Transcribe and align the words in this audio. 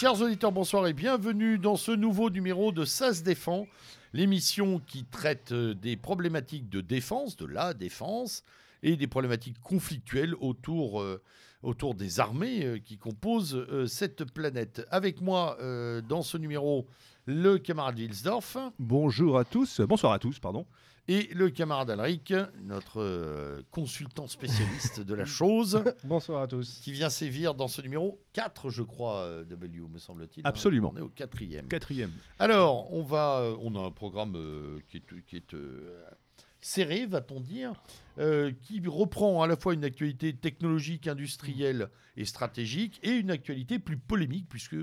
Chers 0.00 0.22
auditeurs, 0.22 0.50
bonsoir 0.50 0.86
et 0.86 0.94
bienvenue 0.94 1.58
dans 1.58 1.76
ce 1.76 1.92
nouveau 1.92 2.30
numéro 2.30 2.72
de 2.72 2.86
Ça 2.86 3.12
se 3.12 3.22
défend, 3.22 3.66
l'émission 4.12 4.80
qui 4.86 5.04
traite 5.04 5.52
euh, 5.52 5.74
des 5.74 5.96
problématiques 5.96 6.68
de 6.68 6.80
défense, 6.80 7.36
de 7.36 7.46
la 7.46 7.74
défense, 7.74 8.44
et 8.82 8.96
des 8.96 9.06
problématiques 9.06 9.60
conflictuelles 9.60 10.34
autour, 10.40 11.02
euh, 11.02 11.20
autour 11.62 11.94
des 11.94 12.18
armées 12.18 12.64
euh, 12.64 12.78
qui 12.78 12.96
composent 12.96 13.66
cette 13.86 14.24
planète. 14.24 14.86
Avec 14.90 15.20
moi 15.20 15.58
dans 16.08 16.22
ce 16.22 16.38
numéro, 16.38 16.86
le 17.26 17.58
camarade 17.58 17.98
Wilsdorf 17.98 18.56
Bonjour 18.78 19.38
à 19.38 19.44
tous, 19.44 19.80
bonsoir 19.82 20.12
à 20.12 20.18
tous, 20.18 20.38
pardon. 20.38 20.66
Et 21.10 21.28
le 21.34 21.50
camarade 21.50 21.90
Alric, 21.90 22.32
notre 22.62 23.00
euh, 23.00 23.62
consultant 23.72 24.28
spécialiste 24.28 25.00
de 25.00 25.12
la 25.14 25.24
chose, 25.24 25.82
Bonsoir 26.04 26.42
à 26.42 26.46
tous. 26.46 26.78
qui 26.84 26.92
vient 26.92 27.10
sévir 27.10 27.56
dans 27.56 27.66
ce 27.66 27.82
numéro 27.82 28.22
4, 28.32 28.70
je 28.70 28.84
crois, 28.84 29.22
euh, 29.22 29.44
W, 29.44 29.88
me 29.92 29.98
semble-t-il. 29.98 30.46
hein. 30.46 30.48
Absolument. 30.48 30.92
On 30.94 30.98
est 30.98 31.02
au 31.02 31.08
quatrième. 31.08 31.66
Quatrième. 31.66 32.12
Alors, 32.38 32.92
on 32.92 33.02
va, 33.02 33.40
euh, 33.40 33.56
on 33.60 33.74
a 33.74 33.80
un 33.80 33.90
programme 33.90 34.34
qui 34.88 34.98
est, 34.98 35.24
qui 35.26 35.36
est, 35.36 35.56
serré, 36.60 37.06
va-t-on 37.06 37.40
dire, 37.40 37.72
qui 38.62 38.80
reprend 38.86 39.42
à 39.42 39.48
la 39.48 39.56
fois 39.56 39.74
une 39.74 39.82
actualité 39.84 40.32
technologique, 40.32 41.08
industrielle 41.08 41.88
et 42.16 42.24
stratégique, 42.24 43.00
et 43.02 43.10
une 43.10 43.32
actualité 43.32 43.80
plus 43.80 43.96
polémique, 43.96 44.46
puisque 44.48 44.76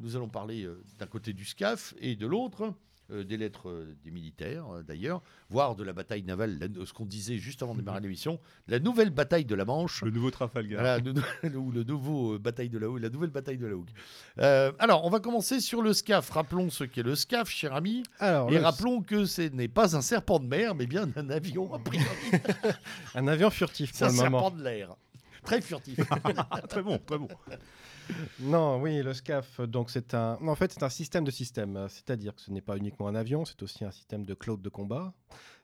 nous 0.00 0.16
allons 0.16 0.28
parler 0.28 0.68
d'un 0.98 1.06
côté 1.06 1.32
du 1.32 1.46
SCAF 1.46 1.94
et 1.98 2.14
de 2.14 2.26
l'autre 2.26 2.74
euh, 3.10 3.24
des 3.24 3.36
lettres 3.36 3.68
euh, 3.68 3.96
des 4.04 4.10
militaires, 4.10 4.64
euh, 4.76 4.82
d'ailleurs, 4.82 5.22
voire 5.50 5.74
de 5.74 5.82
la 5.82 5.92
bataille 5.92 6.22
navale, 6.22 6.58
la- 6.58 6.86
ce 6.86 6.92
qu'on 6.92 7.04
disait 7.04 7.36
juste 7.38 7.62
avant 7.62 7.74
de 7.74 7.78
démarrer 7.80 8.00
l'émission, 8.00 8.38
la 8.68 8.78
nouvelle 8.78 9.10
bataille 9.10 9.44
de 9.44 9.54
la 9.54 9.64
Manche. 9.64 10.02
Le 10.02 10.10
nouveau 10.10 10.30
Trafalgar. 10.30 10.80
Voilà, 10.80 10.98
le, 10.98 11.56
ou 11.58 11.70
le 11.72 11.82
nouveau 11.84 12.34
euh, 12.34 12.38
bataille 12.38 12.68
de 12.68 12.78
la 12.78 12.88
Hougue, 12.88 13.00
la 13.02 13.10
nouvelle 13.10 13.30
bataille 13.30 13.58
de 13.58 13.66
la 13.66 13.74
Hougue. 13.74 13.90
Euh, 14.38 14.72
alors, 14.78 15.04
on 15.04 15.10
va 15.10 15.20
commencer 15.20 15.60
sur 15.60 15.82
le 15.82 15.92
SCAF. 15.92 16.30
Rappelons 16.30 16.70
ce 16.70 16.84
qu'est 16.84 17.02
le 17.02 17.14
SCAF, 17.14 17.48
cher 17.50 17.74
ami. 17.74 18.02
Alors, 18.20 18.50
Et 18.50 18.54
le- 18.54 18.60
rappelons 18.62 19.02
que 19.02 19.24
ce 19.24 19.42
n'est 19.42 19.68
pas 19.68 19.96
un 19.96 20.00
serpent 20.00 20.38
de 20.38 20.46
mer, 20.46 20.74
mais 20.74 20.86
bien 20.86 21.08
un 21.16 21.28
avion, 21.30 21.74
a 21.74 21.78
priori. 21.78 22.06
un 23.14 23.26
avion 23.26 23.50
furtif 23.50 23.90
C'est 23.92 24.06
pour 24.06 24.14
un 24.14 24.16
le 24.24 24.30
moment. 24.30 24.40
serpent 24.42 24.56
de 24.58 24.62
l'air. 24.64 24.96
Très 25.44 25.60
furtif. 25.60 25.98
très 26.68 26.82
bon, 26.82 26.98
très 27.04 27.18
bon. 27.18 27.28
Non, 28.40 28.80
oui, 28.80 29.02
le 29.02 29.14
SCAF, 29.14 29.60
donc 29.60 29.90
c'est 29.90 30.14
un. 30.14 30.36
En 30.46 30.54
fait, 30.54 30.72
c'est 30.72 30.82
un 30.82 30.88
système 30.88 31.24
de 31.24 31.30
système. 31.30 31.76
euh, 31.76 31.88
C'est-à-dire 31.88 32.34
que 32.34 32.40
ce 32.40 32.50
n'est 32.50 32.60
pas 32.60 32.76
uniquement 32.76 33.08
un 33.08 33.14
avion, 33.14 33.44
c'est 33.44 33.62
aussi 33.62 33.84
un 33.84 33.90
système 33.90 34.24
de 34.24 34.34
cloud 34.34 34.60
de 34.60 34.68
combat. 34.68 35.14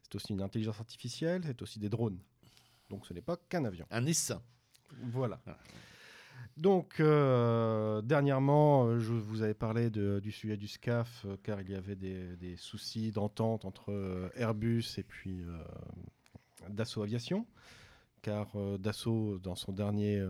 C'est 0.03 0.15
aussi 0.15 0.33
une 0.33 0.43
intelligence 0.43 0.79
artificielle, 0.81 1.43
c'est 1.45 1.61
aussi 1.63 1.79
des 1.79 1.89
drones. 1.89 2.19
Donc, 2.91 3.07
ce 3.07 3.13
n'est 3.13 3.21
pas 3.23 3.37
qu'un 3.37 3.65
avion. 3.65 3.87
un 3.91 4.07
essaim. 4.07 4.41
Voilà. 5.11 5.41
Ah. 5.47 5.59
Donc, 6.57 6.99
euh, 7.01 8.01
dernièrement, 8.03 8.99
je 8.99 9.13
vous 9.13 9.43
avais 9.43 9.55
parlé 9.55 9.91
de- 9.91 10.19
du 10.21 10.33
sujet 10.33 10.57
du 10.57 10.67
SCAF, 10.67 11.25
euh, 11.27 11.37
car 11.43 11.61
il 11.61 11.71
y 11.71 11.75
avait 11.75 11.95
des, 11.97 12.37
des 12.37 12.57
soucis 12.57 13.13
d'entente 13.13 13.65
entre 13.65 13.93
euh, 13.93 14.29
Airbus 14.35 14.85
et 14.97 15.03
puis 15.03 15.45
Dassault 16.71 17.03
Aviation, 17.03 17.47
car 18.23 18.49
Dassault, 18.79 19.39
dans 19.39 19.55
son 19.55 19.73
dernier, 19.73 20.21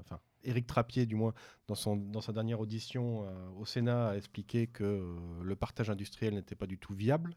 enfin, 0.00 0.20
Éric 0.44 0.66
Trappier, 0.66 1.06
du 1.06 1.14
moins, 1.14 1.32
dans, 1.68 1.74
son, 1.74 1.96
dans 1.96 2.20
sa 2.20 2.32
dernière 2.32 2.60
audition 2.60 3.24
euh, 3.26 3.48
au 3.58 3.64
Sénat, 3.64 4.10
a 4.10 4.16
expliqué 4.16 4.66
que 4.66 4.84
euh, 4.84 5.14
le 5.42 5.56
partage 5.56 5.90
industriel 5.90 6.34
n'était 6.34 6.54
pas 6.56 6.66
du 6.66 6.78
tout 6.78 6.94
viable. 6.94 7.34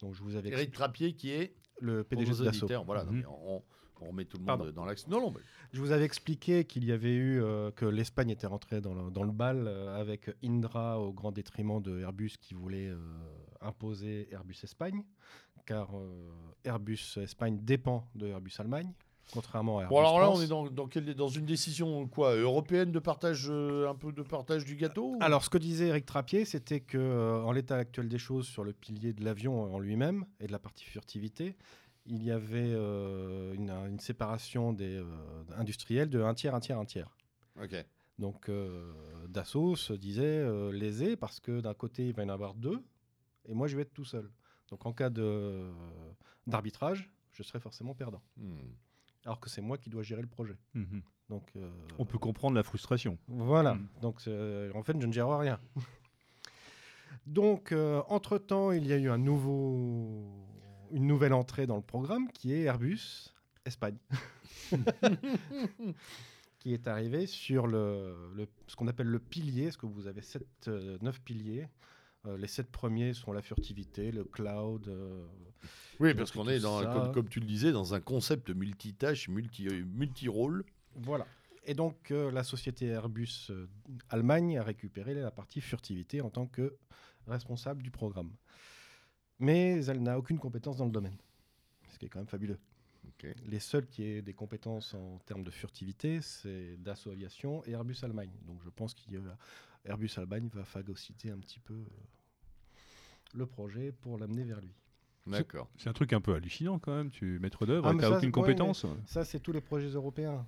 Donc, 0.00 0.14
je 0.14 0.22
vous 0.22 0.36
avais 0.36 0.50
Éric 0.50 0.72
Trappier 0.72 1.12
qui 1.14 1.30
est 1.30 1.54
le 1.80 2.04
PDG 2.04 2.32
de 2.32 2.44
Dassault. 2.44 2.68
Voilà, 2.84 3.04
non, 3.04 3.12
Mhm. 3.12 3.18
mais 3.20 3.26
on, 3.26 3.62
on 4.00 4.06
remet 4.08 4.24
tout 4.24 4.36
le 4.38 4.42
monde 4.44 4.58
Pardon. 4.58 4.72
dans 4.72 4.84
l'axe. 4.84 5.06
Non, 5.06 5.20
non, 5.20 5.30
mais 5.30 5.40
Je 5.72 5.80
vous 5.80 5.92
avais 5.92 6.04
expliqué 6.04 6.64
qu'il 6.64 6.84
y 6.84 6.92
avait 6.92 7.14
eu 7.14 7.40
euh, 7.42 7.70
que 7.70 7.84
l'Espagne 7.86 8.30
était 8.30 8.46
rentrée 8.46 8.80
dans 8.80 8.92
le, 8.94 9.10
dans 9.10 9.22
le 9.22 9.32
bal 9.32 9.66
euh, 9.66 9.94
avec 9.98 10.30
Indra 10.44 11.00
au 11.00 11.12
grand 11.12 11.32
détriment 11.32 11.80
de 11.80 12.00
Airbus 12.00 12.32
qui 12.40 12.54
voulait 12.54 12.88
euh, 12.88 12.98
imposer 13.60 14.28
Airbus 14.32 14.56
Espagne, 14.62 15.02
car 15.66 15.96
euh, 15.96 16.30
Airbus 16.64 17.16
Espagne 17.16 17.58
dépend 17.62 18.08
de 18.14 18.26
Airbus 18.26 18.52
Allemagne, 18.58 18.92
contrairement 19.32 19.78
à 19.78 19.82
Airbus 19.82 19.94
Bon, 19.94 19.98
alors 20.00 20.18
là, 20.20 20.26
France. 20.26 20.38
on 20.38 20.42
est 20.42 20.46
dans, 20.48 20.66
dans, 20.70 20.86
quelle- 20.86 21.14
dans 21.14 21.28
une 21.28 21.44
décision 21.46 22.06
quoi 22.08 22.34
européenne 22.36 22.92
de 22.92 22.98
partage, 22.98 23.46
euh, 23.50 23.88
un 23.88 23.94
peu 23.94 24.12
de 24.12 24.22
partage 24.22 24.64
du 24.64 24.76
gâteau 24.76 25.14
ou- 25.14 25.18
Alors, 25.20 25.44
ce 25.44 25.50
que 25.50 25.58
disait 25.58 25.88
Eric 25.88 26.06
Trappier, 26.06 26.44
c'était 26.44 26.80
que 26.80 26.98
euh, 26.98 27.42
en 27.42 27.52
l'état 27.52 27.76
actuel 27.76 28.08
des 28.08 28.18
choses, 28.18 28.46
sur 28.46 28.64
le 28.64 28.72
pilier 28.72 29.12
de 29.12 29.24
l'avion 29.24 29.74
en 29.74 29.78
lui-même 29.78 30.24
et 30.40 30.46
de 30.46 30.52
la 30.52 30.58
partie 30.58 30.84
furtivité, 30.84 31.56
il 32.06 32.22
y 32.22 32.30
avait 32.30 32.72
euh, 32.74 33.54
une, 33.54 33.70
une 33.70 33.98
séparation 33.98 34.72
des 34.72 34.96
euh, 34.96 35.04
industriels 35.56 36.10
de 36.10 36.20
un 36.22 36.34
tiers, 36.34 36.54
un 36.54 36.60
tiers, 36.60 36.78
un 36.78 36.84
tiers. 36.84 37.16
Ok. 37.62 37.74
Donc 38.18 38.48
euh, 38.48 38.92
Dassault 39.28 39.74
se 39.74 39.92
disait 39.92 40.22
euh, 40.24 40.70
lésé 40.70 41.16
parce 41.16 41.40
que 41.40 41.60
d'un 41.60 41.74
côté 41.74 42.06
il 42.06 42.14
va 42.14 42.22
y 42.22 42.26
en 42.26 42.28
avoir 42.28 42.54
deux 42.54 42.80
et 43.48 43.54
moi 43.54 43.66
je 43.66 43.74
vais 43.74 43.82
être 43.82 43.92
tout 43.94 44.04
seul. 44.04 44.30
Donc 44.70 44.86
en 44.86 44.92
cas 44.92 45.10
de 45.10 45.64
d'arbitrage, 46.46 47.10
je 47.32 47.42
serai 47.42 47.58
forcément 47.58 47.94
perdant. 47.94 48.22
Hmm. 48.36 48.54
Alors 49.24 49.40
que 49.40 49.48
c'est 49.48 49.60
moi 49.62 49.78
qui 49.78 49.88
dois 49.90 50.02
gérer 50.02 50.22
le 50.22 50.28
projet. 50.28 50.56
Mhm. 50.74 51.02
Donc 51.30 51.50
euh, 51.56 51.70
On 51.98 52.04
peut 52.04 52.18
comprendre 52.18 52.54
la 52.56 52.62
frustration. 52.62 53.18
voilà. 53.28 53.74
Mm. 53.74 53.88
Donc 54.02 54.22
euh, 54.28 54.70
en 54.74 54.82
fait 54.82 55.00
je 55.00 55.06
ne 55.06 55.12
gère 55.12 55.28
rien. 55.38 55.58
Donc 57.26 57.72
entre 58.08 58.36
temps 58.38 58.72
il 58.72 58.86
y 58.86 58.92
a 58.92 58.98
eu 58.98 59.08
un 59.08 59.18
nouveau 59.18 60.22
une 60.90 61.06
nouvelle 61.06 61.32
entrée 61.32 61.66
dans 61.66 61.76
le 61.76 61.82
programme 61.82 62.30
qui 62.32 62.52
est 62.52 62.62
Airbus 62.62 63.32
Espagne. 63.64 63.96
qui 66.58 66.72
est 66.72 66.86
arrivé 66.86 67.26
sur 67.26 67.66
le, 67.66 68.14
le- 68.34 68.48
ce 68.66 68.76
qu'on 68.76 68.88
appelle 68.88 69.06
le 69.08 69.18
pilier, 69.18 69.64
parce 69.64 69.76
que 69.76 69.86
vous 69.86 70.06
avez 70.06 70.22
sept, 70.22 70.46
euh, 70.68 70.96
neuf 71.02 71.20
piliers. 71.20 71.68
Euh, 72.26 72.38
les 72.38 72.46
sept 72.46 72.70
premiers 72.70 73.12
sont 73.12 73.32
la 73.32 73.42
furtivité, 73.42 74.10
le 74.12 74.24
cloud. 74.24 74.90
Oui, 76.00 76.14
parce 76.14 76.30
qu'on 76.32 76.48
est, 76.48 76.60
dans, 76.60 76.82
ça- 76.82 76.92
comme, 76.92 77.12
comme 77.12 77.28
tu 77.28 77.40
le 77.40 77.46
disais, 77.46 77.72
dans 77.72 77.94
un 77.94 78.00
concept 78.00 78.50
multitâche, 78.50 79.28
multi, 79.28 79.68
multi-rôle. 79.68 80.64
voilà. 80.96 81.26
Et 81.66 81.72
donc 81.72 82.10
euh, 82.10 82.30
la 82.30 82.44
société 82.44 82.86
Airbus 82.88 83.46
euh, 83.48 83.66
Allemagne 84.10 84.58
a 84.58 84.62
récupéré 84.62 85.14
la 85.14 85.30
partie 85.30 85.62
furtivité 85.62 86.20
en 86.20 86.28
tant 86.28 86.46
que 86.46 86.76
responsable 87.26 87.82
du 87.82 87.90
programme. 87.90 88.30
Mais 89.38 89.82
elle 89.86 90.02
n'a 90.02 90.18
aucune 90.18 90.38
compétence 90.38 90.76
dans 90.76 90.84
le 90.84 90.90
domaine, 90.90 91.16
ce 91.90 91.98
qui 91.98 92.04
est 92.04 92.08
quand 92.10 92.18
même 92.20 92.28
fabuleux. 92.28 92.58
Les 93.46 93.60
seuls 93.60 93.86
qui 93.86 94.02
aient 94.04 94.20
des 94.20 94.34
compétences 94.34 94.92
en 94.92 95.18
termes 95.20 95.42
de 95.44 95.50
furtivité, 95.50 96.20
c'est 96.20 96.76
Dassault 96.76 97.12
Aviation 97.12 97.64
et 97.64 97.70
Airbus 97.70 97.96
Allemagne. 98.02 98.32
Donc 98.42 98.60
je 98.62 98.68
pense 98.68 98.92
qu'Airbus 98.94 100.10
Allemagne 100.18 100.48
va 100.52 100.64
phagocyter 100.64 101.30
un 101.30 101.38
petit 101.38 101.60
peu 101.60 101.72
euh, 101.74 101.86
le 103.34 103.46
projet 103.46 103.90
pour 103.92 104.18
l'amener 104.18 104.44
vers 104.44 104.60
lui. 104.60 104.74
D'accord. 105.26 105.68
C'est 105.76 105.88
un 105.88 105.92
truc 105.92 106.12
un 106.12 106.20
peu 106.20 106.34
hallucinant 106.34 106.78
quand 106.78 106.94
même. 106.94 107.10
Tu 107.10 107.38
maître 107.38 107.66
d'œuvre, 107.66 107.86
Ah, 107.88 107.92
tu 107.92 107.96
n'as 107.98 108.10
aucune 108.10 108.26
ouais, 108.26 108.30
compétence. 108.32 108.86
Ça, 109.06 109.24
c'est 109.24 109.40
tous 109.40 109.52
les 109.52 109.60
projets 109.60 109.88
européens. 109.88 110.46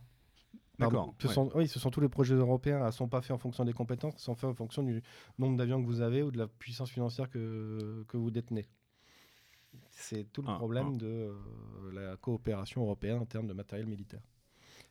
D'accord. 0.78 1.14
Ce 1.18 1.28
ouais. 1.28 1.32
sont, 1.32 1.50
oui, 1.54 1.68
ce 1.68 1.78
sont 1.78 1.90
tous 1.90 2.00
les 2.00 2.08
projets 2.08 2.34
européens. 2.34 2.80
Ils 2.80 2.86
ne 2.86 2.90
sont 2.90 3.08
pas 3.08 3.22
faits 3.22 3.30
en 3.30 3.38
fonction 3.38 3.64
des 3.64 3.72
compétences, 3.72 4.14
ils 4.18 4.22
sont 4.22 4.34
faits 4.34 4.50
en 4.50 4.54
fonction 4.54 4.82
du 4.82 5.02
nombre 5.38 5.56
d'avions 5.56 5.80
que 5.80 5.86
vous 5.86 6.02
avez 6.02 6.22
ou 6.22 6.30
de 6.30 6.36
la 6.36 6.46
puissance 6.48 6.90
financière 6.90 7.30
que, 7.30 8.04
que 8.08 8.16
vous 8.18 8.30
détenez. 8.30 8.68
C'est 9.90 10.30
tout 10.32 10.42
le 10.42 10.48
Ah, 10.50 10.56
problème 10.56 10.92
ah. 10.94 10.98
de 10.98 11.06
euh, 11.06 11.34
la 11.92 12.16
coopération 12.16 12.82
européenne 12.82 13.18
en 13.18 13.26
termes 13.26 13.46
de 13.46 13.54
matériel 13.54 13.86
militaire. 13.86 14.20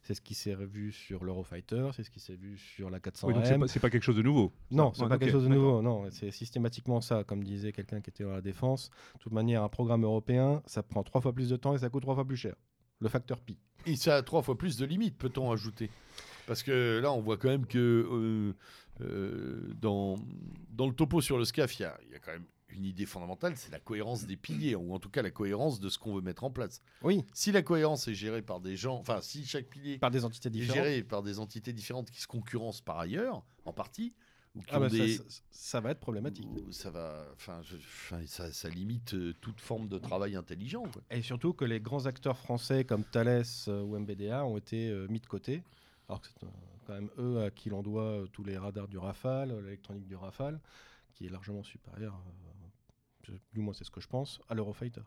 C'est 0.06 0.14
ce 0.14 0.22
qui 0.22 0.36
s'est 0.36 0.54
vu 0.54 0.92
sur 0.92 1.24
l'Eurofighter, 1.24 1.90
c'est 1.94 2.04
ce 2.04 2.12
qui 2.12 2.20
s'est 2.20 2.36
vu 2.36 2.58
sur 2.60 2.92
la 2.92 3.00
400 3.00 3.28
Oui, 3.28 3.34
donc 3.34 3.46
c'est 3.48 3.58
pas, 3.58 3.68
c'est 3.68 3.80
pas 3.80 3.90
quelque 3.90 4.04
chose 4.04 4.16
de 4.18 4.22
nouveau. 4.22 4.54
Non, 4.70 4.90
Ah, 4.90 4.92
c'est 4.94 5.02
ouais, 5.02 5.10
pas 5.10 5.18
quelque 5.18 5.32
chose 5.32 5.46
de 5.46 5.50
d'accord. 5.50 5.64
nouveau. 5.64 5.82
Non, 5.82 6.06
c'est 6.12 6.30
systématiquement 6.30 7.02
ça, 7.02 7.24
comme 7.24 7.44
disait 7.44 7.72
quelqu'un 7.72 8.02
qui 8.02 8.12
était 8.12 8.24
dans 8.24 8.30
la 8.32 8.42
défense. 8.42 8.92
De 9.16 9.20
toute 9.20 9.32
manière, 9.34 9.64
un 9.64 9.70
programme 9.70 10.04
européen, 10.04 10.62
ça 10.68 10.84
prend 10.84 11.02
trois 11.04 11.22
fois 11.22 11.34
plus 11.34 11.50
de 11.50 11.56
temps 11.58 11.74
et 11.74 11.80
ça 11.80 11.90
coûte 11.90 12.04
trois 12.04 12.14
fois 12.14 12.26
plus 12.26 12.38
cher. 12.38 12.56
Le 13.00 13.10
facteur 13.10 13.40
pi. 13.42 13.58
Et 13.88 13.96
ça 13.96 14.16
a 14.18 14.22
trois 14.22 14.44
fois 14.44 14.56
plus 14.58 14.78
de 14.78 14.86
limites, 14.86 15.18
peut-on 15.18 15.52
ajouter? 15.52 15.90
Parce 16.46 16.62
que 16.62 17.00
là, 17.02 17.12
on 17.12 17.20
voit 17.22 17.38
quand 17.38 17.50
même 17.50 17.66
que 17.66 18.08
euh, 18.12 18.54
euh, 19.02 19.74
dans, 19.82 20.16
dans 20.70 20.88
le 20.88 20.94
topo 20.94 21.20
sur 21.20 21.38
le 21.40 21.46
SCAF, 21.46 21.80
il 21.80 21.82
y 21.82 21.86
a, 21.86 21.98
il 22.06 22.12
y 22.12 22.16
a 22.16 22.20
quand 22.20 22.32
même 22.32 22.46
une 22.70 22.86
idée 22.86 23.06
fondamentale, 23.06 23.54
c'est 23.58 23.72
la 23.72 23.80
cohérence 23.80 24.26
des 24.26 24.38
piliers, 24.38 24.76
ou 24.76 24.94
en 24.94 25.00
tout 25.00 25.10
cas 25.10 25.22
la 25.22 25.32
cohérence 25.32 25.80
de 25.80 25.90
ce 25.90 25.98
qu'on 25.98 26.14
veut 26.16 26.22
mettre 26.22 26.44
en 26.44 26.52
place. 26.52 26.82
Oui, 27.04 27.24
Si 27.34 27.52
la 27.52 27.62
cohérence 27.62 28.08
est 28.08 28.16
gérée 28.16 28.42
par 28.42 28.60
des 28.60 28.76
gens, 28.76 28.96
enfin, 28.98 29.22
si 29.22 29.46
chaque 29.46 29.68
pilier 29.68 29.98
par 29.98 30.12
des 30.12 30.26
entités 30.26 30.50
est 30.50 30.62
géré 30.62 31.04
par 31.04 31.24
des 31.24 31.40
entités 31.40 31.74
différentes 31.74 32.10
qui 32.12 32.22
se 32.22 32.28
concurrencent 32.28 32.82
par 32.82 33.00
ailleurs, 33.00 33.44
en 33.66 33.74
partie, 33.74 34.14
ou 34.56 34.62
qui 34.62 34.68
Ah 34.72 34.78
ont 34.78 34.82
bah, 34.82 34.90
ça- 34.90 34.96
des- 34.98 35.18
ça, 35.18 35.24
ça 35.52 35.80
va 35.82 35.92
être 35.92 36.00
problématique. 36.00 36.48
ça 36.72 36.90
va, 36.90 37.26
enfin, 37.34 37.62
ça, 38.26 38.52
ça 38.52 38.70
limite 38.70 39.14
euh, 39.14 39.34
toute 39.42 39.60
forme 39.62 39.88
de 39.88 39.98
travail 39.98 40.36
intelligent. 40.36 40.84
quoi. 40.84 41.02
Et 41.12 41.22
surtout 41.22 41.54
que 41.54 41.66
les 41.66 41.80
grands 41.80 42.06
acteurs 42.06 42.38
français 42.38 42.84
comme 42.86 43.04
Thales 43.04 43.44
euh, 43.68 43.82
ou 43.84 43.98
MBDA 44.00 44.46
ont 44.46 44.58
été 44.58 44.90
euh, 44.90 45.08
mis 45.10 45.20
de 45.20 45.28
côté, 45.28 45.62
alors 46.08 46.22
que 46.22 46.28
c'est 46.40 46.46
euh, 46.46 46.50
quand 46.88 46.94
même 46.94 47.10
eux 47.20 47.44
à 47.44 47.52
qui 47.52 47.70
l'on 47.70 47.84
doit 47.84 48.24
tous 48.32 48.44
les 48.44 48.58
radars 48.58 48.88
du 48.88 48.98
Rafale, 48.98 49.56
l'électronique 49.64 50.08
du 50.08 50.16
Rafale, 50.16 50.60
qui 51.16 51.26
est 51.26 51.30
largement 51.30 51.64
supérieure, 51.64 52.22
euh, 53.30 53.38
du 53.54 53.60
moins 53.62 53.74
c'est 53.74 53.84
ce 53.84 53.90
que 53.92 54.02
je 54.02 54.08
pense, 54.08 54.40
à 54.50 54.54
l'Eurofighter. 54.54 55.02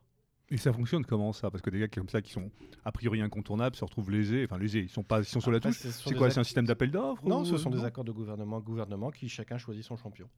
Et 0.50 0.56
ça 0.56 0.72
fonctionne 0.72 1.05
comment 1.05 1.32
ça? 1.34 1.50
Parce 1.50 1.60
que 1.62 1.69
des 1.70 1.78
gars 1.78 1.88
comme 1.88 2.08
ça 2.08 2.22
qui 2.22 2.32
sont 2.32 2.50
a 2.84 2.90
priori 2.90 3.20
incontournables 3.20 3.76
se 3.76 3.84
retrouvent 3.84 4.10
lésés. 4.10 4.44
Enfin 4.44 4.56
lésés, 4.58 4.81
ils 4.81 4.88
sont 4.88 5.05
pas, 5.05 5.20
ils 5.20 5.25
sont 5.26 5.40
sur 5.40 5.50
la 5.52 5.60
touche. 5.60 5.76
C'est 5.78 6.14
quoi 6.14 6.31
C'est 6.31 6.40
un 6.40 6.44
système 6.44 6.64
d'appel 6.66 6.90
d'offres 6.90 7.22
Non, 7.28 7.43
ou- 7.43 7.44
ce 7.44 7.58
sont 7.58 7.69
des 7.70 7.84
accords 7.84 8.05
de 8.05 8.12
gouvernement, 8.12 8.58
gouvernement 8.60 9.10
qui 9.10 9.28
chacun 9.28 9.58
choisit 9.58 9.84
son 9.84 9.96
champion. 9.99 10.28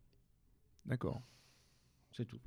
D'accord. 0.84 1.22
C'est 2.12 2.24
tout. 2.26 2.40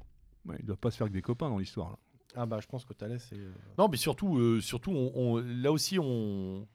Ouais, 0.45 0.57
ils 0.59 0.65
doivent 0.65 0.77
pas 0.77 0.91
se 0.91 0.97
faire 0.97 1.07
que 1.07 1.13
des 1.13 1.21
copains 1.21 1.49
dans 1.49 1.57
l'histoire. 1.57 1.97
Ah 2.35 2.45
bah 2.45 2.59
je 2.59 2.67
pense 2.67 2.83
que 2.83 2.93
Thales 2.93 3.13
est... 3.13 3.31
euh, 3.33 3.53
Non, 3.77 3.87
mais 3.87 3.95
surtout, 3.97 4.37
euh, 4.37 4.59
surtout 4.59 4.91
on, 4.91 5.11
on- 5.15 5.37
là 5.37 5.71
aussi, 5.71 5.99
on, 5.99 6.67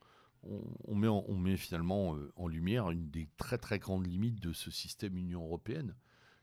on, 0.45 0.63
on 0.87 0.95
met, 0.95 1.09
en- 1.09 1.25
on 1.29 1.37
met 1.37 1.57
finalement 1.59 2.17
euh, 2.17 2.33
en 2.37 2.49
lumière 2.49 2.91
une 2.91 3.11
des 3.11 3.29
très 3.37 3.59
très 3.59 3.79
grandes 3.79 4.07
limites 4.07 4.41
de 4.41 4.53
ce 4.55 4.71
système 4.71 5.19
Union 5.19 5.43
européenne, 5.45 5.95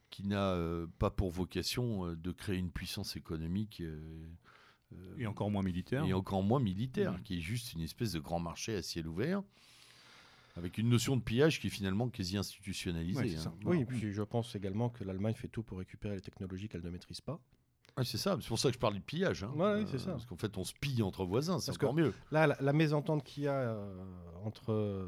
qui 0.09 0.25
n'a 0.25 0.51
euh, 0.53 0.87
pas 0.99 1.09
pour 1.09 1.31
vocation 1.31 2.05
euh, 2.07 2.15
de 2.15 2.31
créer 2.31 2.57
une 2.57 2.71
puissance 2.71 3.15
économique. 3.15 3.81
euh, 3.81 4.27
Et 5.17 5.25
encore 5.27 5.49
moins 5.51 5.63
militaire. 5.63 6.05
et 6.05 6.13
encore 6.13 6.43
moins 6.43 6.59
militaire, 6.59 7.13
Mhm. 7.13 7.23
qui 7.23 7.37
est 7.37 7.41
juste 7.41 7.73
une 7.73 7.81
espèce 7.81 8.13
de 8.13 8.19
grand 8.19 8.39
marché 8.39 8.75
à 8.75 8.81
ciel 8.81 9.07
ouvert, 9.07 9.41
avec 10.55 10.77
une 10.77 10.87
notion 10.87 11.17
de 11.17 11.21
pillage 11.21 11.59
qui 11.59 11.67
est 11.67 11.69
finalement 11.71 12.07
quasi 12.09 12.37
institutionnalisée. 12.37 13.19
Ouais, 13.19 13.35
hein. 13.35 13.39
ça. 13.39 13.53
Oui, 13.65 13.81
et 13.81 13.85
puis 13.85 14.13
je 14.13 14.21
pense 14.21 14.55
également 14.55 14.89
que 14.89 15.03
l'Allemagne 15.03 15.33
fait 15.33 15.49
tout 15.49 15.63
pour 15.63 15.79
récupérer 15.79 16.15
les 16.15 16.21
technologies 16.21 16.69
qu'elle 16.69 16.83
ne 16.83 16.89
maîtrise 16.89 17.19
pas. 17.19 17.39
Ouais, 17.97 18.05
c'est 18.05 18.17
ça, 18.17 18.37
c'est 18.41 18.47
pour 18.47 18.59
ça 18.59 18.69
que 18.69 18.75
je 18.75 18.79
parle 18.79 18.93
de 18.95 18.99
pillage. 18.99 19.43
hein. 19.43 19.51
Ouais, 19.55 19.85
c'est 19.89 19.99
ça. 19.99 20.11
Parce 20.11 20.25
qu'en 20.25 20.35
fait, 20.37 20.57
on 20.57 20.63
se 20.63 20.73
pille 20.79 21.01
entre 21.01 21.25
voisins, 21.25 21.59
c'est 21.59 21.71
encore 21.71 21.93
mieux. 21.93 22.13
Là, 22.31 22.45
la, 22.47 22.57
la 22.61 22.73
mésentente 22.73 23.23
qu'il 23.23 23.43
y 23.43 23.47
a 23.47 23.53
euh, 23.53 24.05
entre, 24.45 24.71
euh, 24.71 25.07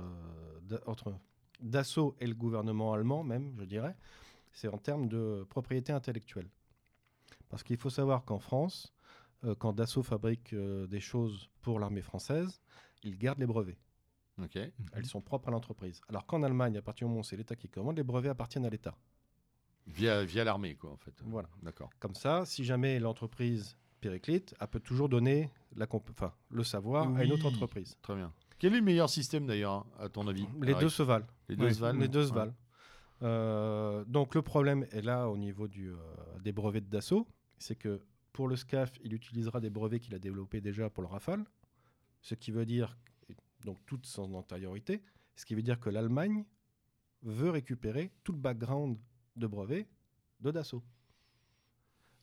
entre 0.86 1.14
Dassault 1.62 2.16
et 2.20 2.28
le 2.28 2.34
gouvernement 2.34 2.94
allemand, 2.94 3.24
même, 3.24 3.54
je 3.60 3.66
dirais, 3.66 3.96
c'est 4.58 4.68
en 4.70 4.80
termes 4.80 5.08
de 5.08 5.46
propriété 5.50 5.94
intellectuelle. 5.94 6.50
Parce 7.48 7.62
qu'il 7.62 7.78
faut 7.78 7.92
savoir 7.92 8.26
qu'en 8.26 8.40
France, 8.40 8.92
euh, 9.44 9.54
quand 9.54 9.72
Dassault 9.72 10.02
fabrique 10.02 10.52
euh, 10.54 10.88
des 10.88 11.00
choses 11.00 11.48
pour 11.62 11.80
l'armée 11.80 12.02
française, 12.02 12.60
ils 13.04 13.16
gardent 13.20 13.38
les 13.40 13.46
brevets. 13.46 13.78
Elles 14.94 15.06
sont 15.06 15.22
propres 15.22 15.50
à 15.50 15.52
l'entreprise. 15.52 16.02
Alors 16.10 16.26
qu'en 16.26 16.42
Allemagne, 16.42 16.76
à 16.78 16.82
partir 16.82 17.06
du 17.06 17.10
moment 17.10 17.22
où 17.22 17.24
c'est 17.24 17.38
l'État 17.38 17.56
qui 17.56 17.70
commande, 17.70 17.98
les 17.98 18.04
brevets 18.04 18.32
appartiennent 18.32 18.66
à 18.66 18.70
l'État. 18.72 18.96
Via, 19.86 20.24
via 20.26 20.44
l'armée, 20.44 20.74
quoi, 20.76 20.92
en 20.92 20.98
fait. 20.98 21.14
Voilà. 21.24 21.50
D'accord. 21.62 21.92
Comme 22.00 22.16
ça, 22.16 22.46
si 22.46 22.64
jamais 22.66 23.00
l'entreprise 23.00 23.78
périclite, 24.02 24.56
elle 24.60 24.68
peut 24.68 24.80
toujours 24.80 25.08
donner 25.08 25.52
la 25.76 25.86
enfin, 25.92 26.34
le 26.50 26.64
savoir 26.64 27.16
à 27.16 27.24
une 27.24 27.32
autre 27.32 27.48
Oui. 27.48 27.54
entreprise. 27.54 27.96
Très 28.02 28.16
bien. 28.16 28.34
Quel 28.58 28.74
est 28.74 28.78
le 28.80 28.84
meilleur 28.84 29.10
système 29.10 29.46
d'ailleurs, 29.46 29.74
hein, 29.74 29.86
à 30.00 30.10
ton 30.10 30.28
avis 30.28 30.48
Les 30.62 30.74
deux 30.76 30.90
se 30.90 31.04
valent. 31.04 31.28
Les 31.48 31.56
deux 31.56 31.66
Ouais. 31.66 31.74
se 31.74 31.80
valent 31.80 32.00
Les 32.00 32.08
deux 32.08 32.26
se 32.26 32.32
Ouais. 32.34 32.52
Euh, 33.24 34.04
donc 34.06 34.36
le 34.36 34.42
problème 34.42 34.86
est 34.92 35.02
là 35.02 35.30
au 35.30 35.38
niveau 35.38 35.68
du, 35.68 35.90
euh, 35.90 35.96
des 36.44 36.52
brevets 36.52 36.82
de 36.86 36.90
Dassault, 36.90 37.28
c'est 37.58 37.76
que 37.76 38.02
pour 38.34 38.48
le 38.48 38.56
SCAF, 38.56 38.92
il 39.04 39.14
utilisera 39.14 39.60
des 39.60 39.70
brevets 39.72 40.00
qu'il 40.00 40.14
a 40.14 40.20
développés 40.20 40.62
déjà 40.62 40.90
pour 40.90 41.02
le 41.04 41.10
Rafale, 41.10 41.44
ce 42.22 42.36
qui 42.36 42.52
veut 42.52 42.66
dire, 42.66 42.98
donc 43.66 43.78
toute 43.88 44.06
son 44.06 44.34
antériorité, 44.36 45.02
ce 45.36 45.46
qui 45.46 45.56
veut 45.56 45.64
dire 45.64 45.80
que 45.80 45.90
l'Allemagne 45.90 46.46
veut 47.24 47.50
récupérer 47.50 48.12
tout 48.24 48.32
le 48.34 48.38
background 48.38 48.98
de 49.36 49.48
brevets 49.48 49.88
de 50.42 50.52
Dassault. 50.52 50.84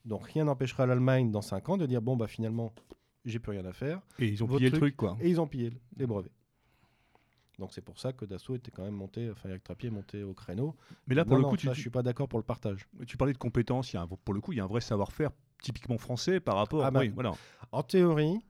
Donc 0.05 0.25
rien 0.27 0.45
n'empêchera 0.45 0.87
l'Allemagne 0.87 1.31
dans 1.33 1.43
5 1.43 1.69
ans 1.71 1.77
de 1.77 1.87
dire 1.87 2.03
bon 2.03 2.17
bah 2.17 2.27
finalement 2.29 2.73
j'ai 3.25 3.39
plus 3.39 3.53
rien 3.53 3.65
à 3.65 3.73
faire 3.73 4.03
Et 4.19 4.29
ils 4.29 4.45
ont 4.45 4.47
Votre 4.47 4.59
pillé 4.59 4.71
le 4.71 4.77
truc. 4.79 4.97
truc, 4.97 4.97
quoi. 4.97 5.17
et 5.21 5.31
ils 5.31 5.41
ont 5.41 5.47
pillé 5.49 5.73
les 5.97 6.07
brevets. 6.07 6.31
Donc 7.59 7.73
c'est 7.73 7.81
pour 7.83 7.99
ça 8.01 8.13
que 8.13 8.25
Dassault 8.25 8.57
était 8.57 8.71
quand 8.71 8.83
même 8.83 8.95
monté, 8.95 9.31
enfin 9.31 9.49
Eric 9.49 9.63
Trappier 9.63 9.89
est 9.89 9.93
monté 9.93 10.23
au 10.25 10.35
créneau. 10.35 10.75
Mais 11.07 11.15
là, 11.15 11.25
pour 11.25 11.33
Non, 11.33 11.39
le 11.39 11.43
non, 11.45 11.49
coup, 11.51 11.57
tu, 11.57 11.67
ça, 11.67 11.73
je 11.73 11.81
suis 11.81 11.91
pas 11.91 12.03
d'accord 12.03 12.29
pour 12.29 12.39
le 12.39 12.45
partage. 12.45 12.89
tu 13.07 13.17
parlais 13.17 13.33
de 13.33 13.39
compétences. 13.39 13.93
Il 13.93 13.97
y 13.97 13.99
a 13.99 14.03
un- 14.03 14.07
pour 14.09 14.35
le 14.35 14.41
coup, 14.41 14.53
il 14.53 14.57
y 14.59 14.61
a 14.61 14.65
un 14.65 14.69
vrai 14.69 14.81
savoir-faire 14.81 15.31
typiquement 15.63 15.99
français 15.99 16.41
par 16.41 16.57
rapport. 16.57 16.85
Ah 16.85 16.91
bah, 16.91 17.01
oui, 17.01 17.09
voilà. 17.15 17.33
En 17.73 17.83
théorie, 17.83 18.41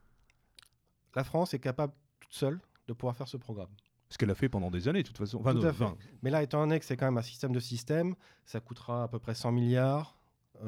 la 1.15 1.25
France 1.25 1.55
est 1.55 1.59
capable 1.61 1.93
toute 2.21 2.33
seule 2.33 2.61
de 2.89 2.93
pouvoir 2.93 3.17
faire 3.17 3.29
ce 3.29 3.37
programme. 3.37 3.71
Ce 4.11 4.19
qu'elle 4.19 4.31
a 4.31 4.35
fait 4.35 4.49
pendant 4.49 4.71
des 4.71 4.89
années, 4.89 5.03
de 5.03 5.07
toute 5.09 5.19
façon. 5.19 5.39
Enfin, 5.41 5.53
Tout 5.53 5.61
non, 5.61 5.69
à 5.69 5.73
fait. 5.73 5.85
enfin, 5.85 5.97
Mais 6.23 6.31
là, 6.31 6.43
étant 6.43 6.61
donné 6.61 6.79
que 6.79 6.85
c'est 6.85 6.97
quand 6.97 7.07
même 7.07 7.19
un 7.19 7.23
système 7.23 7.53
de 7.53 7.61
système, 7.61 8.15
ça 8.45 8.61
coûtera 8.61 9.05
à 9.05 9.09
peu 9.09 9.19
près 9.19 9.35
100 9.35 9.51
milliards, 9.53 10.19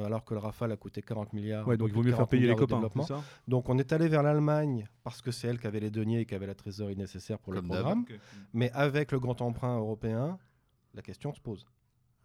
alors 0.05 0.25
que 0.25 0.35
le 0.35 0.41
Rafale 0.41 0.73
a 0.73 0.77
coûté 0.77 1.03
40 1.03 1.33
milliards. 1.33 1.67
ouais, 1.67 1.77
donc 1.77 1.89
il 1.89 1.95
vaut 1.95 2.03
mieux 2.03 2.11
faire 2.11 2.19
40 2.19 2.31
payer 2.31 2.47
les 2.49 2.57
copains. 2.57 2.83
ça 3.05 3.23
Donc 3.49 3.69
on 3.69 3.79
est 3.79 3.93
allé 3.93 4.09
vers 4.09 4.23
l'Allemagne 4.23 4.89
parce 5.05 5.23
que 5.23 5.31
c'est 5.31 5.49
elle 5.49 5.59
qui 5.61 5.67
avait 5.67 5.81
les 5.81 5.91
deniers 5.91 6.21
et 6.21 6.27
qui 6.27 6.35
avait 6.35 6.47
la 6.47 6.55
trésorerie 6.55 6.97
nécessaire 6.97 7.39
pour 7.39 7.53
le 7.53 7.61
Comme 7.61 7.69
programme. 7.71 8.05
Mais 8.53 8.71
avec 8.73 9.13
le 9.13 9.21
grand 9.21 9.41
emprunt 9.43 9.77
européen, 9.79 10.39
la 10.95 11.03
question 11.03 11.33
se 11.33 11.41
pose. 11.41 11.67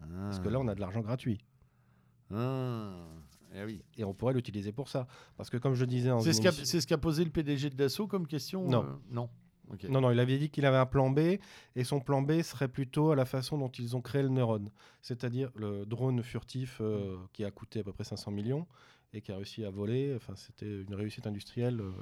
Parce 0.00 0.40
que 0.40 0.48
là, 0.48 0.58
on 0.58 0.66
a 0.66 0.74
de 0.74 0.80
l'argent 0.80 1.00
gratuit. 1.00 1.38
Ah. 2.34 2.90
Eh 3.54 3.64
oui. 3.64 3.84
Et 3.96 4.04
on 4.04 4.14
pourrait 4.14 4.32
l'utiliser 4.34 4.72
pour 4.72 4.88
ça. 4.88 5.06
Parce 5.36 5.50
que 5.50 5.58
comme 5.58 5.74
je 5.74 5.84
disais 5.84 6.10
en... 6.10 6.20
C'est 6.20 6.32
ce 6.32 6.40
qu'a 6.40 6.52
ce 6.52 6.86
qu'a 6.86 6.98
posé 6.98 7.24
le 7.24 7.30
PDG 7.30 7.70
de 7.70 7.76
Dassault 7.76 8.06
comme 8.06 8.26
question 8.26 8.66
Non. 8.68 8.84
euh, 8.84 8.88
Non. 9.10 9.28
Non, 9.88 10.00
non, 10.00 10.10
il 10.10 10.18
avait 10.20 10.38
dit 10.38 10.50
qu'il 10.50 10.66
avait 10.66 10.76
un 10.76 10.86
plan 10.86 11.10
B, 11.10 11.18
et 11.76 11.84
son 11.84 12.00
plan 12.00 12.22
B 12.22 12.42
serait 12.42 12.68
plutôt 12.68 13.10
à 13.10 13.16
la 13.16 13.24
façon 13.24 13.58
dont 13.58 13.68
ils 13.70 13.96
ont 13.96 14.00
créé 14.00 14.22
le 14.22 14.28
neurone. 14.28 14.70
C'est-à-dire 15.00 15.50
le 15.56 15.84
drone 15.86 16.22
furtif 16.22 16.78
euh, 16.80 17.16
qui 17.32 17.44
a 17.44 17.50
coûté 17.50 17.80
à 17.80 17.82
peu 17.84 17.92
près 17.92 18.04
500 18.04 18.30
millions 18.30 18.66
et 19.12 19.20
qui 19.20 19.32
a 19.32 19.36
réussi 19.36 19.64
à 19.64 19.70
voler. 19.70 20.12
Enfin, 20.16 20.34
c'était 20.36 20.82
une 20.82 20.94
réussite 20.94 21.26
industrielle. 21.26 21.80
euh, 21.80 21.92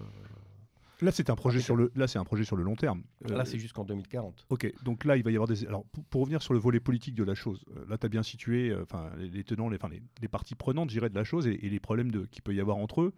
Là, 1.03 1.11
c'est 1.13 1.31
un 1.31 1.35
projet 1.35 1.61
sur 1.61 1.77
le. 1.77 1.91
Là, 1.95 2.07
c'est 2.07 2.19
un 2.19 2.25
projet 2.25 2.45
sur 2.45 2.57
le 2.57 2.63
long 2.63 2.77
terme. 2.77 3.03
Euh, 3.25 3.35
Là, 3.35 3.47
c'est 3.47 3.59
jusqu'en 3.59 3.85
2040. 3.85 4.45
Ok, 4.51 4.71
donc 4.85 5.07
là, 5.07 5.17
il 5.17 5.23
va 5.23 5.31
y 5.31 5.35
avoir 5.35 5.49
des. 5.49 5.67
Alors, 5.67 5.85
pour, 5.87 6.05
pour 6.05 6.21
revenir 6.21 6.43
sur 6.43 6.53
le 6.53 6.59
volet 6.59 6.79
politique 6.79 7.15
de 7.15 7.25
la 7.25 7.35
chose, 7.35 7.65
euh, 7.75 7.87
là, 7.89 7.97
tu 7.97 8.05
as 8.05 8.11
bien 8.11 8.23
situé 8.23 8.69
euh, 8.69 8.83
enfin, 8.83 9.11
les, 9.17 9.31
les 9.31 9.43
tenants, 9.43 9.71
les, 9.71 9.77
enfin, 9.77 9.89
les, 9.89 10.03
les 10.21 10.29
parties 10.29 10.55
prenantes, 10.55 10.91
je 10.91 10.97
dirais, 10.97 11.09
de 11.09 11.15
la 11.15 11.25
chose 11.25 11.47
et, 11.47 11.55
et 11.65 11.71
les 11.71 11.81
problèmes 11.81 12.11
de- 12.11 12.27
qu'il 12.27 12.43
peut 12.43 12.55
y 12.55 12.61
avoir 12.61 12.77
entre 12.77 13.01
eux. 13.01 13.15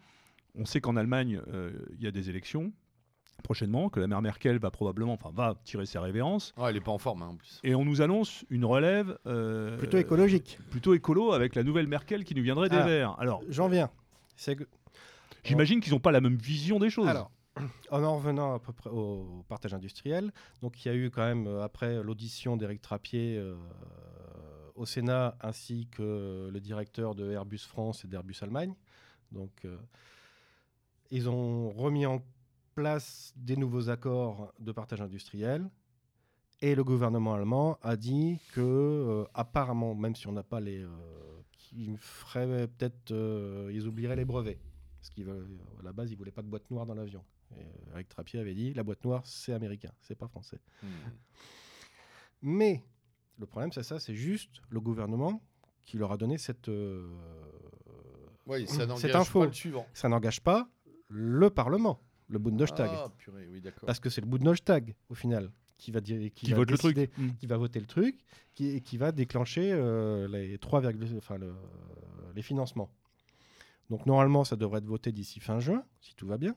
On 0.55 0.65
sait 0.65 0.81
qu'en 0.81 0.95
Allemagne, 0.95 1.41
euh, 1.49 1.73
il 1.95 2.03
y 2.03 2.07
a 2.07 2.13
des 2.13 2.31
élections 2.31 2.73
prochainement, 3.43 3.89
que 3.91 4.01
la 4.01 4.07
mère 4.07 4.23
Merkel 4.23 4.59
va 4.59 4.71
probablement, 4.71 5.13
enfin, 5.13 5.31
va 5.35 5.55
tirer 5.65 5.85
ses 5.87 5.99
révérences, 5.99 6.55
Ah, 6.57 6.67
elle 6.71 6.77
est 6.77 6.81
pas 6.81 6.91
en 6.93 6.99
forme 6.99 7.23
hein, 7.23 7.29
en 7.29 7.37
plus. 7.37 7.61
et 7.65 7.75
on 7.75 7.85
nous 7.85 8.01
annonce 8.01 8.45
une 8.51 8.65
relève 8.65 9.19
euh, 9.27 9.77
Plutôt 9.79 9.99
écologique. 9.99 10.59
plutôt 10.71 10.95
écolo 10.95 11.33
avec 11.33 11.55
la 11.55 11.63
nouvelle 11.63 11.87
Merkel 11.87 12.25
qui 12.25 12.35
nous 12.35 12.43
viendrait 12.43 12.69
des 12.69 12.77
Alors, 12.77 12.87
Verts. 12.89 13.17
Alors, 13.21 13.43
J'en 13.49 13.69
viens. 13.69 13.91
C'est 14.37 14.57
que- 14.57 14.69
j'imagine 15.45 15.81
qu'ils 15.81 15.93
n'ont 15.93 16.01
pas 16.01 16.13
la 16.13 16.21
même 16.21 16.37
vision 16.37 16.79
des 16.79 16.89
choses. 16.91 17.09
Alors, 17.09 17.31
en 17.91 18.03
en 18.03 18.17
revenant 18.17 18.55
à 18.55 18.59
peu 18.59 18.73
près 18.73 18.89
au 18.91 19.45
partage 19.49 19.75
industriel, 19.75 20.33
donc 20.63 20.85
il 20.85 20.89
y 20.89 20.91
a 20.91 20.95
eu 20.95 21.11
quand 21.11 21.23
même, 21.25 21.47
euh, 21.47 21.63
après 21.63 22.03
l'audition 22.03 22.57
d'Éric 22.57 22.81
Trappier 22.81 23.37
euh, 23.37 23.55
au 24.75 24.87
Sénat, 24.87 25.37
ainsi 25.43 25.87
que 25.91 26.49
le 26.51 26.61
directeur 26.61 27.15
de 27.15 27.31
Airbus 27.31 27.59
France 27.59 28.05
et 28.05 28.09
d'Airbus 28.09 28.37
Allemagne, 28.41 28.75
donc 29.33 29.51
euh, 29.67 29.77
ils 31.11 31.29
ont 31.29 31.71
remis 31.73 32.07
en 32.07 32.23
place 32.75 33.33
des 33.37 33.57
nouveaux 33.57 33.89
accords 33.91 34.53
de 34.59 34.73
partage 34.73 35.01
industriel. 35.01 35.69
Et 36.61 36.75
le 36.77 36.85
gouvernement 36.85 37.35
allemand 37.35 37.77
a 37.83 37.97
dit 37.97 38.39
que, 38.53 38.61
euh, 38.61 39.25
apparemment, 39.35 39.95
même 39.97 40.15
si 40.15 40.27
on 40.29 40.33
n'a 40.33 40.45
pas 40.45 40.61
les. 40.61 40.79
euh, 40.83 40.89
qu'ils 41.53 41.97
feraient 41.99 42.69
peut-être. 42.69 43.11
euh, 43.11 43.71
ils 43.73 43.87
oublieraient 43.89 44.17
les 44.17 44.25
brevets. 44.25 44.61
Parce 44.99 45.11
qu'à 45.11 45.23
la 45.83 45.93
base, 45.93 46.11
ils 46.11 46.13
ne 46.15 46.19
voulaient 46.19 46.31
pas 46.31 46.43
de 46.43 46.47
boîte 46.49 46.71
noire 46.71 46.87
dans 46.87 46.95
l'avion. 46.95 47.25
Et, 47.57 47.61
euh, 47.61 47.93
Eric 47.95 48.09
Trappier 48.09 48.39
avait 48.39 48.55
dit 48.55 48.73
la 48.75 48.83
boîte 48.85 49.05
noire, 49.05 49.23
c'est 49.27 49.53
américain, 49.53 49.91
c'est 50.01 50.15
pas 50.15 50.29
français. 50.29 50.61
Hmm. 50.83 50.87
Mais 52.43 52.85
le 53.39 53.47
problème, 53.47 53.73
c'est 53.73 53.83
ça 53.83 53.99
c'est 53.99 54.15
juste 54.15 54.63
le 54.69 54.81
gouvernement 54.81 55.43
qui 55.85 55.97
leur 55.99 56.13
a 56.13 56.17
donné 56.17 56.39
cette. 56.39 56.69
euh, 56.69 57.09
Oui, 58.47 58.67
ça 58.67 58.75
Cette 58.75 58.89
n'engage 58.89 59.17
info. 59.17 59.41
pas 59.41 59.47
le 59.47 59.53
suivant. 59.53 59.87
ça 59.93 60.09
n'engage 60.09 60.41
pas 60.41 60.69
le 61.09 61.51
Parlement, 61.51 62.01
le 62.33 62.39
Bundestag. 62.39 62.91
Ah, 62.93 63.09
purée, 63.19 63.47
oui, 63.51 63.61
d'accord. 63.61 63.87
Parce 63.87 64.01
que 64.01 64.11
c'est 64.11 64.21
le 64.21 64.27
Bundestag, 64.27 64.95
au 65.09 65.15
final, 65.15 65.51
qui 65.79 65.91
va, 65.93 66.01
dire, 66.01 66.19
qui 66.35 66.47
qui 66.47 66.51
va 66.53 66.57
vote 66.59 66.71
le 66.71 66.79
truc. 66.79 66.97
Mm. 67.19 67.29
qui 67.39 67.47
va 67.47 67.57
voter 67.57 67.81
le 67.81 67.87
truc, 67.87 68.19
qui, 68.55 68.81
qui 68.83 68.97
va 68.97 69.13
déclencher 69.13 69.71
euh, 69.73 70.27
les 70.29 70.59
3, 70.59 70.81
virgule- 70.81 71.17
enfin, 71.19 71.37
le- 71.39 71.55
les 72.35 72.43
financements. 72.43 72.91
Donc 73.91 74.07
normalement, 74.07 74.45
ça 74.45 74.57
devrait 74.57 74.79
être 74.79 74.87
voté 74.87 75.13
d'ici 75.13 75.39
fin 75.41 75.61
juin, 75.61 75.85
si 76.01 76.15
tout 76.15 76.27
va 76.27 76.39
bien, 76.39 76.55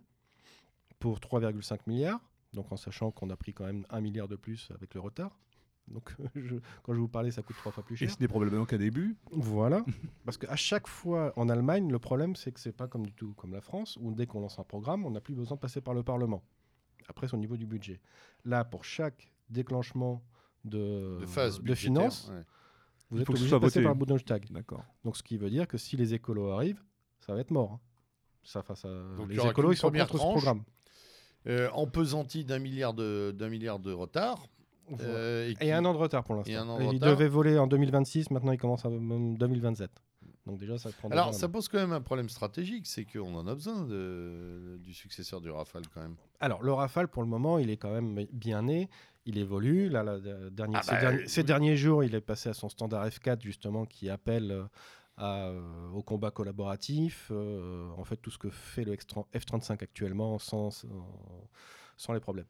pour 1.00 1.20
3,5 1.20 1.80
milliards. 1.88 2.22
Donc 2.54 2.72
en 2.72 2.78
sachant 2.78 3.12
qu'on 3.12 3.30
a 3.30 3.36
pris 3.36 3.54
quand 3.54 3.66
même 3.66 3.86
1 3.90 4.00
milliard 4.00 4.28
de 4.30 4.36
plus 4.38 4.70
avec 4.74 4.94
le 4.94 5.02
retard. 5.02 5.38
Donc 5.88 6.16
je- 6.36 6.56
quand 6.84 6.94
je 6.94 7.00
vous 7.00 7.08
parlais, 7.08 7.32
ça 7.32 7.42
coûte 7.42 7.56
trois 7.58 7.72
fois 7.72 7.84
plus 7.84 7.96
Et 7.96 7.98
cher. 8.08 8.12
ce 8.12 8.18
n'est 8.20 8.28
probablement 8.28 8.66
qu'un 8.66 8.78
début. 8.78 9.16
Voilà. 9.32 9.84
Parce 10.26 10.38
qu'à 10.38 10.56
chaque 10.56 10.88
fois 10.88 11.32
en 11.36 11.48
Allemagne, 11.50 11.92
le 11.92 12.00
problème, 12.00 12.36
c'est 12.36 12.52
que 12.52 12.60
c'est 12.60 12.72
pas 12.76 12.88
comme 12.88 13.06
du 13.06 13.14
tout 13.14 13.34
comme 13.36 13.54
la 13.54 13.62
France, 13.62 13.98
où 14.02 14.12
dès 14.14 14.26
qu'on 14.26 14.42
lance 14.42 14.58
un 14.60 14.64
programme, 14.64 15.06
on 15.06 15.12
n'a 15.12 15.22
plus 15.22 15.36
besoin 15.36 15.56
de 15.56 15.62
passer 15.62 15.82
par 15.82 15.94
le 15.94 16.04
Parlement. 16.04 16.44
Après, 17.08 17.28
c'est 17.28 17.36
au 17.36 17.40
niveau 17.40 17.56
du 17.58 17.68
budget. 17.68 18.02
Là, 18.46 18.66
pour 18.66 18.84
chaque 18.84 19.32
déclenchement 19.50 20.24
de, 20.64 21.20
de 21.22 21.26
phase 21.28 21.58
de 21.60 21.64
budgétaire, 21.64 21.94
finances, 22.02 22.32
ouais. 22.34 22.42
Vous 23.12 23.22
êtes 23.22 23.28
ce 23.28 23.32
obligé 23.34 23.46
de 23.52 23.60
passer 23.60 23.80
voté. 23.80 23.84
par 23.84 23.94
le 23.94 24.00
Bundestag. 24.06 24.48
D'accord. 24.50 24.84
Donc 25.04 25.16
ce 25.16 25.22
qui 25.22 25.38
veut 25.38 25.52
dire 25.52 25.68
que 25.68 25.78
si 25.78 25.96
les 25.96 26.16
écolos 26.16 26.50
arrivent, 26.50 26.82
ça 27.20 27.36
va 27.36 27.42
être 27.42 27.52
mort. 27.52 27.74
hein. 27.74 27.80
Ça, 28.44 28.64
Donc, 29.18 29.30
les 29.30 29.40
écolos, 29.46 29.72
ils 29.72 29.78
sont 29.78 29.92
contre 29.92 30.12
ce 30.14 30.18
tranche. 30.18 30.34
programme. 30.42 30.64
Euh, 31.48 31.70
en 31.74 31.86
pesantie 31.86 32.44
d'un 32.44 32.58
milliard 32.58 32.96
de 32.96 33.32
d'un 33.38 33.50
milliard 33.50 33.78
de 33.80 33.92
retard. 33.94 34.48
Euh, 35.02 35.50
Et 35.50 35.56
qui- 35.56 35.72
un 35.72 35.84
an 35.86 35.94
de 35.94 35.98
retard 35.98 36.24
pour 36.24 36.36
Et 36.46 36.52
l'instant. 36.54 36.80
Il 36.80 36.88
retard. 36.88 37.10
devait 37.12 37.28
voler 37.28 37.58
en 37.58 37.68
2026, 37.68 38.30
maintenant 38.32 38.52
il 38.52 38.58
commence 38.60 38.86
en 38.86 38.92
2027. 38.92 39.90
Donc 40.46 40.60
déjà, 40.60 40.78
ça 40.78 40.92
prend 40.92 41.10
Alors, 41.10 41.34
ça 41.34 41.50
pose 41.50 41.68
quand 41.68 41.80
même 41.80 41.92
un 41.92 42.02
problème 42.02 42.30
stratégique, 42.30 42.86
c'est 42.86 43.04
qu'on 43.06 43.34
en 43.34 43.48
a 43.48 43.56
besoin 43.56 43.82
de- 43.84 44.78
du 44.80 44.94
successeur 44.94 45.42
du 45.42 45.50
Rafale 45.50 45.84
quand 45.94 46.02
même. 46.02 46.16
Alors, 46.40 46.62
le 46.62 46.72
Rafale, 46.72 47.08
pour 47.08 47.24
le 47.24 47.28
moment, 47.30 47.58
il 47.58 47.70
est 47.72 47.78
quand 47.78 47.92
même 47.92 48.26
bien 48.32 48.62
né. 48.62 48.88
Il 49.26 49.40
évolue. 49.40 49.90
Là, 49.90 50.06
Ah 50.08 50.82
ces, 50.84 50.92
bah, 50.92 51.12
oui. 51.14 51.28
ces 51.28 51.42
derniers 51.42 51.76
jours, 51.76 52.04
il 52.04 52.14
est 52.14 52.22
passé 52.22 52.50
à 52.50 52.54
son 52.54 52.70
standard 52.70 53.08
F4, 53.08 53.42
justement, 53.42 53.86
qui 53.88 54.08
appelle 54.08 54.52
euh, 54.52 54.66
à, 55.18 55.48
euh, 55.48 55.90
au 55.96 56.04
combat 56.04 56.30
collaboratif. 56.30 57.30
euh, 57.32 57.90
en 57.98 58.04
fait, 58.04 58.18
tout 58.18 58.30
ce 58.30 58.38
que 58.38 58.52
fait 58.52 58.84
le 58.84 58.94
X- 58.94 59.08
F-35 59.34 59.82
actuellement 59.82 60.38
sans 60.38 60.70
les 62.14 62.20
problèmes. 62.20 62.46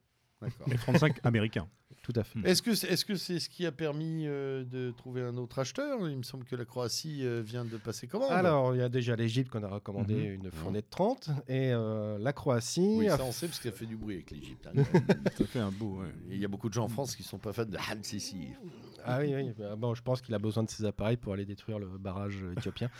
Les 0.68 0.78
35 0.78 1.20
américains. 1.24 1.68
Tout 2.04 2.14
à 2.18 2.24
fait. 2.24 2.40
Est-ce 2.44 2.62
que 2.62 2.75
c'est 2.75 2.88
est 2.88 3.04
-ce 3.04 3.16
c'est 3.18 3.40
ce 3.40 3.50
qui 3.50 3.66
a 3.66 3.72
permis 3.72 4.28
euh, 4.28 4.64
de 4.64 4.92
trouver 4.92 5.22
un 5.24 5.38
autre 5.38 5.58
acheteur? 5.58 6.08
Il 6.08 6.18
me 6.18 6.22
semble 6.24 6.46
que 6.46 6.56
la 6.56 6.64
Croatie 6.64 7.25
euh, 7.25 7.42
vient 7.44 7.66
de 7.66 7.78
passer 7.78 8.06
commande. 8.06 8.32
Alors, 8.32 8.75
il 8.75 8.78
y 8.78 8.84
a 8.84 8.90
déjà 8.90 9.16
l'Égypte 9.16 9.50
qu'on 9.52 9.64
a 9.64 9.68
recommandé 9.68 10.14
Mhm. 10.14 10.34
une 10.46 10.52
fournée 10.52 10.82
de 10.82 10.88
30. 10.88 11.30
Et 11.48 11.72
euh, 11.74 12.20
la 12.20 12.32
Croatie. 12.32 12.94
oui, 13.00 13.08
ça 13.08 13.24
on 13.24 13.32
sait 13.32 13.48
parce 13.48 13.60
qu'elle 13.60 13.74
fait 13.74 13.88
du 13.88 13.96
bruit 13.98 14.16
avec 14.16 14.30
l'Égypte. 14.30 14.68
hein. 14.68 14.74
Ça 15.36 15.46
fait 15.46 15.58
un 15.60 15.72
beau. 15.72 16.02
ouais. 16.02 16.10
Il 16.30 16.38
y 16.38 16.46
a 16.46 16.48
beaucoup 16.48 16.70
de 16.70 16.75
gens 16.75 16.84
en 16.86 16.90
France 16.90 17.16
qui 17.16 17.24
sont 17.24 17.40
pas 17.40 17.54
fans 17.54 17.66
de 17.66 17.75
Han 17.78 18.04
Sisi. 18.04 18.50
Ah 19.04 19.18
oui, 19.22 19.34
oui. 19.36 19.52
bah, 19.58 19.75
bon, 19.75 19.96
je 19.96 20.04
pense 20.04 20.22
qu'il 20.22 20.34
a 20.36 20.40
besoin 20.40 20.62
de 20.64 20.70
ces 20.70 20.86
appareils 20.86 21.18
pour 21.18 21.34
aller 21.34 21.46
détruire 21.46 21.80
le 21.80 21.88
barrage 21.98 22.38
éthiopien. 22.56 22.92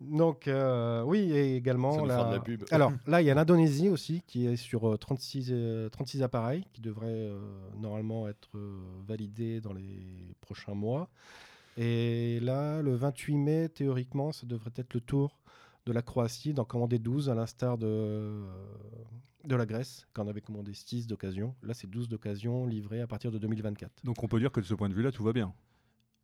Donc, 0.00 0.48
euh, 0.48 1.02
oui, 1.02 1.18
et 1.30 1.34
Ça 1.34 1.56
également. 1.56 1.96
nous 1.98 2.06
la- 2.06 2.16
fera 2.16 2.30
de 2.30 2.34
la 2.36 2.40
pub. 2.40 2.64
Alors, 2.70 2.92
là, 3.06 3.20
il 3.20 3.26
y 3.26 3.30
a 3.30 3.34
l'Indonésie 3.34 3.88
aussi 3.88 4.22
qui 4.26 4.46
est 4.46 4.56
sur 4.56 4.88
euh, 4.88 4.96
36, 4.96 5.48
euh, 5.50 5.88
36 5.90 6.22
appareils 6.22 6.64
qui 6.72 6.80
devraient 6.80 7.06
euh, 7.08 7.38
normalement 7.78 8.26
être 8.28 8.48
euh, 8.56 8.78
validés 9.06 9.60
dans 9.60 9.72
les 9.74 10.02
prochains 10.40 10.74
mois. 10.74 11.08
Et 11.76 12.40
là, 12.40 12.82
le 12.82 12.94
28 12.94 13.36
mai, 13.36 13.68
théoriquement, 13.68 14.32
ça 14.32 14.46
devrait 14.46 14.72
être 14.76 14.94
le 14.94 15.00
tour 15.00 15.38
de 15.86 15.92
la 15.92 16.02
Croatie 16.02 16.52
d'en 16.54 16.64
commander 16.64 16.98
12, 16.98 17.28
à 17.30 17.34
l'instar 17.34 17.78
de, 17.78 17.86
euh, 17.86 18.42
de 19.44 19.56
la 19.56 19.66
Grèce, 19.66 20.06
qui 20.14 20.20
en 20.20 20.28
avait 20.28 20.40
commandé 20.40 20.72
6 20.74 21.06
d'occasion. 21.06 21.54
Là, 21.62 21.74
c'est 21.74 21.88
12 21.88 22.08
d'occasion 22.08 22.66
livrés 22.66 23.00
à 23.00 23.06
partir 23.06 23.30
de 23.30 23.38
2024. 23.38 23.90
Donc 24.04 24.22
on 24.22 24.28
peut 24.28 24.38
dire 24.40 24.50
que 24.52 24.60
de 24.60 24.66
ce 24.66 24.74
point 24.74 24.88
de 24.88 24.94
vue-là, 24.94 25.12
tout 25.12 25.22
va 25.22 25.32
bien. 25.32 25.52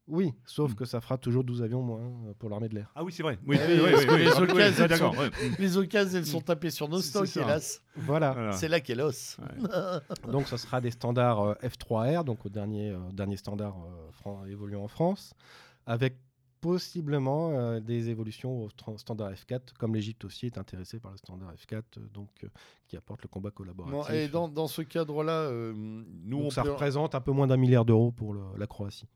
Oui, 0.09 0.33
sauf 0.45 0.71
Mm. 0.71 0.75
que 0.77 0.85
ça 0.85 1.01
fera 1.01 1.19
toujours 1.19 1.43
12 1.43 1.63
avions 1.63 1.83
moins 1.83 2.01
euh, 2.01 2.33
pour 2.39 2.49
l'armée 2.49 2.69
de 2.69 2.75
l'air. 2.77 2.93
Ah 2.95 3.03
oui, 3.03 3.13
c'est 3.13 3.25
vrai. 3.25 3.39
oui, 3.45 3.57
oui, 3.61 3.67
les 3.75 3.81
oui, 3.81 3.93
occasions, 4.39 4.47
oui, 4.55 4.89
d'accord. 4.89 5.15
sont- 5.15 5.21
ouais. 5.21 5.31
Les 5.59 5.77
occasions, 5.77 6.19
elles 6.19 6.27
sont 6.27 6.41
tapées 6.41 6.71
sur 6.71 6.89
nos 6.89 7.01
stocks, 7.01 7.27
ça. 7.27 7.43
hélas. 7.43 7.83
Voilà. 7.97 8.33
Voilà. 8.33 8.53
C'est 8.53 8.69
là 8.69 8.79
qu'elle 8.81 9.01
os. 9.01 9.37
Donc, 10.31 10.47
ce 10.47 10.57
sera 10.57 10.81
des 10.81 10.93
standards 10.93 11.41
euh, 11.43 11.55
F3R, 11.63 12.23
donc 12.25 12.47
au 12.47 12.49
dernier, 12.49 12.91
euh, 12.91 12.99
dernier 13.13 13.37
standard 13.37 13.75
euh, 13.77 14.11
fran- 14.13 14.45
évoluant 14.47 14.85
en 14.85 14.89
France, 14.89 15.35
avec 15.87 16.17
possiblement 16.61 17.51
euh, 17.51 17.81
des 17.81 18.09
évolutions 18.09 18.65
au 18.65 18.69
standard 18.99 19.33
F4, 19.33 19.73
comme 19.79 19.95
l'Égypte 19.95 20.25
aussi 20.25 20.47
est 20.47 20.59
intéressée 20.59 20.99
par 20.99 21.11
le 21.13 21.17
standard 21.17 21.53
F4, 21.55 21.75
euh, 21.99 22.01
donc 22.13 22.29
euh, 22.45 22.49
qui 22.89 22.97
apporte 22.97 23.23
le 23.23 23.29
combat 23.29 23.51
collaboratif. 23.51 24.09
Bon, 24.09 24.13
et 24.15 24.29
dans, 24.29 24.49
dans 24.49 24.67
ce 24.67 24.83
cadre-là, 24.83 25.33
euh, 25.43 25.73
nous 25.77 26.39
Donc, 26.39 26.47
on 26.47 26.51
ça 26.51 26.63
représente 26.63 27.15
un 27.15 27.21
peu 27.21 27.33
moins 27.33 27.47
d'un 27.47 27.57
milliard 27.57 27.85
d'euros 27.85 28.11
pour 28.11 28.33
le- 28.35 28.41
la 28.57 28.67
Croatie. 28.67 29.07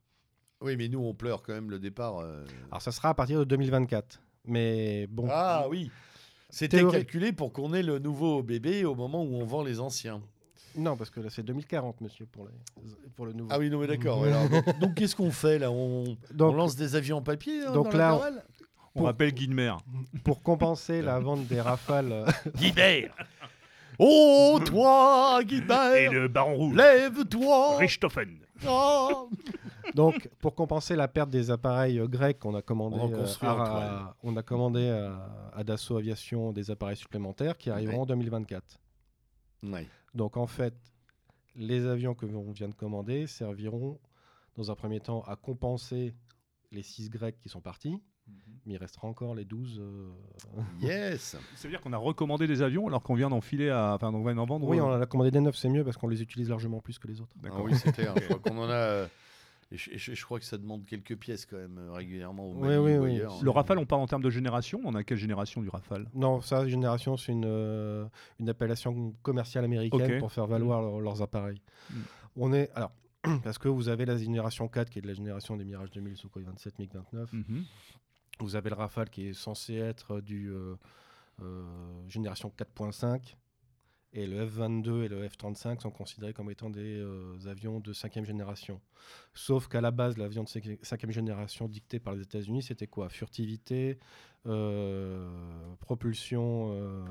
Oui, 0.63 0.77
mais 0.77 0.89
nous 0.89 1.01
on 1.01 1.15
pleure 1.15 1.43
quand 1.43 1.55
même 1.55 1.71
le 1.71 1.79
départ. 1.79 2.19
euh. 2.19 2.45
Alors, 2.71 2.83
ça 2.83 2.93
sera 2.93 3.11
à 3.11 3.15
partir 3.15 3.39
de 3.39 3.45
2024. 3.45 4.21
Mais 4.47 5.07
bon, 5.09 5.27
Ah 5.31 5.67
oui. 5.71 5.91
C'était 6.51 6.79
Théorie- 6.79 6.93
calculé 6.99 7.33
pour 7.33 7.53
qu'on 7.53 7.73
ait 7.75 7.83
le 7.83 7.99
nouveau 7.99 8.43
bébé 8.43 8.85
au 8.85 8.95
moment 8.95 9.23
où 9.23 9.37
on 9.37 9.45
vend 9.45 9.63
les 9.63 9.79
anciens. 9.81 10.21
non, 10.77 10.97
parce 10.97 11.09
que 11.11 11.21
là, 11.21 11.29
c'est 11.31 11.43
2040, 11.43 12.01
monsieur, 12.01 12.27
pour, 12.27 12.47
les- 12.47 13.11
pour 13.17 13.25
le 13.27 13.33
nouveau. 13.33 13.49
Ah 13.53 13.59
oui, 13.59 13.71
non 13.71 13.79
mais 13.79 13.87
d'accord. 13.87 14.21
ouais, 14.21 14.29
alors, 14.33 14.49
donc 14.49 14.79
donc, 14.81 14.95
qu'est-ce 14.95 15.15
qu'on 15.17 15.31
fait 15.31 15.59
là? 15.59 15.71
On, 15.71 16.17
Donc, 16.33 16.53
on 16.53 16.57
lance 16.57 16.77
des 16.77 16.95
avions 16.97 17.19
en 17.19 17.23
papier 17.23 17.63
hein, 17.67 17.73
donc 17.73 17.91
dans 17.93 17.99
la 17.99 17.99
là, 17.99 18.11
chorale 18.17 18.45
On 18.97 19.03
rappelle 19.05 19.33
Guilmer. 19.33 19.75
pour 20.25 20.43
compenser 20.43 21.01
la 21.03 21.19
vente 21.21 21.47
des 21.47 21.61
rafales, 21.61 22.13
euh, 22.13 22.27
Guibert 22.57 23.15
Oh, 23.99 24.59
toi, 24.65 25.41
Guibert 25.45 26.11
le 26.13 26.27
Baron 26.29 26.55
Rouge. 26.57 26.77
Lève-toi 26.77 27.77
Richthofen. 27.79 28.39
Ah 28.67 29.25
Donc, 29.95 30.29
pour 30.41 30.55
compenser 30.55 30.95
la 30.97 31.09
perte 31.09 31.31
des 31.31 31.51
appareils 31.51 31.99
euh, 31.99 32.07
grecs, 32.07 32.45
on 32.45 32.55
a 32.55 32.63
commandé, 32.63 32.97
On 33.01 33.13
euh, 33.13 33.17
construit 33.19 33.49
à, 33.49 33.53
en 33.55 33.57
toile. 33.57 33.83
à- 33.83 34.17
on 34.23 34.37
a 34.37 34.43
commandé 34.43 34.89
à, 34.89 35.51
à 35.55 35.65
Dassault 35.65 35.97
Aviation 35.97 36.53
des 36.53 36.71
appareils 36.71 36.97
supplémentaires 36.97 37.57
qui 37.59 37.71
arriveront 37.71 37.95
Ouais. 37.97 38.03
en 38.03 38.07
2024. 38.07 38.79
Ouais. 39.65 39.87
Donc, 40.15 40.37
en 40.37 40.47
fait, 40.47 40.75
les 41.57 41.87
avions 41.87 42.15
que 42.15 42.27
l'on 42.27 42.51
vient 42.53 42.69
de 42.69 42.75
commander 42.75 43.27
serviront, 43.27 43.99
dans 44.57 44.71
un 44.71 44.75
premier 44.75 45.01
temps, 45.01 45.23
à 45.23 45.37
compenser 45.37 46.15
les 46.71 46.83
6 46.83 47.11
grecs 47.11 47.39
qui 47.41 47.49
sont 47.49 47.61
partis, 47.61 48.01
mais 48.67 48.75
il 48.75 48.77
restera 48.77 49.09
encore 49.09 49.35
les 49.35 49.45
12. 49.45 49.81
euh, 49.83 50.09
Yes 50.81 51.37
Ça 51.57 51.63
veut 51.65 51.71
dire 51.71 51.81
qu'on 51.81 51.93
a 51.93 51.97
recommandé 51.99 52.47
des 52.47 52.63
avions 52.63 52.87
alors 52.87 53.03
qu'on 53.03 53.15
vient 53.15 53.31
d'en 53.31 53.41
filer 53.41 53.71
à. 53.71 53.95
Enfin, 53.95 54.13
on 54.13 54.23
vient 54.23 54.35
d'en 54.35 54.47
vendre. 54.47 54.67
Oui, 54.69 54.79
euh, 54.79 54.83
on 54.85 54.93
en 54.95 55.01
a 55.01 55.07
commandé 55.07 55.31
des 55.31 55.41
neufs, 55.41 55.57
c'est 55.57 55.69
mieux 55.71 55.85
parce 55.85 55.97
qu'on 55.97 56.09
les 56.09 56.23
utilise 56.23 56.49
largement 56.51 56.81
plus 56.81 56.99
que 56.99 57.09
les 57.09 57.21
autres. 57.21 57.35
Ah 57.45 57.63
oui, 57.63 57.75
c'est 57.75 57.93
clair. 57.93 58.15
Je 58.17 58.25
crois 58.27 58.39
qu'on 58.39 58.59
en 58.59 58.69
a. 58.69 58.73
euh, 58.75 59.07
et 59.73 59.77
je, 59.77 59.91
et 59.93 59.99
je- 59.99 60.15
je 60.15 60.25
crois 60.25 60.41
que 60.41 60.45
ça 60.45 60.59
demande 60.59 60.85
quelques 60.85 61.17
pièces 61.17 61.47
quand 61.47 61.57
même 61.57 61.79
euh, 61.79 61.93
régulièrement 61.93 62.45
au 62.51 62.55
Oui, 62.57 62.75
oui, 62.77 62.97
ou 62.99 63.05
oui. 63.05 63.11
ailleurs. 63.13 63.39
Le 63.41 63.51
Rafale, 63.51 63.79
on 63.79 63.87
parle 63.87 64.03
en 64.03 64.07
termes 64.09 64.23
de 64.23 64.29
génération. 64.31 64.81
On 64.85 64.97
a 64.97 65.05
quelle 65.05 65.17
génération 65.19 65.63
du 65.63 65.69
Rafale? 65.69 66.07
Non, 66.13 66.41
ça, 66.41 66.67
génération, 66.67 67.17
c'est 67.17 67.31
une, 67.31 67.45
euh, 67.47 68.05
une 68.41 68.49
appellation 68.49 69.15
commerciale 69.23 69.65
américaine 69.65 70.19
pour 70.19 70.33
faire 70.33 70.49
valoir 70.49 70.83
leur- 70.83 71.01
leurs 71.01 71.23
appareils. 71.23 71.63
Mm. 71.91 71.95
On 72.37 72.53
est. 72.53 72.69
Alors, 72.75 72.91
parce 73.45 73.59
que 73.59 73.69
vous 73.69 73.89
avez 73.89 74.07
la 74.07 74.17
génération 74.17 74.67
4 74.67 74.91
qui 74.91 74.99
est 74.99 75.03
de 75.03 75.07
la 75.07 75.15
génération 75.15 75.57
des 75.57 75.65
Mirage 75.65 75.93
2000, 75.93 76.17
Sukhoi 76.17 76.43
27, 76.43 76.79
MiG-29. 76.81 77.27
Mhm. 77.33 77.65
Vous 78.41 78.57
avez 78.57 78.71
le 78.71 78.77
Rafale 78.77 79.11
qui 79.11 79.29
est 79.29 79.33
censé 79.35 79.75
être 79.75 80.21
du 80.21 80.51
euh, 80.51 80.77
euh, 81.43 82.09
génération 82.09 82.53
4.5. 82.57 83.37
Et 84.13 84.27
le 84.27 84.45
F-22 84.45 85.05
et 85.05 85.09
le 85.09 85.25
F-35 85.29 85.79
sont 85.81 85.91
considérés 85.93 86.33
comme 86.33 86.51
étant 86.51 86.69
des 86.69 86.99
euh, 86.99 87.37
avions 87.47 87.79
de 87.79 87.93
cinquième 87.93 88.25
génération. 88.25 88.81
Sauf 89.35 89.69
qu'à 89.69 89.81
la 89.81 89.93
base, 89.93 90.17
l'avion 90.19 90.43
de 90.43 90.49
cinqui- 90.49 90.81
cinquième 90.83 91.13
génération 91.13 91.69
dicté 91.69 92.01
par 92.01 92.15
les 92.15 92.23
États-Unis, 92.23 92.63
c'était 92.65 92.89
quoi? 92.89 93.09
Furtivité, 93.09 94.01
euh, 94.47 95.31
propulsion, 95.79 96.71
euh, 96.73 97.05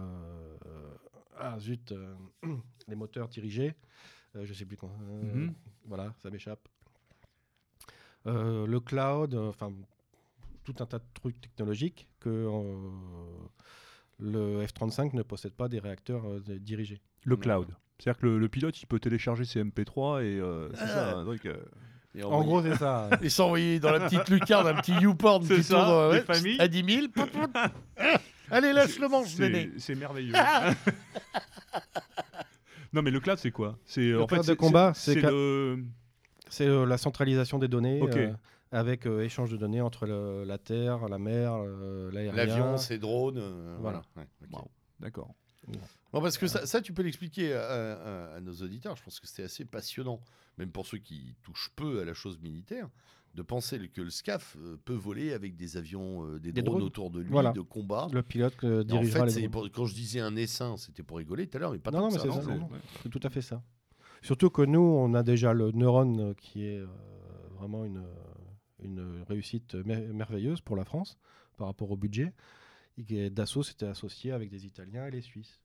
ah 1.38 1.58
zut, 1.60 1.94
les 2.90 2.96
moteurs 2.96 3.30
dirigés, 3.30 3.76
euh, 4.36 4.46
je 4.46 4.54
sais 4.54 4.66
plus 4.66 4.76
quand. 4.76 4.92
euh, 5.10 5.24
Mhm. 5.24 5.54
Voilà, 5.86 6.14
ça 6.22 6.30
m'échappe. 6.30 6.68
Le 8.26 8.78
cloud, 8.80 9.34
enfin 9.36 9.72
tout 10.74 10.84
un 10.84 10.86
tas 10.86 11.00
de 11.00 11.04
trucs 11.14 11.40
technologiques 11.42 12.08
que 12.20 12.30
euh, 12.30 12.62
le 14.20 14.66
F-35 14.66 15.16
ne 15.16 15.24
possède 15.24 15.54
pas 15.54 15.68
des 15.68 15.80
réacteurs 15.80 16.24
euh, 16.28 16.40
dirigés. 16.60 17.02
Le 17.24 17.36
cloud. 17.38 17.68
C'est-à-dire 17.98 18.20
que 18.22 18.26
le, 18.28 18.40
le 18.40 18.50
pilote, 18.50 18.80
il 18.82 18.86
peut 18.86 19.00
télécharger 19.00 19.46
ses 19.46 19.64
MP3 19.64 20.24
et 20.24 20.40
euh, 20.40 20.70
c'est 20.74 20.82
Ah. 20.84 20.88
ça 20.88 21.18
un 21.18 21.26
truc. 21.26 21.46
euh, 21.46 21.58
Et 22.16 22.24
En 22.24 22.44
gros, 22.44 22.62
c'est 22.62 22.76
ça. 22.76 23.10
Et 23.22 23.30
s'envoyer 23.30 23.80
dans 23.80 23.92
la 23.92 24.02
petite 24.02 24.30
lucarne 24.30 24.68
un 24.68 24.76
petit 24.76 24.94
YouPorn 24.94 25.46
qui 25.48 25.64
ça, 25.64 25.76
tourne 25.76 25.90
euh, 25.90 26.12
des 26.12 26.18
ouais, 26.20 26.24
familles. 26.24 26.58
à 26.60 26.68
10 26.68 26.84
000. 26.86 27.08
Allez, 28.52 28.74
lâche 28.74 28.98
le 29.00 29.08
manche, 29.10 29.38
néné. 29.38 29.72
c'est 29.78 29.94
merveilleux. 29.96 30.34
non, 32.94 33.02
mais 33.04 33.12
le 33.12 33.20
cloud, 33.20 33.38
c'est 33.38 33.52
quoi? 33.52 33.78
C'est 33.86 34.10
Le 34.10 34.24
en 34.24 34.28
fait 34.28 34.36
cloud 34.38 34.48
de 34.48 34.54
combat, 34.56 34.92
c'est 34.96 35.22
le. 35.22 35.84
Euh, 36.62 36.86
la 36.88 36.98
centralisation 36.98 37.60
des 37.60 37.68
données 37.68 38.02
Ok. 38.02 38.16
euh, 38.16 38.34
avec 38.72 39.06
euh, 39.08 39.22
échange 39.24 39.52
de 39.52 39.58
données 39.58 39.82
entre 39.82 40.06
le- 40.06 40.44
la 40.44 40.58
terre, 40.58 41.08
la 41.10 41.18
mer, 41.20 41.54
euh, 41.56 42.12
l'aérien. 42.12 42.34
L'avion, 42.46 42.78
ses 42.78 42.98
drones. 43.00 43.38
euh, 43.38 43.78
Voilà. 43.80 44.02
voilà. 44.14 44.28
Ouais, 44.42 44.48
ok. 44.48 44.58
Wow. 44.60 44.72
D'accord. 45.00 45.34
Bon, 46.12 46.22
parce 46.22 46.38
que 46.38 46.48
ça, 46.48 46.66
ça, 46.66 46.82
tu 46.82 46.94
peux 46.94 47.04
l'expliquer 47.04 47.54
à, 47.54 47.62
à- 47.64 48.36
à 48.36 48.40
nos 48.42 48.54
auditeurs. 48.54 48.96
Je 48.96 49.04
pense 49.04 49.20
que 49.20 49.28
c'est 49.28 49.44
assez 49.44 49.66
passionnant, 49.66 50.20
même 50.58 50.72
pour 50.72 50.86
ceux 50.86 50.98
qui 50.98 51.36
touchent 51.44 51.72
peu 51.76 52.02
à 52.02 52.06
la 52.06 52.14
chose 52.14 52.40
militaire, 52.40 52.90
de 53.36 53.42
penser 53.44 53.90
que 53.90 54.02
le 54.02 54.10
SCAF 54.10 54.58
euh, 54.60 54.78
peut 54.86 54.96
voler 54.96 55.34
avec 55.34 55.56
des 55.56 55.78
avions, 55.78 56.26
euh, 56.26 56.40
des, 56.40 56.52
Des 56.52 56.64
drones, 56.64 56.78
drones. 56.80 56.88
autour 56.88 57.12
de 57.12 57.20
lui, 57.20 57.30
Voilà. 57.30 57.52
de 57.52 57.62
combat. 57.62 58.08
Le 58.12 58.24
pilote 58.24 58.56
euh, 58.64 58.80
Et 58.80 58.82
en 58.82 58.84
dirigera 59.02 59.28
fait, 59.28 59.42
les 59.42 59.50
pour- 59.50 59.70
quand 59.72 59.86
je 59.86 59.94
disais 59.94 60.20
un 60.20 60.36
essaim, 60.36 60.76
c'était 60.78 61.04
pour 61.04 61.18
rigoler 61.18 61.46
tout 61.48 61.58
à 61.58 61.60
l'heure, 61.60 61.72
mais 61.72 61.78
pas 61.78 61.92
Non, 61.92 62.00
tant 62.00 62.04
non, 62.06 62.10
que 62.10 62.14
mais 62.14 62.20
ça. 62.20 62.24
c'est 62.24 62.30
non, 62.30 62.42
ça, 62.42 62.48
c'est- 62.54 62.58
non. 62.60 62.70
C'est 63.04 63.10
tout 63.10 63.20
à 63.22 63.30
fait 63.30 63.42
ça. 63.44 63.62
Surtout 64.24 64.50
que 64.50 64.64
nous, 64.64 64.80
on 64.82 65.14
a 65.14 65.22
déjà 65.22 65.54
le 65.54 65.72
Neuron 65.72 66.18
euh, 66.20 66.34
qui 66.34 66.66
est 66.66 66.80
euh, 66.80 66.88
vraiment 67.60 67.86
une, 67.86 68.04
une 68.84 69.24
réussite 69.28 69.76
mer- 69.76 70.08
merveilleuse 70.14 70.62
pour 70.62 70.76
la 70.76 70.86
France 70.86 71.18
par 71.58 71.68
rapport 71.68 71.92
au 71.92 71.98
budget. 71.98 72.34
Et 73.10 73.30
Dassault 73.30 73.64
s'était 73.64 73.86
associé 73.88 74.32
avec 74.32 74.50
des 74.50 74.66
Italiens 74.66 75.08
et 75.08 75.12
les 75.12 75.22
Suisses. 75.22 75.60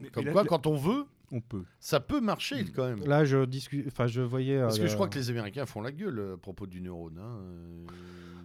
Mais- 0.00 0.08
Comme 0.10 0.24
mais 0.24 0.32
quoi, 0.32 0.44
quand 0.44 0.66
on 0.66 0.76
veut, 0.76 1.04
On 1.32 1.40
peut. 1.40 1.64
Ça 1.80 2.00
peut 2.00 2.20
marcher 2.20 2.62
Mm. 2.64 2.68
quand 2.76 2.84
même. 2.86 3.04
Là, 3.06 3.24
je 3.24 3.44
discute. 3.46 3.86
Enfin, 3.88 4.06
je 4.06 4.20
voyais. 4.20 4.60
Parce 4.60 4.78
que 4.78 4.84
euh, 4.84 4.88
je 4.88 4.94
crois 4.94 5.08
que 5.08 5.18
les 5.18 5.30
Américains 5.30 5.64
font 5.66 5.80
la 5.80 5.90
gueule 5.90 6.18
euh, 6.18 6.34
à 6.34 6.36
propos 6.36 6.66
du 6.66 6.80
neurone. 6.82 7.18
hein. 7.18 7.38
Euh, 7.40 7.86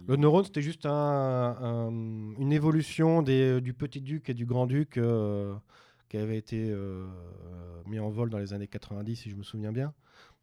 Le 0.08 0.16
neurone, 0.16 0.44
c'était 0.44 0.62
juste 0.62 0.86
un- 0.86 0.90
un- 1.60 1.90
une 1.90 2.52
évolution 2.52 3.22
des, 3.22 3.60
du 3.60 3.74
petit 3.74 4.00
duc 4.00 4.28
et 4.30 4.34
du 4.34 4.46
grand 4.46 4.66
duc 4.66 4.96
euh, 4.96 5.54
qui 6.08 6.16
avait 6.16 6.38
été 6.38 6.70
euh, 6.70 7.06
mis 7.86 7.98
en 8.00 8.08
vol 8.08 8.30
dans 8.30 8.38
les 8.38 8.54
années 8.54 8.66
90, 8.66 9.14
si 9.14 9.30
je 9.30 9.36
me 9.36 9.42
souviens 9.42 9.72
bien. 9.72 9.92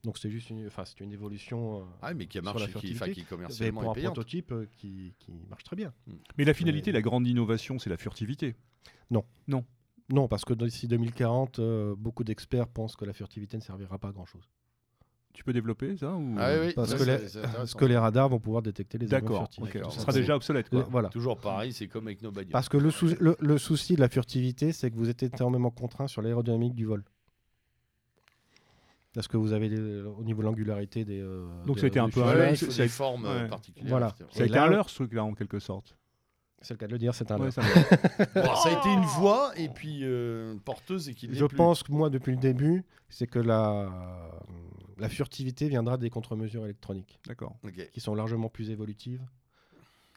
Donc 0.04 0.18
c'était 0.18 0.30
juste 0.32 0.50
une, 0.50 0.66
enfin, 0.68 0.86
c'était 0.86 1.04
une 1.04 1.12
évolution 1.12 1.82
euh, 1.82 1.86
Ah, 2.01 2.13
mais 2.13 2.27
qui 2.27 2.38
a 2.38 2.42
Sur 2.42 2.54
marché, 2.54 2.72
la 2.74 2.80
qui, 2.80 2.94
qui 3.13 3.24
commercialement 3.25 3.82
pour 3.82 3.89
un 3.89 3.94
est 3.94 3.96
payante. 3.96 4.13
prototype 4.13 4.51
euh, 4.51 4.66
qui, 4.77 5.13
qui 5.20 5.32
marche 5.50 5.63
très 5.63 5.75
bien. 5.75 5.94
Mais 6.38 6.46
la 6.46 6.54
finalité, 6.54 6.92
la 6.92 7.01
grande 7.01 7.27
innovation, 7.27 7.80
c'est 7.80 7.89
la 7.89 7.98
furtivité. 7.98 8.56
Non, 10.10 10.27
parce 10.30 10.46
que 10.46 10.54
d'ici 10.54 10.88
2040, 10.88 11.60
euh, 11.60 11.94
beaucoup 11.98 12.24
d'experts 12.24 12.68
pensent 12.70 12.96
que 12.96 13.04
la 13.04 13.12
furtivité 13.12 13.58
ne 13.58 13.62
servira 13.62 13.98
pas 13.98 14.08
à 14.08 14.12
grand-chose. 14.13 14.48
Tu 15.34 15.44
peux 15.44 15.51
développer 15.51 15.98
ça 15.98 16.13
ou... 16.16 16.36
Ah 16.39 16.54
oui, 16.54 16.68
oui, 16.68 16.74
Parce 16.74 16.94
que 16.94 17.00
c'est- 17.00 17.06
les- 17.22 17.27
c'est 17.27 17.42
Parce 17.42 17.54
intéressant. 17.54 17.80
que 17.80 17.86
les 17.86 17.98
radars 17.98 18.30
vont 18.30 18.39
pouvoir 18.39 18.62
détecter 18.62 18.98
les 18.98 19.13
avions 19.13 19.27
D'accord, 19.27 19.39
furtifs. 19.42 19.63
ok. 19.63 19.72
Tout 19.72 19.77
alors 19.80 19.92
ça, 19.92 19.96
Ce 19.98 20.01
sera 20.04 20.12
c'est- 20.13 20.20
déjà 20.22 20.36
obsolète. 20.38 20.70
Quoi. 20.70 20.88
Voilà. 20.89 21.10
Toujours 21.10 21.38
pareil, 21.39 21.74
c'est 21.74 21.88
comme 21.88 22.08
avec 22.08 22.22
nos 22.22 22.32
bagnoles. 22.32 22.51
Parce 22.54 22.70
que 22.70 22.77
le, 22.77 22.89
sou- 22.89 23.16
le, 23.20 23.36
le 23.39 23.58
souci 23.58 23.96
de 23.96 24.00
la 24.00 24.08
furtivité, 24.10 24.72
c'est 24.72 24.89
que 24.89 24.96
vous 24.96 25.10
êtes 25.10 25.22
énormément 25.24 25.70
contraint 25.70 26.08
sur 26.08 26.22
l'aérodynamique 26.22 26.74
du 26.74 26.86
vol. 26.86 27.04
Parce 29.17 29.27
que 29.27 29.36
vous 29.36 29.51
avez 29.51 29.67
les- 29.67 30.01
au 30.03 30.24
niveau 30.24 30.43
de 30.43 30.45
l'angularité 30.45 31.03
des. 31.03 31.19
euh, 31.19 31.47
Donc 31.65 31.79
ça 31.79 31.86
a 31.86 31.88
été 31.88 31.97
un 31.97 32.07
peu 32.07 32.21
il 32.51 32.55
faut 32.55 32.69
c'est- 32.69 32.83
des 32.83 32.88
formes 32.88 33.25
euh, 33.25 33.41
ouais. 33.45 33.50
particulières. 33.50 33.89
Voilà. 33.89 34.15
Ça 34.29 34.43
a 34.43 34.45
été 34.45 34.59
un 34.59 34.67
leurre, 34.67 34.89
ce 34.91 34.93
truc-là, 34.97 35.24
en 35.24 35.33
quelque 35.33 35.57
sorte. 35.57 35.97
C'est 36.62 36.75
le 36.75 36.77
cas 36.77 36.86
de 36.86 36.91
le 36.91 37.00
dire, 37.00 37.15
c'est 37.15 37.31
un 37.31 37.39
Ouais, 37.39 37.50
ça 37.50 37.62
Bon, 38.36 38.55
ça 38.55 38.69
a 38.69 38.79
été 38.79 38.93
une 38.93 39.01
voix 39.19 39.53
et 39.57 39.69
puis 39.69 40.01
euh, 40.03 40.55
porteuse 40.65 41.09
et 41.09 41.15
qui 41.15 41.29
Je 41.33 41.45
pense 41.45 41.81
que 41.81 41.91
moi, 41.91 42.12
depuis 42.12 42.31
le 42.31 42.38
début, 42.38 42.83
c'est 43.09 43.25
que 43.25 43.39
la, 43.39 43.89
la 45.00 45.09
furtivité 45.09 45.67
viendra 45.67 45.97
des 45.97 46.12
contre-mesures 46.12 46.65
électroniques, 46.65 47.19
D'accord. 47.27 47.55
qui 47.91 48.00
sont 48.00 48.13
largement 48.13 48.50
plus 48.50 48.69
évolutives 48.69 49.24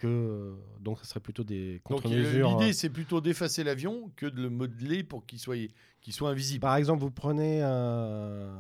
que. 0.01 0.55
Donc, 0.81 0.99
ce 1.01 1.07
serait 1.07 1.21
plutôt 1.21 1.45
des 1.45 1.75
Donc 1.89 2.01
euh, 2.01 2.03
contre-mesures. 2.03 2.59
l'idée, 2.59 2.73
c'est 2.73 2.91
plutôt 2.91 3.21
d'effacer 3.21 3.63
l'avion 3.65 4.11
que 4.17 4.27
de 4.27 4.41
le 4.43 4.51
modeler 4.51 5.03
pour 5.05 5.25
qu'il 5.27 5.39
soit, 5.39 5.57
qu'il 6.01 6.13
soit 6.13 6.31
invisible. 6.31 6.61
Par 6.63 6.77
exemple, 6.77 7.03
vous 7.03 7.11
prenez 7.11 7.63
un, 7.63 8.51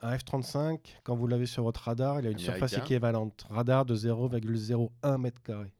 un 0.00 0.16
F-35, 0.16 0.78
quand 1.04 1.16
vous 1.16 1.26
l'avez 1.26 1.46
sur 1.46 1.62
votre 1.64 1.80
radar, 1.82 2.20
il 2.20 2.26
a 2.26 2.30
une 2.30 2.38
surface 2.38 2.74
équivalente. 2.74 3.46
Radar 3.50 3.84
de 3.84 3.94
0,01 3.96 5.18
mètre 5.18 5.42
carré. 5.42 5.72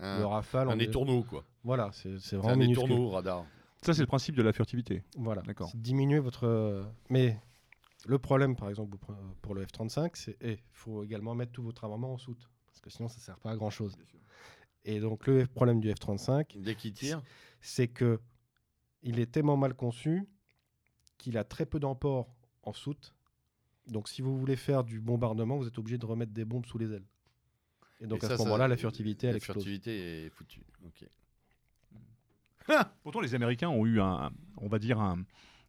Un, 0.00 0.20
Le 0.20 0.26
Rafale, 0.26 0.68
un 0.70 0.78
est- 0.78 0.84
étourneau, 0.84 1.24
quoi. 1.24 1.44
Voilà, 1.64 1.90
c'est 1.92 2.20
c'est 2.20 2.28
C'est 2.30 2.36
vraiment 2.36 2.62
un 2.62 2.68
étourneau 2.68 3.06
au 3.06 3.10
radar. 3.10 3.44
Ça, 3.82 3.92
c'est 3.94 4.00
le 4.02 4.06
principe 4.06 4.36
de 4.36 4.42
la 4.42 4.52
furtivité. 4.52 5.02
Voilà, 5.16 5.42
D'accord. 5.42 5.68
c'est 5.72 5.82
diminuer 5.82 6.20
votre. 6.20 6.46
euh, 6.46 6.84
Mais 7.10 7.36
le 8.06 8.18
problème, 8.18 8.54
par 8.56 8.68
exemple, 8.68 8.96
pour 9.42 9.54
le 9.54 9.64
F-35, 9.64 10.10
c'est 10.14 10.36
il 10.42 10.58
faut 10.72 11.02
également 11.04 11.34
mettre 11.34 11.52
tout 11.52 11.62
votre 11.62 11.84
armement 11.84 12.12
en 12.12 12.18
soute. 12.18 12.48
Parce 12.66 12.80
que 12.80 12.90
sinon, 12.90 13.08
ça 13.08 13.16
ne 13.16 13.20
sert 13.22 13.38
pas 13.38 13.50
à 13.50 13.56
grand 13.56 13.70
chose. 13.70 13.96
Et 14.84 15.00
donc, 15.00 15.26
le 15.26 15.46
problème 15.46 15.80
du 15.80 15.90
F-35, 15.90 16.60
Dès 16.62 16.74
qu'il 16.76 16.92
tire, 16.92 17.22
c'est 17.60 17.88
que 17.88 18.20
il 19.02 19.18
est 19.20 19.26
tellement 19.30 19.56
mal 19.56 19.74
conçu 19.74 20.24
qu'il 21.18 21.36
a 21.38 21.44
très 21.44 21.66
peu 21.66 21.80
d'emport 21.80 22.34
en 22.62 22.72
soute. 22.72 23.14
Donc, 23.86 24.08
si 24.08 24.22
vous 24.22 24.38
voulez 24.38 24.56
faire 24.56 24.84
du 24.84 25.00
bombardement, 25.00 25.56
vous 25.56 25.66
êtes 25.66 25.78
obligé 25.78 25.98
de 25.98 26.06
remettre 26.06 26.32
des 26.32 26.44
bombes 26.44 26.66
sous 26.66 26.78
les 26.78 26.92
ailes. 26.92 27.06
Et 28.00 28.06
donc, 28.06 28.22
Et 28.22 28.26
à 28.26 28.28
ça, 28.30 28.36
ce 28.36 28.42
moment-là, 28.42 28.68
la 28.68 28.76
furtivité, 28.76 29.26
elle 29.26 29.32
la 29.32 29.36
explose. 29.38 29.56
furtivité 29.56 30.26
est 30.26 30.30
foutue. 30.30 30.62
Ok. 30.86 31.04
Pourtant, 33.02 33.20
les 33.20 33.34
Américains 33.34 33.70
ont 33.70 33.86
eu 33.86 34.00
un, 34.00 34.30
on 34.58 34.68
va 34.68 34.78
dire, 34.78 35.00
un, 35.00 35.24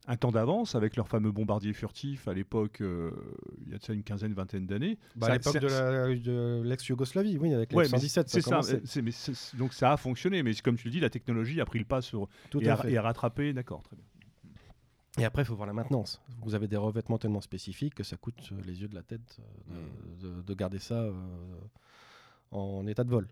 un 0.08 0.18
temps 0.18 0.32
d'avance 0.32 0.74
avec 0.76 0.96
leurs 0.96 1.08
fameux 1.08 1.32
bombardiers 1.32 1.74
furtifs 1.74 2.28
à 2.28 2.34
l'époque, 2.34 2.82
euh, 2.82 3.12
il 3.66 3.72
y 3.72 3.76
a 3.76 3.78
de 3.78 3.84
ça 3.84 3.94
une 3.94 4.04
quinzaine, 4.04 4.34
vingtaine 4.34 4.66
d'années. 4.66 4.98
Bah, 5.16 5.28
Ça- 5.28 5.34
à 5.34 5.36
l'époque 5.38 5.54
ça- 5.54 5.60
de 5.60 5.68
la- 5.68 6.16
de 6.16 6.62
l'ex-Yougoslavie, 6.66 7.38
oui, 7.38 7.54
avec 7.54 7.72
Ouais, 7.72 7.84
les 7.84 7.90
mais 7.92 7.98
117, 7.98 8.30
c'est 8.30 8.42
ça, 8.42 8.50
ça. 8.50 8.50
commençait. 8.52 8.76
euh, 8.78 8.82
c'est- 8.86 9.02
mais 9.02 9.12
c'est- 9.12 9.56
donc 9.56 9.74
ça 9.74 9.94
a 9.94 9.98
fonctionné, 9.98 10.42
mais 10.42 10.54
comme 10.56 10.78
tu 10.78 10.86
le 10.86 10.92
dis, 10.92 11.00
la 11.00 11.10
technologie 11.12 11.62
a 11.62 11.66
pris 11.66 11.80
le 11.80 11.86
pas 11.86 12.02
sur 12.02 12.28
Tout 12.50 12.62
et, 12.62 12.70
à 12.70 12.76
a, 12.76 12.88
et 12.90 12.98
a 12.98 13.02
rattrapé. 13.02 13.54
D'accord, 13.54 13.84
très 13.84 13.96
bien. 13.96 14.06
Et 15.20 15.26
après, 15.26 15.42
il 15.42 15.46
faut 15.46 15.56
voir 15.56 15.68
la 15.68 15.74
maintenance. 15.74 16.22
Vous 16.44 16.56
avez 16.56 16.68
des 16.68 16.78
revêtements 16.78 17.18
tellement 17.18 17.42
spécifiques 17.42 17.94
que 17.96 18.04
ça 18.04 18.16
coûte 18.16 18.52
les 18.66 18.82
yeux 18.82 18.88
de 18.88 18.96
la 18.96 19.04
tête 19.04 19.38
euh, 20.24 20.42
de 20.44 20.54
garder 20.54 20.80
ça 20.80 20.96
euh, 21.02 21.14
en 22.52 22.88
état 22.88 23.04
de 23.04 23.10
vol. 23.10 23.28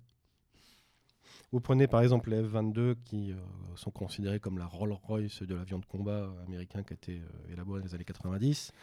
Vous 1.54 1.62
prenez 1.62 1.88
par 1.88 2.02
exemple 2.02 2.30
les 2.30 2.44
F-22 2.44 2.96
qui 3.06 3.32
euh, 3.32 3.36
sont 3.76 3.90
considérés 3.90 4.40
comme 4.42 4.58
la 4.58 4.66
Rolls-Royce 4.66 5.44
de 5.44 5.56
l'avion 5.56 5.80
de 5.80 5.86
combat 5.86 6.30
américain 6.46 6.84
qui 6.84 6.92
a 6.92 6.96
été 6.96 7.22
euh, 7.22 7.54
élaboré 7.54 7.80
dans 7.80 7.86
les 7.86 7.96
années 7.96 8.04
90. 8.04 8.74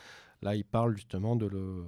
Là, 0.40 0.54
ils 0.54 0.64
parlent 0.64 0.96
justement 0.96 1.36
de 1.36 1.46
le, 1.46 1.84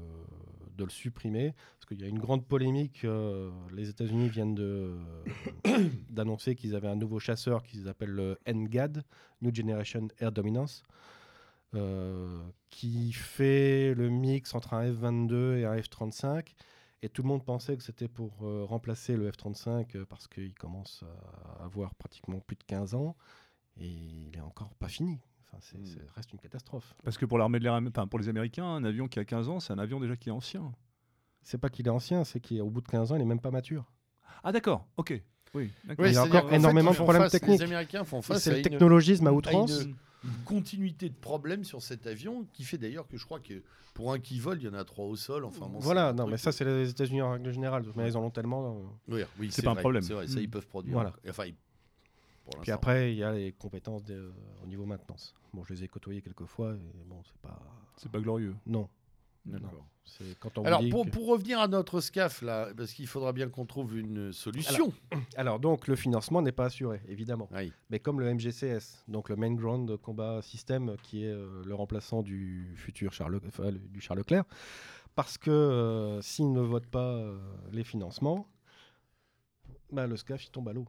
supprimer 0.90 1.54
parce 1.72 1.86
qu'il 1.86 2.00
y 2.02 2.04
a 2.04 2.08
une 2.08 2.18
grande 2.18 2.46
polémique. 2.46 3.04
euh, 3.04 3.50
les 3.72 3.88
États-Unis 3.88 4.28
viennent 4.28 4.54
d'annoncer 6.10 6.54
qu'ils 6.54 6.74
avaient 6.76 6.88
un 6.88 6.96
nouveau 6.96 7.20
chasseur 7.20 7.62
qu'ils 7.62 7.88
appellent 7.88 8.10
le 8.10 8.38
NGAD, 8.46 9.02
New 9.40 9.54
Generation 9.54 10.08
Air 10.20 10.30
Dominance, 10.30 10.82
qui 12.68 13.12
fait 13.12 13.94
le 13.94 14.10
mix 14.10 14.54
entre 14.54 14.74
un 14.74 14.92
F-22 14.92 15.56
et 15.56 15.64
un 15.64 15.76
F-35. 15.76 16.54
Et 17.06 17.08
tout 17.08 17.22
le 17.22 17.28
monde 17.28 17.44
pensait 17.44 17.76
que 17.76 17.84
c'était 17.84 18.08
pour 18.08 18.32
euh, 18.42 18.64
remplacer 18.64 19.16
le 19.16 19.30
F-35 19.30 19.96
euh, 19.96 20.04
parce 20.08 20.26
qu'il 20.26 20.52
commence 20.54 21.04
à 21.60 21.64
avoir 21.64 21.94
pratiquement 21.94 22.40
plus 22.40 22.56
de 22.56 22.64
15 22.64 22.94
ans 22.94 23.14
et 23.76 23.86
il 23.86 24.36
est 24.36 24.40
encore 24.40 24.74
pas 24.74 24.88
fini. 24.88 25.20
Enfin, 25.46 25.58
c'est, 25.60 25.86
c'est- 25.86 26.00
reste 26.16 26.32
une 26.32 26.40
catastrophe. 26.40 26.94
Parce 27.04 27.16
que 27.16 27.24
pour 27.24 27.38
l'armée 27.38 27.60
de 27.60 27.64
l'air, 27.64 27.74
enfin 27.74 28.08
pour 28.08 28.18
les 28.18 28.28
Américains, 28.28 28.64
un 28.66 28.82
avion 28.82 29.06
qui 29.06 29.20
a 29.20 29.24
15 29.24 29.48
ans, 29.48 29.60
c'est 29.60 29.72
un 29.72 29.78
avion 29.78 30.00
déjà 30.00 30.16
qui 30.16 30.30
est 30.30 30.32
ancien. 30.32 30.72
C'est 31.42 31.58
pas 31.58 31.68
qu'il 31.68 31.86
est 31.86 31.90
ancien, 31.90 32.24
c'est 32.24 32.40
qu'au 32.40 32.68
bout 32.70 32.80
de 32.80 32.88
15 32.88 33.12
ans, 33.12 33.14
il 33.14 33.22
est 33.22 33.26
même 33.26 33.40
pas 33.40 33.52
mature. 33.52 33.84
Ah 34.42 34.50
d'accord, 34.50 34.84
ok, 34.96 35.22
oui, 35.54 35.70
d'accord. 35.84 36.06
Il 36.08 36.12
y 36.12 36.16
a 36.16 36.24
encore 36.24 36.52
énormément 36.52 36.90
de 36.90 36.96
problèmes 36.96 37.28
techniques. 37.28 37.60
Les 37.60 37.66
Américains 37.66 38.02
font 38.02 38.20
face 38.20 38.42
c'est 38.42 38.50
à 38.50 38.52
le 38.54 38.58
une, 38.58 38.64
technologisme 38.64 39.28
à 39.28 39.30
à 39.30 39.32
outrance. 39.32 39.82
une- 39.84 39.94
une 40.26 40.44
continuité 40.44 41.08
de 41.08 41.14
problèmes 41.14 41.64
sur 41.64 41.82
cet 41.82 42.06
avion 42.06 42.46
qui 42.52 42.64
fait 42.64 42.78
d'ailleurs 42.78 43.06
que 43.08 43.16
je 43.16 43.24
crois 43.24 43.40
que 43.40 43.62
pour 43.94 44.12
un 44.12 44.18
qui 44.18 44.38
vole, 44.40 44.58
il 44.60 44.64
y 44.66 44.68
en 44.68 44.74
a 44.74 44.84
trois 44.84 45.06
au 45.06 45.16
sol. 45.16 45.44
Enfin, 45.44 45.66
bon, 45.68 45.78
voilà, 45.78 46.12
non, 46.12 46.26
mais 46.26 46.36
ça, 46.36 46.52
c'est 46.52 46.64
les 46.64 46.90
États-Unis 46.90 47.22
en 47.22 47.32
règle 47.32 47.50
générale. 47.50 47.84
Mais 47.96 48.08
ils 48.08 48.16
en 48.16 48.22
ont 48.24 48.30
tellement. 48.30 48.76
euh, 48.76 49.14
Oui, 49.14 49.22
oui, 49.38 49.48
C'est 49.50 49.62
pas 49.62 49.70
un 49.70 49.74
problème. 49.76 50.02
C'est 50.02 50.12
vrai, 50.12 50.26
ça 50.26 50.38
Mm. 50.38 50.42
ils 50.42 50.50
peuvent 50.50 50.66
produire. 50.66 50.92
Voilà. 50.94 51.12
Enfin, 51.28 51.46
ils- 51.46 51.54
Puis 52.62 52.70
après, 52.72 53.12
il 53.12 53.18
y 53.18 53.24
a 53.24 53.32
les 53.32 53.52
compétences 53.52 54.04
de- 54.04 54.14
euh, 54.14 54.30
au 54.62 54.66
niveau 54.66 54.84
maintenance. 54.84 55.34
Bon, 55.54 55.64
je 55.64 55.72
les 55.74 55.84
ai 55.84 55.88
côtoyés 55.88 56.20
quelques 56.22 56.44
fois 56.44 56.74
et 56.74 57.04
bon, 57.08 57.22
c'est 57.24 57.38
pas. 57.40 57.58
C'est 57.96 58.10
pas 58.12 58.20
glorieux. 58.20 58.54
Non. 58.66 58.88
D'accord. 59.46 59.86
quand 60.40 60.58
on 60.58 60.64
Alors 60.64 60.80
dit 60.80 60.88
pour, 60.90 61.04
que- 61.04 61.10
pour 61.10 61.26
revenir 61.28 61.60
à 61.60 61.68
notre 61.68 62.00
SCAF 62.00 62.42
là, 62.42 62.68
parce 62.76 62.92
qu'il 62.92 63.06
faudra 63.06 63.32
bien 63.32 63.48
qu'on 63.48 63.64
trouve 63.66 63.96
une 63.98 64.32
solution. 64.32 64.92
Alors, 65.36 65.60
donc, 65.60 65.86
le 65.88 65.94
financement 65.96 66.42
n'est 66.42 66.52
pas 66.52 66.66
assuré, 66.66 67.00
évidemment. 67.08 67.48
Oui. 67.54 67.72
Mais 67.90 68.00
comme 68.00 68.20
le 68.20 68.32
MGCS, 68.34 69.04
donc 69.08 69.28
le 69.28 69.36
Main 69.36 69.54
Ground 69.54 69.96
Combat 69.98 70.42
System, 70.42 70.96
qui 71.02 71.24
est 71.24 71.30
euh, 71.32 71.62
le 71.64 71.74
remplaçant 71.74 72.22
du 72.22 72.72
futur 72.76 73.12
Charles, 73.12 73.40
enfin, 73.46 73.70
du 73.72 74.00
Charles 74.00 74.18
Leclerc, 74.18 74.44
parce 75.14 75.38
que 75.38 75.50
euh, 75.50 76.20
s'il 76.22 76.52
ne 76.52 76.60
vote 76.60 76.86
pas 76.86 77.12
euh, 77.14 77.38
les 77.72 77.84
financements, 77.84 78.46
bah, 79.92 80.06
le 80.06 80.16
SCAF 80.16 80.44
il 80.46 80.50
tombe 80.50 80.68
à 80.68 80.72
l'eau. 80.72 80.86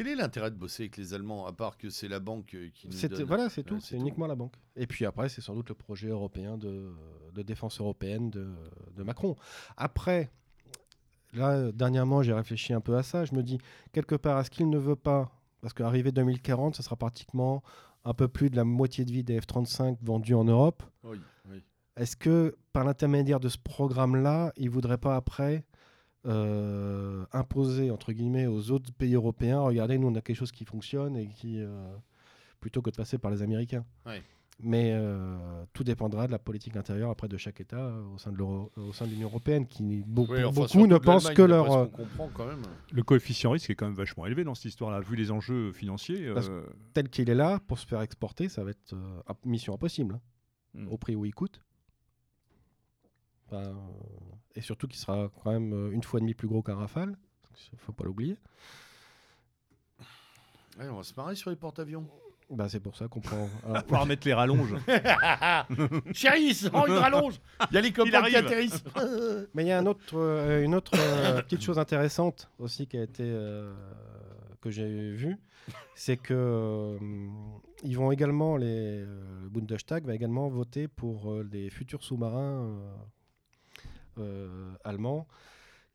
Quel 0.00 0.08
est 0.08 0.14
l'intérêt 0.14 0.50
de 0.50 0.56
bosser 0.56 0.84
avec 0.84 0.96
les 0.96 1.12
Allemands 1.12 1.44
à 1.44 1.52
part 1.52 1.76
que 1.76 1.90
c'est 1.90 2.08
la 2.08 2.20
banque 2.20 2.54
euh, 2.54 2.70
qui 2.72 2.88
nous 2.88 3.08
donne 3.08 3.22
Voilà, 3.24 3.50
c'est 3.50 3.60
Ouais, 3.70 3.76
tout. 3.76 3.80
c'est 3.80 3.96
uniquement 3.96 4.26
la 4.26 4.34
banque. 4.34 4.54
Et 4.74 4.86
puis 4.86 5.04
après, 5.04 5.28
c'est 5.28 5.42
sans 5.42 5.54
doute 5.54 5.68
le 5.68 5.74
projet 5.74 6.08
européen 6.08 6.56
de, 6.56 6.90
de 7.34 7.42
défense 7.42 7.78
européenne 7.82 8.30
de, 8.30 8.48
de 8.96 9.02
Macron. 9.02 9.36
Après, 9.76 10.30
là, 11.34 11.70
dernièrement, 11.72 12.22
j'ai 12.22 12.32
réfléchi 12.32 12.72
un 12.72 12.80
peu 12.80 12.96
à 12.96 13.02
ça. 13.02 13.26
Je 13.26 13.34
me 13.34 13.42
dis, 13.42 13.58
quelque 13.92 14.14
part, 14.14 14.40
est-ce 14.40 14.48
qu'il 14.48 14.70
ne 14.70 14.78
veut 14.78 14.96
pas 14.96 15.30
Parce 15.60 15.74
qu'arrivé 15.74 16.12
2040, 16.12 16.76
ce 16.76 16.82
sera 16.82 16.96
pratiquement 16.96 17.62
un 18.06 18.14
peu 18.14 18.26
plus 18.26 18.48
de 18.48 18.56
la 18.56 18.64
moitié 18.64 19.04
de 19.04 19.12
vie 19.12 19.22
des 19.22 19.38
F-35 19.38 19.98
vendus 20.00 20.32
en 20.32 20.44
Europe. 20.44 20.82
Oui, 21.04 21.20
oui. 21.50 21.62
Est-ce 21.98 22.16
que, 22.16 22.56
par 22.72 22.84
l'intermédiaire 22.84 23.38
de 23.38 23.50
ce 23.50 23.58
programme-là, 23.58 24.54
il 24.56 24.64
ne 24.64 24.70
voudrait 24.70 24.96
pas 24.96 25.14
après 25.14 25.66
euh, 26.26 27.24
imposer, 27.32 27.90
entre 27.90 28.12
guillemets, 28.12 28.46
aux 28.46 28.70
autres 28.70 28.92
pays 28.92 29.14
européens, 29.14 29.60
regardez, 29.60 29.98
nous, 29.98 30.08
on 30.08 30.14
a 30.14 30.20
quelque 30.20 30.36
chose 30.36 30.52
qui 30.52 30.64
fonctionne 30.64 31.16
et 31.16 31.28
qui... 31.28 31.60
euh, 31.60 31.94
plutôt 32.60 32.82
que 32.82 32.90
de 32.90 32.96
passer 32.96 33.16
par 33.16 33.30
les 33.30 33.40
Américains. 33.40 33.86
Ouais. 34.04 34.22
Mais 34.62 34.90
euh, 34.92 35.64
tout 35.72 35.82
dépendra 35.82 36.26
de 36.26 36.32
la 36.32 36.38
politique 36.38 36.76
intérieure 36.76 37.08
après 37.08 37.26
de 37.26 37.38
chaque 37.38 37.58
État 37.62 37.94
au 38.14 38.18
sein 38.18 38.30
de 38.30 38.36
l'Euro- 38.36 38.70
au 38.76 38.92
sein 38.92 39.06
de 39.06 39.12
l'Union 39.12 39.28
européenne, 39.28 39.66
qui 39.66 40.02
beau- 40.06 40.26
Oui, 40.28 40.44
enfin, 40.44 40.60
beaucoup 40.60 40.86
ne 40.86 40.98
de 40.98 41.02
pensent 41.02 41.30
que 41.30 41.40
leur 41.40 41.90
quand 42.34 42.44
même. 42.46 42.60
Le 42.92 43.02
coefficient 43.02 43.50
risque 43.52 43.70
est 43.70 43.74
quand 43.74 43.86
même 43.86 43.94
vachement 43.94 44.26
élevé 44.26 44.44
dans 44.44 44.54
cette 44.54 44.66
histoire-là, 44.66 45.00
vu 45.00 45.16
les 45.16 45.30
enjeux 45.30 45.72
financiers. 45.72 46.30
Parce- 46.34 46.50
tel 46.92 47.08
qu'il 47.08 47.30
est 47.30 47.34
là 47.34 47.60
pour 47.66 47.78
se 47.78 47.86
faire 47.86 48.02
exporter, 48.02 48.50
ça 48.50 48.62
va 48.62 48.72
être 48.72 48.92
euh, 48.92 49.22
mission 49.46 49.72
impossible 49.72 50.16
hein, 50.16 50.80
hmm. 50.84 50.88
au 50.88 50.98
prix 50.98 51.16
où 51.16 51.24
il 51.24 51.34
coûte. 51.34 51.62
Euh, 53.54 53.72
et 54.54 54.60
surtout 54.60 54.86
qu'il 54.88 54.98
sera 54.98 55.30
quand 55.42 55.52
même 55.52 55.72
euh, 55.72 55.92
une 55.92 56.02
fois 56.02 56.18
et 56.18 56.22
demie 56.22 56.34
plus 56.34 56.48
gros 56.48 56.62
qu'un 56.62 56.74
Rafale. 56.76 57.16
Il 57.72 57.78
faut 57.78 57.92
pas 57.92 58.04
l'oublier. 58.04 58.36
Ouais, 60.78 60.88
on 60.88 60.96
va 60.96 61.02
se 61.02 61.14
marrer 61.14 61.34
sur 61.34 61.50
les 61.50 61.56
porte-avions. 61.56 62.06
Bah, 62.48 62.68
c'est 62.68 62.80
pour 62.80 62.96
ça 62.96 63.06
qu'on 63.06 63.20
prend. 63.20 63.48
alors, 63.68 63.84
pouvoir 63.84 64.06
mettre 64.06 64.26
les 64.26 64.34
rallonges. 64.34 64.74
Chérie, 66.12 66.54
c'est 66.54 66.68
une 66.74 66.92
rallonge 66.94 67.40
Il 67.70 67.74
y 67.74 67.78
a 67.78 67.80
les 67.80 67.92
copains 67.92 68.22
qui 68.22 68.36
atterrissent. 68.36 68.82
Mais 69.54 69.64
il 69.64 69.68
y 69.68 69.72
a 69.72 69.78
un 69.78 69.86
autre, 69.86 70.14
euh, 70.14 70.64
une 70.64 70.74
autre 70.74 70.92
euh, 70.96 71.42
petite 71.42 71.62
chose 71.62 71.78
intéressante 71.78 72.50
aussi 72.58 72.86
qui 72.86 72.96
a 72.96 73.02
été 73.02 73.24
euh, 73.24 73.72
que 74.60 74.70
j'ai 74.70 75.12
vue, 75.12 75.38
c'est 75.94 76.16
que 76.16 76.34
euh, 76.34 76.98
ils 77.82 77.96
vont 77.96 78.12
également 78.12 78.56
les 78.56 79.02
euh, 79.02 79.42
le 79.42 79.48
Bundestag 79.48 80.04
va 80.04 80.14
également 80.14 80.48
voter 80.48 80.88
pour 80.88 81.32
euh, 81.32 81.48
les 81.50 81.70
futurs 81.70 82.02
sous-marins 82.02 82.78
euh, 84.18 84.74
allemands 84.84 85.26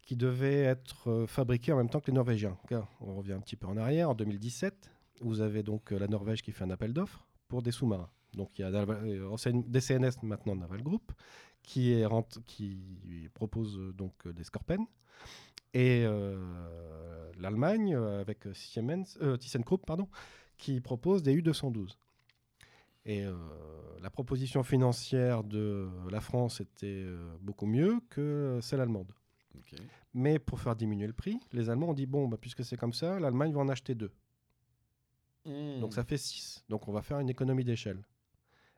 qui 0.01 0.15
devaient 0.15 0.63
être 0.63 1.09
euh, 1.09 1.27
fabriqués 1.27 1.71
en 1.71 1.77
même 1.77 1.89
temps 1.89 1.99
que 1.99 2.07
les 2.07 2.13
Norvégiens. 2.13 2.57
On 3.01 3.15
revient 3.15 3.33
un 3.33 3.39
petit 3.39 3.55
peu 3.55 3.67
en 3.67 3.77
arrière, 3.77 4.09
en 4.09 4.15
2017, 4.15 4.91
vous 5.21 5.41
avez 5.41 5.63
donc 5.63 5.91
euh, 5.91 5.99
la 5.99 6.07
Norvège 6.07 6.41
qui 6.41 6.51
fait 6.51 6.63
un 6.63 6.69
appel 6.69 6.93
d'offres 6.93 7.25
pour 7.47 7.61
des 7.61 7.71
sous-marins. 7.71 8.09
Donc 8.33 8.59
il 8.59 8.61
y 8.61 8.65
a 8.65 8.71
DCNS 8.71 10.11
maintenant 10.23 10.55
Naval 10.55 10.83
Group 10.83 11.11
qui, 11.63 12.03
qui 12.45 13.29
propose 13.33 13.79
donc 13.95 14.27
des 14.27 14.43
Scorpènes. 14.43 14.85
Et 15.73 16.05
l'Allemagne, 17.39 17.95
avec 17.95 18.47
Siemens, 18.53 19.17
euh, 19.21 19.37
ThyssenKrupp, 19.37 19.85
pardon, 19.85 20.07
qui 20.57 20.81
propose 20.81 21.23
des 21.23 21.33
U-212. 21.33 21.97
Et 23.05 23.23
euh, 23.23 23.35
la 24.01 24.09
proposition 24.09 24.63
financière 24.63 25.43
de 25.43 25.87
la 26.09 26.21
France 26.21 26.59
était 26.59 27.03
euh, 27.05 27.37
beaucoup 27.41 27.67
mieux 27.67 27.99
que 28.09 28.59
celle 28.61 28.81
allemande. 28.81 29.11
Mais 30.13 30.39
pour 30.39 30.59
faire 30.59 30.75
diminuer 30.75 31.07
le 31.07 31.13
prix, 31.13 31.39
les 31.51 31.69
Allemands 31.69 31.89
ont 31.89 31.93
dit 31.93 32.05
bon, 32.05 32.27
bah, 32.27 32.37
puisque 32.39 32.63
c'est 32.63 32.77
comme 32.77 32.93
ça, 32.93 33.19
l'Allemagne 33.19 33.53
va 33.53 33.61
en 33.61 33.69
acheter 33.69 33.95
deux. 33.95 34.11
Hmm. 35.45 35.79
Donc 35.79 35.93
ça 35.93 36.03
fait 36.03 36.17
6. 36.17 36.63
Donc 36.69 36.87
on 36.87 36.91
va 36.91 37.01
faire 37.01 37.19
une 37.19 37.29
économie 37.29 37.63
d'échelle. 37.63 38.03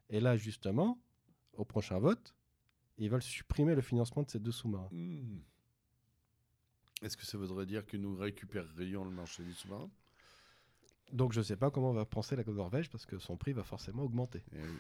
Et 0.09 0.19
là, 0.19 0.35
justement, 0.37 0.99
au 1.53 1.65
prochain 1.65 1.99
vote, 1.99 2.35
ils 2.97 3.09
veulent 3.09 3.21
supprimer 3.21 3.75
le 3.75 3.81
financement 3.81 4.23
de 4.23 4.29
ces 4.29 4.39
deux 4.39 4.51
sous-marins. 4.51 4.89
Hmm. 4.91 5.39
Est-ce 7.01 7.15
que 7.15 7.25
ça 7.25 7.37
voudrait 7.37 7.65
dire 7.65 7.85
que 7.85 7.95
nous 7.97 8.15
récupérerions 8.15 9.05
le 9.05 9.11
marché 9.11 9.43
du 9.43 9.53
sous-marin? 9.53 9.89
Donc 11.11 11.33
je 11.33 11.39
ne 11.39 11.43
sais 11.43 11.55
pas 11.55 11.71
comment 11.71 11.93
va 11.93 12.05
penser 12.05 12.35
la 12.35 12.43
Norvège 12.43 12.89
parce 12.89 13.05
que 13.05 13.17
son 13.17 13.37
prix 13.37 13.53
va 13.53 13.63
forcément 13.63 14.03
augmenter. 14.03 14.43
Eh 14.53 14.59
oui. 14.59 14.77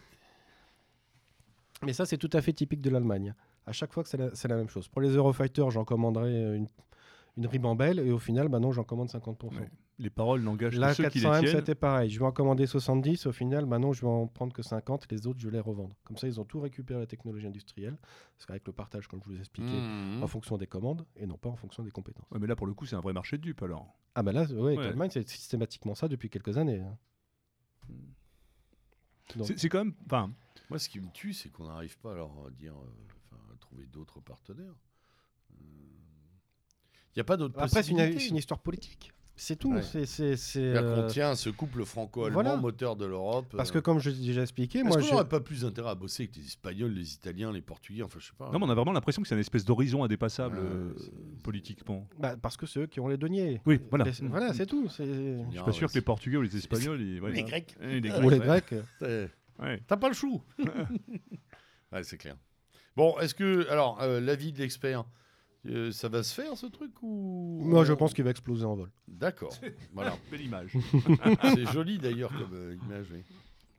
Mais 1.83 1.93
ça, 1.93 2.05
c'est 2.05 2.17
tout 2.17 2.29
à 2.33 2.41
fait 2.41 2.53
typique 2.53 2.81
de 2.81 2.89
l'Allemagne. 2.89 3.35
À 3.65 3.71
chaque 3.71 3.93
fois 3.93 4.03
que 4.03 4.09
c'est 4.09 4.17
la, 4.17 4.33
c'est 4.33 4.47
la 4.47 4.55
même 4.55 4.69
chose. 4.69 4.87
Pour 4.87 5.01
les 5.01 5.09
Eurofighters, 5.09 5.69
j'en 5.69 5.85
commanderai 5.85 6.55
une, 6.55 6.67
une 7.37 7.47
ribambelle 7.47 7.99
et 7.99 8.11
au 8.11 8.19
final, 8.19 8.49
bah 8.49 8.59
non, 8.59 8.71
j'en 8.71 8.83
commande 8.83 9.07
50%. 9.09 9.59
Ouais. 9.59 9.69
Les 9.99 10.09
paroles 10.09 10.41
n'engagent 10.41 10.77
que 10.79 10.93
ceux 10.93 11.09
qui 11.09 11.19
les 11.19 11.25
400M, 11.25 11.39
tiennent. 11.39 11.55
c'était 11.55 11.75
pareil. 11.75 12.09
Je 12.09 12.19
vais 12.19 12.25
en 12.25 12.31
commander 12.31 12.65
70. 12.67 13.25
Au 13.27 13.31
final, 13.31 13.65
maintenant, 13.65 13.93
je 13.93 14.01
vais 14.01 14.07
en 14.07 14.27
prendre 14.27 14.53
que 14.53 14.61
50. 14.61 15.11
Les 15.11 15.25
autres, 15.27 15.39
je 15.39 15.47
vais 15.47 15.53
les 15.53 15.59
revendre. 15.59 15.95
Comme 16.03 16.17
ça, 16.17 16.27
ils 16.27 16.39
ont 16.39 16.45
tout 16.45 16.59
récupéré 16.59 16.99
la 16.99 17.07
technologie 17.07 17.47
industrielle. 17.47 17.97
Parce 18.35 18.45
qu'avec 18.45 18.65
le 18.67 18.73
partage, 18.73 19.07
comme 19.07 19.21
je 19.23 19.29
vous 19.29 19.35
ai 19.37 19.39
expliqué, 19.39 19.69
Hmm. 19.71 20.21
en 20.21 20.27
fonction 20.27 20.57
des 20.57 20.67
commandes 20.67 21.05
et 21.15 21.25
non 21.25 21.37
pas 21.37 21.49
en 21.49 21.55
fonction 21.55 21.83
des 21.83 21.91
compétences. 21.91 22.29
Ouais, 22.31 22.37
mais 22.39 22.47
là, 22.47 22.55
pour 22.55 22.67
le 22.67 22.73
coup, 22.73 22.85
c'est 22.85 22.95
un 22.95 22.99
vrai 23.01 23.13
marché 23.13 23.37
de 23.37 23.41
dupes 23.43 23.61
alors. 23.63 23.87
Ah 24.13 24.23
bah 24.23 24.31
là, 24.33 24.43
ouais, 24.45 24.67
avec 24.67 24.77
Ouais. 24.79 24.83
l'Allemagne, 24.85 25.09
c'est 25.11 25.27
systématiquement 25.27 25.95
ça 25.95 26.07
depuis 26.07 26.29
quelques 26.29 26.57
années. 26.57 26.81
hein. 26.81 26.97
Donc- 29.35 29.51
C'est 29.57 29.69
quand 29.69 29.79
même. 29.83 29.93
Enfin, 30.05 30.31
Moi, 30.69 30.79
ce 30.79 30.89
qui 30.89 30.99
me 30.99 31.09
tue, 31.11 31.33
c'est 31.33 31.49
qu'on 31.49 31.65
n'arrive 31.67 31.97
pas 31.99 32.11
à 32.13 32.15
leur 32.15 32.51
dire, 32.51 32.73
euh, 32.75 32.89
enfin, 33.31 33.41
à 33.53 33.57
trouver 33.57 33.85
d'autres 33.87 34.19
partenaires. 34.21 34.75
Il 37.17 37.21
n'y 37.21 37.21
a 37.21 37.23
pas 37.23 37.35
d'autres 37.37 37.55
Après, 37.59 37.81
c'est 37.81 37.89
une, 38.29 38.37
histoire 38.37 38.59
politique. 38.59 39.11
C'est 39.35 39.55
tout. 39.55 39.73
Ouais. 39.73 39.81
C'est, 39.81 40.05
c'est, 40.35 40.59
euh, 40.59 41.01
qu'on 41.01 41.07
tient 41.07 41.31
à 41.31 41.35
ce 41.35 41.49
couple 41.49 41.83
franco-allemand, 41.83 42.41
voilà. 42.43 42.57
moteur 42.57 42.95
de 42.95 43.07
l'Europe. 43.07 43.47
Parce 43.57 43.71
euh. 43.71 43.73
que 43.73 43.79
comme 43.79 43.97
je 43.97 44.11
l'ai 44.11 44.17
déjà 44.23 44.43
expliqué, 44.43 44.79
Est-ce 44.79 44.87
moi, 44.87 44.97
qu'on 44.97 45.01
j'ai- 45.01 45.11
n'aurait 45.13 45.27
pas 45.27 45.39
plus 45.39 45.65
intérêt 45.65 45.89
à 45.89 45.95
bosser 45.95 46.23
avec 46.23 46.35
les 46.35 46.45
Espagnols, 46.45 46.91
les 46.91 47.15
Italiens, 47.15 47.51
les 47.51 47.63
Portugais 47.63 48.03
Enfin, 48.03 48.19
je 48.19 48.27
sais 48.27 48.33
pas. 48.37 48.51
non, 48.51 48.59
mais 48.59 48.65
on 48.65 48.69
a 48.69 48.75
vraiment 48.75 48.91
l'impression 48.91 49.23
que 49.23 49.27
c'est 49.27 49.33
une 49.33 49.41
espèce 49.41 49.65
d'horizon 49.65 50.03
indépassable 50.03 50.59
Ouais, 50.59 50.63
euh, 50.63 50.93
politiquement. 51.43 52.07
bah, 52.19 52.35
parce 52.39 52.55
que 52.55 52.67
c'est 52.67 52.81
eux 52.81 52.87
qui 52.87 52.99
ont 52.99 53.07
les 53.07 53.17
deniers. 53.17 53.61
Oui, 53.65 53.79
voilà. 53.89 54.05
Les- 54.05 54.27
voilà, 54.27 54.53
c'est 54.53 54.67
tout. 54.67 54.87
C'est... 54.89 55.05
Je 55.05 55.51
suis 55.55 55.63
pas 55.63 55.71
sûr 55.71 55.89
que 55.89 55.95
les 55.95 56.01
Portugais 56.01 56.37
ou 56.37 56.43
les 56.43 56.55
Espagnols. 56.55 57.01
ils- 57.01 57.19
ouais. 57.19 57.31
Les 57.31 57.41
Grecs. 57.43 57.75
Ouais, 57.81 57.99
les 57.99 58.11
Ou 58.11 58.29
les. 58.29 58.37
Grecs. 58.37 58.75
Ouais. 59.01 59.81
T'as 59.87 59.97
pas 59.97 60.07
le 60.09 60.13
chou. 60.13 60.43
ouais, 61.91 62.03
c'est 62.03 62.17
clair. 62.17 62.35
Bon, 62.95 63.17
est-ce 63.19 63.33
que. 63.33 63.67
Alors, 63.69 64.01
euh, 64.01 64.19
l'avis 64.19 64.51
de 64.51 64.59
l'expert, 64.59 65.05
euh, 65.67 65.91
ça 65.91 66.07
va 66.09 66.23
se 66.23 66.33
faire 66.33 66.55
ce 66.57 66.65
truc 66.67 66.91
ou. 67.01 67.59
Moi, 67.63 67.83
je 67.85 67.93
pense 67.93 68.13
qu'il 68.13 68.23
va 68.23 68.29
exploser 68.31 68.65
en 68.65 68.75
vol. 68.75 68.89
D'accord. 69.07 69.53
voilà. 69.93 70.15
Belle 70.31 70.41
image. 70.41 70.71
C'est 71.43 71.65
joli 71.71 71.97
d'ailleurs 71.99 72.31
comme 72.31 72.53
euh, 72.53 72.75
image. 72.85 73.07
oui. 73.11 73.23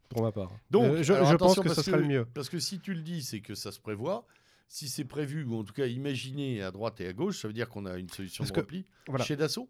Pour 0.09 0.23
ma 0.23 0.33
part. 0.33 0.51
Donc, 0.71 0.85
Euh, 0.85 1.03
je, 1.03 1.13
alors 1.13 1.27
je 1.31 1.37
pense 1.37 1.53
attention, 1.53 1.63
que 1.63 1.69
ce 1.69 1.75
parce 1.75 1.87
sera 1.87 1.97
que- 1.99 2.03
le 2.03 2.09
mieux. 2.09 2.27
Parce 2.35 2.49
que 2.49 2.59
si 2.59 2.81
tu 2.81 2.95
le 2.95 3.03
dis, 3.03 3.23
c'est 3.23 3.41
que 3.41 3.55
ça 3.55 3.73
se 3.73 3.81
prévoit. 3.81 4.27
Si 4.71 4.89
c'est 4.89 5.05
prévu, 5.07 5.45
ou 5.45 5.55
en 5.59 5.65
tout 5.65 5.73
cas 5.73 5.87
imaginé 5.87 6.63
à 6.63 6.71
droite 6.71 7.01
et 7.01 7.07
à 7.09 7.13
gauche, 7.15 7.39
ça 7.41 7.49
veut 7.49 7.55
dire 7.55 7.71
qu'on 7.71 7.87
a 7.87 7.97
une 7.97 8.09
solution 8.11 8.43
Parce 8.43 8.51
de 8.51 8.55
que- 8.57 8.61
repli 8.61 8.85
Voilà. 9.07 9.25
chez 9.25 9.35
Dassault. 9.37 9.69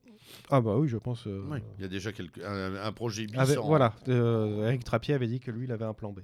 Ah 0.50 0.60
bah 0.60 0.76
oui, 0.76 0.88
je 0.88 0.96
pense. 0.96 1.26
euh, 1.28 1.44
Oui. 1.48 1.58
Il 1.78 1.82
y 1.82 1.84
a 1.84 1.88
déjà 1.88 2.10
quelque... 2.10 2.40
un, 2.40 2.74
un 2.84 2.92
projet 2.92 3.26
bis 3.26 3.36
avec- 3.38 3.58
en- 3.58 3.66
Voilà. 3.66 3.94
euh, 4.08 4.66
Eric 4.66 4.82
Trappier 4.84 5.14
avait 5.14 5.28
dit 5.28 5.38
que 5.38 5.52
lui, 5.52 5.66
il 5.66 5.72
avait 5.72 5.84
un 5.84 5.94
plan 5.94 6.12
B. 6.12 6.20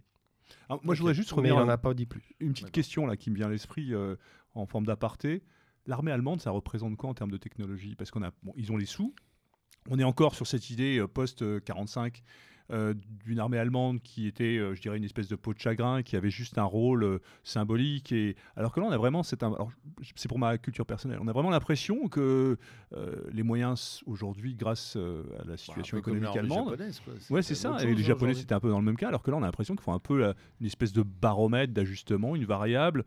Alors, 0.68 0.84
moi, 0.84 0.94
je 0.96 1.00
voudrais 1.00 1.14
juste 1.14 1.30
Mais 1.32 1.36
revenir 1.36 1.54
il 1.54 1.58
à 1.58 1.64
n'en 1.64 1.68
a 1.70 1.78
pas 1.78 1.94
dit 1.94 2.06
plus. 2.06 2.34
une 2.40 2.50
petite 2.50 2.64
D'accord. 2.64 2.72
question 2.72 3.06
là 3.06 3.16
qui 3.16 3.30
me 3.30 3.36
vient 3.36 3.46
à 3.46 3.50
l'esprit 3.50 3.94
euh, 3.94 4.16
en 4.54 4.66
forme 4.66 4.86
d'aparté. 4.86 5.42
L'armée 5.86 6.12
allemande, 6.12 6.40
ça 6.40 6.50
représente 6.50 6.96
quoi 6.96 7.10
en 7.10 7.14
termes 7.14 7.30
de 7.30 7.36
technologie? 7.36 7.94
Parce 7.94 8.10
qu'on 8.10 8.22
a, 8.22 8.30
bon, 8.42 8.52
ils 8.56 8.72
ont 8.72 8.76
les 8.76 8.86
sous. 8.86 9.14
On 9.90 9.98
est 9.98 10.04
encore 10.04 10.34
sur 10.34 10.46
cette 10.46 10.70
idée 10.70 10.98
euh, 10.98 11.06
post 11.06 11.62
45 11.64 12.22
euh, 12.70 12.94
d'une 13.24 13.38
armée 13.38 13.58
allemande 13.58 14.00
qui 14.02 14.26
était, 14.26 14.56
euh, 14.58 14.74
je 14.74 14.80
dirais, 14.80 14.96
une 14.96 15.04
espèce 15.04 15.28
de 15.28 15.36
peau 15.36 15.52
de 15.52 15.58
chagrin, 15.58 16.02
qui 16.02 16.16
avait 16.16 16.30
juste 16.30 16.56
un 16.58 16.64
rôle 16.64 17.04
euh, 17.04 17.18
symbolique. 17.42 18.10
Et 18.12 18.36
alors 18.56 18.72
que 18.72 18.80
là, 18.80 18.86
on 18.86 18.90
a 18.90 18.96
vraiment, 18.96 19.22
c'est 19.22 19.42
un, 19.42 19.54
pour 20.28 20.38
ma 20.38 20.56
culture 20.58 20.86
personnelle, 20.86 21.18
on 21.20 21.28
a 21.28 21.32
vraiment 21.32 21.50
l'impression 21.50 22.08
que 22.08 22.56
les 23.32 23.42
moyens 23.42 24.02
aujourd'hui, 24.06 24.54
grâce 24.54 24.96
à 24.96 25.38
la 25.38 25.44
Bah, 25.44 25.56
situation 25.56 25.98
économique 25.98 26.36
allemande. 26.36 26.76
Ouais, 27.30 27.42
c'est 27.42 27.54
ça. 27.54 27.76
Et 27.82 27.94
les 27.94 28.02
Japonais, 28.02 28.34
c'était 28.34 28.54
un 28.54 28.60
peu 28.60 28.70
dans 28.70 28.78
le 28.78 28.84
même 28.84 28.96
cas, 28.96 29.08
alors 29.08 29.22
que 29.22 29.30
là, 29.30 29.36
on 29.36 29.42
a 29.42 29.46
l'impression 29.46 29.74
qu'ils 29.74 29.82
font 29.84 29.94
un 29.94 29.98
peu 29.98 30.18
la- 30.20 30.34
une 30.60 30.66
espèce 30.66 30.92
de 30.92 31.02
baromètre 31.02 31.72
d'ajustement, 31.72 32.36
une 32.36 32.44
variable 32.44 33.04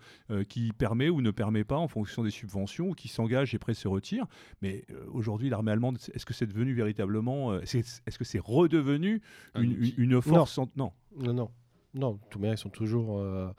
qui 0.49 0.71
permet 0.73 1.09
ou 1.09 1.21
ne 1.21 1.31
permet 1.31 1.63
pas 1.63 1.77
en 1.77 1.87
fonction 1.87 2.23
des 2.23 2.31
subventions, 2.31 2.89
ou 2.89 2.93
qui 2.93 3.07
s'engage 3.07 3.53
et 3.53 3.57
après 3.57 3.73
se 3.73 3.87
retire. 3.87 4.25
Mais 4.61 4.85
aujourd'hui, 5.11 5.49
l'armée 5.49 5.71
allemande, 5.71 5.97
est-ce 6.13 6.25
que 6.25 6.33
c'est 6.33 6.47
devenu 6.47 6.73
véritablement, 6.73 7.57
est-ce 7.61 8.17
que 8.17 8.25
c'est 8.25 8.39
redevenu 8.39 9.21
une, 9.55 10.21
force 10.21 10.57
en- 10.57 10.69
Non. 10.75 10.91
Non, 11.17 11.33
non. 11.33 11.49
Non, 11.93 12.19
tout 12.29 12.39
bien, 12.39 12.51
ils 12.51 12.57
sont 12.57 12.69
toujours. 12.69 13.19
euh, 13.19 13.49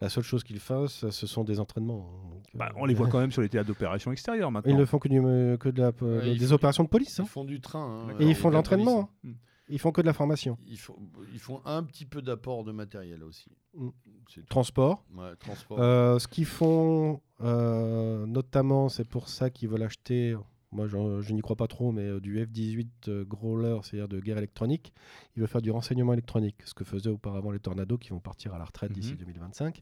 La 0.00 0.08
seule 0.08 0.24
chose 0.24 0.42
qu'ils 0.42 0.58
fassent, 0.58 1.08
ce 1.08 1.26
sont 1.26 1.44
des 1.44 1.60
entraînements. 1.60 2.10
Donc, 2.30 2.42
Bah, 2.54 2.68
euh, 2.70 2.74
on 2.76 2.84
les 2.84 2.94
voit 2.94 3.06
quand 3.08 3.20
même 3.20 3.30
sur 3.30 3.42
les 3.42 3.48
théâtres 3.48 3.68
d'opérations 3.68 4.10
extérieures 4.12 4.50
Ils 4.50 4.52
maintenant. 4.52 4.76
ne 4.78 4.84
font 4.84 4.98
que, 4.98 5.08
du- 5.08 5.58
que 5.58 5.68
de 5.68 5.80
la, 5.82 5.90
Ouais, 6.00 6.32
ils 6.32 6.38
des 6.38 6.46
font- 6.46 6.54
opérations 6.54 6.84
de 6.84 6.88
police. 6.88 7.20
hein. 7.20 7.24
Ils 7.26 7.30
font 7.30 7.44
du 7.44 7.60
train. 7.60 8.06
hein, 8.10 8.16
Et 8.18 8.26
ils 8.26 8.34
font 8.34 8.48
de 8.50 8.54
l'entraînement. 8.54 9.04
police, 9.22 9.36
hein. 9.36 9.40
Ils 9.68 9.78
font 9.78 9.92
que 9.92 10.02
de 10.02 10.06
la 10.06 10.12
formation. 10.12 10.58
Ils 10.66 10.76
font, 10.78 10.96
ils 11.32 11.38
font 11.38 11.62
un 11.64 11.82
petit 11.84 12.04
peu 12.04 12.20
d'apport 12.20 12.64
de 12.64 12.72
matériel 12.72 13.22
aussi. 13.22 13.50
Mm. 13.74 13.88
Tout. 14.32 14.40
Transport. 14.48 15.04
Ouais, 15.16 15.34
transport. 15.36 15.78
Euh, 15.80 16.18
ce 16.18 16.28
qu'ils 16.28 16.44
font, 16.44 17.20
euh, 17.40 18.26
notamment, 18.26 18.88
c'est 18.90 19.08
pour 19.08 19.28
ça 19.28 19.48
qu'ils 19.48 19.68
veulent 19.70 19.82
acheter, 19.84 20.36
moi 20.74 20.86
je, 20.86 21.20
je 21.22 21.32
n'y 21.32 21.40
crois 21.40 21.56
pas 21.56 21.66
trop, 21.68 21.92
mais 21.92 22.02
euh, 22.02 22.20
du 22.20 22.38
F-18 22.44 22.86
euh, 23.08 23.24
Growler, 23.24 23.78
c'est-à-dire 23.82 24.08
de 24.08 24.20
guerre 24.20 24.38
électronique. 24.38 24.92
Ils 25.36 25.40
veulent 25.40 25.48
faire 25.48 25.62
du 25.62 25.70
renseignement 25.70 26.12
électronique, 26.12 26.56
ce 26.64 26.74
que 26.74 26.84
faisaient 26.84 27.08
auparavant 27.10 27.50
les 27.52 27.60
Tornados 27.60 27.98
qui 27.98 28.10
vont 28.10 28.20
partir 28.20 28.52
à 28.54 28.58
la 28.58 28.64
retraite 28.64 28.92
d'ici 28.92 29.12
Mhm. 29.12 29.18
2025. 29.18 29.80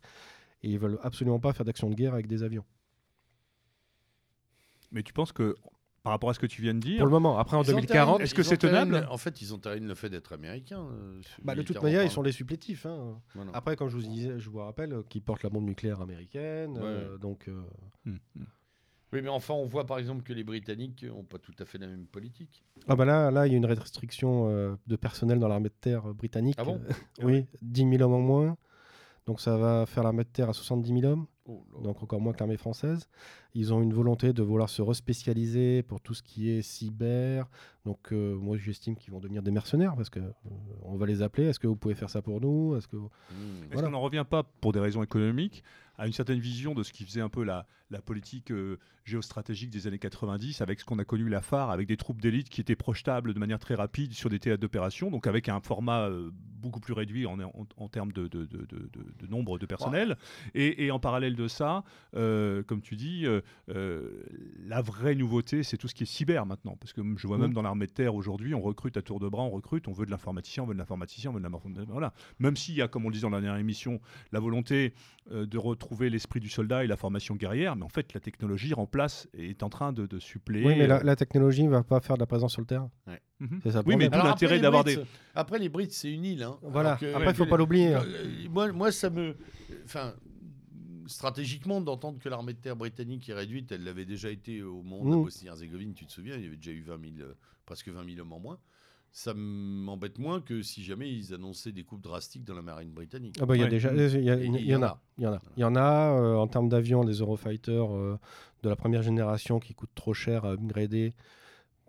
Et 0.62 0.70
ils 0.70 0.78
veulent 0.78 0.98
absolument 1.02 1.40
pas 1.40 1.52
faire 1.52 1.64
d'action 1.64 1.90
de 1.90 1.94
guerre 1.94 2.12
avec 2.14 2.26
des 2.28 2.42
avions. 2.44 2.64
Mais 4.92 5.02
tu 5.02 5.12
penses 5.12 5.32
que, 5.32 5.56
par 6.02 6.12
rapport 6.12 6.30
à 6.30 6.34
ce 6.34 6.38
que 6.38 6.46
tu 6.46 6.60
viens 6.62 6.74
de 6.74 6.80
dire, 6.80 6.98
Pour 6.98 7.06
le 7.06 7.12
moment, 7.12 7.38
après 7.38 7.56
en 7.56 7.62
Ils 7.62 7.66
2040, 7.66 8.16
entérinent- 8.16 8.22
est-ce 8.24 8.34
que 8.34 8.42
c'est 8.42 8.58
tenable? 8.58 9.06
En 9.10 9.16
fait, 9.16 9.40
ils 9.40 9.52
entérinent 9.54 9.86
le 9.88 9.94
fait 9.94 10.10
d'être 10.10 10.32
américains. 10.34 10.86
euh, 10.92 11.20
bah, 11.42 11.54
de 11.54 11.62
toute 11.62 11.80
manière, 11.82 12.02
ils 12.04 12.10
sont 12.10 12.22
les 12.22 12.32
supplétifs. 12.32 12.84
hein. 12.86 13.20
Voilà. 13.34 13.50
Après, 13.54 13.76
comme 13.76 13.88
je 13.88 13.96
vous 13.96 14.02
disais, 14.02 14.38
je 14.38 14.50
vous 14.50 14.58
rappelle 14.58 15.02
qu'ils 15.08 15.22
portent 15.22 15.42
la 15.42 15.50
bombe 15.50 15.64
nucléaire 15.64 16.00
américaine. 16.00 16.76
euh, 16.78 17.16
donc, 17.18 17.48
euh, 17.48 17.62
Hum, 18.06 18.18
hum. 18.36 18.46
Oui, 19.12 19.20
mais 19.22 19.28
enfin, 19.28 19.54
on 19.54 19.66
voit 19.66 19.84
par 19.84 19.98
exemple 19.98 20.22
que 20.22 20.32
les 20.32 20.42
Britanniques 20.42 21.04
n'ont 21.04 21.24
pas 21.24 21.38
tout 21.38 21.54
à 21.58 21.64
fait 21.64 21.78
la 21.78 21.86
même 21.86 22.06
politique. 22.06 22.64
Ah 22.88 22.96
bah 22.96 23.04
là, 23.04 23.30
là, 23.30 23.46
il 23.46 23.52
y 23.52 23.54
a 23.54 23.58
une 23.58 23.66
restriction 23.66 24.48
euh, 24.48 24.74
de 24.86 24.96
personnel 24.96 25.38
dans 25.38 25.48
l'armée 25.48 25.68
de 25.68 25.74
terre 25.80 26.08
euh, 26.08 26.14
britannique. 26.14 26.56
Ah 26.58 26.64
bon? 26.64 26.80
Oui, 27.22 27.46
10 27.60 27.90
000 27.98 28.02
hommes 28.02 28.14
en 28.14 28.20
moins. 28.20 28.56
Donc 29.26 29.40
ça 29.40 29.56
va 29.56 29.86
faire 29.86 30.02
l'armée 30.02 30.24
de 30.24 30.28
terre 30.28 30.48
à 30.48 30.52
70 30.52 31.00
000 31.00 31.12
hommes, 31.12 31.26
Oh 31.46 31.64
donc 31.82 32.02
encore 32.02 32.20
moins 32.20 32.32
que 32.32 32.38
l'armée 32.38 32.56
française. 32.56 33.08
Ils 33.54 33.72
ont 33.74 33.82
une 33.82 33.92
volonté 33.92 34.32
de 34.32 34.42
vouloir 34.42 34.68
se 34.70 34.80
respécialiser 34.82 35.82
pour 35.82 36.00
tout 36.00 36.14
ce 36.14 36.22
qui 36.22 36.48
est 36.50 36.62
cyber. 36.62 37.46
Donc 37.84 38.12
euh, 38.12 38.34
moi 38.36 38.56
j'estime 38.56 38.96
qu'ils 38.96 39.12
vont 39.12 39.20
devenir 39.20 39.42
des 39.42 39.50
mercenaires 39.50 39.94
parce 39.96 40.08
que 40.10 40.20
euh, 40.20 40.30
on 40.82 40.96
va 40.96 41.06
les 41.06 41.20
appeler. 41.22 41.48
Est-ce 41.48 41.58
que 41.58 41.66
vous 41.66 41.76
pouvez 41.76 41.94
faire 41.94 42.10
ça 42.10 42.22
pour 42.22 42.40
nous? 42.40 42.76
Est-ce 42.76 42.88
que 42.88 42.96
Voilà. 43.72 43.88
qu'on 43.88 43.92
n'en 43.92 44.00
revient 44.00 44.24
pas, 44.28 44.42
pour 44.42 44.72
des 44.72 44.80
raisons 44.80 45.02
économiques, 45.02 45.62
a 45.98 46.06
une 46.06 46.12
certaine 46.12 46.38
vision 46.38 46.74
de 46.74 46.82
ce 46.82 46.92
qui 46.92 47.04
faisait 47.04 47.20
un 47.20 47.28
peu 47.28 47.44
la, 47.44 47.66
la 47.90 48.00
politique 48.00 48.50
euh, 48.50 48.78
géostratégique 49.04 49.70
des 49.70 49.86
années 49.86 49.98
90, 49.98 50.60
avec 50.62 50.80
ce 50.80 50.84
qu'on 50.84 50.98
a 50.98 51.04
connu 51.04 51.28
la 51.28 51.42
phare, 51.42 51.70
avec 51.70 51.86
des 51.86 51.96
troupes 51.98 52.20
d'élite 52.20 52.48
qui 52.48 52.60
étaient 52.60 52.76
projetables 52.76 53.34
de 53.34 53.38
manière 53.38 53.58
très 53.58 53.74
rapide 53.74 54.12
sur 54.14 54.30
des 54.30 54.38
théâtres 54.38 54.60
d'opération, 54.62 55.10
donc 55.10 55.26
avec 55.26 55.48
un 55.48 55.60
format 55.60 56.08
euh, 56.08 56.30
beaucoup 56.32 56.80
plus 56.80 56.94
réduit 56.94 57.26
en, 57.26 57.38
en, 57.40 57.52
en 57.76 57.88
termes 57.88 58.12
de, 58.12 58.26
de, 58.28 58.46
de, 58.46 58.66
de, 58.66 59.26
nombre 59.28 59.58
de 59.58 59.66
personnel. 59.66 60.16
Et, 60.54 60.86
et, 60.86 60.90
en 60.92 60.98
parallèle 60.98 61.36
de 61.36 61.48
ça, 61.48 61.84
euh, 62.16 62.62
comme 62.62 62.80
tu 62.80 62.96
dis, 62.96 63.26
la 63.68 64.82
vraie 64.82 65.14
nouveauté, 65.14 65.62
c'est 65.62 65.76
tout 65.76 65.88
ce 65.88 65.94
qui 65.94 66.02
est 66.02 66.06
cyber 66.06 66.46
maintenant, 66.46 66.76
parce 66.80 66.92
que 66.92 67.02
je 67.16 67.26
vois 67.26 67.38
même 67.38 67.52
dans 67.52 67.62
l'armée 67.62 67.86
de 67.86 67.92
terre 67.92 68.14
aujourd'hui, 68.14 68.54
on 68.54 68.60
recrute 68.60 68.96
à 68.96 69.02
tour 69.02 69.20
de 69.20 69.28
bras, 69.28 69.42
on 69.42 69.50
recrute, 69.50 69.88
on 69.88 69.92
veut 69.92 70.06
de 70.06 70.10
l'informaticien, 70.10 70.62
on 70.62 70.66
veut 70.66 70.74
de 70.74 70.78
l'informaticien, 70.78 71.30
on 71.30 71.34
veut 71.34 71.40
de 71.40 71.44
l'informaticien. 71.44 71.86
Voilà. 71.88 72.12
Même 72.38 72.56
s'il 72.56 72.74
y 72.74 72.82
a, 72.82 72.88
comme 72.88 73.04
on 73.04 73.08
le 73.08 73.14
disait 73.14 73.22
dans 73.22 73.30
la 73.30 73.40
dernière 73.40 73.60
émission, 73.60 74.00
la 74.32 74.40
volonté 74.40 74.94
de 75.30 75.58
retrouver 75.58 76.10
l'esprit 76.10 76.40
du 76.40 76.48
soldat 76.48 76.84
et 76.84 76.86
la 76.86 76.96
formation 76.96 77.36
guerrière, 77.36 77.76
mais 77.76 77.84
en 77.84 77.88
fait, 77.88 78.12
la 78.14 78.20
technologie 78.20 78.74
remplace 78.74 79.28
et 79.34 79.50
est 79.50 79.62
en 79.62 79.68
train 79.68 79.92
de, 79.92 80.06
de 80.06 80.18
suppléer. 80.18 80.64
Oui, 80.64 80.74
mais 80.76 80.86
la, 80.86 81.02
la, 81.02 81.16
technologie 81.16 81.64
ne 81.64 81.70
va 81.70 81.82
pas 81.82 82.00
faire 82.00 82.16
de 82.16 82.20
la 82.20 82.26
présence 82.26 82.52
sur 82.52 82.60
le 82.60 82.66
terrain. 82.66 82.90
Ouais. 83.06 83.20
Mm 83.40 83.46
-hmm. 83.46 83.70
ça 83.70 83.82
oui, 83.86 83.96
mais 83.96 84.08
tout 84.08 84.18
l'intérêt 84.18 84.60
d'avoir 84.60 84.84
des. 84.84 84.98
Après, 85.34 85.58
les 85.58 85.68
Brits, 85.68 85.90
c'est 85.90 86.12
une 86.12 86.24
île. 86.24 86.42
Hein. 86.42 86.56
Voilà. 86.62 86.96
Que, 86.96 87.06
après, 87.14 87.24
il 87.24 87.38
ne 87.38 87.42
faut 87.42 87.46
pas 87.46 87.56
l'oublier. 87.56 87.94
Hein. 87.94 88.04
Moi, 88.50 88.72
moi, 88.72 88.92
ça 88.92 89.10
me. 89.10 89.36
Enfin. 89.84 90.14
Stratégiquement, 91.12 91.80
d'entendre 91.80 92.18
que 92.18 92.28
l'armée 92.28 92.54
de 92.54 92.58
terre 92.58 92.76
britannique 92.76 93.28
est 93.28 93.34
réduite, 93.34 93.70
elle 93.72 93.84
l'avait 93.84 94.04
déjà 94.04 94.30
été 94.30 94.62
au 94.62 94.82
moment 94.82 95.04
de 95.04 95.16
la 95.16 95.22
Bosnie-Herzégovine, 95.22 95.94
tu 95.94 96.06
te 96.06 96.12
souviens, 96.12 96.36
il 96.36 96.44
y 96.44 96.46
avait 96.46 96.56
déjà 96.56 96.72
eu 96.72 96.82
20 96.82 97.16
000, 97.18 97.28
presque 97.66 97.88
20 97.88 98.04
000 98.04 98.20
hommes 98.20 98.32
en 98.32 98.40
moins 98.40 98.58
ça 99.12 99.34
m'embête 99.34 100.18
moins 100.18 100.40
que 100.40 100.62
si 100.62 100.82
jamais 100.82 101.12
ils 101.12 101.34
annonçaient 101.34 101.72
des 101.72 101.84
coupes 101.84 102.00
drastiques 102.00 102.44
dans 102.44 102.54
la 102.54 102.62
marine 102.62 102.90
britannique. 102.90 103.36
Ah 103.40 103.46
bah, 103.46 103.56
il 103.56 103.60
y 103.60 103.64
a 103.64 103.68
déjà, 103.68 103.92
il 103.92 104.24
y, 104.24 104.30
a, 104.30 104.36
il 104.36 104.66
y, 104.66 104.74
en 104.74 104.82
a, 104.82 104.98
il 105.18 105.24
y 105.24 105.26
en 105.26 105.34
a, 105.34 105.42
il 105.56 105.60
y 105.60 105.64
en 105.64 105.76
a 105.76 106.18
euh, 106.18 106.36
en 106.36 106.46
termes 106.48 106.70
d'avions, 106.70 107.04
des 107.04 107.20
Eurofighters 107.20 107.94
euh, 107.94 108.18
de 108.62 108.68
la 108.70 108.76
première 108.76 109.02
génération 109.02 109.60
qui 109.60 109.74
coûtent 109.74 109.94
trop 109.94 110.14
cher 110.14 110.46
à 110.46 110.52
upgrader. 110.52 111.12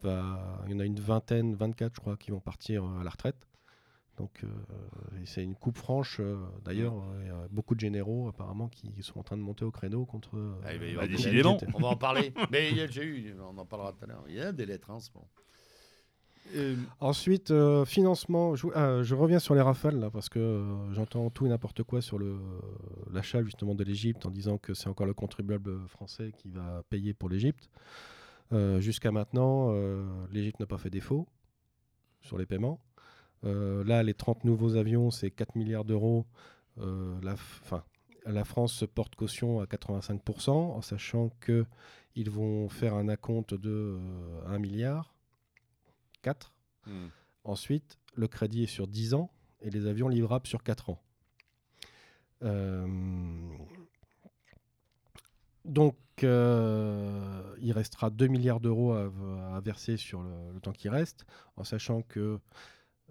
Bah, 0.04 0.62
il 0.66 0.74
y 0.74 0.76
en 0.76 0.80
a 0.80 0.86
une 0.86 1.00
vingtaine, 1.00 1.56
24 1.56 1.96
je 1.96 2.02
crois, 2.02 2.18
qui 2.18 2.32
vont 2.32 2.42
partir 2.42 2.84
euh, 2.84 3.00
à 3.00 3.04
la 3.06 3.10
retraite. 3.10 3.48
Donc 4.18 4.44
euh, 4.44 4.48
c'est 5.26 5.44
une 5.44 5.56
coupe 5.56 5.78
franche. 5.78 6.20
Euh, 6.20 6.38
D'ailleurs, 6.64 6.94
il 7.22 7.28
y 7.28 7.32
a 7.32 7.48
beaucoup 7.50 7.76
de 7.76 7.80
généraux 7.80 8.28
apparemment 8.28 8.70
qui 8.70 8.92
sont 9.02 9.20
en 9.20 9.24
train 9.24 9.38
de 9.38 9.42
monter 9.42 9.66
au 9.66 9.72
créneau 9.72 10.06
contre. 10.06 10.38
Ah, 10.64 10.70
bah, 10.96 11.08
décidément. 11.08 11.58
On 11.74 11.80
va 11.80 11.88
en 11.88 11.96
parler. 11.96 12.34
Mais 12.52 12.70
il 12.70 12.78
y 12.78 12.82
a 12.82 12.88
déjà 12.88 13.04
eu, 13.04 13.36
on 13.42 13.58
en 13.58 13.66
parlera 13.66 13.92
tout 13.94 14.04
à 14.04 14.08
l'heure. 14.08 14.24
Il 14.28 14.36
y 14.36 14.40
a 14.40 14.52
des 14.52 14.66
lettres 14.66 14.92
hein, 14.92 14.96
en 14.96 15.00
ce 15.00 15.10
moment. 15.14 15.28
Euh... 16.56 16.76
Ensuite, 17.00 17.52
euh, 17.52 17.86
financement. 17.86 18.56
Je, 18.56 18.68
je, 19.04 19.16
reviens 19.16 19.40
sur 19.40 19.56
les 19.56 19.62
rafales 19.62 20.00
là 20.00 20.10
parce 20.10 20.30
que 20.30 20.40
euh, 20.40 20.94
j'entends 20.94 21.30
tout 21.30 21.46
et 21.46 21.50
n'importe 21.50 21.84
quoi 21.84 22.02
sur 22.02 22.20
l'achat 23.12 23.44
justement 23.44 23.76
de 23.76 23.84
l'Égypte 23.84 24.26
en 24.26 24.32
disant 24.32 24.58
que 24.58 24.74
c'est 24.74 24.88
encore 24.88 25.06
le 25.06 25.14
contribuable 25.14 25.88
français 25.88 26.32
qui 26.38 26.50
va 26.50 26.84
payer 26.90 27.14
pour 27.14 27.30
l'Égypte. 27.30 27.70
Euh, 28.52 28.80
jusqu'à 28.82 29.12
maintenant, 29.12 29.74
l'Égypte 30.32 30.60
n'a 30.60 30.68
pas 30.68 30.78
fait 30.78 30.90
défaut 30.90 31.28
sur 32.22 32.38
les 32.38 32.46
paiements. 32.46 32.80
Là, 33.44 34.04
les 34.04 34.14
30 34.14 34.46
nouveaux 34.46 34.76
avions, 34.76 35.12
c'est 35.12 35.32
4 35.32 35.56
milliards 35.56 35.86
d'euros. 35.86 36.26
la, 36.78 37.36
la 38.26 38.44
France 38.46 38.74
se 38.74 38.86
porte 38.86 39.16
caution 39.16 39.60
à 39.60 39.66
85%, 39.66 40.50
en 40.52 40.82
sachant 40.82 41.30
qu'ils 41.44 42.30
vont 42.30 42.70
faire 42.70 42.96
un 42.96 43.08
acompte 43.10 43.54
de 43.54 44.00
1 44.48 44.60
milliard 44.60 45.14
4. 46.22 46.54
Mmh. 46.86 46.92
Ensuite, 47.44 48.00
le 48.16 48.28
crédit 48.28 48.64
est 48.64 48.68
sur 48.68 48.88
10 48.88 49.14
ans 49.14 49.30
et 49.62 49.70
les 49.70 49.86
avions 49.86 50.08
livrables 50.08 50.48
sur 50.48 50.64
4 50.64 50.90
ans. 50.90 51.02
Euh... 52.44 52.88
Donc, 55.66 55.96
euh, 56.24 57.56
il 57.62 57.72
restera 57.72 58.10
2 58.10 58.28
milliards 58.28 58.60
d'euros 58.60 58.94
à, 58.94 59.10
à, 59.56 59.62
verser 59.62 59.96
sur 59.96 60.22
le, 60.22 60.52
le 60.54 60.60
temps 60.60 60.74
qui 60.74 60.90
reste, 60.90 61.26
en 61.56 61.64
sachant 61.64 62.02
que 62.02 62.40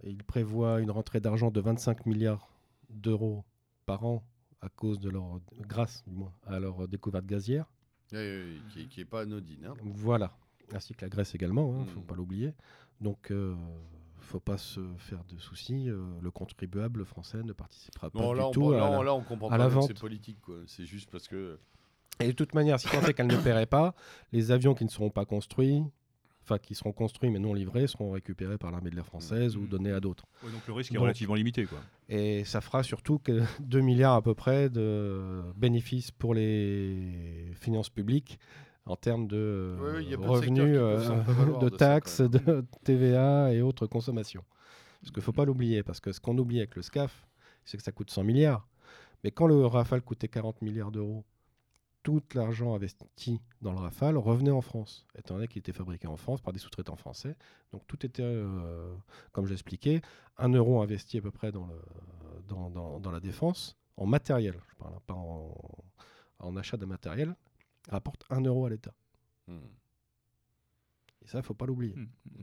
il 0.05 0.23
prévoit 0.25 0.81
une 0.81 0.91
rentrée 0.91 1.21
d'argent 1.21 1.51
de 1.51 1.61
25 1.61 2.07
milliards 2.07 2.51
d'euros 2.91 3.45
par 3.87 4.05
an 4.05 4.23
à 4.61 4.69
cause 4.69 5.01
de 5.01 5.11
leur, 5.11 5.41
grâce 5.61 6.05
du 6.07 6.15
moins, 6.15 6.33
à 6.47 6.61
leur 6.61 6.87
découverte 6.87 7.27
gazière. 7.27 7.67
Oui, 8.13 8.61
oui, 8.77 8.89
qui 8.89 9.01
n'est 9.01 9.05
pas 9.05 9.23
anodine. 9.23 9.67
Hein. 9.67 9.75
Voilà, 9.83 10.37
ainsi 10.73 10.95
que 10.95 11.05
la 11.05 11.09
Grèce 11.09 11.35
également, 11.35 11.69
il 11.69 11.75
hein, 11.75 11.79
ne 11.81 11.85
mmh. 11.85 11.89
faut 11.89 12.01
pas 12.01 12.15
l'oublier. 12.15 12.55
Donc, 13.01 13.27
il 13.31 13.37
euh, 13.37 13.55
ne 13.55 14.23
faut 14.23 14.41
pas 14.41 14.59
se 14.59 14.81
faire 14.99 15.25
de 15.25 15.39
soucis. 15.39 15.89
Euh, 15.89 16.05
le 16.21 16.31
contribuable 16.31 17.05
français 17.05 17.43
ne 17.43 17.53
participera 17.53 18.11
pas 18.11 18.19
du 18.19 18.35
là, 18.37 18.51
tout 18.53 18.65
on, 18.65 18.73
à, 18.73 18.77
là, 18.77 18.91
la, 18.91 19.03
là, 19.03 19.15
on 19.15 19.23
comprend 19.23 19.49
à 19.51 19.59
pas. 19.59 19.83
C'est 19.83 19.99
politique, 19.99 20.39
c'est 20.67 20.85
juste 20.85 21.11
parce 21.11 21.27
que. 21.27 21.59
Et 22.21 22.29
de 22.29 22.33
toute 22.33 22.55
manière, 22.55 22.79
si 22.79 22.89
tant 22.89 23.01
est 23.01 23.15
qu'elle 23.15 23.27
ne 23.27 23.37
paierait 23.37 23.67
pas, 23.67 23.95
les 24.33 24.51
avions 24.51 24.75
qui 24.75 24.85
ne 24.85 24.91
seront 24.91 25.11
pas 25.11 25.25
construits, 25.25 25.83
enfin 26.43 26.59
qui 26.59 26.75
seront 26.75 26.93
construits 26.93 27.31
mais 27.31 27.39
non 27.39 27.55
livrés, 27.55 27.87
seront 27.87 28.13
récupérés 28.13 28.59
par 28.59 28.71
l'armée 28.71 28.91
de 28.91 28.97
l'air 28.97 29.07
française 29.07 29.57
mmh. 29.57 29.61
ou 29.61 29.67
donnés 29.67 29.93
à 29.93 30.01
d'autres. 30.01 30.25
Ouais, 30.45 30.51
donc 30.51 30.67
le 30.67 30.73
risque 30.73 30.95
est 30.95 30.99
relativement 30.99 31.35
limité. 31.35 31.67
Quoi. 31.67 31.79
Et 32.09 32.45
ça 32.45 32.61
fera 32.61 32.83
surtout 32.83 33.19
que 33.19 33.43
2 33.61 33.81
milliards 33.81 34.15
à 34.15 34.23
peu 34.23 34.35
près 34.35 34.69
de 34.69 35.43
bénéfices 35.57 36.11
pour 36.11 36.35
les 36.35 37.53
finances 37.55 37.91
publiques 37.91 38.39
en 38.85 38.97
termes 38.97 39.29
de 39.29 39.77
oui, 39.81 40.07
oui, 40.09 40.15
revenus, 40.17 40.77
euh, 40.77 40.99
de, 40.99 41.61
de, 41.61 41.69
taxes, 41.69 42.15
ça, 42.15 42.29
de 42.29 42.65
TVA 42.83 43.53
et 43.53 43.63
autres 43.63 43.87
consommations. 43.87 44.45
Parce 45.01 45.13
qu'il 45.13 45.21
ne 45.21 45.25
faut 45.25 45.33
pas 45.33 45.45
l'oublier, 45.45 45.83
parce 45.83 46.01
que 46.01 46.13
ce 46.13 46.21
qu'on 46.21 46.37
oublie 46.37 46.59
avec 46.59 46.75
le 46.75 46.83
SCAF, 46.83 47.27
c'est 47.65 47.77
que 47.77 47.83
ça 47.83 47.93
coûte 47.93 48.11
100 48.11 48.25
milliards. 48.25 48.67
Mais 49.23 49.31
quand 49.31 49.47
le 49.47 49.65
Rafale 49.67 50.03
coûtait 50.03 50.29
40 50.29 50.63
milliards 50.63 50.91
d'euros, 50.91 51.25
tout 52.03 52.23
l'argent 52.35 52.75
investi 52.75 53.41
dans 53.61 53.73
le 53.73 53.79
Rafale 53.79 54.17
revenait 54.17 54.51
en 54.51 54.61
France, 54.61 55.07
étant 55.17 55.35
donné 55.35 55.49
qu'il 55.49 55.61
était 55.61 55.73
fabriqué 55.73 56.07
en 56.09 56.17
France 56.17 56.41
par 56.41 56.53
des 56.53 56.59
sous-traitants 56.59 56.97
français. 56.97 57.37
Donc 57.73 57.87
tout 57.87 58.05
était, 58.05 58.23
euh, 58.23 58.95
comme 59.33 59.47
j'expliquais, 59.47 60.03
un 60.39 60.49
euro 60.51 60.83
investi 60.83 61.19
à 61.19 61.23
peu 61.23 61.31
près 61.31 61.53
dans, 61.53 61.67
le, 61.67 61.81
dans, 62.49 62.71
dans, 62.71 63.01
dans 63.01 63.11
la 63.11 63.21
défense, 63.21 63.77
en 63.97 64.07
matériel, 64.07 64.59
je 64.71 64.77
parle 64.77 64.95
pas 65.07 65.15
en, 65.15 65.55
en 66.41 66.57
achat 66.57 66.77
de 66.77 66.87
matériel, 66.87 67.37
rapporte 67.89 68.25
1 68.31 68.41
euro 68.43 68.67
à 68.67 68.71
l'État. 68.71 68.95
Mmh. 69.47 69.59
Et 71.23 71.27
ça, 71.27 71.39
il 71.39 71.43
ne 71.43 71.47
faut 71.47 71.55
pas 71.55 71.67
l'oublier. 71.67 71.95
Mmh. 71.95 72.43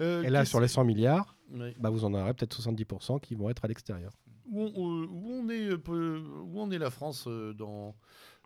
Euh, 0.00 0.22
et 0.22 0.30
là, 0.30 0.44
sur 0.44 0.60
les 0.60 0.68
100 0.68 0.84
milliards, 0.84 1.36
oui. 1.50 1.74
bah, 1.78 1.88
vous 1.90 2.04
en 2.04 2.12
aurez 2.14 2.34
peut-être 2.34 2.60
70% 2.60 3.20
qui 3.20 3.34
vont 3.34 3.48
être 3.48 3.64
à 3.64 3.68
l'extérieur. 3.68 4.12
Où, 4.46 4.62
où, 4.62 5.04
où, 5.04 5.30
on 5.30 5.48
est, 5.48 5.72
où 5.72 6.60
on 6.60 6.70
est 6.70 6.78
la 6.78 6.90
France 6.90 7.24
euh, 7.28 7.54
dans, 7.54 7.94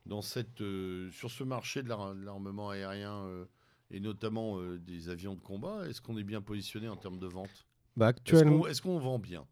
dans 0.08 0.22
cette, 0.22 0.60
euh, 0.62 1.10
sur 1.12 1.30
ce 1.30 1.44
marché 1.44 1.82
de 1.82 1.88
l'armement 1.88 2.70
aérien 2.70 3.24
euh, 3.26 3.44
et 3.90 4.00
notamment 4.00 4.58
euh, 4.58 4.78
des 4.78 5.08
avions 5.10 5.34
de 5.34 5.40
combat 5.40 5.86
Est-ce 5.88 6.00
qu'on 6.00 6.16
est 6.16 6.24
bien 6.24 6.40
positionné 6.40 6.88
en 6.88 6.96
termes 6.96 7.18
de 7.18 7.26
vente? 7.26 7.66
Bah, 7.96 8.08
actuellement... 8.08 8.66
Est-ce 8.66 8.80
qu'on 8.80 8.96
est 8.96 9.00
qu 9.00 9.04
vend 9.04 9.18
bien 9.18 9.44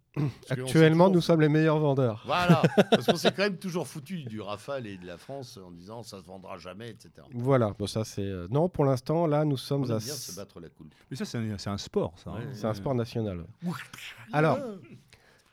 Actuellement, 0.49 1.11
nous 1.11 1.21
sommes 1.21 1.43
les 1.43 1.49
meilleurs 1.51 1.79
vendeurs. 1.79 2.23
Voilà, 2.25 2.63
parce 2.91 3.05
qu'on 3.05 3.17
s'est 3.17 3.33
quand 3.33 3.43
même 3.43 3.59
toujours 3.59 3.87
foutu 3.87 4.23
du 4.23 4.41
Rafale 4.41 4.87
et 4.87 4.97
de 4.97 5.07
la 5.07 5.19
France 5.19 5.59
en 5.59 5.71
disant 5.71 6.03
ça 6.03 6.23
se 6.23 6.27
vendra 6.27 6.57
jamais, 6.57 6.89
etc. 6.89 7.11
Voilà, 7.35 7.75
bon, 7.79 7.87
ça 7.87 8.03
c'est 8.05 8.33
non 8.49 8.71
pour 8.71 8.87
l'instant 8.87 9.27
là 9.27 9.45
nous 9.45 9.59
sommes 9.59 9.83
On 9.83 9.91
à 9.91 9.99
bien 9.99 10.15
se 10.15 10.35
battre 10.35 10.59
la 10.59 10.71
coulpe. 10.71 10.95
Mais 11.11 11.19
ça 11.19 11.27
c'est 11.27 11.37
un, 11.37 11.73
un, 11.73 11.77
sport, 11.77 12.15
ça. 12.17 12.33
Ouais, 12.33 12.49
c'est 12.55 12.65
un 12.65 12.73
sport 12.73 12.95
national. 12.95 13.45
Alors. 14.33 14.59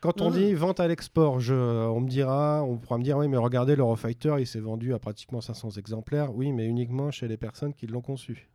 Quand 0.03 0.19
on 0.19 0.31
dit 0.31 0.53
vente 0.53 0.81
à 0.81 0.87
l'export, 0.89 1.35
on 1.35 2.01
me 2.01 2.09
dira, 2.09 2.61
on 2.61 2.77
pourra 2.77 2.97
me 2.97 3.03
dire 3.05 3.17
oui, 3.17 3.29
mais 3.29 3.37
regardez 3.37 3.77
l'Eurofighter, 3.77 4.35
il 4.37 4.45
s'est 4.45 4.59
vendu 4.59 4.93
à 4.93 4.99
pratiquement 4.99 5.39
500 5.39 5.77
exemplaires. 5.77 6.35
Oui, 6.35 6.51
mais 6.51 6.65
uniquement 6.65 7.09
chez 7.09 7.29
les 7.29 7.37
personnes 7.37 7.73
qui 7.73 7.87
l'ont 7.87 8.01
conçu 8.01 8.49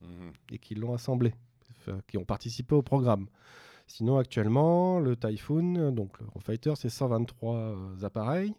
mmh. 0.00 0.06
et 0.52 0.58
qui 0.58 0.74
l'ont 0.74 0.94
assemblé, 0.94 1.34
qui 2.08 2.16
ont 2.16 2.24
participé 2.24 2.74
au 2.74 2.80
programme. 2.80 3.26
Sinon, 3.86 4.16
actuellement, 4.16 4.98
le 4.98 5.14
Typhoon, 5.14 5.92
donc 5.92 6.18
l'Eurofighter, 6.20 6.72
c'est 6.74 6.88
123 6.88 7.54
euh, 7.54 7.76
appareils. 8.02 8.54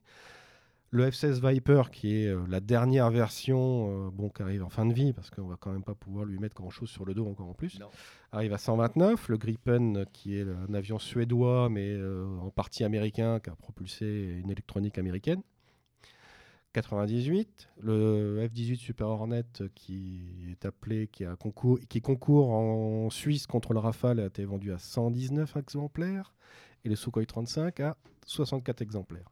Le 0.91 1.09
F-16 1.09 1.45
Viper, 1.45 1.89
qui 1.91 2.15
est 2.15 2.27
euh, 2.27 2.45
la 2.47 2.59
dernière 2.59 3.09
version, 3.11 4.07
euh, 4.07 4.09
bon, 4.11 4.29
qui 4.29 4.41
arrive 4.43 4.63
en 4.63 4.69
fin 4.69 4.85
de 4.85 4.93
vie, 4.93 5.13
parce 5.13 5.29
qu'on 5.29 5.47
va 5.47 5.57
quand 5.59 5.71
même 5.71 5.83
pas 5.83 5.95
pouvoir 5.95 6.25
lui 6.25 6.39
mettre 6.39 6.55
grand-chose 6.55 6.89
sur 6.89 7.05
le 7.05 7.13
dos 7.13 7.27
encore 7.27 7.49
en 7.49 7.53
plus, 7.53 7.79
non. 7.79 7.89
arrive 8.31 8.53
à 8.53 8.57
129. 8.57 9.27
Le 9.29 9.37
Gripen, 9.37 10.05
qui 10.13 10.37
est 10.37 10.43
un 10.43 10.73
avion 10.73 10.99
suédois, 10.99 11.69
mais 11.69 11.91
euh, 11.91 12.25
en 12.39 12.49
partie 12.49 12.83
américain, 12.83 13.39
qui 13.39 13.49
a 13.49 13.55
propulsé 13.55 14.39
une 14.41 14.49
électronique 14.49 14.97
américaine. 14.97 15.41
98, 16.73 17.69
le 17.79 18.45
F-18 18.49 18.75
Super 18.75 19.07
Hornet 19.07 19.45
qui 19.75 20.49
est 20.51 20.65
appelé, 20.65 21.07
qui, 21.07 21.23
a 21.23 21.37
concours, 21.37 21.79
qui 21.87 22.01
concourt 22.01 22.51
en 22.51 23.09
Suisse 23.09 23.47
contre 23.47 23.71
le 23.71 23.79
Rafale 23.79 24.19
a 24.19 24.25
été 24.25 24.43
vendu 24.43 24.73
à 24.73 24.77
119 24.77 25.55
exemplaires 25.55 26.33
et 26.83 26.89
le 26.89 26.97
Sukhoi 26.97 27.25
35 27.25 27.79
à 27.79 27.95
64 28.25 28.81
exemplaires. 28.81 29.31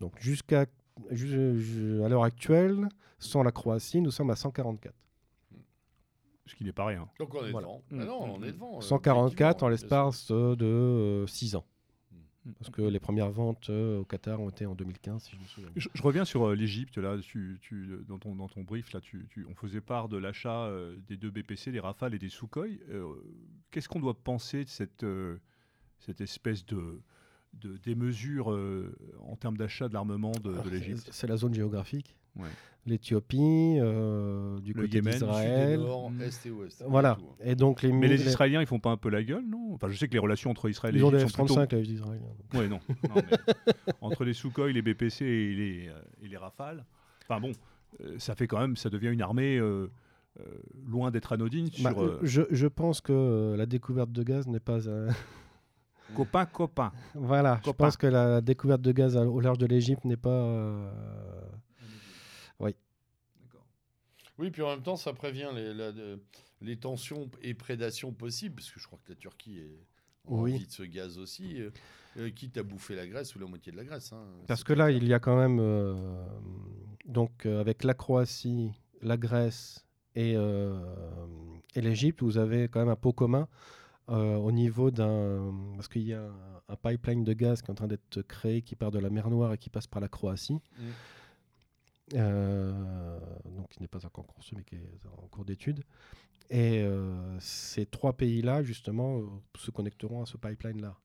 Donc 0.00 0.14
jusqu'à 0.20 0.62
à 0.62 2.08
l'heure 2.08 2.24
actuelle, 2.24 2.88
sans 3.18 3.42
la 3.42 3.52
Croatie, 3.52 4.00
nous 4.00 4.10
sommes 4.10 4.30
à 4.30 4.36
144. 4.36 4.94
Ce 6.46 6.54
qui 6.54 6.64
n'est 6.64 6.72
pas 6.72 6.86
rien. 6.86 7.08
Donc 7.18 7.34
on 7.34 7.44
est 7.44 7.50
voilà. 7.50 7.66
devant. 7.66 7.82
Mmh. 7.90 8.00
Ah 8.00 8.04
non, 8.04 8.34
on 8.36 8.42
est 8.42 8.52
devant. 8.52 8.80
144 8.80 9.62
en 9.62 9.68
l'espace 9.68 10.30
de 10.30 11.24
6 11.26 11.56
ans. 11.56 11.64
Parce 12.58 12.70
que 12.70 12.80
les 12.80 12.98
premières 12.98 13.30
ventes 13.30 13.68
euh, 13.68 13.98
au 13.98 14.04
Qatar 14.06 14.40
ont 14.40 14.48
été 14.48 14.64
en 14.64 14.74
2015, 14.74 15.22
si 15.22 15.32
je 15.36 15.40
me 15.40 15.44
souviens. 15.44 15.68
bien. 15.68 15.74
Je, 15.76 15.88
je 15.92 16.02
reviens 16.02 16.24
sur 16.24 16.48
euh, 16.48 16.54
l'Égypte. 16.54 16.96
Là, 16.96 17.18
tu, 17.20 17.58
tu- 17.60 17.90
euh, 17.90 18.04
dans, 18.08 18.18
ton, 18.18 18.34
dans 18.34 18.48
ton 18.48 18.62
brief, 18.62 18.90
là, 18.94 19.02
tu, 19.02 19.26
tu- 19.28 19.46
on 19.50 19.54
faisait 19.54 19.82
part 19.82 20.08
de 20.08 20.16
l'achat 20.16 20.62
euh, 20.64 20.96
des 21.08 21.18
deux 21.18 21.30
BPC, 21.30 21.72
des 21.72 21.80
Rafales 21.80 22.14
et 22.14 22.18
des 22.18 22.30
Sukhoi. 22.30 22.68
Euh, 22.88 23.04
Qu'est-ce 23.70 23.86
qu'on 23.90 24.00
doit 24.00 24.14
penser 24.14 24.64
de 24.64 24.70
cette, 24.70 25.04
euh, 25.04 25.36
cette 25.98 26.22
espèce 26.22 26.64
de, 26.64 27.02
de 27.54 27.76
démesure 27.78 28.52
euh, 28.52 28.94
en 29.28 29.36
termes 29.36 29.56
d'achat 29.56 29.88
de 29.88 29.94
l'armement 29.94 30.32
de, 30.32 30.52
de 30.62 30.70
l'Égypte 30.70 31.08
c'est- 31.10 31.26
la 31.26 31.36
zone 31.36 31.54
géographique. 31.54 32.14
Ouais. 32.36 32.48
L'Éthiopie, 32.86 33.76
euh, 33.80 34.60
du 34.60 34.72
Le 34.72 34.82
côté 34.82 34.96
Yémen, 34.96 35.12
du 35.12 35.18
sud 35.18 35.26
Sud 35.26 35.34
et 35.34 35.44
d'Israël. 35.48 35.80
nord, 35.80 36.10
Mm. 36.10 36.22
est 36.22 36.46
et 36.46 36.50
ouest. 36.50 36.84
Voilà. 36.86 37.16
Tout, 37.18 37.26
hein. 37.32 37.44
Et 37.44 37.54
donc 37.54 37.82
les, 37.82 37.92
Mais 37.92 38.08
les 38.08 38.26
Israéliens, 38.26 38.60
ils 38.60 38.66
font 38.66 38.78
pas 38.78 38.90
un 38.90 38.96
peu 38.96 39.10
la 39.10 39.22
gueule, 39.22 39.44
non? 39.46 39.72
Enfin, 39.74 39.88
je 39.90 39.96
sais 39.98 40.06
que 40.08 40.12
les 40.12 40.18
relations 40.18 40.50
entre 40.50 40.70
Israël 40.70 40.94
et 40.94 40.98
ils 40.98 41.04
ont 41.04 41.10
des 41.10 41.16
l'Égypte 41.18 41.36
sont 41.36 41.44
plutôt... 41.44 41.60
F-35, 41.60 41.74
les 41.74 41.92
Israéliens. 41.92 42.22
Ouais, 42.54 42.68
non. 42.68 42.78
non, 43.08 43.14
mais 43.16 43.22
entre 44.00 44.24
les 44.24 44.32
Sukhoi, 44.32 44.70
les 44.72 44.80
BPC 44.82 45.24
et 45.24 45.54
les, 45.54 45.88
euh, 45.88 46.00
et 46.22 46.28
les 46.28 46.36
Rafales. 46.36 46.84
Enfin 47.28 47.40
bon, 47.40 47.52
ça 48.18 48.34
fait 48.34 48.46
quand 48.46 48.60
même, 48.60 48.76
ça 48.76 48.88
devient 48.88 49.08
une 49.08 49.20
armée 49.22 49.58
euh, 49.58 49.90
euh, 50.40 50.44
loin 50.86 51.10
d'être 51.10 51.32
anodine 51.32 51.68
Bah, 51.82 51.90
sur 51.90 52.02
euh, 52.02 52.20
je, 52.22 52.42
je 52.50 52.66
pense 52.68 53.00
que 53.02 53.12
euh, 53.12 53.56
la 53.56 53.66
découverte 53.66 54.12
de 54.12 54.22
gaz 54.22 54.46
n'est 54.46 54.60
pas. 54.60 54.78
Copain 56.14 56.46
copain. 56.46 56.92
Voilà, 57.14 57.58
je 57.60 57.64
Copain. 57.64 57.84
pense 57.86 57.96
que 57.96 58.06
la 58.06 58.40
découverte 58.40 58.80
de 58.82 58.92
gaz 58.92 59.16
au 59.16 59.40
large 59.40 59.58
de 59.58 59.66
l'Égypte 59.66 60.04
n'est 60.04 60.16
pas. 60.16 60.30
euh, 60.30 60.90
Oui, 64.38 64.50
puis 64.52 64.62
en 64.62 64.68
même 64.70 64.82
temps, 64.82 64.94
ça 64.96 65.12
prévient 65.12 65.48
les, 65.52 65.74
la- 65.74 65.90
de- 65.90 66.20
les 66.60 66.76
tensions 66.76 67.28
et 67.42 67.54
prédations 67.54 68.12
possibles, 68.12 68.54
parce 68.54 68.70
que 68.70 68.78
je 68.78 68.86
crois 68.86 68.98
que 69.04 69.10
la 69.10 69.16
Turquie 69.16 69.58
est 69.58 69.80
en 70.28 70.42
Oui. 70.42 70.54
envie 70.54 70.66
de 70.66 70.70
ce 70.70 70.84
gaz 70.84 71.18
aussi, 71.18 71.60
euh, 71.60 71.70
euh, 72.18 72.30
quitte 72.30 72.56
à 72.56 72.62
bouffer 72.62 72.94
la 72.94 73.06
Grèce 73.08 73.34
ou 73.34 73.40
la 73.40 73.46
moitié 73.46 73.72
de 73.72 73.76
la 73.76 73.82
Grèce. 73.84 74.12
hein. 74.12 74.22
Parce 74.46 74.62
que 74.62 74.72
là, 74.72 74.86
clair. 74.86 74.96
il 74.96 75.08
y 75.08 75.12
a 75.14 75.18
quand 75.18 75.36
même. 75.36 75.58
euh, 75.60 76.24
donc, 77.04 77.46
euh, 77.46 77.58
avec 77.60 77.82
la 77.82 77.94
Croatie, 77.94 78.70
la 79.02 79.16
Grèce 79.16 79.84
et, 80.14 80.34
euh, 80.36 80.78
et 81.74 81.80
l'Égypte, 81.80 82.22
vous 82.22 82.38
avez 82.38 82.68
quand 82.68 82.78
même 82.78 82.90
un 82.90 82.96
pot 82.96 83.12
commun 83.12 83.48
euh, 84.08 84.36
au 84.36 84.52
niveau 84.52 84.90
d'un. 84.90 85.54
Parce 85.76 85.88
qu'il 85.88 86.02
y 86.02 86.14
a 86.14 86.22
un, 86.22 86.62
un 86.68 86.76
pipeline 86.76 87.24
de 87.24 87.32
gaz 87.32 87.60
qui 87.62 87.68
est 87.68 87.70
en 87.70 87.74
train 87.74 87.88
d'être 87.88 88.22
créé 88.22 88.62
qui 88.62 88.74
part 88.76 88.90
de 88.90 88.98
la 88.98 89.10
mer 89.10 89.28
Noire 89.30 89.52
et 89.52 89.58
qui 89.58 89.70
passe 89.70 89.86
par 89.86 90.00
la 90.00 90.08
Croatie. 90.08 90.54
Mm. 90.78 90.82
Euh, 92.14 93.18
donc, 93.56 93.68
qui 93.68 93.80
n'est 93.82 93.88
pas 93.88 94.04
encore 94.06 94.26
construit, 94.26 94.56
mais 94.56 94.64
qui 94.64 94.76
est 94.76 95.06
en 95.22 95.26
cours 95.28 95.44
d'étude. 95.44 95.84
Et 96.50 96.80
euh, 96.82 97.38
ces 97.40 97.84
trois 97.84 98.14
pays-là, 98.14 98.62
justement, 98.62 99.18
euh, 99.18 99.26
se 99.58 99.70
connecteront 99.70 100.22
à 100.22 100.26
ce 100.26 100.38
pipeline-là. 100.38 100.96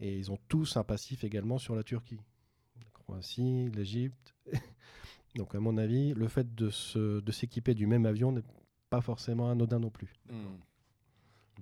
Et 0.00 0.18
ils 0.18 0.32
ont 0.32 0.38
tous 0.48 0.76
un 0.76 0.82
passif 0.84 1.22
également 1.22 1.58
sur 1.58 1.76
la 1.76 1.84
Turquie. 1.84 2.18
La 2.80 2.90
Croatie, 2.92 3.70
l'Égypte. 3.70 4.34
Donc, 5.36 5.54
à 5.54 5.60
mon 5.60 5.78
avis, 5.78 6.12
le 6.14 6.26
fait 6.28 6.54
de 6.54 6.70
se- 6.70 7.20
de 7.20 7.32
s'équiper 7.32 7.74
du 7.74 7.86
même 7.86 8.04
avion 8.04 8.32
n'est 8.32 8.42
pas 8.90 9.00
forcément 9.00 9.48
anodin 9.48 9.78
non 9.78 9.90
plus. 9.90 10.12
Hmm. 10.28 10.56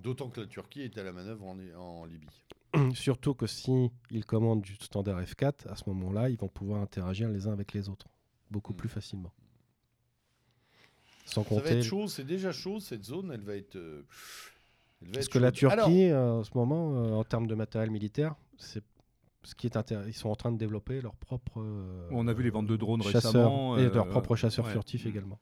D'autant 0.01 0.29
que 0.29 0.41
la 0.41 0.47
Turquie 0.47 0.81
est 0.81 0.97
à 0.97 1.03
la 1.03 1.11
manœuvre 1.11 1.45
en, 1.45 1.57
en 1.77 2.05
Libye. 2.05 2.27
Surtout 2.95 3.33
que 3.33 3.47
si 3.47 3.91
ils 4.09 4.25
commandent 4.25 4.61
du 4.61 4.75
standard 4.75 5.21
F4, 5.21 5.67
à 5.69 5.75
ce 5.75 5.83
moment-là, 5.89 6.29
ils 6.29 6.37
vont 6.37 6.47
pouvoir 6.47 6.81
interagir 6.81 7.29
les 7.29 7.47
uns 7.47 7.53
avec 7.53 7.73
les 7.73 7.89
autres 7.89 8.07
beaucoup 8.49 8.73
Mm. 8.73 8.77
plus 8.77 8.89
facilement. 8.89 9.31
Sans 11.25 11.43
Ça 11.43 11.49
va 11.55 11.61
compter. 11.61 11.77
être 11.77 11.83
chaud, 11.83 12.07
c'est 12.07 12.23
déjà 12.23 12.51
chaud, 12.51 12.79
cette 12.79 13.03
zone, 13.05 13.31
elle 13.33 13.41
va 13.43 13.55
être. 13.55 13.75
euh, 13.75 14.03
elle 15.01 15.07
va 15.09 15.13
Parce 15.13 15.25
être 15.27 15.31
que 15.33 15.39
la. 15.39 15.51
Turquie, 15.51 15.73
Alors, 15.73 15.89
euh, 15.89 16.39
en 16.39 16.43
ce 16.43 16.51
moment, 16.55 16.93
euh, 16.95 17.11
en 17.13 17.23
termes 17.23 17.47
de 17.47 17.55
matériel 17.55 17.89
militaire, 17.91 18.35
c'est 18.57 18.83
ce 19.43 19.55
qui 19.55 19.67
est 19.67 19.77
intéressant. 19.77 20.07
Ils 20.09 20.13
sont 20.13 20.29
en 20.29 20.35
train 20.35 20.51
de 20.51 20.57
développer 20.57 20.99
leur 21.01 21.15
propre. 21.15 21.61
euh, 21.61 22.07
On 22.11 22.27
a 22.27 22.33
vu 22.33 22.43
les 22.43 22.49
ventes 22.49 22.67
de 22.67 22.75
drones 22.75 23.01
chasseurs 23.03 23.31
récemment, 23.33 23.77
et 23.77 23.83
euh, 23.85 23.93
leurs 23.93 24.07
propres 24.09 24.35
chasseurs 24.35 24.65
ouais. 24.65 24.71
furtifs 24.71 25.05
également. 25.05 25.39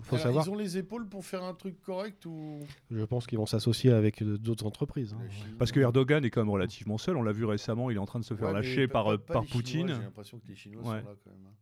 Faut 0.00 0.14
alors, 0.16 0.26
savoir, 0.26 0.46
ils 0.46 0.50
ont 0.50 0.54
les 0.54 0.78
épaules 0.78 1.06
pour 1.08 1.24
faire 1.24 1.42
un 1.44 1.52
truc 1.54 1.80
correct 1.82 2.24
ou? 2.24 2.60
Je 2.90 3.04
pense 3.04 3.26
qu'ils 3.26 3.36
vont 3.38 3.44
s'associer 3.46 3.90
avec 3.92 4.22
euh, 4.22 4.38
d'autres 4.38 4.64
entreprises. 4.66 5.12
hein. 5.14 5.22
Parce 5.58 5.70
que 5.70 5.80
Erdogan 5.80 6.24
est 6.24 6.30
quand 6.30 6.40
même 6.40 6.50
relativement 6.50 6.96
seul. 6.96 7.16
On 7.18 7.22
l'a 7.22 7.32
vu 7.32 7.44
récemment, 7.44 7.90
il 7.90 7.96
est 7.96 8.00
en 8.00 8.06
train 8.06 8.18
de 8.20 8.24
se 8.24 8.32
faire 8.34 8.48
Ouais, 8.48 8.54
mais 8.54 8.60
lâcher 8.60 8.86
pas- 8.88 8.92
par, 8.94 9.04
pas- 9.04 9.12
euh, 9.12 9.18
pas 9.18 9.32
par 9.34 9.42
les 9.42 9.48
Chinois, 9.48 9.62
Poutine. 9.62 9.88
J'ai 9.88 10.02
l'impression 10.02 10.38
que 10.38 10.48
les 10.48 10.54
Chinois 10.56 10.82
Ouais. 10.82 11.00
sont 11.02 11.08
là 11.08 11.14
quand 11.22 11.30
même. 11.30 11.46
hein. 11.46 11.54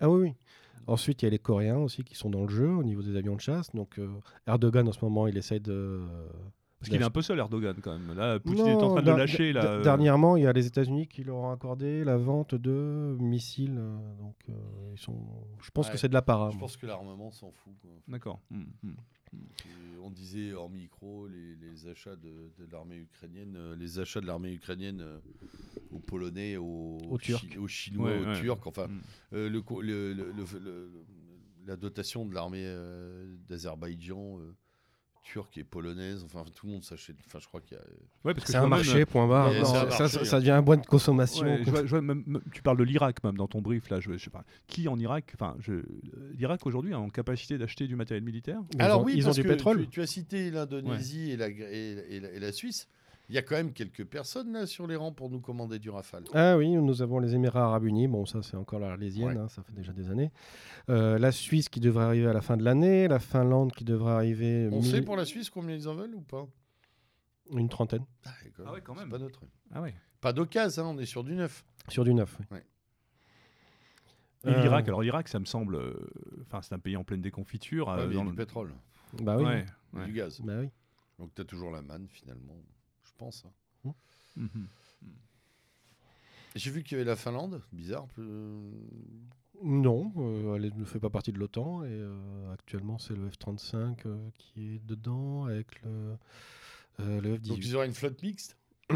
Ah 0.00 0.10
oui, 0.10 0.20
oui. 0.22 0.34
Ensuite, 0.86 1.22
il 1.22 1.26
y 1.26 1.28
a 1.28 1.30
les 1.30 1.38
Coréens 1.38 1.76
aussi 1.78 2.02
qui 2.02 2.14
sont 2.14 2.30
dans 2.30 2.42
le 2.42 2.48
jeu 2.48 2.68
au 2.68 2.82
niveau 2.82 3.02
des 3.02 3.16
avions 3.16 3.36
de 3.36 3.40
chasse. 3.40 3.70
Donc, 3.74 3.98
euh, 3.98 4.08
Erdogan, 4.46 4.88
en 4.88 4.92
ce 4.92 5.04
moment, 5.04 5.26
il 5.26 5.36
essaye 5.36 5.60
de. 5.60 6.02
Parce 6.84 6.90
qu'il 6.92 7.00
est 7.02 7.04
un 7.04 7.10
peu 7.10 7.22
seul, 7.22 7.38
Erdogan, 7.38 7.76
quand 7.82 7.98
même. 7.98 8.16
Là, 8.16 8.38
Poutine 8.38 8.66
est 8.66 8.74
en 8.74 8.80
Non, 8.80 8.90
train 8.94 9.02
de 9.02 9.10
le 9.10 9.16
lâcher. 9.16 9.52
Là, 9.52 9.64
euh, 9.64 9.82
Dernièrement, 9.82 10.36
il 10.36 10.42
y 10.42 10.46
a 10.46 10.52
les 10.52 10.66
États-Unis 10.66 11.06
qui 11.08 11.24
leur 11.24 11.36
ont 11.36 11.50
accordé 11.50 12.04
la 12.04 12.16
vente 12.16 12.54
de 12.54 13.16
missiles. 13.18 13.76
euh, 13.78 13.96
donc, 14.18 14.36
euh, 14.50 14.52
ils 14.94 14.98
sont. 15.00 15.18
Je 15.62 15.70
pense 15.70 15.86
Ouais. 15.86 15.92
que 15.92 15.98
c'est 15.98 16.08
de 16.08 16.14
la 16.14 16.22
para. 16.22 16.50
Je 16.50 16.58
pense 16.58 16.76
que 16.76 16.86
l'armement 16.86 17.30
s'en 17.30 17.50
fout. 17.50 17.72
D'accord. 18.06 18.40
Mm, 18.50 18.62
mm. 18.82 18.94
Et 19.34 19.98
on 20.04 20.10
disait 20.10 20.52
hors 20.52 20.70
micro 20.70 21.26
les, 21.26 21.56
les 21.56 21.88
achats 21.88 22.14
de, 22.16 22.52
de 22.58 22.70
l'armée 22.70 22.98
ukrainienne, 22.98 23.58
les 23.78 23.98
achats 23.98 24.20
de 24.20 24.26
l'armée 24.26 24.52
ukrainienne 24.52 25.04
aux 25.90 25.98
Polonais, 25.98 26.56
aux, 26.56 26.98
Aux 27.10 27.18
Turcs. 27.18 27.40
Chi- 27.50 27.58
aux 27.58 27.66
Chinois, 27.66 28.10
Ouais, 28.10 28.20
aux 28.20 28.26
ouais. 28.28 28.40
Turcs. 28.40 28.66
Enfin, 28.66 28.86
Mm. 28.86 29.00
euh, 29.32 29.48
le, 29.48 29.62
co- 29.62 29.80
le- 29.82 30.12
le- 30.12 30.30
le- 30.32 30.58
le- 30.60 30.90
la 31.66 31.76
dotation 31.76 32.26
de 32.26 32.34
l'armée 32.34 32.62
euh, 32.64 33.34
d'Azerbaïdjan. 33.48 34.38
Turque 35.24 35.58
et 35.58 35.64
polonaise, 35.64 36.22
enfin 36.22 36.44
tout 36.54 36.66
le 36.66 36.72
monde 36.72 36.84
s'achète. 36.84 37.16
Enfin, 37.26 37.38
je 37.40 37.48
crois 37.48 37.60
qu'il 37.60 37.76
y 37.76 37.80
a. 37.80 37.84
Ouais, 38.24 38.34
parce 38.34 38.44
que 38.44 38.52
C'est 38.52 38.58
un 38.58 38.60
même, 38.62 38.70
marché, 38.70 39.04
point 39.06 39.26
barre. 39.26 39.52
Non, 39.52 39.64
ça, 39.64 39.84
marché, 39.86 40.08
ça- 40.08 40.24
ça 40.24 40.38
devient 40.38 40.50
un 40.52 40.62
bois 40.62 40.76
de 40.76 40.86
consommation. 40.86 41.44
Ouais, 41.46 41.62
je 41.64 41.70
vois- 41.70 41.80
je 41.84 41.86
vois 41.90 42.02
même- 42.02 42.22
même- 42.26 42.42
tu 42.52 42.62
parles 42.62 42.76
de 42.76 42.84
l'Irak 42.84 43.24
même 43.24 43.36
dans 43.36 43.48
ton 43.48 43.60
brief 43.62 43.88
là. 43.88 44.00
Je, 44.00 44.12
je 44.12 44.22
sais 44.22 44.30
pas. 44.30 44.44
Qui 44.68 44.86
en 44.86 44.98
Irak 44.98 45.32
Enfin, 45.34 45.56
je- 45.60 45.82
l'Irak 46.36 46.64
aujourd'hui 46.66 46.92
a 46.92 47.00
en 47.00 47.08
capacité 47.08 47.56
d'acheter 47.58 47.86
du 47.88 47.96
matériel 47.96 48.22
militaire? 48.22 48.60
Ils 48.74 48.82
Alors 48.82 49.00
ont, 49.00 49.04
oui, 49.04 49.14
ils 49.16 49.22
ont 49.22 49.28
parce 49.28 49.36
du 49.38 49.42
que 49.44 49.48
pétrole. 49.48 49.80
Tu, 49.84 49.88
tu 49.88 50.02
as 50.02 50.06
cité 50.06 50.50
l'Indonésie 50.50 51.30
et, 51.32 51.36
la, 51.36 51.48
Gr- 51.50 51.68
et, 51.70 52.16
et 52.16 52.20
la, 52.20 52.30
et 52.30 52.38
la 52.38 52.52
Suisse. 52.52 52.86
Il 53.30 53.34
y 53.34 53.38
a 53.38 53.42
quand 53.42 53.54
même 53.56 53.72
quelques 53.72 54.04
personnes 54.04 54.52
là 54.52 54.66
sur 54.66 54.86
les 54.86 54.96
rangs 54.96 55.12
pour 55.12 55.30
nous 55.30 55.40
commander 55.40 55.78
du 55.78 55.88
Rafale. 55.88 56.24
Ah 56.34 56.58
oui, 56.58 56.70
nous 56.72 57.00
avons 57.00 57.20
les 57.20 57.34
Émirats 57.34 57.64
Arabes 57.64 57.84
Unis. 57.86 58.06
Bon, 58.06 58.26
ça, 58.26 58.42
c'est 58.42 58.56
encore 58.56 58.78
la 58.80 58.90
arlésienne, 58.90 59.28
Ouais. 59.28 59.36
hein, 59.38 59.48
ça 59.48 59.62
fait 59.62 59.72
déjà 59.72 59.92
des 59.94 60.10
années. 60.10 60.30
Euh, 60.90 61.18
la 61.18 61.32
Suisse 61.32 61.70
qui 61.70 61.80
devrait 61.80 62.04
arriver 62.04 62.26
à 62.26 62.34
la 62.34 62.42
fin 62.42 62.58
de 62.58 62.62
l'année. 62.62 63.08
La 63.08 63.18
Finlande 63.18 63.72
qui 63.72 63.84
devrait 63.84 64.12
arriver. 64.12 64.68
On 64.70 64.82
sait 64.82 65.00
pour 65.00 65.16
la 65.16 65.24
Suisse 65.24 65.48
combien 65.48 65.74
ils 65.74 65.88
en 65.88 65.94
veulent 65.94 66.14
ou 66.14 66.20
pas? 66.20 66.46
Une 67.50 67.68
trentaine. 67.70 68.04
Ah, 68.26 68.30
d'accord. 68.44 68.66
Ah 68.68 68.72
ouais, 68.74 68.80
quand 68.82 68.94
même. 68.94 69.08
Pas 69.08 69.18
notre. 69.18 69.40
Ah 69.72 69.80
ouais. 69.80 69.94
Pas 70.20 70.32
d'occasion, 70.34 70.84
hein, 70.84 70.92
on 70.94 70.98
est 70.98 71.06
sur 71.06 71.24
du 71.24 71.34
neuf. 71.34 71.64
Sur 71.88 72.04
du 72.04 72.12
neuf. 72.14 72.36
oui. 72.40 72.46
Ouais. 72.58 72.64
Et 74.46 74.48
Euh, 74.54 74.60
l'Irak, 74.62 74.86
alors 74.88 75.00
l'Irak, 75.00 75.28
ça 75.28 75.38
me 75.38 75.46
semble, 75.46 75.76
euh, 75.76 75.94
enfin, 76.42 76.60
c'est 76.60 76.74
un 76.74 76.78
pays 76.78 76.96
en 76.98 77.04
pleine 77.04 77.22
déconfiture. 77.22 77.88
Ouais, 77.88 77.94
euh, 78.00 78.06
il 78.06 78.10
y 78.10 78.14
a 78.14 78.16
dans 78.18 78.24
du 78.24 78.30
le- 78.30 78.36
pétrole, 78.36 78.74
Bah 79.22 79.38
oui. 79.38 80.04
Du 80.04 80.12
gaz. 80.12 80.40
Bah 80.42 80.54
oui. 80.60 80.68
Donc 81.18 81.34
tu 81.34 81.40
as 81.40 81.44
toujours 81.46 81.70
la 81.70 81.80
manne 81.80 82.06
finalement, 82.10 82.54
pense. 83.14 83.44
hein. 83.84 83.92
Mhm. 84.36 84.66
J'ai 86.56 86.70
vu 86.70 86.82
qu'il 86.82 86.96
y 86.98 87.00
avait 87.00 87.08
la 87.08 87.16
Finlande, 87.16 87.62
bizarre. 87.72 88.06
peu- 88.08 88.70
Non, 89.62 90.12
euh, 90.16 90.54
elle 90.56 90.72
ne 90.76 90.84
fait 90.84 91.00
pas 91.00 91.10
partie 91.10 91.32
de 91.32 91.38
l'OTAN 91.38 91.84
et 91.84 91.88
euh, 91.90 92.52
actuellement 92.52 92.98
c'est 92.98 93.14
le 93.14 93.28
F-35 93.28 94.06
euh, 94.06 94.30
qui 94.38 94.74
est 94.74 94.78
dedans 94.86 95.44
avec 95.46 95.82
le, 95.82 96.16
euh, 97.00 97.20
le 97.20 97.38
Donc 97.38 97.58
F-18. 97.58 97.66
ils 97.66 97.76
auraient 97.76 97.86
une 97.86 97.94
flotte 97.94 98.22
mixte? 98.22 98.56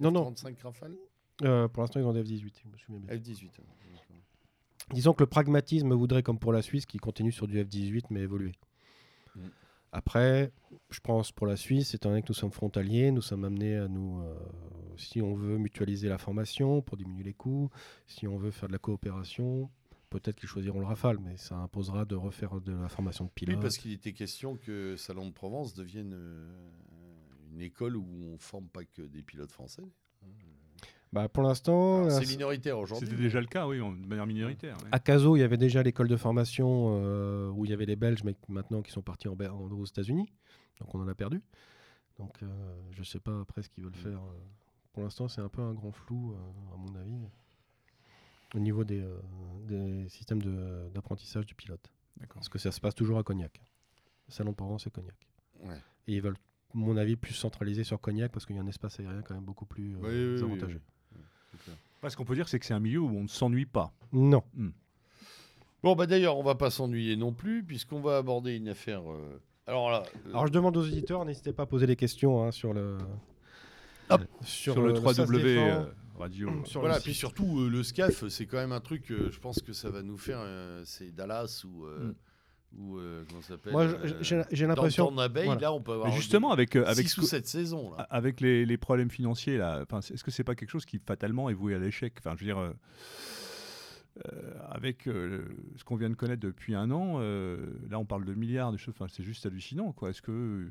Non, 0.00 0.10
non, 0.10 0.22
35 0.22 0.60
Rafale? 0.60 0.96
Euh, 1.42 1.68
pour 1.68 1.82
l'instant 1.82 2.00
ils 2.00 2.06
ont 2.06 2.12
des 2.12 2.22
F-18. 2.24 2.52
je 2.64 2.68
me 2.68 2.76
souviens 2.76 3.00
bien. 3.00 3.16
F-18. 3.16 3.46
hein. 3.60 3.62
Disons 4.92 5.12
que 5.14 5.22
le 5.22 5.28
pragmatisme 5.28 5.94
voudrait, 5.94 6.22
comme 6.24 6.38
pour 6.38 6.52
la 6.52 6.60
Suisse, 6.62 6.84
qui 6.86 6.98
continue 6.98 7.30
sur 7.32 7.46
du 7.46 7.58
F-18 7.64 8.06
mais 8.10 8.20
évoluer. 8.20 8.52
Mm. 9.36 9.40
Après, 9.94 10.52
je 10.90 10.98
pense 10.98 11.30
pour 11.30 11.46
la 11.46 11.54
Suisse, 11.54 11.94
étant 11.94 12.08
donné 12.08 12.22
que 12.22 12.26
nous 12.28 12.34
sommes 12.34 12.50
frontaliers, 12.50 13.12
nous 13.12 13.22
sommes 13.22 13.44
amenés 13.44 13.76
à 13.76 13.86
nous, 13.86 14.20
euh, 14.22 14.34
si 14.96 15.22
on 15.22 15.34
veut 15.34 15.56
mutualiser 15.56 16.08
la 16.08 16.18
formation 16.18 16.82
pour 16.82 16.96
diminuer 16.96 17.22
les 17.22 17.32
coûts, 17.32 17.70
si 18.08 18.26
on 18.26 18.36
veut 18.36 18.50
faire 18.50 18.66
de 18.66 18.72
la 18.72 18.80
coopération, 18.80 19.70
peut-être 20.10 20.34
qu'ils 20.40 20.48
choisiront 20.48 20.80
le 20.80 20.86
Rafale, 20.86 21.18
mais 21.20 21.36
ça 21.36 21.54
imposera 21.54 22.04
de 22.04 22.16
refaire 22.16 22.60
de 22.60 22.72
la 22.72 22.88
formation 22.88 23.26
de 23.26 23.30
pilote. 23.30 23.54
Oui, 23.54 23.62
parce 23.62 23.78
qu'il 23.78 23.92
était 23.92 24.12
question 24.12 24.56
que 24.56 24.96
Salon 24.96 25.28
de 25.28 25.32
Provence 25.32 25.74
devienne 25.74 26.12
euh, 26.12 26.70
une 27.52 27.60
école 27.60 27.96
où 27.96 28.04
on 28.04 28.36
forme 28.38 28.66
pas 28.66 28.84
que 28.84 29.02
des 29.02 29.22
pilotes 29.22 29.52
français. 29.52 29.84
Bah, 31.14 31.28
pour 31.28 31.44
l'instant, 31.44 32.10
C'est 32.10 32.26
minoritaire 32.28 32.76
aujourd'hui. 32.78 33.06
C'était 33.08 33.20
déjà 33.22 33.40
le 33.40 33.46
cas, 33.46 33.66
oui, 33.68 33.78
de 33.78 34.06
manière 34.08 34.26
minoritaire. 34.26 34.76
ouais. 34.82 34.88
à 34.90 34.98
Caso, 34.98 35.36
il 35.36 35.40
y 35.40 35.42
avait 35.42 35.56
déjà 35.56 35.82
l'école 35.82 36.08
de 36.08 36.16
formation 36.16 36.98
euh, 37.00 37.50
où 37.50 37.64
il 37.64 37.70
y 37.70 37.74
avait 37.74 37.86
les 37.86 37.94
Belges, 37.96 38.24
mais 38.24 38.34
maintenant 38.48 38.82
qui 38.82 38.90
sont 38.90 39.00
partis 39.02 39.28
en, 39.28 39.36
aux 39.38 39.84
États-Unis. 39.84 40.28
Donc 40.80 40.92
on 40.94 41.00
en 41.00 41.06
a 41.08 41.14
perdu. 41.14 41.40
Donc 42.18 42.42
euh, 42.42 42.46
je 42.90 43.02
sais 43.04 43.20
pas 43.20 43.40
après 43.40 43.62
ce 43.62 43.68
qu'ils 43.68 43.84
veulent 43.84 43.94
faire. 43.94 44.18
euh. 44.18 44.38
Pour 44.92 45.02
l'instant, 45.04 45.28
c'est 45.28 45.40
un 45.40 45.48
peu 45.48 45.62
un 45.62 45.72
grand 45.72 45.92
flou, 45.92 46.32
euh, 46.32 46.74
à 46.74 46.76
mon 46.76 46.94
avis, 46.98 47.16
au 48.54 48.58
niveau 48.58 48.84
des, 48.84 49.00
euh, 49.00 49.18
des 49.66 50.08
systèmes 50.08 50.42
de- 50.42 50.88
d'apprentissage 50.94 51.46
du 51.46 51.54
pilote. 51.54 51.90
D'accord. 52.16 52.34
Parce 52.36 52.48
que 52.48 52.58
ça 52.58 52.70
se 52.72 52.80
passe 52.80 52.94
toujours 52.94 53.18
à 53.18 53.22
Cognac. 53.22 53.60
Salon 54.28 54.50
de 54.50 54.56
Provence 54.56 54.86
et 54.86 54.90
Cognac. 54.90 55.16
Ouais. 55.64 55.76
Et 56.08 56.14
ils 56.14 56.22
veulent 56.22 56.36
mon 56.72 56.96
avis, 56.96 57.14
plus 57.16 57.34
centralisé 57.34 57.84
sur 57.84 58.00
Cognac 58.00 58.32
parce 58.32 58.46
qu'il 58.46 58.56
y 58.56 58.58
a 58.58 58.62
un 58.62 58.66
espace 58.66 58.98
aérien 58.98 59.22
quand 59.22 59.34
même 59.34 59.44
beaucoup 59.44 59.64
plus 59.66 59.94
euh, 59.94 59.98
Oui, 60.00 60.08
oui, 60.10 60.34
oui, 60.36 60.42
avantageux. 60.42 60.80
oui. 60.84 60.93
Clair. 61.64 62.10
Ce 62.10 62.16
qu'on 62.16 62.24
peut 62.24 62.34
dire, 62.34 62.48
c'est 62.48 62.58
que 62.58 62.66
c'est 62.66 62.74
un 62.74 62.80
milieu 62.80 62.98
où 63.00 63.08
on 63.08 63.22
ne 63.22 63.28
s'ennuie 63.28 63.64
pas. 63.66 63.92
Non. 64.12 64.42
Bon, 65.82 65.94
bah 65.94 66.06
d'ailleurs, 66.06 66.38
on 66.38 66.42
va 66.42 66.54
pas 66.54 66.70
s'ennuyer 66.70 67.16
non 67.16 67.32
plus, 67.32 67.62
puisqu'on 67.62 68.00
va 68.00 68.16
aborder 68.18 68.56
une 68.56 68.68
affaire. 68.68 69.02
euh, 69.10 69.40
Alors 69.66 69.90
là. 69.90 70.02
euh, 70.26 70.30
Alors 70.30 70.46
je 70.46 70.52
demande 70.52 70.76
aux 70.76 70.82
auditeurs, 70.82 71.24
n'hésitez 71.24 71.52
pas 71.52 71.64
à 71.64 71.66
poser 71.66 71.86
des 71.86 71.96
questions 71.96 72.42
hein, 72.44 72.50
sur 72.50 72.72
le. 72.72 72.98
Hop. 74.10 74.22
Sur, 74.42 74.80
le 74.82 74.92
euh, 74.92 74.96
ça 75.12 75.26
se 75.26 75.32
3W 75.32 75.42
défend. 75.42 75.66
euh, 75.68 75.84
radio. 76.18 76.50
Sur 76.66 76.80
voilà, 76.80 76.96
le 76.96 77.00
puis 77.02 77.12
site. 77.12 77.20
surtout, 77.20 77.60
euh, 77.60 77.68
le 77.70 77.82
SCAF, 77.82 78.28
c'est 78.28 78.46
quand 78.46 78.58
même 78.58 78.72
un 78.72 78.80
truc, 78.80 79.10
euh, 79.10 79.30
je 79.30 79.40
pense 79.40 79.60
que 79.62 79.72
ça 79.72 79.88
va 79.90 80.02
nous 80.02 80.18
faire. 80.18 80.38
euh, 80.40 80.82
c'est 80.84 81.14
Dallas 81.14 81.64
ou. 81.66 81.84
euh, 81.86 82.08
Mm. 82.10 82.14
Ou 82.78 82.98
euh, 82.98 83.24
comment 83.28 83.42
ça 83.42 83.48
s'appelle 83.48 83.72
Moi, 83.72 83.82
euh, 83.82 84.44
j'ai 84.50 84.66
l'impression. 84.66 85.16
Abbey, 85.18 85.44
voilà. 85.44 85.60
là, 85.60 85.72
on 85.72 85.80
peut 85.80 85.92
avoir. 85.92 86.08
Mais 86.08 86.14
justement, 86.16 86.50
avec, 86.50 86.76
euh, 86.76 86.84
avec, 86.86 87.08
six 87.08 87.14
ce 87.14 87.20
ou 87.20 87.42
saisons. 87.44 87.94
Là. 87.96 88.06
avec 88.10 88.40
les, 88.40 88.66
les 88.66 88.76
problèmes 88.76 89.10
financiers, 89.10 89.56
là, 89.58 89.80
enfin, 89.82 90.00
est-ce 90.00 90.24
que 90.24 90.30
c'est 90.30 90.44
pas 90.44 90.54
quelque 90.54 90.70
chose 90.70 90.84
qui 90.84 90.98
fatalement 90.98 91.48
est 91.50 91.54
voué 91.54 91.74
à 91.74 91.78
l'échec? 91.78 92.14
Enfin, 92.18 92.34
je 92.36 92.40
veux 92.40 92.46
dire, 92.46 92.58
euh, 92.58 92.70
euh, 94.26 94.52
avec 94.70 95.08
euh, 95.08 95.44
ce 95.76 95.82
qu'on 95.82 95.96
vient 95.96 96.08
de 96.10 96.14
connaître 96.14 96.40
depuis 96.40 96.74
un 96.74 96.90
an, 96.92 97.16
euh, 97.18 97.56
là, 97.90 97.98
on 97.98 98.04
parle 98.04 98.24
de 98.24 98.34
milliards, 98.34 98.70
de 98.70 98.76
choses. 98.76 98.94
Enfin, 98.96 99.06
c'est 99.12 99.24
juste 99.24 99.44
hallucinant, 99.44 99.92
quoi. 99.92 100.10
Est-ce 100.10 100.22
que 100.22 100.30
euh, 100.30 100.68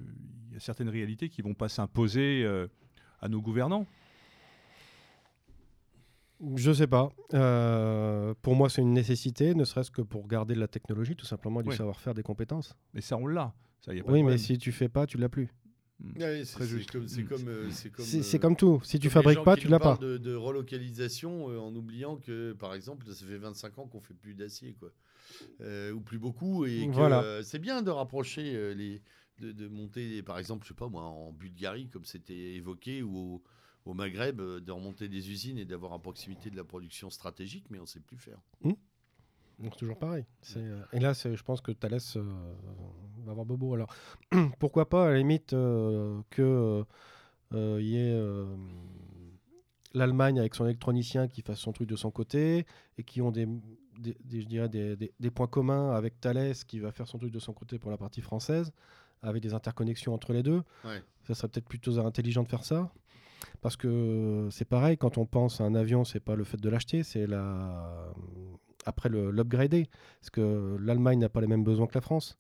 il 0.50 0.54
y 0.54 0.58
a 0.58 0.60
certaines 0.60 0.90
réalités 0.90 1.28
qui 1.30 1.42
vont 1.42 1.54
pas 1.54 1.68
s'imposer 1.68 2.44
euh, 2.46 2.68
à 3.22 3.28
nos 3.28 3.42
gouvernants? 3.42 3.86
Je 6.56 6.72
sais 6.74 6.88
pas. 6.88 7.10
Euh, 7.34 8.34
pour 8.42 8.56
moi, 8.56 8.70
c'est 8.70 8.82
une 8.82 8.94
nécessité, 8.94 9.56
ne 9.56 9.64
serait-ce 9.64 9.92
que 9.92 10.02
pour 10.02 10.28
garder 10.28 10.54
de 10.56 10.60
la 10.60 10.68
technologie, 10.68 11.16
tout 11.16 11.26
simplement, 11.26 11.62
du 11.62 11.70
Oui. 11.70 11.76
savoir-faire, 11.76 12.14
des 12.14 12.24
compétences. 12.24 12.76
Mais 12.94 13.02
ça, 13.02 13.18
on 13.18 13.28
l'a. 13.28 13.54
Ça, 13.82 13.94
y 13.94 14.00
a 14.00 14.04
pas 14.04 14.10
de 14.10 14.14
Oui, 14.14 14.24
mais 14.24 14.38
si 14.38 14.58
tu 14.58 14.72
fais 14.72 14.90
pas, 14.90 15.06
tu 15.06 15.18
l'as 15.18 15.30
plus. 15.30 15.50
Ouais, 16.18 16.44
c'est 16.44 16.54
Très 16.56 16.64
c'est 16.66 16.70
juste. 16.70 16.92
comme. 16.92 17.08
C'est 17.08 17.24
Mm. 17.24 17.28
comme, 17.28 17.48
euh, 17.48 17.70
c'est 17.72 17.90
comme, 17.92 18.06
C'est 18.06 18.20
euh, 18.20 18.24
c'est 18.24 18.40
comme 18.40 18.56
tout. 18.58 18.82
Si 18.84 19.00
tu 19.00 19.08
comme 19.08 19.14
fabriques 19.14 19.44
pas, 19.44 19.56
tu 19.56 19.68
l'as 19.70 19.80
pas. 19.80 19.96
parlent 19.96 20.00
De, 20.00 20.18
de 20.18 20.36
relocalisation 20.36 21.50
euh, 21.50 21.60
en 21.60 21.74
oubliant 21.76 22.18
que, 22.18 22.54
par 22.54 22.74
exemple, 22.74 23.06
ça 23.14 23.26
fait 23.26 23.38
25 23.38 23.80
ans 23.80 23.88
qu'on 23.88 24.02
fait 24.02 24.14
plus 24.14 24.34
d'acier, 24.34 24.74
quoi. 24.74 24.90
Euh, 25.62 25.92
ou 25.94 26.02
plus 26.02 26.20
beaucoup. 26.20 26.66
Et 26.66 26.88
que, 26.88 26.92
Voilà. 26.94 27.22
euh, 27.22 27.42
c'est 27.44 27.60
bien 27.60 27.82
de 27.82 27.92
rapprocher 27.92 28.54
euh, 28.56 28.74
les. 28.74 29.02
De, 29.40 29.52
de 29.52 29.68
monter, 29.68 30.22
par 30.22 30.38
exemple, 30.38 30.64
je 30.64 30.70
sais 30.70 30.74
pas 30.76 30.90
moi, 30.90 31.04
en 31.04 31.32
Bulgarie, 31.32 31.90
comme 31.90 32.06
c'était 32.06 32.54
évoqué, 32.54 33.02
ou 33.02 33.18
au, 33.18 33.44
au 33.86 33.94
Maghreb, 33.94 34.40
euh, 34.40 34.60
de 34.60 34.72
remonter 34.72 35.10
des 35.10 35.30
usines 35.30 35.58
et 35.58 35.66
d'avoir 35.66 35.94
à 35.94 36.00
proximité 36.00 36.50
de 36.50 36.56
la 36.56 36.64
production 36.64 37.10
stratégique, 37.10 37.66
mais 37.70 37.80
on 37.80 37.86
sait 37.86 38.00
plus 38.00 38.18
faire. 38.18 38.40
Donc, 39.60 39.78
toujours 39.78 39.98
pareil. 40.00 40.26
C'est, 40.42 40.60
euh, 40.64 40.82
Et 40.94 41.00
là, 41.00 41.14
c'est- 41.14 41.36
je 41.36 41.44
pense 41.44 41.62
que 41.62 41.72
Thales 41.72 42.00
euh, 42.16 42.24
va 43.24 43.32
avoir 43.32 43.46
bobo. 43.46 43.74
Alors, 43.76 43.94
pourquoi 44.60 44.90
pas, 44.90 45.08
à 45.08 45.12
la 45.12 45.18
limite, 45.18 45.54
euh, 45.54 46.22
que 46.32 46.84
euh, 47.54 47.80
y 47.82 47.96
ait 47.98 48.14
euh, 48.14 48.48
l'Allemagne 49.94 50.40
avec 50.40 50.56
son 50.56 50.66
électronicien 50.66 51.28
qui 51.28 51.42
fasse 51.44 51.60
son 51.60 51.72
truc 51.72 51.88
de 51.88 51.96
son 51.96 52.10
côté 52.10 52.66
et 52.98 53.04
qui 53.04 53.22
ont 53.22 53.32
des, 53.32 53.46
des- 54.00 54.18
des- 54.24 54.42
je 54.42 54.48
dirais 54.48 54.70
des, 54.70 54.96
des- 54.96 55.14
des 55.20 55.30
points 55.32 55.48
communs 55.48 55.92
avec 55.92 56.20
Thales 56.20 56.56
qui 56.68 56.80
va 56.80 56.92
faire 56.92 57.08
son 57.08 57.20
truc 57.20 57.32
de 57.32 57.40
son 57.40 57.54
côté 57.54 57.78
pour 57.78 57.92
la 57.92 57.98
partie 57.98 58.22
française, 58.22 58.72
avec 59.22 59.44
des 59.44 59.54
interconnexions 59.54 60.14
entre 60.14 60.34
les 60.34 60.42
deux. 60.44 60.64
Ouais. 60.84 61.02
Ça 61.26 61.36
serait 61.36 61.48
peut-être 61.48 61.68
plutôt 61.70 62.00
intelligent 62.00 62.42
de 62.44 62.50
faire 62.50 62.66
ça. 62.66 62.92
Parce 63.62 63.76
que 63.78 64.48
c'est 64.52 64.66
pareil, 64.66 64.98
quand 64.98 65.18
on 65.18 65.26
pense 65.26 65.62
à 65.62 65.64
un 65.64 65.76
avion, 65.76 66.04
c'est 66.04 66.20
pas 66.20 66.36
le 66.36 66.44
fait 66.44 66.58
de 66.60 66.70
l'acheter, 66.70 67.04
c'est 67.04 67.28
la... 67.28 68.14
après 68.86 69.10
le- 69.10 69.32
l'upgrader. 69.32 69.88
Parce 70.22 70.30
que 70.30 70.78
l'Allemagne 70.82 71.20
n'a 71.20 71.30
pas 71.30 71.42
les 71.42 71.48
mêmes 71.48 71.64
besoins 71.64 71.88
que 71.88 71.96
la 71.96 72.02
France. 72.02 72.38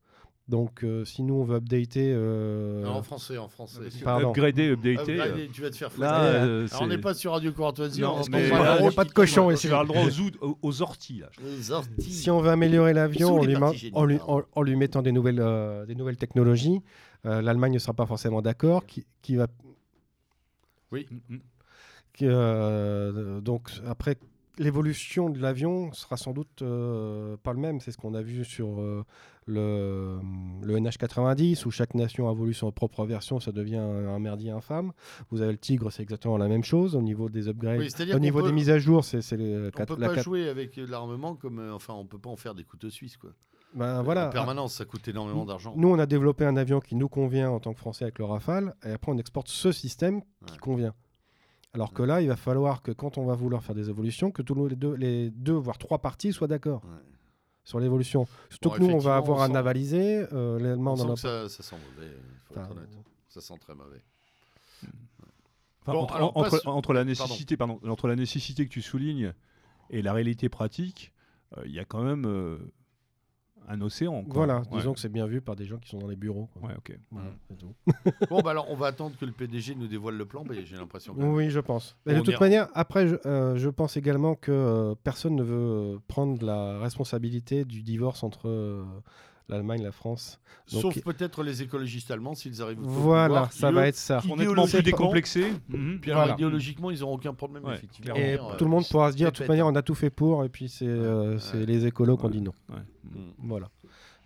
Donc 0.49 0.83
euh, 0.83 1.05
si 1.05 1.23
nous 1.23 1.35
on 1.35 1.43
veut 1.45 1.55
updater. 1.55 2.11
euh, 2.13 2.85
en 2.85 3.01
français, 3.01 3.37
en 3.37 3.47
français. 3.47 3.79
Pardon. 4.03 4.31
Upgrader, 4.31 4.71
updater. 4.71 5.13
Upgrader, 5.21 5.47
tu 5.53 5.61
vas 5.61 5.69
te 5.69 5.77
faire 5.77 5.89
foutre. 5.89 6.01
Là, 6.01 6.21
euh, 6.25 6.67
Alors, 6.69 6.81
on 6.81 6.87
n'est 6.87 6.97
pas 6.97 7.13
sur 7.13 7.31
Radio 7.31 7.53
Courtoisie. 7.53 8.01
Non, 8.01 8.17
on 8.19 8.29
mais 8.29 8.49
là, 8.49 8.57
pas. 8.77 8.81
y 8.81 8.87
a 8.87 8.91
pas 8.91 9.05
de 9.05 9.13
cochon 9.13 9.47
Tu 9.47 9.53
ici. 9.53 9.67
vas 9.69 9.79
avoir 9.79 10.03
le 10.05 10.09
droit 10.11 10.57
aux, 10.61 10.81
orties, 10.81 11.19
là. 11.19 11.29
Les 11.45 11.71
orties. 11.71 12.11
Si 12.11 12.29
on 12.29 12.41
veut 12.41 12.49
améliorer 12.49 12.91
l'avion 12.91 13.37
en, 13.39 13.43
lui, 13.45 13.53
parties 13.57 13.91
ma- 13.93 13.97
en 13.99 14.03
lui- 14.03 14.15
génitales. 14.15 14.35
en- 14.35 14.59
en 14.59 14.61
lui 14.63 14.75
mettant 14.75 15.01
des 15.01 15.13
nouvelles, 15.13 15.39
euh, 15.39 15.85
des 15.85 15.95
nouvelles 15.95 16.17
technologies, 16.17 16.81
euh, 17.25 17.41
l'Allemagne 17.41 17.71
ne 17.75 17.79
sera 17.79 17.93
pas 17.93 18.05
forcément 18.05 18.41
d'accord. 18.41 18.85
Qui, 18.85 19.05
qui 19.21 19.37
va, 19.37 19.47
Mm, 21.01 21.35
mm. 21.35 21.39
qui, 22.13 22.25
euh, 22.27 23.41
donc 23.41 23.69
après, 23.87 24.17
l'évolution 24.59 25.29
de 25.31 25.39
l'avion 25.39 25.91
sera 25.93 26.15
sans 26.17 26.31
doute 26.31 26.61
euh, 26.61 27.35
pas 27.37 27.53
le 27.53 27.59
même. 27.59 27.79
C'est 27.81 27.91
ce 27.91 27.97
qu'on 27.97 28.13
a 28.13 28.21
vu 28.21 28.45
sur 28.45 28.79
euh, 28.79 29.03
le, 29.47 30.19
le 30.61 30.75
NH90 30.77 31.65
où 31.65 31.71
chaque 31.71 31.95
nation 31.95 32.29
a 32.29 32.33
voulu 32.33 32.53
son 32.53 32.71
propre 32.71 33.03
version, 33.05 33.39
ça 33.39 33.51
devient 33.51 33.77
un, 33.77 34.07
un 34.09 34.19
merdier 34.19 34.51
infâme. 34.51 34.93
Vous 35.31 35.41
avez 35.41 35.51
le 35.53 35.57
Tigre, 35.57 35.91
c'est 35.91 36.03
exactement 36.03 36.37
la 36.37 36.47
même 36.47 36.63
chose 36.63 36.95
au 36.95 37.01
niveau 37.01 37.29
des 37.29 37.47
upgrades. 37.47 37.79
Oui, 37.79 37.89
au 38.13 38.19
niveau 38.19 38.41
peut- 38.41 38.47
des 38.47 38.53
mises 38.53 38.69
à 38.69 38.77
jour, 38.77 39.03
c'est 39.03 39.17
On 39.33 39.71
quatre- 39.71 39.95
peut 39.95 40.01
la 40.01 40.09
pas 40.09 40.21
jouer 40.21 40.47
avec 40.47 40.77
l'armement 40.77 41.35
comme. 41.35 41.57
euh, 41.59 41.73
enfin, 41.73 41.93
on 41.95 42.05
peut 42.05 42.19
pas 42.19 42.29
en 42.29 42.35
faire 42.37 42.53
des 42.53 42.63
couteaux 42.63 42.91
suisses, 42.91 43.17
quoi. 43.17 43.31
Ben, 43.75 44.01
voilà. 44.03 44.27
En 44.27 44.31
permanence, 44.31 44.73
ça 44.75 44.85
coûte 44.85 45.07
énormément 45.07 45.45
d'argent. 45.45 45.73
Nous, 45.75 45.87
on 45.89 45.97
a 45.99 46.05
développé 46.05 46.45
un 46.45 46.57
avion 46.57 46.79
qui 46.79 46.95
nous 46.95 47.09
convient 47.09 47.49
en 47.49 47.59
tant 47.59 47.73
que 47.73 47.79
Français 47.79 48.05
avec 48.05 48.19
le 48.19 48.25
Rafale, 48.25 48.75
et 48.85 48.91
après, 48.91 49.11
on 49.11 49.17
exporte 49.17 49.47
ce 49.47 49.71
système 49.71 50.21
qui 50.45 50.53
Ouais. 50.53 50.59
convient. 50.59 50.93
Alors 51.73 51.91
que 51.91 52.03
là, 52.03 52.21
il 52.21 52.27
va 52.27 52.35
falloir 52.35 52.83
que 52.83 52.91
quand 52.91 53.17
on 53.17 53.25
va 53.25 53.33
vouloir 53.33 53.63
faire 53.63 53.73
des 53.73 53.89
évolutions, 53.89 54.29
que 54.31 54.43
tous 54.43 54.67
les 54.67 54.75
deux, 54.75 54.93
les 54.93 55.31
deux 55.31 55.53
voire 55.55 55.79
trois 55.79 55.97
parties 55.97 56.31
soient 56.31 56.47
d'accord 56.47 56.83
Ouais. 56.85 57.01
sur 57.63 57.79
l'évolution. 57.79 58.27
Surtout 58.49 58.69
Bon, 58.69 58.75
que 58.75 58.81
nous, 58.81 58.89
on 58.91 58.99
va 58.99 59.15
avoir 59.15 59.39
on 59.39 59.41
un 59.41 59.55
euh, 59.55 60.59
l'allemand 60.59 60.93
On 60.93 61.05
dans 61.05 61.13
que 61.15 61.19
ça, 61.19 61.49
ça 61.49 61.63
sent 61.63 61.75
mauvais, 61.95 62.11
faut 62.45 62.53
Enfin, 62.53 62.65
être 62.65 62.71
honnête. 62.77 62.89
Ça 63.27 63.41
sent 63.41 63.55
très 63.59 63.73
mauvais. 63.73 64.03
Enfin, 65.81 65.93
Bon, 65.93 66.01
entre, 66.03 66.15
alors, 66.15 66.37
entre- 66.37 66.49
passe- 66.51 66.67
entre 66.67 66.93
la 66.93 67.03
nécessité, 67.03 67.57
pardon, 67.57 67.79
entre 67.87 68.07
la 68.07 68.15
nécessité 68.15 68.65
que 68.67 68.71
tu 68.71 68.81
soulignes 68.83 69.33
et 69.89 70.01
la 70.03 70.13
réalité 70.13 70.47
pratique, 70.49 71.11
euh, 71.57 71.63
il 71.65 71.71
y 71.73 71.79
a 71.79 71.85
quand 71.85 72.03
même 72.03 72.25
euh, 72.25 72.57
un 73.69 73.81
océan. 73.81 74.23
quoi. 74.23 74.33
Voilà, 74.33 74.57
Ouais. 74.59 74.77
disons 74.77 74.93
que 74.93 74.99
c'est 74.99 75.11
bien 75.11 75.25
vu 75.27 75.41
par 75.41 75.55
des 75.55 75.65
gens 75.65 75.77
qui 75.77 75.89
sont 75.89 75.97
dans 75.99 76.07
les 76.07 76.15
bureaux. 76.15 76.49
quoi. 76.53 76.69
Ouais, 76.69 76.75
ok. 76.77 76.97
Voilà, 77.11 77.29
Mm. 77.49 77.55
tout. 77.57 77.73
Bon, 78.29 78.41
bah 78.41 78.51
alors, 78.51 78.67
on 78.69 78.75
va 78.75 78.87
attendre 78.87 79.15
que 79.19 79.25
le 79.25 79.31
PDG 79.31 79.75
nous 79.75 79.87
dévoile 79.87 80.15
le 80.15 80.25
plan, 80.25 80.43
j'ai 80.51 80.75
l'impression 80.75 81.13
que. 81.13 81.21
Oui, 81.21 81.49
je 81.49 81.59
pense. 81.59 81.95
Mais 82.05 82.13
de 82.13 82.19
toute 82.19 82.29
ira- 82.33 82.39
manière, 82.39 82.67
après, 82.73 83.07
je, 83.07 83.15
euh, 83.25 83.55
je 83.57 83.69
pense 83.69 83.97
également 83.97 84.35
que 84.35 84.51
euh, 84.51 84.95
personne 85.03 85.35
ne 85.35 85.43
veut 85.43 85.55
euh, 85.95 85.97
prendre 86.07 86.43
la 86.45 86.77
responsabilité 86.79 87.65
du 87.65 87.81
divorce 87.83 88.23
entre 88.23 88.47
euh, 88.49 88.83
l'Allemagne, 89.49 89.83
la 89.83 89.91
France. 89.91 90.39
Donc, 90.71 90.81
Sauf 90.81 91.01
peut-être 91.03 91.43
les 91.43 91.61
écologistes 91.61 92.09
allemands, 92.11 92.33
s'ils 92.35 92.61
arrivent 92.61 92.79
au 92.79 92.87
Voilà, 92.87 93.49
ça 93.51 93.71
va 93.71 93.87
être 93.87 93.95
ça. 93.95 94.17
Honnêtement, 94.19 94.35
plus 94.35 94.43
idéologiquement- 94.45 94.81
décomplexé. 94.83 95.53
Puis 95.69 96.11
alors, 96.11 96.21
Voilà. 96.23 96.33
idéologiquement, 96.33 96.91
ils 96.91 96.99
n'auront 97.01 97.15
aucun 97.15 97.33
problème, 97.33 97.65
Ouais, 97.65 97.75
effectivement. 97.75 98.15
Et 98.15 98.35
Euh, 98.39 98.55
tout 98.57 98.63
le 98.63 98.71
monde 98.71 98.85
pourra 98.89 99.11
se 99.11 99.17
dire, 99.17 99.31
de 99.31 99.37
toute 99.37 99.47
manière, 99.47 99.67
on 99.67 99.75
a 99.75 99.81
tout 99.81 99.95
fait 99.95 100.09
pour, 100.09 100.43
et 100.45 100.49
puis 100.49 100.69
c'est 100.69 100.85
euh, 100.87 101.37
Ouais. 101.53 101.65
les 101.65 101.85
écolos 101.85 102.17
qui 102.17 102.25
ont 102.25 102.29
dit 102.29 102.41
non. 102.41 102.53
Ouais. 102.69 102.79
Mm. 103.03 103.31
Voilà. 103.39 103.69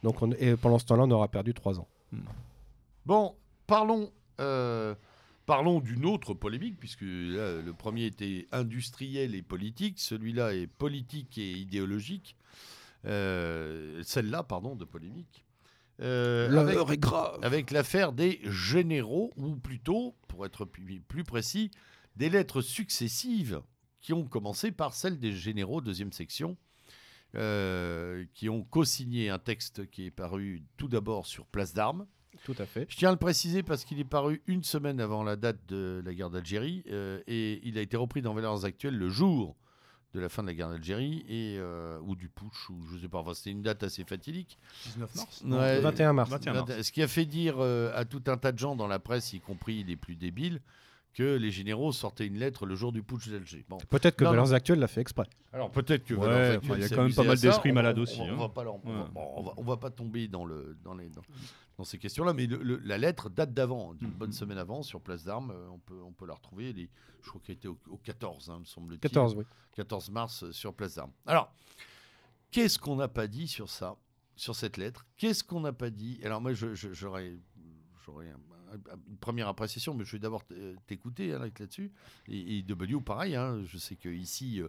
Donc, 0.03 0.22
on, 0.22 0.32
et 0.34 0.55
pendant 0.55 0.78
ce 0.78 0.86
temps-là, 0.86 1.03
on 1.05 1.11
aura 1.11 1.28
perdu 1.28 1.53
trois 1.55 1.80
ans. 1.80 1.88
Bon, 3.05 3.34
parlons, 3.65 4.11
euh, 4.39 4.93
parlons 5.45 5.80
d'une 5.80 6.05
autre 6.05 6.34
polémique, 6.34 6.76
puisque 6.80 7.01
là, 7.01 7.61
le 7.61 7.74
premier 7.78 8.05
était 8.05 8.47
industriel 8.51 9.34
et 9.34 9.41
politique, 9.41 9.95
celui-là 9.99 10.53
est 10.53 10.68
politique 10.68 11.38
et 11.38 11.51
idéologique. 11.53 12.36
Euh, 13.06 14.02
Celle-là, 14.04 14.43
pardon, 14.43 14.76
de 14.76 14.86
polémique. 14.86 15.45
Euh, 16.00 16.56
avec, 16.56 16.98
est 16.98 17.00
grave. 17.00 17.39
avec 17.41 17.72
l'affaire 17.72 18.14
des 18.14 18.39
généraux, 18.43 19.32
ou 19.36 19.56
plutôt, 19.56 20.16
pour 20.28 20.45
être 20.45 20.66
plus 20.66 21.00
plus 21.00 21.24
précis, 21.24 21.72
des 22.16 22.30
lettres 22.30 22.62
successives 22.62 23.62
qui 24.02 24.14
ont 24.14 24.26
commencé 24.26 24.72
par 24.72 24.93
celle 24.93 25.20
des 25.20 25.34
généraux, 25.34 25.82
deuxième 25.82 26.12
section, 26.12 26.56
euh, 27.36 28.26
qui 28.34 28.48
ont 28.48 28.64
co-signé 28.64 29.30
un 29.30 29.39
texte 29.39 29.89
qui 29.89 30.06
est 30.06 30.12
paru 30.12 30.64
tout 30.78 30.88
d'abord 30.88 31.26
sur 31.26 31.45
Place 31.45 31.74
d'Armes. 31.74 32.06
Tout 32.43 32.56
à 32.60 32.66
fait. 32.66 32.86
Je 32.89 32.95
tiens 32.95 33.10
à 33.10 33.12
le 33.12 33.18
préciser 33.18 33.64
parce 33.64 33.84
qu'il 33.84 34.00
est 34.00 34.06
paru 34.06 34.41
une 34.48 34.64
semaine 34.64 35.02
avant 35.02 35.24
la 35.24 35.36
date 35.36 35.66
de 35.68 36.02
la 36.06 36.14
guerre 36.14 36.30
d'Algérie 36.30 36.84
euh, 36.89 37.22
et 37.28 37.60
il 37.68 37.78
a 37.78 37.82
été 37.82 37.98
repris 37.98 38.22
dans 38.22 38.34
Valeurs 38.34 38.64
Actuelles 38.64 38.98
le 38.98 39.10
jour 39.10 39.56
de 40.14 40.20
la 40.20 40.30
fin 40.30 40.41
de 40.41 40.47
la 40.47 40.53
guerre 40.53 40.70
d'Algérie 40.70 41.26
et 41.28 41.58
euh, 41.60 41.99
ou 42.03 42.16
du 42.16 42.30
putsch 42.30 42.70
ou 42.70 42.76
je 42.91 42.97
sais 42.97 43.08
pas. 43.10 43.20
Enfin, 43.20 43.34
c'était 43.34 43.51
une 43.51 43.62
date 43.62 43.84
assez 43.84 44.03
fatidique. 44.03 44.58
19 44.86 45.16
mars 45.16 45.41
Ouais. 45.45 45.76
Le 45.76 45.82
21 45.82 46.14
mars. 46.14 46.30
21 46.30 46.53
mars. 46.53 46.82
Ce 46.82 46.91
qui 46.91 47.03
a 47.03 47.08
fait 47.08 47.26
dire 47.26 47.55
euh, 47.60 47.91
à 47.95 48.05
tout 48.05 48.24
un 48.28 48.38
tas 48.38 48.51
de 48.51 48.58
gens 48.60 48.76
dans 48.76 48.88
la 48.88 48.99
presse, 48.99 49.34
y 49.34 49.39
compris 49.39 49.84
les 49.84 49.95
plus 49.95 50.16
débiles, 50.16 50.62
que 51.14 51.36
les 51.36 51.51
généraux 51.51 51.91
sortaient 51.91 52.26
une 52.28 52.38
lettre 52.38 52.66
le 52.66 52.76
jour 52.76 52.91
du 52.91 53.03
putsch 53.03 53.28
d'Alger. 53.30 53.66
Bon. 53.68 53.78
Peut-être 53.89 54.16
que 54.16 54.24
Non, 54.24 54.30
Valeurs 54.32 54.53
Actuelles 54.53 54.80
l'a 54.80 54.88
fait 54.88 55.01
exprès. 55.01 55.26
Alors 55.51 55.72
peut-être 55.72 56.03
que 56.05 56.14
Ouais, 56.14 56.58
enfin, 56.58 56.76
il 56.76 56.82
y 56.82 56.86
a 56.86 56.89
quand 56.89 57.03
même 57.03 57.14
pas 57.14 57.24
mal 57.24 57.38
d'esprits 57.39 57.72
malades 57.72 57.97
aussi, 57.99 58.22
On, 58.22 58.30
hein. 58.34 58.36
va 58.36 58.49
pas, 58.49 58.62
on 58.62 58.78
va- 58.78 58.89
Ouais. 59.01 59.05
bon, 59.14 59.22
on 59.36 59.43
va- 59.43 59.53
on 59.58 59.64
va 59.64 59.78
pas 59.78 59.89
tomber 59.89 60.28
dans, 60.28 60.45
le, 60.45 60.78
dans, 60.84 60.93
les, 60.93 61.10
dans, 61.10 61.22
dans 61.78 61.84
ces 61.84 61.97
questions-là, 61.99 62.34
mais 62.34 62.47
le- 62.47 62.61
le- 62.63 62.78
la 62.78 62.97
lettre 62.97 63.30
date 63.30 63.53
d'avant, 63.53 63.93
d'une 63.93 64.09
Mhm. 64.09 64.13
bonne 64.15 64.32
semaine 64.34 64.57
avant, 64.57 64.82
sur 64.84 64.99
Place 65.01 65.23
d'Armes. 65.23 65.51
euh, 65.51 65.67
On 65.69 65.80
peut, 65.80 66.01
on 66.01 66.11
peut 66.11 66.25
la 66.25 66.34
retrouver. 66.34 66.69
Elle 66.71 66.80
est- 66.80 66.89
je 67.21 67.30
crois 67.30 67.41
qu'elle 67.43 67.55
était 67.55 67.67
au, 67.67 67.78
au 67.89 67.97
14, 67.97 68.49
hein, 68.49 68.59
me 68.59 68.65
semble-t-il. 68.65 68.99
14, 68.99 69.36
oui. 69.36 69.43
14 69.75 70.09
mars 70.09 70.43
euh, 70.43 70.51
sur 70.51 70.73
Place 70.73 70.95
d'Armes. 70.95 71.11
Alors, 71.28 71.53
qu'est-ce 72.51 72.80
qu'on 72.80 72.95
n'a 72.95 73.07
pas 73.07 73.28
dit 73.28 73.47
sur 73.47 73.69
ça, 73.69 73.95
sur 74.36 74.55
cette 74.55 74.78
lettre? 74.78 75.05
Qu'est-ce 75.17 75.43
qu'on 75.43 75.59
n'a 75.61 75.73
pas 75.73 75.89
dit? 75.91 76.19
Alors 76.23 76.41
moi, 76.41 76.53
j'aurais, 76.53 77.36
j'aurais 78.05 78.30
un, 78.30 78.39
une 79.09 79.17
première 79.17 79.47
appréciation, 79.47 79.93
mais 79.93 80.03
je 80.03 80.11
vais 80.13 80.19
d'abord 80.19 80.43
t'écouter 80.88 81.34
hein, 81.34 81.39
là-dessus. 81.39 81.91
Et, 82.28 82.61
W, 82.63 82.99
pareil, 83.01 83.36
hein, 83.36 83.63
je 83.65 83.78
sais 83.78 83.95
qu'ici, 83.95 84.61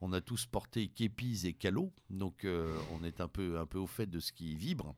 on 0.00 0.12
a 0.12 0.20
tous 0.20 0.46
porté 0.46 0.88
képis 0.88 1.46
et 1.46 1.52
calots, 1.52 1.92
donc 2.08 2.46
on 2.92 3.04
est 3.04 3.20
un 3.20 3.28
peu, 3.28 3.58
un 3.58 3.66
peu 3.66 3.78
au 3.78 3.86
fait 3.86 4.06
de 4.06 4.20
ce 4.20 4.32
qui 4.32 4.54
vibre, 4.54 4.94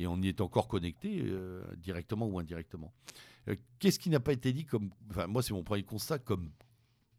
et 0.00 0.06
on 0.06 0.20
y 0.20 0.28
est 0.28 0.40
encore 0.40 0.66
connecté, 0.66 1.24
directement 1.76 2.26
ou 2.26 2.38
indirectement. 2.38 2.92
Qu'est-ce 3.78 3.98
qui 3.98 4.10
n'a 4.10 4.20
pas 4.20 4.32
été 4.32 4.52
dit 4.52 4.64
comme. 4.64 4.90
Enfin, 5.10 5.26
moi, 5.26 5.42
c'est 5.42 5.52
mon 5.52 5.62
premier 5.62 5.82
constat, 5.82 6.18
comme, 6.18 6.50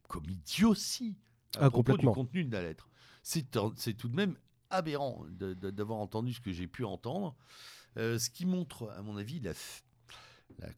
comme 0.07 0.29
idiotie 0.29 1.15
à 1.57 1.65
ah, 1.65 1.69
propos 1.69 1.97
du 1.97 2.05
contenu 2.05 2.43
de 2.43 2.51
la 2.51 2.61
lettre. 2.61 2.89
C'est 3.23 3.51
tout 3.51 4.09
de 4.09 4.15
même 4.15 4.35
aberrant 4.69 5.25
d'avoir 5.29 5.99
entendu 5.99 6.33
ce 6.33 6.41
que 6.41 6.51
j'ai 6.51 6.67
pu 6.67 6.83
entendre, 6.83 7.35
euh, 7.97 8.17
ce 8.17 8.29
qui 8.29 8.45
montre, 8.45 8.89
à 8.97 9.01
mon 9.01 9.17
avis, 9.17 9.39
la, 9.39 9.53
la 10.59 10.69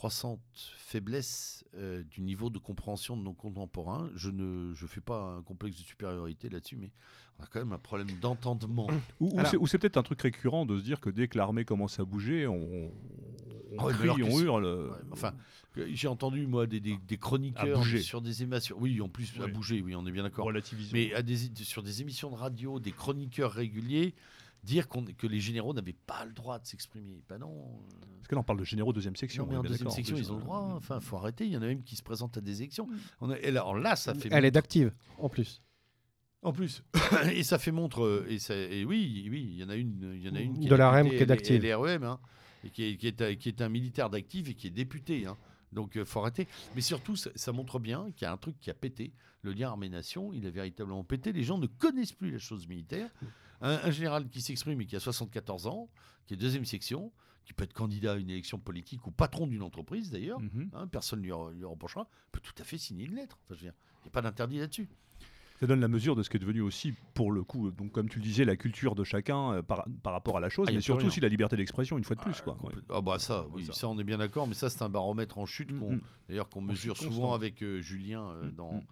croissante 0.00 0.40
faiblesse 0.78 1.62
euh, 1.76 2.02
du 2.04 2.22
niveau 2.22 2.48
de 2.48 2.58
compréhension 2.58 3.18
de 3.18 3.22
nos 3.22 3.34
contemporains. 3.34 4.08
Je 4.14 4.30
ne 4.30 4.72
je 4.72 4.86
fais 4.86 5.02
pas 5.02 5.36
un 5.36 5.42
complexe 5.42 5.76
de 5.76 5.82
supériorité 5.82 6.48
là-dessus, 6.48 6.76
mais 6.76 6.90
on 7.38 7.42
a 7.42 7.46
quand 7.46 7.58
même 7.58 7.74
un 7.74 7.78
problème 7.78 8.08
d'entendement. 8.18 8.88
Ou, 9.20 9.38
c'est 9.66 9.76
peut-être 9.76 9.98
un 9.98 10.02
truc 10.02 10.22
récurrent 10.22 10.64
de 10.64 10.78
se 10.78 10.84
dire 10.84 11.00
que 11.00 11.10
dès 11.10 11.28
que 11.28 11.36
l'armée 11.36 11.66
commence 11.66 12.00
à 12.00 12.06
bouger, 12.06 12.46
on, 12.46 12.90
on, 13.76 13.88
crie, 13.88 14.08
on 14.08 14.40
hurle. 14.40 14.96
enfin, 15.12 15.34
j'ai 15.76 16.08
entendu 16.08 16.46
moi 16.46 16.66
des, 16.66 16.80
des, 16.80 17.18
chroniqueurs 17.18 17.84
sur 17.84 18.22
des 18.22 18.42
émissions. 18.42 18.76
Oui, 18.80 19.02
en 19.02 19.10
plus 19.10 19.38
à 19.38 19.48
bouger, 19.48 19.82
oui, 19.82 19.94
on 19.94 20.06
est 20.06 20.12
bien 20.12 20.22
d'accord. 20.22 20.50
Mais 20.94 21.12
à 21.12 21.20
des, 21.20 21.36
sur 21.56 21.82
des 21.82 22.00
émissions 22.00 22.30
de 22.30 22.36
radio, 22.36 22.80
des 22.80 22.92
chroniqueurs 22.92 23.52
réguliers 23.52 24.14
dire 24.62 24.88
que 24.88 25.26
les 25.26 25.40
généraux 25.40 25.72
n'avaient 25.72 25.96
pas 26.06 26.24
le 26.24 26.32
droit 26.32 26.58
de 26.58 26.66
s'exprimer. 26.66 27.22
Ben 27.28 27.38
non. 27.38 27.80
Parce 28.18 28.28
que 28.28 28.34
là, 28.34 28.40
on 28.40 28.44
parle 28.44 28.60
de 28.60 28.64
généraux 28.64 28.92
deuxième 28.92 29.16
section. 29.16 29.46
mais 29.48 29.56
en 29.56 29.62
deuxième 29.62 29.90
section, 29.90 30.16
ils 30.16 30.32
ont 30.32 30.36
le 30.36 30.42
droit. 30.42 30.72
Enfin, 30.76 31.00
faut 31.00 31.16
arrêter. 31.16 31.46
Il 31.46 31.52
y 31.52 31.56
en 31.56 31.62
a 31.62 31.66
même 31.66 31.82
qui 31.82 31.96
se 31.96 32.02
présentent 32.02 32.36
à 32.36 32.40
des 32.40 32.62
élections. 32.62 32.88
On 33.20 33.30
et 33.32 33.48
alors 33.48 33.76
là, 33.76 33.96
ça 33.96 34.14
fait. 34.14 34.28
Elle 34.30 34.44
est 34.44 34.50
d'active, 34.50 34.92
en 35.18 35.28
plus. 35.28 35.62
En 36.42 36.52
plus, 36.52 36.82
et 37.34 37.42
ça 37.42 37.58
fait 37.58 37.70
montre, 37.70 38.24
et, 38.26 38.38
ça, 38.38 38.56
et, 38.56 38.82
oui, 38.86 39.28
oui, 39.30 39.46
il 39.52 39.58
y 39.58 39.64
en 39.64 39.68
a 39.68 39.74
une, 39.74 40.14
il 40.14 40.26
y 40.26 40.28
en 40.30 40.34
a 40.34 40.40
une 40.40 40.58
qui 40.58 40.68
de 40.68 40.74
la 40.74 40.90
REM 40.90 41.10
qui 41.10 41.16
est 41.16 41.26
d'active, 41.26 41.62
l'REM, 41.62 42.02
hein, 42.02 42.18
et 42.64 42.70
qui 42.70 42.84
est, 42.84 42.96
qui, 42.96 43.08
est, 43.08 43.36
qui 43.36 43.50
est, 43.50 43.60
un 43.60 43.68
militaire 43.68 44.08
d'active 44.08 44.48
et 44.48 44.54
qui 44.54 44.68
est 44.68 44.70
député. 44.70 45.26
Hein. 45.26 45.36
Donc, 45.70 45.92
il 45.96 46.00
euh, 46.00 46.04
faut 46.06 46.20
arrêter. 46.20 46.48
Mais 46.74 46.80
surtout, 46.80 47.14
ça, 47.14 47.28
ça 47.34 47.52
montre 47.52 47.78
bien 47.78 48.10
qu'il 48.16 48.24
y 48.24 48.28
a 48.28 48.32
un 48.32 48.38
truc 48.38 48.58
qui 48.58 48.70
a 48.70 48.74
pété. 48.74 49.12
Le 49.42 49.52
lien 49.52 49.68
armée-nation, 49.68 50.32
il 50.32 50.46
a 50.46 50.50
véritablement 50.50 51.04
pété. 51.04 51.30
Les 51.32 51.42
gens 51.42 51.58
ne 51.58 51.66
connaissent 51.66 52.12
plus 52.12 52.30
la 52.30 52.38
chose 52.38 52.66
militaire 52.66 53.10
un, 53.60 53.90
général 53.90 54.28
qui 54.28 54.40
s'exprime 54.40 54.80
et 54.80 54.86
qui 54.86 54.96
a 54.96 55.00
74 55.00 55.66
ans, 55.66 55.88
qui 56.26 56.34
est 56.34 56.36
deuxième 56.36 56.64
section, 56.64 57.12
qui 57.44 57.52
peut 57.52 57.64
être 57.64 57.72
candidat 57.72 58.12
à 58.12 58.16
une 58.16 58.30
élection 58.30 58.58
politique 58.58 59.06
ou 59.06 59.10
patron 59.10 59.46
d'une 59.46 59.62
entreprise 59.62 60.10
d'ailleurs, 60.10 60.40
mhm. 60.40 60.70
hein, 60.74 60.86
personne 60.86 61.20
ne 61.20 61.24
lui, 61.24 61.32
lui, 61.56 61.64
reprochera, 61.64 62.08
peut 62.32 62.40
tout 62.40 62.54
à 62.58 62.64
fait 62.64 62.78
signer 62.78 63.04
une 63.04 63.14
lettre. 63.14 63.38
il 63.50 63.62
n'y 63.62 63.68
a 63.68 64.10
pas 64.12 64.22
d'interdit 64.22 64.58
là-dessus. 64.58 64.88
Ça 65.60 65.66
donne 65.66 65.80
la 65.80 65.88
mesure 65.88 66.16
de 66.16 66.22
ce 66.22 66.30
qui 66.30 66.38
est 66.38 66.40
devenu 66.40 66.62
aussi, 66.62 66.94
pour 67.12 67.32
le 67.32 67.44
coup, 67.44 67.70
donc 67.70 67.92
comme 67.92 68.08
tu 68.08 68.18
le 68.18 68.24
disais, 68.24 68.46
la 68.46 68.56
culture 68.56 68.94
de 68.94 69.04
chacun 69.04 69.52
euh, 69.52 69.62
par, 69.62 69.84
rapport 70.04 70.38
à 70.38 70.40
la 70.40 70.48
chose, 70.48 70.66
ah, 70.70 70.72
mais 70.72 70.80
surtout 70.80 71.04
aussi 71.04 71.20
la 71.20 71.28
liberté 71.28 71.54
d'expression, 71.54 71.98
une 71.98 72.04
fois 72.04 72.16
de 72.16 72.22
plus. 72.22 72.36
Ah, 72.38 72.42
quoi. 72.42 72.58
Ah 72.88 73.02
bah 73.02 73.18
ça, 73.18 73.46
oui, 73.52 73.68
ça. 73.70 73.86
on 73.86 73.98
est 73.98 74.04
bien 74.04 74.16
d'accord, 74.16 74.46
mais 74.46 74.54
ça 74.54 74.70
c'est 74.70 74.80
un 74.80 74.88
baromètre 74.88 75.36
en 75.36 75.44
chute, 75.44 75.70
mm, 75.70 75.96
mm. 75.96 76.00
d'ailleurs 76.30 76.48
qu'on 76.48 76.62
mesure 76.62 76.96
souvent 76.96 77.34
avec 77.34 77.62
euh, 77.62 77.82
Julien 77.82 78.30
euh, 78.30 78.44
mm, 78.46 78.52
dans, 78.52 78.82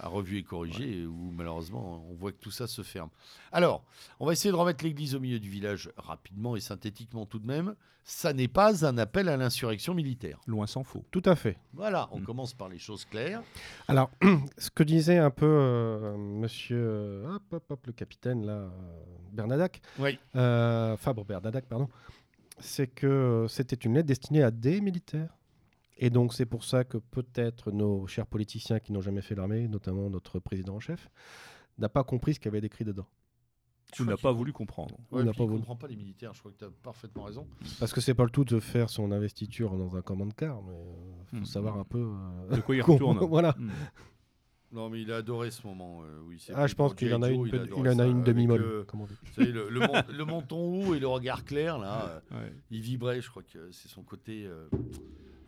à 0.00 0.08
revue 0.08 0.38
et 0.38 0.42
corrigé, 0.42 1.06
où 1.06 1.30
malheureusement 1.30 2.04
on 2.10 2.14
voit 2.14 2.32
que 2.32 2.40
tout 2.40 2.50
ça 2.50 2.66
se 2.66 2.82
ferme. 2.82 3.10
Alors, 3.52 3.84
on 4.20 4.26
va 4.26 4.32
essayer 4.32 4.50
de 4.50 4.56
remettre 4.56 4.84
l'église 4.84 5.14
au 5.14 5.20
milieu 5.20 5.38
du 5.38 5.48
village 5.48 5.90
rapidement 5.96 6.56
et 6.56 6.60
synthétiquement 6.60 7.26
tout 7.26 7.38
de 7.38 7.46
même. 7.46 7.74
Ça 8.10 8.32
n'est 8.32 8.48
pas 8.48 8.86
un 8.86 8.96
appel 8.96 9.28
à 9.28 9.36
l'insurrection 9.36 9.92
militaire. 9.92 10.40
Loin 10.46 10.66
s'en 10.66 10.82
faut. 10.82 11.04
Tout 11.10 11.22
à 11.26 11.36
fait. 11.36 11.58
Voilà, 11.74 12.08
on 12.12 12.20
mm. 12.20 12.24
commence 12.24 12.54
par 12.54 12.70
les 12.70 12.78
choses 12.78 13.04
claires. 13.04 13.42
Alors, 13.86 14.10
ce 14.56 14.70
que 14.70 14.82
disait 14.82 15.18
un 15.18 15.30
peu 15.30 15.44
euh, 15.46 16.16
monsieur 16.16 16.78
euh, 16.78 17.36
hop, 17.52 17.62
hop, 17.68 17.86
le 17.86 17.92
capitaine 17.92 18.46
là, 18.46 18.52
euh, 18.52 18.68
Bernadac, 19.32 19.82
oui. 19.98 20.18
Fabre 20.32 21.26
Bernadac, 21.26 21.66
pardon, 21.66 21.88
c'est 22.58 22.86
que 22.86 23.44
c'était 23.48 23.76
une 23.76 23.94
lettre 23.94 24.08
destinée 24.08 24.42
à 24.42 24.50
des 24.50 24.80
militaires. 24.80 25.37
Et 25.98 26.10
donc 26.10 26.32
c'est 26.32 26.46
pour 26.46 26.64
ça 26.64 26.84
que 26.84 26.98
peut-être 26.98 27.72
nos 27.72 28.06
chers 28.06 28.26
politiciens 28.26 28.78
qui 28.78 28.92
n'ont 28.92 29.00
jamais 29.00 29.22
fait 29.22 29.34
l'armée, 29.34 29.66
notamment 29.68 30.08
notre 30.08 30.38
président 30.38 30.76
en 30.76 30.80
chef, 30.80 31.10
n'a 31.78 31.88
pas 31.88 32.04
compris 32.04 32.34
ce 32.34 32.40
qu'il 32.40 32.52
y 32.52 32.56
avait 32.56 32.64
écrit 32.64 32.84
dedans. 32.84 33.06
Tu 33.92 34.02
n'as 34.02 34.16
pas 34.16 34.32
voulu 34.32 34.52
comprendre. 34.52 34.96
Ouais, 35.10 35.24
pas 35.24 35.44
voulu. 35.44 35.56
comprend 35.56 35.76
pas 35.76 35.88
les 35.88 35.96
militaires, 35.96 36.34
je 36.34 36.40
crois 36.40 36.52
que 36.52 36.58
tu 36.58 36.64
as 36.64 36.70
parfaitement 36.82 37.24
raison. 37.24 37.46
Parce 37.80 37.92
que 37.92 38.00
c'est 38.00 38.14
pas 38.14 38.24
le 38.24 38.30
tout 38.30 38.44
de 38.44 38.60
faire 38.60 38.90
son 38.90 39.12
investiture 39.12 39.76
dans 39.76 39.96
un 39.96 40.02
command 40.02 40.32
car, 40.34 40.62
mais 40.62 40.74
il 40.74 40.76
euh, 40.76 41.24
faut 41.24 41.36
hmm. 41.36 41.44
savoir 41.46 41.78
un 41.78 41.84
peu. 41.84 42.12
Euh, 42.50 42.56
de 42.56 42.60
quoi 42.60 42.76
il 42.76 42.82
retourne. 42.82 43.18
voilà. 43.26 43.54
Hmm. 43.58 43.70
Non, 44.70 44.90
mais 44.90 45.00
il 45.00 45.10
a 45.10 45.16
adoré 45.16 45.50
ce 45.50 45.66
moment. 45.66 46.02
Euh, 46.02 46.20
oui, 46.26 46.36
ah, 46.54 46.66
je 46.66 46.74
pense 46.74 46.94
qu'il 46.94 47.14
en 47.14 47.22
a 47.22 47.30
une, 47.30 47.46
il, 47.46 47.88
en 47.88 47.98
a 47.98 48.06
une 48.06 48.22
demi-molle. 48.22 48.84
le, 49.38 49.70
le, 49.70 50.24
menton 50.26 50.58
haut 50.58 50.94
et 50.94 50.98
le 50.98 51.06
regard 51.06 51.46
clair, 51.46 51.78
là, 51.78 52.22
il 52.70 52.82
vibrait. 52.82 53.22
Je 53.22 53.30
crois 53.30 53.42
que 53.42 53.72
c'est 53.72 53.88
son 53.88 54.02
côté. 54.02 54.46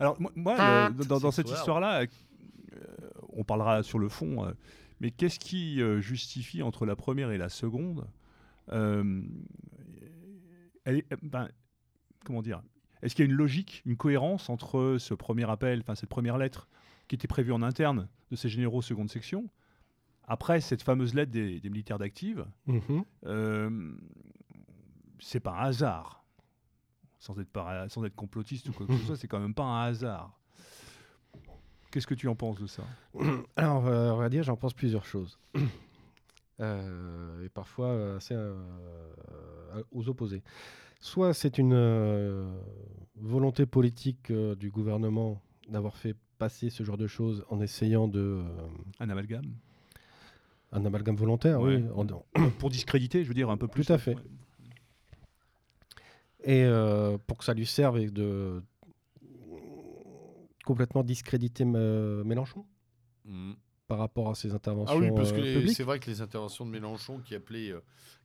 Alors, 0.01 0.17
moi, 0.35 0.91
dans, 0.91 1.31
cette 1.31 1.51
histoire-là, 1.51 2.03
euh, 2.03 2.07
on 3.35 3.45
parlera 3.45 3.83
sur 3.83 3.99
le 3.99 4.09
fond, 4.09 4.47
euh, 4.47 4.53
mais 5.01 5.11
qu'est-ce 5.11 5.39
qui 5.39 5.83
euh, 5.83 6.01
justifie 6.01 6.63
entre 6.63 6.87
la 6.87 6.97
première 6.97 7.31
et 7.31 7.39
la 7.39 7.51
seconde 7.51 8.09
elle 8.69 9.25
ben, 11.23 11.49
Comment 12.25 12.41
dire 12.41 12.63
Est-ce 13.03 13.15
qu'il 13.15 13.27
y 13.27 13.29
a 13.29 13.31
une 13.31 13.37
logique, 13.37 13.83
une 13.85 13.97
cohérence 13.97 14.49
entre 14.49 14.97
ce 14.99 15.13
premier 15.13 15.49
appel, 15.51 15.81
enfin 15.81 15.95
cette 15.95 16.09
première 16.09 16.39
lettre 16.39 16.69
qui 17.09 17.17
était 17.17 17.29
prévue 17.29 17.53
en 17.53 17.63
interne 17.63 18.09
de 18.31 18.37
ces 18.37 18.49
généraux 18.49 18.81
seconde 18.81 19.11
section, 19.11 19.51
après 20.25 20.61
cette 20.61 20.83
fameuse 20.83 21.15
lettre 21.15 21.33
des, 21.33 21.61
militaires 21.65 21.99
d'active, 21.99 22.47
mm-hmm. 22.69 23.97
c'est 25.19 25.41
pas 25.41 25.53
un 25.53 25.65
hasard 25.65 26.20
sans 27.21 27.39
être, 27.39 27.51
sans 27.89 28.05
être 28.05 28.16
complotiste 28.16 28.68
ou 28.68 28.73
quoi 28.73 28.87
que 28.87 28.97
ce 28.97 29.05
soit, 29.05 29.16
c'est 29.16 29.29
quand 29.29 29.39
même 29.41 29.55
pas 29.55 29.64
un 29.64 29.85
hasard. 29.85 30.37
Qu'est-ce 31.93 32.07
que 32.07 32.14
tu 32.14 32.29
en 32.29 32.35
penses 32.35 32.59
de 32.59 32.66
ça? 32.66 32.85
Alors, 33.57 33.85
on 33.85 34.16
va 34.16 34.29
dire, 34.29 34.43
j'en 34.43 34.57
pense 34.57 34.75
plusieurs 34.75 35.05
choses. 35.05 35.39
Euh, 36.61 37.43
et 37.45 37.49
parfois 37.49 38.16
assez 38.16 38.35
euh, 38.35 38.55
aux 39.93 40.09
opposés. 40.09 40.43
Soit 41.01 41.33
c'est 41.33 41.57
une 41.57 41.73
euh, 41.73 42.61
volonté 43.16 43.64
politique 43.64 44.31
du 44.31 44.71
gouvernement 44.71 45.41
d'avoir 45.68 45.97
fait 45.97 46.14
passer 46.39 46.68
ce 46.68 46.83
genre 46.83 46.99
de 46.99 47.07
choses 47.07 47.45
en 47.49 47.61
essayant 47.61 48.09
de... 48.09 48.43
un 48.99 49.09
amalgame? 49.09 49.55
Un 50.73 50.85
amalgame 50.85 51.16
volontaire, 51.16 51.61
oui. 51.61 51.83
Pour 52.59 52.68
discréditer, 52.68 53.23
je 53.25 53.29
veux 53.29 53.35
dire, 53.35 53.49
un 53.49 53.57
peu 53.57 53.66
plus. 53.66 53.87
Tout 53.87 53.93
à 53.95 53.99
fait. 53.99 54.16
Et 56.45 56.64
euh, 56.64 57.18
pour 57.26 57.38
que 57.38 57.45
ça 57.45 57.55
lui 57.55 57.66
serve 57.66 58.11
de 58.11 58.62
complètement 60.64 61.03
discréditer 61.03 61.64
Mélenchon 61.64 62.64
mm. 63.24 63.53
Par 63.91 63.99
rapport 63.99 64.30
à 64.30 64.36
ses 64.36 64.55
interventions. 64.55 64.95
Ah 64.97 65.01
oui, 65.01 65.11
parce 65.16 65.32
que 65.32 65.41
euh, 65.41 65.66
c'est 65.66 65.82
vrai 65.82 65.99
que 65.99 66.09
les 66.09 66.20
interventions 66.20 66.64
de 66.64 66.70
Mélenchon 66.70 67.18
qui 67.24 67.34
appelaient 67.34 67.72
euh, 67.72 67.80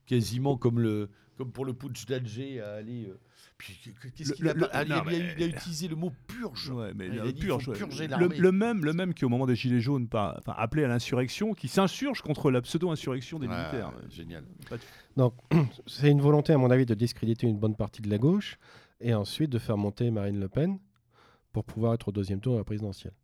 quasiment 0.06 0.56
comme, 0.56 0.78
le, 0.78 1.10
comme 1.36 1.50
pour 1.50 1.64
le 1.64 1.72
putsch 1.72 2.06
d'Alger 2.06 2.60
à 2.60 2.74
aller. 2.74 3.12
Puis 3.58 3.76
qu'est-ce 4.16 4.34
qu'il 4.34 4.48
a, 4.48 4.54
il, 4.84 4.92
a, 4.92 5.46
utilisé 5.46 5.88
le 5.88 5.96
mot 5.96 6.12
purge. 6.28 6.70
Ouais, 6.70 6.92
mais 6.94 7.08
il 7.08 7.18
a 7.18 7.32
purge, 7.32 7.72
purger 7.72 8.06
le, 8.06 8.28
le, 8.28 8.52
même, 8.52 8.84
le 8.84 8.92
même 8.92 9.12
qui 9.12 9.24
au 9.24 9.28
moment 9.28 9.44
des 9.44 9.56
Gilets 9.56 9.80
jaunes, 9.80 10.06
pas, 10.06 10.40
appelé 10.46 10.84
à 10.84 10.88
l'insurrection, 10.88 11.52
qui 11.52 11.66
s'insurge 11.66 12.22
contre 12.22 12.52
la 12.52 12.62
pseudo-insurrection 12.62 13.40
des 13.40 13.48
militaires. 13.48 13.92
Génial. 14.08 14.44
Donc, 15.16 15.34
c'est 15.88 16.12
une 16.12 16.20
volonté, 16.20 16.52
à 16.52 16.58
mon 16.58 16.70
avis, 16.70 16.86
de 16.86 16.94
discréditer 16.94 17.48
une 17.48 17.58
bonne 17.58 17.74
partie 17.74 18.02
de 18.02 18.10
la 18.10 18.18
gauche 18.18 18.56
et 19.00 19.14
ensuite 19.14 19.50
de 19.50 19.58
faire 19.58 19.78
monter 19.78 20.12
Marine 20.12 20.38
Le 20.38 20.48
Pen 20.48 20.78
pour 21.52 21.64
pouvoir 21.64 21.94
être 21.94 22.06
au 22.06 22.12
deuxième 22.12 22.38
tour 22.38 22.52
de 22.52 22.58
la 22.58 22.64
présidentielle. 22.64 23.14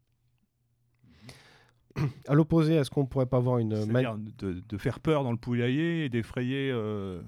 À 2.29 2.35
l'opposé, 2.35 2.75
est-ce 2.75 2.91
qu'on 2.91 3.03
ne 3.03 3.07
pourrait 3.07 3.27
pas 3.27 3.37
avoir 3.37 3.59
une. 3.59 3.71
De, 3.71 4.63
de, 4.69 4.79
faire 4.79 5.01
peur 5.01 5.25
dans 5.25 5.31
le 5.31 5.37
poulailler 5.37 6.05
et 6.05 6.09
d'effrayer. 6.09 6.71
Euh, 6.73 7.21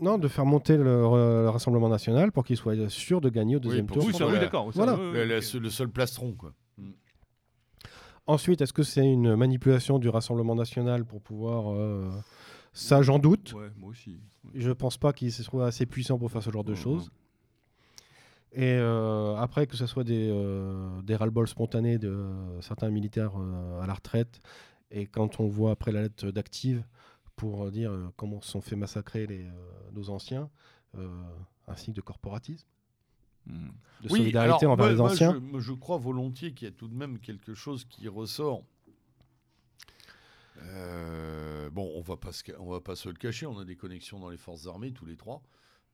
non, 0.00 0.18
de 0.18 0.28
faire 0.28 0.44
monter 0.44 0.76
le, 0.76 1.48
Rassemblement 1.48 1.88
national 1.88 2.32
pour 2.32 2.44
qu'il 2.44 2.56
soit 2.56 2.88
sûr 2.88 3.20
de 3.20 3.28
gagner 3.28 3.56
au 3.56 3.60
deuxième 3.60 3.86
tour. 3.86 4.04
Oui, 4.04 4.12
oui 4.12 4.38
d'accord. 4.40 4.70
Voilà. 4.72 4.96
Le, 4.96 5.40
seul 5.40 5.88
plastron, 5.88 6.32
quoi. 6.32 6.52
Ensuite, 8.26 8.62
est-ce 8.62 8.72
que 8.72 8.82
c'est 8.82 9.06
une 9.06 9.36
manipulation 9.36 9.98
du 9.98 10.08
Rassemblement 10.08 10.54
national 10.54 11.04
pour 11.04 11.20
pouvoir 11.20 11.74
euh, 11.74 12.10
ça, 12.72 13.02
j'en 13.02 13.18
doute. 13.18 13.54
moi 13.76 13.90
aussi. 13.90 14.18
Je 14.54 14.72
pense 14.72 14.96
pas 14.96 15.12
qu'il 15.12 15.30
soit 15.32 15.66
assez 15.66 15.86
puissant 15.86 16.18
pour 16.18 16.30
faire 16.30 16.42
ce 16.42 16.50
genre 16.50 16.64
de 16.64 16.74
choses. 16.74 17.10
Et 18.56 18.72
euh, 18.74 19.34
après, 19.36 19.66
que 19.66 19.76
ce 19.76 19.86
soit 19.86 20.04
des, 20.04 20.28
euh, 20.30 21.02
des 21.02 21.16
ras-le-bol 21.16 21.48
spontanés 21.48 21.98
de 21.98 22.30
certains 22.60 22.88
militaires 22.90 23.32
euh, 23.36 23.80
à 23.80 23.86
la 23.86 23.94
retraite, 23.94 24.40
et 24.90 25.06
quand 25.06 25.40
on 25.40 25.48
voit 25.48 25.72
après 25.72 25.90
la 25.92 26.02
lettre 26.02 26.30
d'Active 26.30 26.84
pour 27.36 27.70
dire 27.72 27.92
comment 28.16 28.40
se 28.40 28.50
sont 28.52 28.60
fait 28.60 28.76
massacrer 28.76 29.26
les, 29.26 29.44
nos 29.92 30.08
anciens, 30.10 30.48
un 30.96 31.74
signe 31.76 31.94
de 31.94 32.00
corporatisme. 32.00 32.66
Hmm. 33.46 33.68
de 34.02 34.08
Oui, 34.10 34.18
solidarité 34.20 34.64
alors, 34.66 34.72
envers 34.72 34.86
moi- 34.86 34.92
les 34.94 35.00
anciens. 35.00 35.32
je, 35.34 35.38
moi, 35.38 35.60
je 35.60 35.72
crois 35.72 35.98
volontiers 35.98 36.54
qu'il 36.54 36.66
y 36.68 36.70
a 36.70 36.74
tout 36.74 36.86
de 36.88 36.94
même 36.94 37.18
quelque 37.18 37.54
chose 37.54 37.84
qui 37.84 38.06
ressort. 38.08 38.62
Euh, 40.62 41.68
bon, 41.70 41.90
on 41.96 42.00
va 42.00 42.16
pas 42.16 42.32
se 42.32 42.42
ca- 42.46 42.54
on 42.60 42.70
va 42.70 42.80
pas 42.80 42.94
se 42.96 43.08
le 43.08 43.14
cacher. 43.16 43.46
On 43.46 43.58
a 43.58 43.64
des 43.64 43.76
connexions 43.76 44.18
dans 44.20 44.30
les 44.30 44.36
forces 44.36 44.66
armées 44.66 44.92
tous 44.92 45.04
les 45.06 45.16
trois, 45.16 45.42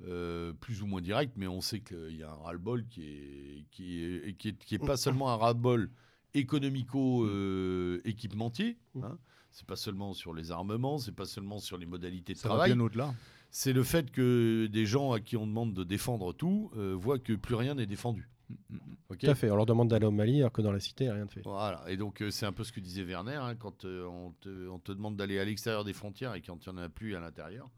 euh, 0.07 0.53
plus 0.55 0.83
ou 0.83 0.87
moins 0.87 1.01
directes, 1.01 1.35
mais 1.37 1.47
on 1.47 1.61
sait 1.61 1.81
qu'il 1.81 2.17
y 2.17 2.23
a 2.23 2.31
un 2.31 2.35
ras-le-bol 2.35 2.87
qui 2.87 3.03
est 3.05 3.65
qui 3.71 4.03
est 4.05 4.35
qui 4.39 4.49
est, 4.49 4.59
qui 4.65 4.75
est 4.77 4.79
pas 4.79 4.97
seulement 4.97 5.31
un 5.31 5.37
ras-le-bol 5.37 5.91
économico-équipementier. 6.35 8.77
hein. 9.03 9.19
C'est 9.53 9.67
pas 9.67 9.77
seulement 9.77 10.15
sur 10.15 10.33
les 10.33 10.53
armements, 10.53 10.99
c'est 10.99 11.15
pas 11.15 11.27
seulement 11.27 11.59
sur 11.59 11.77
les 11.77 11.87
modalités 11.87 12.35
de 12.35 12.39
Ça 12.39 12.49
va 12.49 12.55
travail 12.55 12.73
bien 12.75 12.81
au-delà. 12.85 13.13
c'est 13.51 13.73
le 13.73 13.83
fait 13.83 14.13
que 14.13 14.69
des 14.71 14.87
gens 14.87 15.11
à 15.13 15.19
qui 15.19 15.37
on 15.37 15.45
demande 15.47 15.75
de 15.75 15.83
défendre 15.83 16.33
tout 16.33 16.71
euh, 16.77 16.95
voient 16.97 17.19
que 17.19 17.33
plus 17.33 17.57
rien 17.57 17.75
n'est 17.75 17.87
défendu. 17.87 18.31
Mm, 18.49 18.55
Ok 19.09 19.19
Tout 19.19 19.27
à 19.27 19.35
fait. 19.35 19.51
On 19.51 19.57
leur 19.57 19.67
demande 19.67 19.89
d'aller 19.89 20.07
au 20.07 20.13
Mali 20.13 20.39
alors 20.39 20.53
que 20.53 20.63
dans 20.63 20.71
la 20.71 20.79
cité, 20.79 21.11
rien 21.11 21.27
de 21.27 21.31
fait. 21.33 21.43
Voilà, 21.45 21.83
et 21.89 21.97
donc 21.97 22.23
euh, 22.23 22.31
c'est 22.31 22.47
un 22.47 22.53
peu 22.53 22.63
ce 22.63 22.71
que 22.71 22.79
disait 22.79 23.03
Werner, 23.03 23.35
hein, 23.43 23.57
quand 23.57 23.85
euh, 23.85 24.05
on, 24.07 24.31
te, 24.41 24.69
on 24.69 24.79
te 24.79 24.93
demande 24.93 25.17
d'aller 25.17 25.41
à 25.41 25.45
l'extérieur 25.45 25.83
des 25.83 25.95
frontières 25.95 26.35
et 26.35 26.43
quand 26.43 26.65
il 26.65 26.73
n'y 26.73 26.79
en 26.79 26.83
a 26.83 26.89
plus 26.89 27.17
à 27.17 27.21
l'intérieur, 27.21 27.69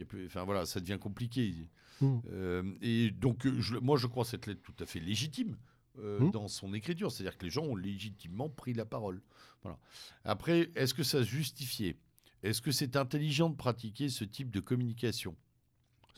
y 0.00 0.02
a 0.02 0.06
plus, 0.06 0.26
enfin 0.26 0.44
voilà, 0.44 0.66
ça 0.66 0.80
devient 0.80 0.98
compliqué. 1.00 1.68
Mm. 2.00 2.16
Euh, 2.30 2.62
et 2.82 3.10
donc 3.10 3.46
euh, 3.46 3.60
je- 3.60 3.76
moi 3.78 3.96
je 3.96 4.06
crois 4.06 4.24
cette 4.24 4.46
lettre 4.46 4.60
tout 4.62 4.74
à 4.82 4.86
fait 4.86 5.00
légitime 5.00 5.56
euh, 5.98 6.20
Mm. 6.20 6.30
dans 6.30 6.48
son 6.48 6.74
écriture, 6.74 7.10
c'est-à-dire 7.10 7.38
que 7.38 7.44
les 7.44 7.50
gens 7.50 7.64
ont 7.64 7.76
légitimement 7.76 8.48
pris 8.50 8.74
la 8.74 8.84
parole. 8.84 9.22
Voilà. 9.62 9.78
Après, 10.24 10.70
est-ce 10.74 10.92
que 10.94 11.02
ça 11.02 11.20
se 11.24 11.28
justifiait? 11.28 11.96
Est-ce 12.42 12.60
que 12.60 12.70
c'est 12.70 12.96
intelligent 12.96 13.48
de 13.50 13.56
pratiquer 13.56 14.08
ce 14.10 14.24
type 14.24 14.50
de 14.50 14.60
communication? 14.60 15.34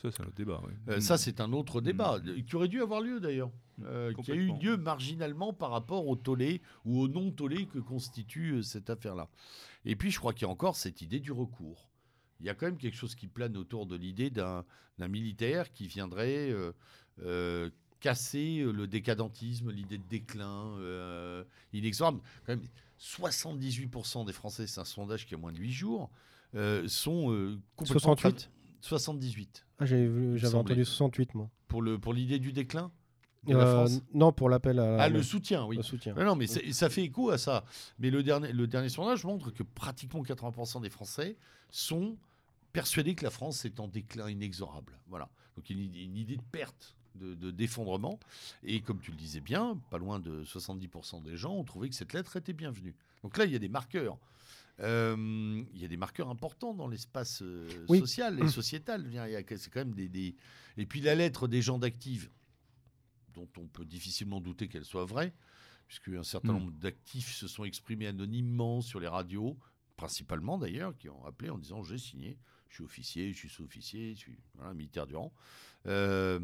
Ça, 0.01 0.11
c'est 0.11 0.21
un 0.21 0.25
autre 0.27 0.35
débat. 0.35 0.61
ouais. 0.65 0.73
Euh. 0.95 0.99
Ça, 1.01 1.17
c'est 1.17 1.41
un 1.41 1.51
autre 1.53 1.81
débat, 1.81 2.21
qui 2.47 2.55
aurait 2.55 2.67
dû 2.69 2.81
avoir 2.81 3.01
lieu 3.01 3.19
d'ailleurs, 3.19 3.51
euh, 3.83 4.13
qui 4.23 4.31
a 4.31 4.35
eu 4.35 4.51
lieu 4.61 4.77
marginalement 4.77 5.51
par 5.53 5.71
rapport 5.71 6.07
au 6.07 6.15
tollé 6.15 6.61
ou 6.85 6.99
au 7.01 7.07
non-tollé 7.07 7.65
que 7.65 7.79
constitue 7.79 8.51
euh, 8.55 8.61
cette 8.61 8.89
affaire-là. 8.89 9.29
Et 9.85 9.95
puis, 9.97 10.09
je 10.11 10.19
crois 10.19 10.33
qu'il 10.33 10.43
y 10.43 10.45
a 10.45 10.51
encore 10.51 10.75
cette 10.77 11.01
idée 11.01 11.19
du 11.19 11.31
recours. 11.31 11.89
Il 12.39 12.45
y 12.45 12.49
a 12.49 12.53
quand 12.53 12.65
même 12.67 12.77
quelque 12.77 12.95
chose 12.97 13.15
qui 13.15 13.27
plane 13.27 13.55
autour 13.57 13.85
de 13.85 13.95
l'idée 13.95 14.29
d'un 14.29 14.63
militaire 15.07 15.71
qui 15.71 15.87
viendrait 15.87 16.49
euh, 16.51 16.71
euh, 17.23 17.69
casser 17.99 18.59
euh, 18.61 18.71
le 18.71 18.87
décadentisme, 18.87 19.71
l'idée 19.71 19.97
de 19.97 20.03
déclin 20.09 20.67
euh, 20.79 21.43
inexorable. 21.73 22.19
Quand 22.45 22.53
même, 22.55 22.65
78% 22.99 24.25
des 24.25 24.33
Français, 24.33 24.67
c'est 24.67 24.79
un 24.79 24.85
sondage 24.85 25.25
qui 25.25 25.33
a 25.33 25.37
moins 25.37 25.51
de 25.51 25.57
8 25.57 25.71
jours, 25.71 26.09
sont 26.87 27.57
complètement 27.75 28.15
68 28.15 28.49
78 28.81 29.65
Ah, 29.79 29.85
j'avais 29.85 30.55
entendu 30.55 30.85
68, 30.85 31.35
moi. 31.35 31.49
pour 31.67 31.81
le 31.81 31.99
pour 31.99 32.13
l'idée 32.13 32.39
du 32.39 32.53
déclin 32.53 32.91
Euh, 33.49 33.87
non, 34.13 34.31
pour 34.33 34.49
l'appel 34.49 34.79
à 34.79 35.01
Ah, 35.03 35.09
le 35.09 35.23
soutien, 35.23 35.65
oui. 35.65 35.77
au 35.77 35.81
soutien. 35.83 36.13
Non, 36.13 36.23
non, 36.25 36.35
mais 36.35 36.47
ça 36.47 36.89
fait 36.89 37.03
écho 37.03 37.29
à 37.29 37.37
ça. 37.37 37.63
Mais 37.99 38.09
le 38.09 38.21
dernier, 38.23 38.51
le 38.51 38.67
dernier 38.67 38.89
sondage 38.89 39.23
montre 39.23 39.51
que 39.51 39.63
pratiquement 39.63 40.21
80% 40.23 40.81
des 40.81 40.89
Français 40.89 41.37
sont 41.69 42.17
persuadés 42.73 43.15
que 43.15 43.23
la 43.23 43.31
France 43.31 43.65
est 43.65 43.79
en 43.79 43.87
déclin 43.87 44.29
inexorable. 44.29 44.99
Voilà. 45.07 45.29
Donc 45.55 45.69
une, 45.69 45.79
idée- 45.79 46.03
une 46.03 46.17
idée 46.17 46.37
de 46.37 46.41
perte, 46.51 46.95
de, 47.15 47.33
de 47.35 47.51
d'effondrement. 47.51 48.19
Et 48.63 48.81
comme 48.81 48.99
tu 48.99 49.11
le 49.11 49.17
disais 49.17 49.41
bien, 49.41 49.79
pas 49.89 49.97
loin 49.97 50.19
de 50.19 50.43
70% 50.45 51.23
des 51.23 51.35
gens 51.37 51.53
ont 51.55 51.63
trouvé 51.63 51.89
que 51.89 51.95
cette 51.95 52.13
lettre 52.13 52.35
était 52.37 52.53
bienvenue. 52.53 52.95
Donc 53.23 53.37
là, 53.37 53.45
il 53.45 53.51
y 53.51 53.55
a 53.55 53.59
des 53.59 53.69
marqueurs. 53.69 54.17
Euh, 54.81 55.63
il 55.73 55.81
y 55.81 55.83
a 55.83 55.89
des 55.89 55.97
marqueurs 55.97 56.29
importants 56.29 56.73
dans 56.73 56.87
l'espace 56.87 57.41
euh, 57.41 57.67
Oui. 57.89 57.99
social 57.99 58.39
et 58.41 58.47
sociétal. 58.47 59.03
Il 59.07 59.13
y 59.13 59.17
a- 59.19 59.43
C'est 59.57 59.69
quand 59.69 59.81
même 59.81 59.93
des, 59.93 60.07
des- 60.07 60.35
Et 60.77 60.85
puis 60.85 61.01
la 61.01 61.15
lettre 61.15 61.47
des 61.49 61.61
gens 61.61 61.79
d'Active, 61.79 62.29
dont 63.33 63.49
on 63.57 63.67
peut 63.67 63.83
difficilement 63.85 64.39
douter 64.39 64.67
qu'elle 64.69 64.85
soit 64.85 65.03
vraie, 65.05 65.33
puisque 65.87 66.09
un 66.09 66.23
certain 66.23 66.53
Mm. 66.53 66.59
nombre 66.59 66.71
d'actifs 66.73 67.35
se 67.35 67.47
sont 67.47 67.65
exprimés 67.65 68.07
anonymement 68.07 68.79
sur 68.81 68.99
les 69.01 69.07
radios, 69.07 69.57
principalement 69.97 70.57
d'ailleurs, 70.57 70.95
qui 70.95 71.09
ont 71.09 71.25
appelé 71.25 71.49
en 71.49 71.57
disant 71.57 71.83
j'ai 71.83 71.97
signé, 71.97 72.37
je 72.69 72.75
suis 72.75 72.83
officier, 72.83 73.33
je 73.33 73.37
suis 73.37 73.49
sous-officier, 73.49 74.13
je 74.13 74.19
suis 74.19 74.37
voilà, 74.55 74.73
militaire 74.73 75.07
du 75.07 75.15
rang. 75.15 75.33
Euh, 75.87 76.39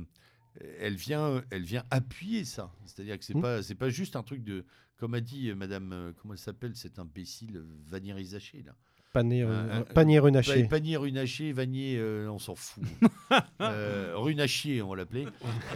elle 0.80 0.96
vient, 0.96 1.44
elle 1.52 1.64
vient 1.64 1.86
appuyer 1.92 2.46
ça. 2.46 2.74
C'est-à-dire 2.86 3.18
que 3.20 3.26
c'est 3.26 3.36
Mm. 3.36 3.42
pas, 3.42 3.64
c'est 3.64 3.76
pas 3.76 3.90
juste 3.90 4.16
un 4.16 4.24
truc 4.24 4.44
de, 4.44 4.66
comme 4.98 5.14
a 5.14 5.22
dit 5.22 5.50
euh, 5.50 5.56
Madame, 5.56 5.92
euh, 5.94 6.14
comment 6.14 6.34
elle 6.34 6.40
s'appelle, 6.40 6.76
cet 6.76 7.00
imbécile 7.00 7.64
Vanier 7.86 8.14
Rizaché 8.14 8.64
là. 8.64 8.76
Panier, 9.16 9.44
Un- 9.44 9.50
euh, 9.50 9.80
un- 9.80 9.82
panier 9.84 10.20
runaché. 10.20 10.64
Pa- 10.64 10.70
Panier 10.76 10.98
Runaché, 10.98 11.54
Vanier, 11.54 11.96
euh, 11.98 12.28
on 12.30 12.38
s'en 12.38 12.54
fout. 12.56 12.84
euh, 13.62 14.12
Runachier, 14.16 14.82
on 14.82 14.90
va 14.90 14.98
l'appeler, 14.98 15.26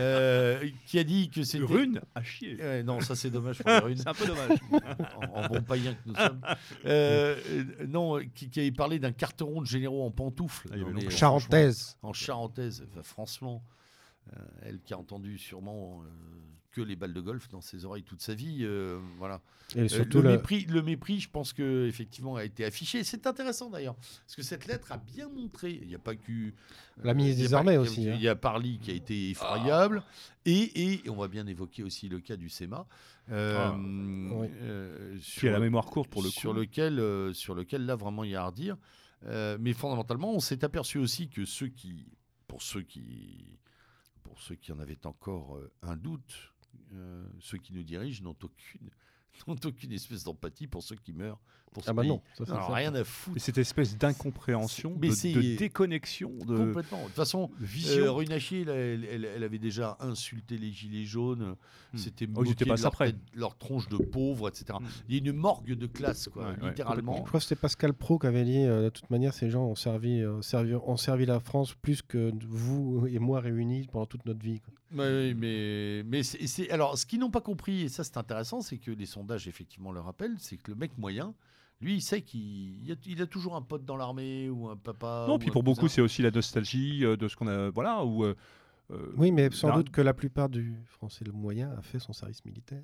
euh, 0.02 0.62
qui 0.88 1.00
a 1.00 1.06
dit 1.06 1.30
que 1.30 1.44
c'était. 1.44 1.64
Rune 1.64 2.02
à 2.16 2.22
chier. 2.22 2.84
Non, 2.84 3.00
ça 3.00 3.16
c'est 3.16 3.30
dommage 3.30 3.60
pour 3.60 3.70
les 3.72 3.80
runes 3.80 3.98
C'est 3.98 4.08
un 4.10 4.14
peu 4.14 4.26
dommage. 4.28 4.58
en, 5.32 5.40
en 5.44 5.48
bon 5.48 5.62
païen 5.62 5.94
que 5.94 6.10
nous 6.10 6.16
sommes. 6.16 6.42
Euh, 6.86 7.36
non, 7.88 8.20
qui, 8.36 8.50
qui 8.50 8.60
avait 8.60 8.72
parlé 8.72 9.00
d'un 9.00 9.14
carteron 9.14 9.62
de 9.62 9.68
généraux 9.68 10.06
en 10.06 10.12
pantoufles. 10.12 10.68
Ah, 10.74 10.78
Non, 10.78 10.92
mais, 10.94 11.10
Charentaise. 11.10 11.98
En 12.02 12.12
charentaise. 12.12 12.86
Enfin, 12.92 13.04
franchement, 13.04 13.64
euh, 14.34 14.40
elle 14.64 14.82
qui 14.82 14.94
a 14.94 14.98
entendu 14.98 15.38
sûrement 15.38 16.02
euh, 16.04 16.10
que 16.72 16.82
les 16.82 16.96
balles 16.96 17.14
de 17.14 17.22
golf 17.22 17.48
dans 17.50 17.62
ses 17.62 17.86
oreilles 17.86 18.04
toute 18.04 18.22
sa 18.22 18.34
vie. 18.36 18.60
euh, 18.62 19.00
voilà. 19.18 19.42
Et 19.76 19.82
Euh, 19.82 20.06
le, 20.06 20.22
la- 20.22 20.32
mépris, 20.32 20.66
le 20.66 20.82
mépris, 20.82 21.20
je 21.20 21.30
pense 21.30 21.54
que 21.54 21.86
effectivement 21.88 22.36
a 22.36 22.44
été 22.44 22.64
affiché. 22.66 23.04
C'est 23.04 23.26
intéressant 23.28 23.70
d'ailleurs, 23.70 23.96
parce 23.96 24.36
que 24.36 24.44
cette 24.44 24.66
lettre 24.68 24.92
a 24.92 24.98
bien 24.98 25.30
montré. 25.30 25.80
Il 25.82 25.88
n'y 25.88 25.96
a 25.96 26.00
pas 26.00 26.16
que 26.16 26.52
La 27.04 27.14
ministre 27.14 27.42
des 27.42 27.54
Armées 27.54 27.72
il 27.72 27.76
y 27.76 27.78
a- 27.78 27.82
aussi, 27.82 28.10
hein. 28.10 28.14
Il 28.16 28.22
y 28.22 28.28
a 28.28 28.36
Parly 28.36 28.80
qui 28.80 28.92
a 28.92 28.94
été 28.94 29.32
effroyable, 29.32 30.04
et, 30.46 30.94
et 31.04 31.10
on 31.10 31.16
va 31.16 31.28
bien 31.28 31.46
évoquer 31.48 31.84
aussi 31.84 32.08
le 32.10 32.20
cas 32.20 32.36
du 32.36 32.50
SEMA, 32.50 32.88
euh, 33.32 33.58
Ah, 33.58 33.76
oui. 33.78 34.48
euh, 34.62 35.18
Qui 35.22 35.48
a 35.48 35.52
la 35.52 35.58
sur- 35.58 35.62
mémoire 35.62 35.86
courte 35.86 36.10
pour 36.10 36.22
le 36.24 36.30
coup. 36.30 36.40
sur 36.40 36.54
lequel, 36.54 37.00
euh, 37.00 37.34
sur 37.34 37.54
lequel 37.56 37.86
là 37.86 37.96
vraiment 37.96 38.24
il 38.24 38.32
y 38.32 38.36
a 38.36 38.44
à 38.44 38.48
redire. 38.48 38.78
Euh, 39.26 39.58
mais 39.60 39.74
fondamentalement, 39.74 40.34
on 40.34 40.40
s'est 40.40 40.64
aperçu 40.64 40.98
aussi 40.98 41.30
que 41.30 41.46
ceux 41.46 41.68
qui, 41.68 42.06
pour 42.48 42.62
ceux 42.62 42.82
qui, 42.84 43.46
pour 44.24 44.40
ceux 44.42 44.56
qui 44.56 44.72
en 44.72 44.80
avaient 44.80 45.06
encore 45.06 45.58
euh, 45.58 45.72
un 45.82 45.98
doute, 45.98 46.54
euh, 46.94 47.24
ceux 47.40 47.58
qui 47.58 47.74
nous 47.74 47.84
dirigent 47.84 48.24
n'ont 48.24 48.36
aucune, 48.44 48.90
n'ont 49.48 49.56
aucune 49.66 49.92
espèce 49.92 50.24
d'empathie 50.24 50.68
pour 50.68 50.84
ceux 50.84 50.96
qui 50.96 51.14
meurent. 51.14 51.40
Pour 51.72 51.84
ce 51.84 51.92
Ah 51.92 51.94
bah 51.94 52.02
pays. 52.02 52.10
non, 52.10 52.20
ça, 52.36 52.46
certain. 52.48 52.74
rien 52.74 52.96
à 52.96 53.04
foutre. 53.04 53.38
Et 53.38 53.40
cette 53.40 53.60
espèce 53.60 53.96
d'incompréhension, 53.96 54.96
de, 54.96 55.12
c'est- 55.12 55.32
de 55.34 55.56
déconnexion, 55.56 56.32
de 56.48 56.58
Complètement. 56.58 57.00
De 57.02 57.06
toute 57.06 57.14
façon, 57.14 57.52
vision. 57.60 58.18
euh, 58.18 58.24
elle, 58.24 58.70
elle- 58.70 59.06
elle- 59.06 59.26
elle 59.26 59.44
avait 59.44 59.60
déjà 59.60 59.96
insulté 60.00 60.58
les 60.58 60.72
gilets 60.72 61.06
jaunes. 61.06 61.56
Hmm. 61.94 61.98
C'était 61.98 62.26
Oh, 62.36 62.44
ils 62.44 62.54
étaient 62.54 62.66
moqué 62.66 62.70
pas 62.72 62.76
de 62.76 62.82
leur, 62.82 62.96
tête- 62.98 63.16
leur 63.36 63.56
tronche 63.56 63.88
de 63.88 63.98
pauvres, 63.98 64.50
etc. 64.50 64.80
Hmm. 64.82 64.86
Il 65.08 65.16
y 65.16 65.20
a 65.20 65.30
une 65.30 65.38
morgue 65.38 65.74
de 65.76 65.86
classe, 65.86 66.28
quoi, 66.28 66.50
Ouais, 66.50 66.60
ouais, 66.60 66.70
littéralement. 66.70 67.18
Je 67.18 67.22
crois 67.22 67.40
que 67.40 67.46
c'était 67.46 67.62
Pascal 67.62 67.94
Pro 67.94 68.18
qui 68.18 68.26
avait 68.26 68.46
dit 68.46 68.64
euh, 68.64 68.86
de 68.86 68.90
toute 68.90 69.12
manière, 69.12 69.36
ces 69.36 69.52
gens 69.52 69.66
ont 69.66 69.76
servi, 69.76 70.22
euh, 70.22 70.42
servi, 70.42 70.74
ont 70.74 70.98
servi 70.98 71.28
la 71.28 71.40
France 71.40 71.76
plus 71.76 72.02
que 72.02 72.32
vous 72.48 73.06
et 73.08 73.20
moi 73.20 73.42
réunis 73.42 73.88
pendant 73.92 74.08
toute 74.08 74.26
notre 74.26 74.42
vie. 74.44 74.60
quoi. 74.60 74.74
Oui, 74.92 75.34
mais, 75.36 76.04
mais 76.06 76.24
c'est, 76.24 76.70
alors, 76.72 76.98
ce 76.98 77.06
qu'ils 77.06 77.20
n'ont 77.20 77.30
pas 77.30 77.42
compris, 77.42 77.84
et 77.84 77.90
ça 77.90 78.04
c'est 78.04 78.18
intéressant, 78.18 78.62
c'est 78.62 78.78
que 78.78 78.92
les 78.92 79.06
sondages 79.06 79.48
effectivement 79.48 79.92
le 79.92 80.00
rappellent, 80.00 80.38
c'est 80.40 80.58
que 80.58 80.72
le 80.72 80.76
mec 80.76 80.98
moyen, 80.98 81.34
lui, 81.82 81.96
il 81.96 82.02
sait 82.02 82.22
qu'il 82.22 82.84
il 82.84 82.92
a, 82.92 82.96
il 83.06 83.22
a 83.22 83.28
toujours 83.28 83.56
un 83.56 83.62
pote 83.62 83.86
dans 83.86 83.96
l'armée 83.96 84.50
ou 84.50 84.68
un 84.68 84.76
papa. 84.76 85.26
Non, 85.28 85.40
puis 85.40 85.52
pour 85.52 85.64
beaucoup, 85.64 85.88
c'est 85.88 86.02
aussi 86.02 86.22
la 86.22 86.32
nostalgie 86.32 87.06
euh, 87.06 87.16
de 87.16 87.28
ce 87.28 87.36
qu'on 87.36 87.48
a. 87.48 87.70
Voilà, 87.70 88.04
ou. 88.04 88.26
euh, 88.26 88.36
euh, 88.92 89.14
Oui, 89.18 89.32
mais 89.32 89.50
sans 89.52 89.74
doute 89.76 89.90
que 89.92 90.02
la 90.02 90.14
plupart 90.14 90.50
du 90.50 90.76
français 90.88 91.24
le 91.24 91.32
moyen 91.32 91.72
a 91.78 91.82
fait 91.82 92.00
son 92.00 92.12
service 92.12 92.44
militaire. 92.44 92.84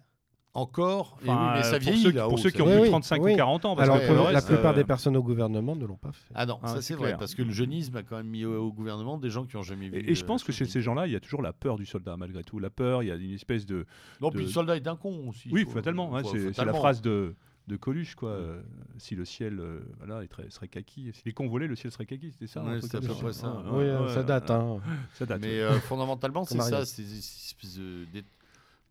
Encore. 0.56 1.18
Et 1.24 1.30
enfin, 1.30 1.48
oui, 1.48 1.52
mais 1.58 1.64
ça 1.64 1.72
pour 1.72 1.80
vieillit 1.82 2.02
ceux, 2.04 2.12
là-haut, 2.12 2.30
pour 2.30 2.40
ceux 2.40 2.50
qui 2.50 2.62
ont 2.62 2.66
Oui, 2.66 2.72
plus 2.74 2.82
oui, 2.84 2.90
35 2.90 3.22
oui. 3.22 3.34
ou 3.34 3.36
40 3.36 3.66
ans. 3.66 3.76
Parce 3.76 3.90
Alors 3.90 4.02
que 4.02 4.08
pour 4.08 4.16
la 4.16 4.30
reste, 4.32 4.48
plupart 4.48 4.72
euh, 4.72 4.76
des 4.76 4.84
personnes 4.84 5.16
au 5.18 5.22
gouvernement 5.24 5.76
ne 5.76 5.86
l'ont 5.86 5.98
pas 5.98 6.12
fait. 6.12 6.32
Ah 6.34 6.46
non, 6.46 6.60
Ah, 6.64 6.70
ça 6.70 6.82
c'est 6.82 6.96
vrai, 6.96 7.16
parce 7.20 7.36
que 7.36 7.42
le 7.44 7.52
jeunisme 7.52 7.96
a 7.98 8.04
quand 8.04 8.18
même 8.18 8.28
mis 8.28 8.46
au, 8.46 8.64
au 8.68 8.72
gouvernement 8.74 9.18
des 9.18 9.30
gens 9.30 9.46
qui 9.46 9.58
ont 9.58 9.64
jamais 9.64 9.90
vu. 9.90 10.00
Et, 10.00 10.12
et 10.12 10.16
je 10.16 10.26
pense 10.26 10.44
que 10.44 10.52
chez 10.52 10.66
ces 10.66 10.82
gens-là, 10.82 11.08
il 11.08 11.14
y 11.14 11.16
a 11.16 11.20
toujours 11.20 11.42
la 11.42 11.54
peur 11.54 11.78
du 11.78 11.86
soldat, 11.86 12.18
malgré 12.18 12.44
tout. 12.44 12.58
La 12.60 12.70
peur, 12.70 13.04
il 13.04 13.08
y 13.08 13.12
a 13.12 13.16
une 13.16 13.34
espèce 13.34 13.66
de. 13.66 13.86
Non, 14.22 14.30
de- 14.30 14.36
puis 14.36 14.46
le 14.46 14.52
soldat 14.52 14.76
est 14.78 14.88
un 14.88 14.96
con 14.96 15.28
aussi. 15.30 15.50
Oui, 15.52 15.66
fatalement. 15.72 16.10
faut- 16.22 16.36
c'est 16.54 16.66
la 16.66 16.74
phrase 16.74 17.02
de, 17.02 17.36
de 17.68 17.76
Coluche, 17.78 18.16
quoi. 18.16 18.30
euh, 18.30 18.62
si 18.98 19.16
le 19.16 19.26
ciel 19.26 19.60
euh, 19.60 19.80
voilà, 19.98 20.24
est 20.24 20.28
très- 20.28 20.50
serait 20.52 20.68
kaki. 20.68 21.12
Si 21.14 21.22
les 21.26 21.34
cons 21.34 21.48
volaient, 21.48 21.68
le 21.68 21.76
ciel 21.76 21.92
serait 21.92 22.06
kaki. 22.06 22.32
C'était 22.32 22.48
ça 22.48 22.64
Ouais, 22.64 22.80
c'est 22.82 22.96
à 22.96 23.02
peu 23.02 23.08
près 23.08 23.34
ça. 23.34 23.50
Ouais, 23.72 23.72
oui, 23.72 23.84
ouais, 24.06 24.10
ça 24.14 24.20
ouais, 24.20 24.24
date. 24.24 24.50
ouais. 24.50 24.56
hein. 24.56 24.78
Ça 25.16 25.26
date. 25.26 25.42
Mais 25.42 25.60
euh, 25.60 25.74
fondamentalement, 25.82 26.46
c'est 26.46 26.60
ça, 26.62 26.86
c'est 26.86 27.04
ces 27.04 27.20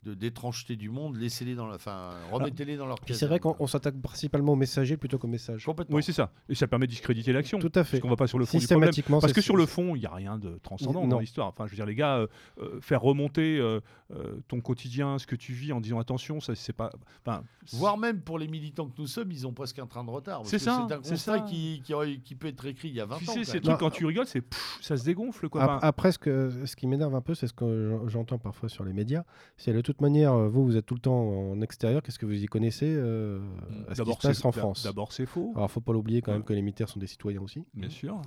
d'étrangeté 0.09 0.77
du 0.77 0.89
monde, 0.91 1.17
laissez-les 1.17 1.55
dans 1.55 1.67
la, 1.67 1.77
enfin, 1.77 2.11
remettez-les 2.33 2.77
dans 2.77 2.87
leur 2.87 2.99
Puis 3.01 3.15
c'est 3.15 3.27
vrai 3.27 3.39
qu'on 3.41 3.57
on 3.59 3.67
s'attaque 3.67 4.01
principalement 4.01 4.53
aux 4.53 4.57
messagers 4.57 4.97
plutôt 4.97 5.19
qu'aux 5.19 5.29
messages. 5.29 5.65
complètement. 5.65 5.97
Oui, 5.97 6.03
c'est 6.03 6.13
ça. 6.13 6.31
Et 6.49 6.55
ça 6.55 6.67
permet 6.67 6.87
de 6.87 6.91
discréditer 6.91 7.33
l'action. 7.33 7.59
Tout 7.59 7.73
à 7.75 7.85
fait. 7.85 7.93
Parce 7.99 8.03
qu'on 8.03 8.09
va 8.11 8.17
pas 8.17 8.27
sur 8.27 8.39
le 8.39 8.45
fond 8.45 8.59
du 8.59 8.67
problème. 8.67 8.91
Parce 9.21 9.33
que 9.33 9.41
sur 9.41 9.57
le 9.57 9.67
fond, 9.67 9.95
il 9.97 10.01
n'y 10.01 10.07
a 10.07 10.15
rien 10.15 10.39
de 10.39 10.59
transcendant 10.63 11.03
Non. 11.03 11.09
dans 11.09 11.19
l'histoire. 11.21 11.49
Enfin, 11.49 11.67
je 11.67 11.71
veux 11.71 11.77
dire, 11.77 11.87
les 11.87 11.95
gars, 11.95 12.17
euh, 12.17 12.27
euh, 12.61 12.81
faire 12.81 13.01
remonter 13.03 13.59
euh, 13.59 13.81
euh, 14.13 14.37
ton 14.49 14.61
quotidien, 14.61 15.19
ce 15.19 15.27
que 15.27 15.37
tu 15.37 15.53
vis, 15.53 15.73
en 15.73 15.81
disant 15.81 15.99
attention, 15.99 16.41
ça 16.41 16.55
c'est 16.55 16.73
pas. 16.73 16.91
Enfin, 17.25 17.43
Voire 17.73 17.97
même 17.99 18.21
pour 18.21 18.39
les 18.39 18.49
militants 18.49 18.87
que 18.89 18.95
nous 18.99 19.07
sommes, 19.07 19.31
ils 19.33 19.47
ont 19.47 19.53
presque 19.53 19.79
un 19.79 19.87
train 19.87 20.05
de 20.05 20.11
retard. 20.11 20.43
C'est 20.45 20.59
ça, 20.59 20.85
C'est 20.89 20.95
un 20.95 21.01
c'est 21.03 21.11
constat 21.11 21.39
ça. 21.39 21.41
qui, 21.41 21.81
qui, 21.85 21.95
aurait- 21.95 22.19
qui 22.19 22.35
peut 22.35 22.49
être 22.49 22.67
écrit 22.67 22.89
il 22.89 22.95
y 22.95 23.01
a 23.01 23.07
20 23.07 23.19
tu 23.19 23.25
ans. 23.31 23.33
sais, 23.33 23.39
quand 23.41 23.45
ces 23.53 23.61
trucs 23.61 23.79
quand 23.79 23.91
tu 23.91 24.05
rigoles, 24.07 24.27
c'est 24.27 24.43
ça 24.81 24.97
se 24.97 25.05
dégonfle 25.05 25.49
quoi. 25.49 25.79
Après, 25.83 26.13
ce, 26.13 26.19
que- 26.19 26.51
ce 26.67 26.77
qui 26.77 26.87
m'énerve 26.87 27.15
un 27.15 27.21
peu, 27.23 27.35
c'est 27.35 27.47
ce 27.47 27.53
que 27.55 27.89
j'en- 27.91 28.09
j'entends 28.09 28.39
parfois 28.39 28.69
sur 28.69 28.85
les 28.85 28.93
médias. 28.93 29.25
C'est 29.57 29.73
de 29.73 29.81
toute 29.95 30.01
manière, 30.03 30.33
euh, 30.35 30.49
vous, 30.49 30.65
vous 30.65 30.77
êtes 30.77 30.87
tout 30.87 30.95
le 30.95 31.01
temps 31.01 31.17
en 31.53 31.61
extérieur. 31.61 32.03
Qu'est-ce 32.03 32.19
que 32.19 32.27
vous 32.27 32.43
y 32.43 32.47
connaissez 32.47 32.93
euh, 32.95 33.41
à 33.89 33.95
ce 33.95 34.03
qui 34.03 34.13
se 34.13 34.19
passe 34.19 34.39
c'est- 34.39 34.47
en 34.47 34.53
France 34.53 34.83
D'abord, 34.85 35.13
c'est 35.13 35.27
faux, 35.27 35.53
Alors, 35.57 35.71
faut 35.71 35.81
pas 35.81 35.93
l'oublier 35.93 36.21
quand 36.23 36.33
même 36.33 36.45
que 36.45 36.53
les 36.53 36.63
militaires 36.63 36.89
sont 36.89 37.01
des 37.01 37.07
citoyens 37.07 37.41
aussi 37.43 37.65
bien 37.75 37.89
sûr. 37.89 38.21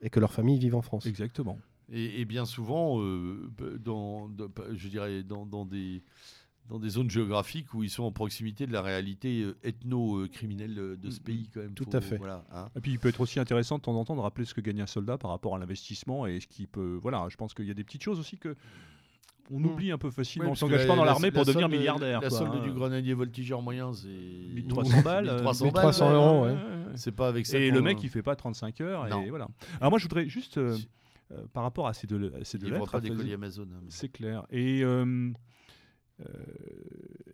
et 0.00 0.10
que 0.10 0.20
leurs 0.20 0.32
familles 0.32 0.58
vivent 0.58 0.74
en 0.76 0.82
France. 0.82 1.06
Exactement. 1.06 1.58
Et, 1.92 2.20
et 2.20 2.24
bien 2.24 2.44
souvent, 2.44 3.00
euh, 3.00 3.50
dans, 3.84 4.28
dans- 4.28 4.48
je 4.74 4.88
dirais, 4.88 5.22
dans, 5.22 5.44
dans 5.46 5.64
des, 5.66 6.02
dans 6.68 6.78
des 6.78 6.88
zones 6.88 7.10
géographiques 7.10 7.74
où 7.74 7.82
ils 7.82 7.90
sont 7.90 8.04
en 8.04 8.12
proximité 8.12 8.66
de 8.66 8.72
la 8.72 8.82
réalité 8.82 9.42
euh, 9.42 9.56
ethno-criminelle 9.62 10.74
de 10.98 11.10
ce 11.10 11.20
Mm, 11.20 11.22
pays, 11.22 11.48
quand 11.52 11.60
même. 11.60 11.74
tout 11.74 11.84
Faut- 11.84 11.96
à 11.96 12.00
fait. 12.00 12.16
Voilà, 12.16 12.44
hein. 12.52 12.68
Et 12.76 12.80
puis 12.80 12.92
il 12.92 12.98
peut 12.98 13.08
être 13.08 13.20
aussi 13.20 13.40
intéressant 13.40 13.76
de 13.78 13.82
temps 13.82 13.94
en 13.94 14.04
temps 14.04 14.16
de 14.16 14.20
rappeler 14.20 14.44
ce 14.44 14.54
que 14.54 14.60
gagne 14.60 14.80
un 14.80 14.86
soldat 14.86 15.18
par 15.18 15.30
rapport 15.30 15.54
à 15.54 15.58
l'investissement 15.58 16.26
et 16.26 16.40
ce 16.40 16.46
qui 16.46 16.66
peut. 16.66 16.98
Voilà, 17.00 17.26
je 17.28 17.36
pense 17.36 17.52
qu'il 17.54 17.66
y 17.66 17.70
a 17.70 17.74
des 17.74 17.84
petites 17.84 18.02
choses 18.02 18.18
aussi 18.18 18.38
que 18.38 18.56
on 19.50 19.58
Mm. 19.58 19.66
oublie 19.66 19.90
un 19.92 19.98
peu 19.98 20.08
Ouais, 20.08 20.12
facilement. 20.12 20.46
on 20.46 20.50
parce 20.50 20.60
que 20.60 20.66
s'engage 20.66 20.86
pas 20.86 20.96
dans 20.96 21.04
la- 21.04 21.10
l'armée 21.12 21.28
la 21.28 21.32
pour 21.32 21.44
devenir 21.44 21.66
solde- 21.68 21.78
milliardaire. 21.78 22.20
La 22.20 22.28
quoi, 22.28 22.38
solde 22.38 22.52
hein. 22.54 22.62
du 22.62 22.72
grenadier 22.72 23.14
voltigeur 23.14 23.60
moyen, 23.62 23.92
c'est 23.92 24.08
1300 24.08 25.02
balles. 25.04 25.28
euh, 25.28 25.34
1300 25.40 25.64
1300 25.66 26.06
balles, 26.06 26.14
euros, 26.16 26.44
ouais. 26.44 26.52
ouais. 26.52 26.58
C'est 26.94 27.12
pas 27.12 27.28
avec 27.28 27.46
ça. 27.46 27.58
Et 27.58 27.70
le 27.70 27.80
mec, 27.82 28.02
il 28.02 28.08
fait 28.08 28.22
pas 28.22 28.36
35 28.36 28.80
heures. 28.80 29.08
Non. 29.08 29.22
Et 29.24 29.30
voilà. 29.30 29.48
Alors 29.80 29.90
moi, 29.90 29.98
je 29.98 30.04
voudrais 30.04 30.28
juste, 30.28 30.58
euh, 30.58 30.76
euh, 31.32 31.44
par 31.52 31.62
rapport 31.62 31.86
à 31.88 31.94
ces 31.94 32.06
deux, 32.06 32.32
à 32.40 32.44
ces 32.44 32.58
deux 32.58 32.66
il 32.68 32.72
lettres, 32.74 32.90
pas 32.90 33.00
des 33.00 33.10
à 33.10 33.14
colis 33.14 33.32
Amazon. 33.34 33.62
hein, 33.72 33.78
mais- 33.82 33.90
c'est 33.90 34.08
clair. 34.10 34.46
Et 34.50 34.82
euh, 34.84 35.30
euh, 36.20 36.24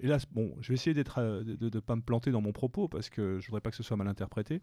hélas, 0.00 0.24
bon, 0.30 0.54
je 0.60 0.68
vais 0.68 0.74
essayer 0.74 0.94
d'être, 0.94 1.18
euh, 1.18 1.42
de 1.44 1.70
ne 1.72 1.80
pas 1.80 1.96
me 1.96 2.00
planter 2.02 2.30
dans 2.30 2.40
mon 2.40 2.52
propos 2.52 2.88
parce 2.88 3.10
que 3.10 3.38
je 3.40 3.46
voudrais 3.46 3.60
pas 3.60 3.70
que 3.70 3.76
ce 3.76 3.82
soit 3.82 3.96
mal 3.96 4.08
interprété. 4.08 4.62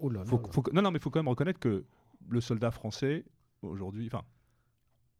Oh 0.00 0.08
là 0.10 0.20
là 0.20 0.24
Faut- 0.24 0.38
là. 0.38 0.48
faut 0.50 0.62
que- 0.62 0.72
non, 0.72 0.82
non, 0.82 0.90
mais 0.90 0.98
il 0.98 1.02
faut 1.02 1.10
quand 1.10 1.20
même 1.20 1.28
reconnaître 1.28 1.60
que 1.60 1.84
le 2.28 2.40
soldat 2.40 2.70
français, 2.70 3.24
aujourd'hui, 3.62 4.06
enfin, 4.06 4.22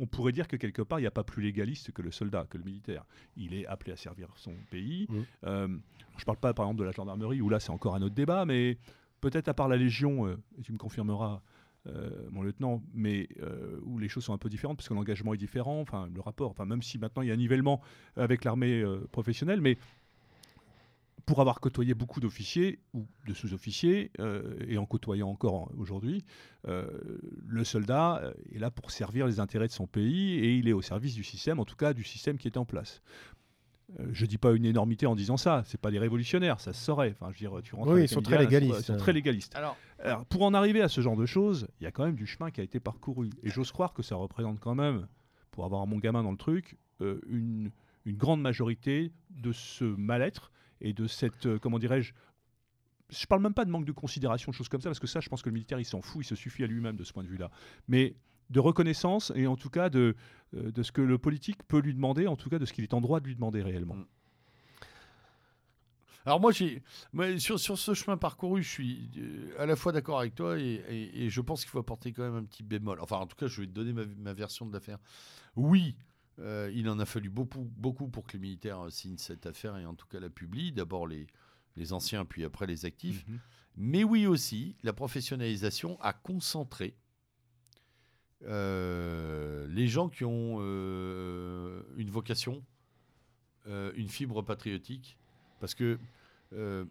on 0.00 0.06
pourrait 0.06 0.32
dire 0.32 0.48
que 0.48 0.56
quelque 0.56 0.82
part, 0.82 0.98
il 0.98 1.02
n'y 1.02 1.08
a 1.08 1.12
pas 1.12 1.24
plus 1.24 1.42
légaliste 1.42 1.92
que 1.92 2.02
le 2.02 2.10
soldat, 2.10 2.46
que 2.48 2.58
le 2.58 2.64
militaire. 2.64 3.04
Il 3.36 3.54
est 3.54 3.66
appelé 3.66 3.92
à 3.92 3.96
servir 3.96 4.28
son 4.34 4.54
pays. 4.70 5.06
Mhm. 5.08 5.24
Euh, 5.44 5.68
je 6.16 6.22
ne 6.22 6.26
parle 6.26 6.38
pas, 6.38 6.54
par 6.54 6.66
exemple, 6.66 6.80
de 6.80 6.84
la 6.84 6.92
gendarmerie, 6.92 7.40
où 7.40 7.48
là, 7.48 7.60
c'est 7.60 7.70
encore 7.70 7.94
un 7.94 8.02
autre 8.02 8.14
débat, 8.14 8.44
mais 8.46 8.78
peut-être 9.20 9.48
à 9.48 9.54
part 9.54 9.68
la 9.68 9.76
Légion, 9.76 10.26
euh, 10.26 10.36
et 10.58 10.62
tu 10.62 10.72
me 10.72 10.78
confirmeras, 10.78 11.42
euh, 11.86 12.10
mon 12.30 12.42
lieutenant, 12.42 12.82
mais 12.92 13.26
euh, 13.40 13.78
où 13.84 13.98
les 13.98 14.10
choses 14.10 14.24
sont 14.24 14.34
un 14.34 14.38
peu 14.38 14.50
différentes, 14.50 14.76
parce 14.76 14.88
que 14.90 14.92
l'engagement 14.92 15.32
est 15.32 15.38
différent, 15.38 15.80
enfin, 15.80 16.10
le 16.12 16.20
rapport, 16.20 16.50
enfin, 16.50 16.66
même 16.66 16.82
si 16.82 16.98
maintenant 16.98 17.22
il 17.22 17.28
y 17.28 17.30
a 17.30 17.34
un 17.34 17.38
nivellement 17.38 17.80
avec 18.16 18.44
l'armée 18.44 18.82
euh, 18.82 19.08
professionnelle, 19.12 19.62
mais 19.62 19.78
pour 21.26 21.40
avoir 21.40 21.60
côtoyé 21.60 21.94
beaucoup 21.94 22.20
d'officiers 22.20 22.78
ou 22.94 23.06
de 23.26 23.34
sous-officiers, 23.34 24.10
euh, 24.20 24.56
et 24.68 24.78
en 24.78 24.86
côtoyant 24.86 25.28
encore 25.28 25.54
en- 25.54 25.70
aujourd'hui, 25.76 26.24
euh, 26.68 26.86
le 27.46 27.64
soldat 27.64 28.20
euh, 28.22 28.32
est 28.54 28.58
là 28.58 28.70
pour 28.70 28.90
servir 28.90 29.26
les 29.26 29.40
intérêts 29.40 29.66
de 29.68 29.72
son 29.72 29.86
pays 29.86 30.34
et 30.34 30.54
il 30.56 30.68
est 30.68 30.72
au 30.72 30.82
service 30.82 31.14
du 31.14 31.24
système, 31.24 31.60
en 31.60 31.64
tout 31.64 31.76
cas 31.76 31.92
du 31.94 32.04
système 32.04 32.38
qui 32.38 32.48
est 32.48 32.56
en 32.56 32.64
place. 32.64 33.02
Euh, 33.98 34.06
je 34.12 34.24
dis 34.24 34.38
pas 34.38 34.52
une 34.52 34.64
énormité 34.64 35.06
en 35.06 35.16
disant 35.16 35.36
ça, 35.36 35.62
c'est 35.66 35.80
pas 35.80 35.90
des 35.90 35.98
révolutionnaires, 35.98 36.60
ça 36.60 36.72
se 36.72 36.84
saurait. 36.84 37.10
Enfin, 37.18 37.32
je 37.32 37.44
veux 37.44 37.50
dire, 37.50 37.60
tu 37.62 37.74
rentres 37.74 37.90
Oui, 37.92 38.02
ils 38.02 38.08
sont 38.08 38.22
très 38.22 38.38
légalistes. 38.38 38.78
Ils 38.80 38.84
sont 38.84 38.96
très 38.96 39.12
légalistes. 39.12 39.56
Alors, 39.56 39.76
Alors, 39.98 40.24
pour 40.26 40.42
en 40.44 40.54
arriver 40.54 40.80
à 40.80 40.88
ce 40.88 41.00
genre 41.00 41.16
de 41.16 41.26
choses, 41.26 41.66
il 41.80 41.84
y 41.84 41.86
a 41.86 41.90
quand 41.90 42.04
même 42.04 42.14
du 42.14 42.26
chemin 42.26 42.50
qui 42.52 42.60
a 42.60 42.64
été 42.64 42.78
parcouru. 42.78 43.30
Et 43.42 43.50
j'ose 43.50 43.72
croire 43.72 43.92
que 43.92 44.02
ça 44.02 44.14
représente 44.14 44.60
quand 44.60 44.76
même, 44.76 45.08
pour 45.50 45.64
avoir 45.64 45.86
mon 45.88 45.98
gamin 45.98 46.22
dans 46.22 46.30
le 46.30 46.36
truc, 46.36 46.76
euh, 47.00 47.20
une, 47.28 47.72
une 48.06 48.16
grande 48.16 48.40
majorité 48.40 49.10
de 49.30 49.50
ce 49.50 49.84
mal-être 49.84 50.52
et 50.80 50.92
de 50.92 51.06
cette, 51.06 51.46
euh, 51.46 51.58
comment 51.58 51.78
dirais-je, 51.78 52.12
je 53.10 53.26
parle 53.26 53.42
même 53.42 53.54
pas 53.54 53.64
de 53.64 53.70
manque 53.70 53.84
de 53.84 53.92
considération, 53.92 54.50
de 54.50 54.56
choses 54.56 54.68
comme 54.68 54.80
ça, 54.80 54.88
parce 54.88 55.00
que 55.00 55.06
ça, 55.06 55.20
je 55.20 55.28
pense 55.28 55.42
que 55.42 55.48
le 55.48 55.54
militaire, 55.54 55.80
il 55.80 55.84
s'en 55.84 56.00
fout, 56.00 56.24
il 56.24 56.28
se 56.28 56.36
suffit 56.36 56.62
à 56.62 56.66
lui-même 56.66 56.96
de 56.96 57.04
ce 57.04 57.12
point 57.12 57.24
de 57.24 57.28
vue-là. 57.28 57.50
Mais 57.88 58.14
de 58.50 58.60
reconnaissance 58.60 59.32
et 59.34 59.46
en 59.46 59.56
tout 59.56 59.70
cas 59.70 59.90
de, 59.90 60.16
euh, 60.54 60.70
de 60.72 60.82
ce 60.82 60.92
que 60.92 61.00
le 61.00 61.18
politique 61.18 61.62
peut 61.64 61.78
lui 61.78 61.94
demander, 61.94 62.26
en 62.26 62.36
tout 62.36 62.50
cas 62.50 62.58
de 62.58 62.64
ce 62.64 62.72
qu'il 62.72 62.84
est 62.84 62.94
en 62.94 63.00
droit 63.00 63.20
de 63.20 63.26
lui 63.26 63.34
demander 63.34 63.62
réellement. 63.62 63.94
Mm. 63.94 64.06
Alors 66.26 66.38
moi, 66.38 66.52
sur, 66.52 67.58
sur 67.58 67.78
ce 67.78 67.94
chemin 67.94 68.18
parcouru, 68.18 68.62
je 68.62 68.68
suis 68.68 69.10
euh, 69.16 69.54
à 69.58 69.64
la 69.64 69.74
fois 69.74 69.90
d'accord 69.90 70.20
avec 70.20 70.34
toi 70.34 70.58
et 70.58 71.28
je 71.30 71.40
pense 71.40 71.62
qu'il 71.62 71.70
faut 71.70 71.78
apporter 71.78 72.12
quand 72.12 72.22
même 72.22 72.36
un 72.36 72.44
petit 72.44 72.62
bémol. 72.62 73.00
Enfin, 73.00 73.16
en 73.16 73.26
tout 73.26 73.36
cas, 73.36 73.46
je 73.46 73.62
vais 73.62 73.66
te 73.66 73.72
donner 73.72 73.94
ma, 73.94 74.04
ma 74.04 74.34
version 74.34 74.66
de 74.66 74.72
l'affaire. 74.72 74.98
Oui, 75.56 75.96
euh, 76.40 76.70
il 76.74 76.88
en 76.88 76.98
a 76.98 77.06
fallu 77.06 77.28
beaucoup, 77.30 77.70
beaucoup 77.76 78.08
pour 78.08 78.26
que 78.26 78.32
les 78.34 78.38
militaires 78.38 78.86
euh, 78.86 78.90
signent 78.90 79.18
cette 79.18 79.46
affaire 79.46 79.76
et 79.76 79.86
en 79.86 79.94
tout 79.94 80.06
cas 80.06 80.20
la 80.20 80.30
publient. 80.30 80.72
D'abord 80.72 81.06
les, 81.06 81.26
les 81.76 81.92
anciens, 81.92 82.24
puis 82.24 82.44
après 82.44 82.66
les 82.66 82.84
actifs. 82.84 83.26
Mhm. 83.26 83.38
Mais 83.76 84.04
oui 84.04 84.26
aussi, 84.26 84.76
la 84.82 84.92
professionnalisation 84.92 86.00
a 86.00 86.12
concentré 86.12 86.94
euh, 88.44 89.66
les 89.68 89.86
gens 89.86 90.08
qui 90.08 90.24
ont 90.24 90.58
euh, 90.60 91.82
une 91.96 92.10
vocation, 92.10 92.64
une 93.66 94.08
fibre 94.08 94.42
patriotique. 94.42 95.16
Parce 95.60 95.74
que, 95.76 95.98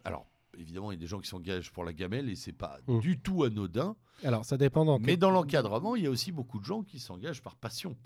alors, 0.05 0.25
évidemment, 0.57 0.91
il 0.91 0.95
y 0.95 0.97
a 0.97 0.99
des 1.01 1.07
gens 1.07 1.19
qui 1.19 1.27
s'engagent 1.27 1.71
pour 1.71 1.83
la 1.83 1.91
gamelle 1.91 2.29
et 2.29 2.35
c'est 2.35 2.53
pas 2.53 2.79
Mm. 2.87 2.99
du 2.99 3.19
tout 3.19 3.43
anodin. 3.43 3.95
Alors, 4.23 4.45
ça 4.45 4.57
dépend 4.57 4.85
dans 4.85 4.99
Mais 4.99 5.17
dans 5.17 5.31
l'encadrement, 5.31 5.95
il 5.95 6.03
y 6.03 6.07
a 6.07 6.09
aussi 6.09 6.31
beaucoup 6.31 6.59
de 6.59 6.65
gens 6.65 6.83
qui 6.83 6.99
s'engagent 6.99 7.41
par 7.41 7.55
passion. 7.55 7.97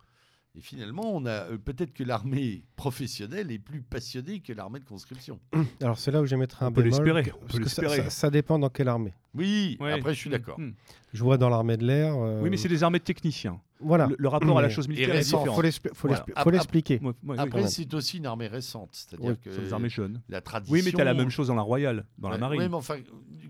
Et 0.55 0.61
finalement, 0.61 1.15
on 1.15 1.25
a 1.25 1.31
euh, 1.49 1.57
peut-être 1.57 1.93
que 1.93 2.03
l'armée 2.03 2.63
professionnelle 2.75 3.51
est 3.51 3.57
plus 3.57 3.81
passionnée 3.81 4.39
que 4.39 4.53
l'armée 4.53 4.79
de 4.79 4.85
conscription. 4.85 5.39
Alors, 5.81 5.97
c'est 5.97 6.11
là 6.11 6.21
où 6.21 6.25
je 6.27 6.35
mettrai 6.35 6.65
un 6.65 6.67
On 6.67 6.71
peut 6.71 6.83
bémol. 6.83 7.03
l'espérer, 7.05 7.23
parce 7.41 7.53
peut 7.53 7.63
que 7.63 7.69
ça- 7.69 7.81
l'espérer. 7.81 8.03
Ça, 8.05 8.09
ça 8.11 8.29
dépend 8.29 8.59
dans 8.59 8.69
quelle 8.69 8.87
armée. 8.87 9.13
Oui, 9.33 9.77
Ouais. 9.79 9.93
après, 9.93 10.13
je 10.13 10.19
suis 10.19 10.29
d'accord. 10.29 10.59
Mhm. 10.59 10.73
Je 11.13 11.23
vois 11.23 11.37
dans 11.37 11.49
l'armée 11.49 11.77
de 11.77 11.85
l'air. 11.85 12.15
euh, 12.17 12.41
Oui, 12.41 12.49
mais 12.49 12.57
c'est 12.57 12.69
des 12.69 12.83
armées 12.83 12.99
de 12.99 13.03
techniciens. 13.03 13.59
Voilà. 13.79 14.07
Le, 14.07 14.15
le 14.17 14.27
rapport 14.29 14.57
à 14.57 14.61
la 14.61 14.69
Mais- 14.69 14.73
chose 14.73 14.87
militaire 14.87 15.09
est 15.13 15.17
récent, 15.17 15.39
différent. 15.39 15.55
faut 15.57 15.61
l'expli- 15.61 15.89
faut 15.93 16.07
Voilà. 16.07 16.51
l'expliquer. 16.51 16.99
Ouais, 17.03 17.11
ouais, 17.25 17.37
Après, 17.37 17.63
oui. 17.63 17.69
c'est 17.69 17.93
aussi 17.93 18.17
une 18.17 18.25
armée 18.25 18.47
récente. 18.47 18.89
C'est-à-dire 18.93 19.31
Oui, 19.31 19.35
que 19.43 19.49
des 19.49 19.73
armées 19.73 19.89
jeunes. 19.89 20.21
la 20.29 20.39
tradition. 20.41 20.73
Oui, 20.73 20.81
mais 20.85 20.91
tu 20.91 21.01
as 21.01 21.03
la 21.03 21.13
même 21.13 21.29
chose 21.29 21.47
dans 21.47 21.55
la 21.55 21.61
Royale, 21.61 22.05
dans 22.17 22.29
la 22.29 22.37
marine. 22.37 22.61
ouais, 22.61 22.69
mais 22.69 22.75
enfin, 22.75 22.95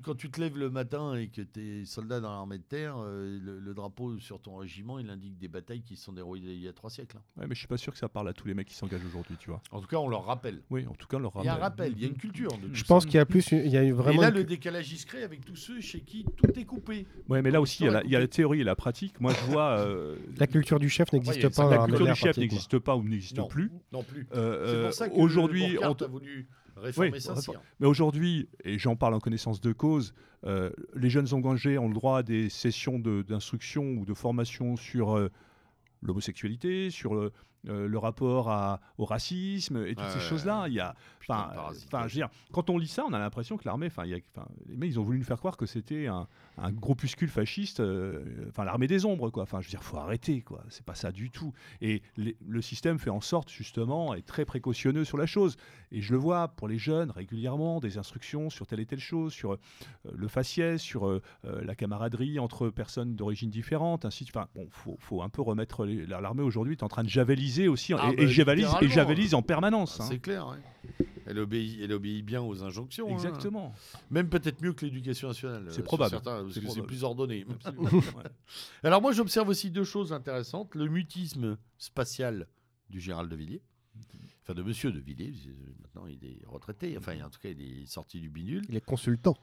quand 0.01 0.15
tu 0.15 0.29
te 0.31 0.41
lèves 0.41 0.57
le 0.57 0.69
matin 0.71 1.15
et 1.15 1.27
que 1.27 1.41
tu 1.43 1.81
es 1.81 1.85
soldat 1.85 2.19
dans 2.19 2.31
l'armée 2.31 2.57
de 2.57 2.63
terre, 2.63 2.95
euh, 2.97 3.37
le, 3.41 3.59
le 3.59 3.73
drapeau 3.75 4.17
sur 4.19 4.41
ton 4.41 4.55
régiment, 4.57 4.97
il 4.97 5.09
indique 5.09 5.37
des 5.37 5.47
batailles 5.47 5.83
qui 5.83 5.95
se 5.95 6.05
sont 6.05 6.13
déroulées 6.13 6.41
il 6.55 6.61
y 6.61 6.67
a 6.67 6.73
trois 6.73 6.89
siècles. 6.89 7.17
hein. 7.17 7.41
Ouais, 7.41 7.45
mais 7.47 7.53
je 7.53 7.59
suis 7.59 7.67
pas 7.67 7.77
sûr 7.77 7.93
que 7.93 7.99
ça 7.99 8.09
parle 8.09 8.27
à 8.27 8.33
tous 8.33 8.47
les 8.47 8.55
mecs 8.55 8.67
qui 8.67 8.75
s'engagent 8.75 9.05
aujourd'hui, 9.05 9.35
tu 9.39 9.49
vois. 9.51 9.61
En 9.71 9.79
tout 9.81 9.87
cas, 9.87 9.97
on 9.97 10.09
leur 10.09 10.25
rappelle. 10.25 10.61
Oui, 10.71 10.85
en 10.89 10.95
tout 10.95 11.07
cas, 11.07 11.19
leur 11.19 11.31
Il 11.41 11.45
y 11.45 11.47
a 11.47 11.53
un 11.53 11.57
rappelle. 11.57 11.85
rappel, 11.91 11.93
il 11.95 12.01
y 12.01 12.05
a 12.05 12.07
une 12.07 12.17
culture. 12.17 12.49
Je 12.73 12.83
pense 12.85 13.05
qu'il 13.05 13.15
y 13.15 13.19
a 13.19 13.25
plus, 13.25 13.51
il 13.51 13.67
y 13.69 13.77
a 13.77 13.83
eu 13.83 13.87
Et 13.89 13.91
vraiment. 13.91 14.21
là, 14.21 14.29
une- 14.29 14.35
le 14.35 14.43
décalage 14.43 14.91
il 14.91 15.05
crée 15.05 15.21
avec 15.23 15.45
tous 15.45 15.55
ceux 15.55 15.72
chez 15.81 16.01
qui 16.01 16.25
tout 16.37 16.59
est 16.59 16.65
coupé. 16.65 17.05
Ouais, 17.29 17.41
mais 17.41 17.51
là 17.51 17.61
aussi, 17.61 17.83
il 17.83 17.85
y, 17.85 17.89
a 17.89 17.91
la, 17.91 17.99
L'histoire 18.01 18.03
est 18.03 18.07
il 18.07 18.11
y 18.11 18.15
a 18.15 18.19
la 18.19 18.25
coupée. 18.25 18.35
théorie 18.35 18.61
et 18.61 18.63
la 18.63 18.75
pratique. 18.75 19.19
Moi, 19.21 19.33
je 19.33 19.51
vois. 19.51 19.79
euh, 19.79 20.15
La 20.37 20.47
culture 20.47 20.79
du 20.79 20.89
chef 20.89 21.11
n'existe 21.13 21.35
Ouais, 21.35 21.39
il 21.39 21.43
y 21.43 21.45
a 21.45 21.49
pas 21.49 21.69
la 21.69 21.85
culture 21.85 22.05
du 22.05 22.15
chef 22.15 22.37
n'existe 22.37 22.79
pas 22.79 22.95
ou 22.95 23.03
n'existe 23.03 23.37
Non. 23.37 23.47
plus. 23.47 23.71
Non 23.91 24.03
plus. 24.03 24.27
Euh, 24.35 24.65
C'est 24.67 24.75
euh, 24.75 24.83
pour 24.85 24.93
ça 24.93 25.09
que 25.09 25.15
aujourd'hui, 25.15 25.77
on- 25.81 25.91
a 25.93 26.07
voulu 26.07 26.47
réformer 26.77 27.11
Oui. 27.11 27.55
Mais 27.79 27.87
aujourd'hui, 27.87 28.49
et 28.63 28.77
j'en 28.79 28.95
parle 28.95 29.13
en 29.13 29.19
connaissance 29.19 29.61
de 29.61 29.71
cause, 29.73 30.13
euh, 30.45 30.69
les 30.95 31.09
jeunes 31.09 31.33
engagés 31.33 31.77
ont 31.77 31.87
le 31.87 31.93
droit 31.93 32.17
à 32.19 32.23
des 32.23 32.49
sessions 32.49 32.99
de- 32.99 33.21
d'instruction 33.21 33.83
ou 33.93 34.05
de 34.05 34.13
formation 34.13 34.75
sur 34.75 35.15
euh, 35.17 35.29
l'homosexualité, 36.01 36.89
sur 36.89 37.13
le, 37.15 37.31
euh, 37.69 37.87
le 37.87 37.97
rapport 37.97 38.49
à- 38.49 38.79
au 38.97 39.05
racisme 39.05 39.85
et 39.85 39.95
toutes 39.95 40.07
ces 40.09 40.15
ouais, 40.15 40.19
choses-là. 40.21 40.65
Il 40.67 40.73
y 40.73 40.79
a, 40.79 40.95
enfin, 41.21 41.49
euh, 41.55 41.73
je 41.73 41.97
veux 42.03 42.09
dire, 42.09 42.29
quand 42.51 42.69
on 42.69 42.77
lit 42.77 42.87
ça, 42.87 43.05
on 43.07 43.13
a 43.13 43.19
l'impression 43.19 43.55
que 43.57 43.63
l'armée, 43.65 43.87
enfin, 43.87 44.03
les 44.03 44.21
mecs, 44.75 44.89
ils 44.91 44.99
ont 44.99 45.03
voulu 45.03 45.19
nous 45.19 45.23
faire 45.23 45.37
croire 45.37 45.55
que 45.55 45.65
c'était 45.65 46.07
un, 46.07 46.27
un 46.57 46.71
groupuscule 46.71 47.29
fasciste, 47.29 47.79
euh, 47.79 48.45
enfin, 48.49 48.65
l'armée 48.65 48.87
des 48.87 49.05
ombres, 49.05 49.29
quoi. 49.29 49.43
Enfin, 49.43 49.61
je 49.61 49.67
veux 49.67 49.71
dire, 49.71 49.83
faut 49.83 49.97
arrêter, 49.97 50.41
quoi. 50.41 50.63
C'est 50.67 50.85
pas 50.85 50.95
ça 50.95 51.11
du 51.13 51.29
tout. 51.31 51.53
Et 51.81 52.01
les- 52.17 52.35
le 52.45 52.61
système 52.61 52.99
fait 52.99 53.09
en 53.09 53.21
sorte, 53.21 53.49
justement, 53.49 54.13
est 54.13 54.25
très 54.25 54.43
précautionneux 54.43 55.05
sur 55.05 55.17
la 55.17 55.25
chose. 55.25 55.55
Et 55.91 56.01
je 56.01 56.11
le 56.11 56.17
vois 56.17 56.49
pour 56.49 56.67
les 56.67 56.77
jeunes 56.77 57.11
régulièrement, 57.11 57.79
des 57.79 57.97
instructions 57.97 58.49
sur 58.49 58.67
telle 58.67 58.81
et 58.81 58.85
telle 58.85 58.99
chose, 58.99 59.31
sur 59.31 59.53
euh, 59.53 59.59
le 60.13 60.27
faciès, 60.27 60.81
sur 60.81 61.21
la 61.43 61.75
camaraderie 61.75 62.39
entre 62.39 62.69
personnes 62.69 63.15
d'origine 63.15 63.49
différente, 63.49 64.03
ainsi 64.05 64.25
de 64.25 64.33
Enfin, 64.33 64.47
bon, 64.55 64.67
faut, 64.71 64.97
faut 64.99 65.21
un 65.21 65.29
peu 65.29 65.43
remettre 65.43 65.85
l'armée 65.85 66.41
aujourd'hui 66.41 66.73
est 66.73 66.81
en 66.81 66.87
train 66.87 67.03
de 67.03 67.09
javeliser 67.09 67.52
aussi, 67.67 67.93
Ah, 67.93 68.09
et, 68.11 68.15
bah, 68.15 68.23
et 68.23 68.27
javelise, 68.27 68.65
et 68.65 68.67
littéralement. 68.67 68.93
javelise 68.93 69.33
en 69.33 69.41
permanence. 69.41 69.97
Ah, 69.99 70.03
hein. 70.03 70.07
C'est 70.09 70.19
clair. 70.19 70.47
ouais. 70.47 71.05
Elle, 71.25 71.39
obéit, 71.39 71.79
elle 71.81 71.93
obéit 71.93 72.23
bien 72.25 72.41
aux 72.41 72.63
injonctions. 72.63 73.07
hein. 73.09 73.13
Exactement. 73.13 73.73
Même 74.11 74.27
peut-être 74.29 74.61
mieux 74.61 74.73
que 74.73 74.85
l'éducation 74.85 75.29
nationale. 75.29 75.63
C'est 75.69 75.75
sur 75.75 75.83
probable. 75.85 76.11
certains, 76.11 76.41
parce 76.43 76.53
C'est 76.53 76.59
que 76.59 76.65
c'est 76.67 76.73
probable. 76.73 76.87
plus 76.87 77.03
ordonné. 77.03 77.45
Ouais. 77.81 78.23
Alors 78.83 79.01
moi, 79.01 79.13
j'observe 79.13 79.47
aussi 79.47 79.71
deux 79.71 79.85
choses 79.85 80.11
intéressantes. 80.11 80.75
Le 80.75 80.87
mutisme 80.87 81.57
spatial 81.77 82.47
du 82.89 82.99
général 82.99 83.29
de 83.29 83.35
Villiers. 83.37 83.61
enfin 84.43 84.53
de 84.53 84.63
Monsieur 84.63 84.91
de 84.91 84.99
Villiers. 84.99 85.33
Maintenant, 85.81 86.07
il 86.07 86.23
est 86.27 86.41
retraité. 86.45 86.97
Enfin, 86.97 87.13
en 87.23 87.29
tout 87.29 87.39
cas, 87.39 87.49
il 87.49 87.61
est 87.83 87.85
sorti 87.85 88.19
du 88.19 88.29
bidule. 88.29 88.63
Il 88.67 88.75
est 88.75 88.81
consultant. 88.85 89.37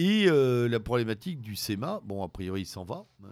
Et 0.00 0.26
euh, 0.28 0.68
la 0.68 0.78
problématique 0.78 1.40
du 1.40 1.56
SEMA, 1.56 2.00
bon, 2.04 2.22
a 2.22 2.28
priori, 2.28 2.60
il 2.62 2.66
s'en 2.66 2.84
va. 2.84 3.04
euh, 3.24 3.28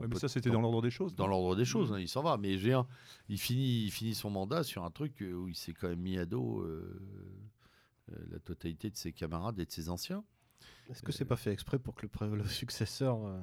Ouais, 0.00 0.08
mais 0.08 0.18
ça, 0.18 0.28
c'était 0.28 0.50
dans 0.50 0.60
l'ordre 0.60 0.80
des 0.82 0.90
choses. 0.90 1.14
Dans 1.14 1.26
l'ordre 1.26 1.54
des 1.56 1.64
choses, 1.64 1.90
Mm. 1.90 1.94
hein, 1.94 2.00
il 2.00 2.08
s'en 2.08 2.22
va. 2.22 2.36
Mais 2.38 2.52
il 2.54 3.38
finit, 3.38 3.84
il 3.84 3.90
finit 3.90 4.14
son 4.14 4.30
mandat 4.30 4.62
sur 4.62 4.84
un 4.84 4.90
truc 4.90 5.20
euh, 5.22 5.32
où 5.34 5.48
il 5.48 5.54
s'est 5.54 5.72
quand 5.74 5.88
même 5.88 6.00
mis 6.00 6.18
à 6.18 6.24
dos 6.26 6.60
euh, 6.62 7.00
euh, 8.12 8.16
la 8.30 8.38
totalité 8.38 8.90
de 8.90 8.96
ses 8.96 9.12
camarades 9.12 9.58
et 9.58 9.66
de 9.66 9.70
ses 9.70 9.90
anciens. 9.90 10.24
Est-ce 10.90 11.02
que 11.02 11.12
c'est 11.12 11.24
pas 11.24 11.36
fait 11.36 11.52
exprès 11.52 11.78
pour 11.78 11.94
que 11.94 12.06
le, 12.06 12.44
successeur 12.46 13.24
euh, 13.24 13.40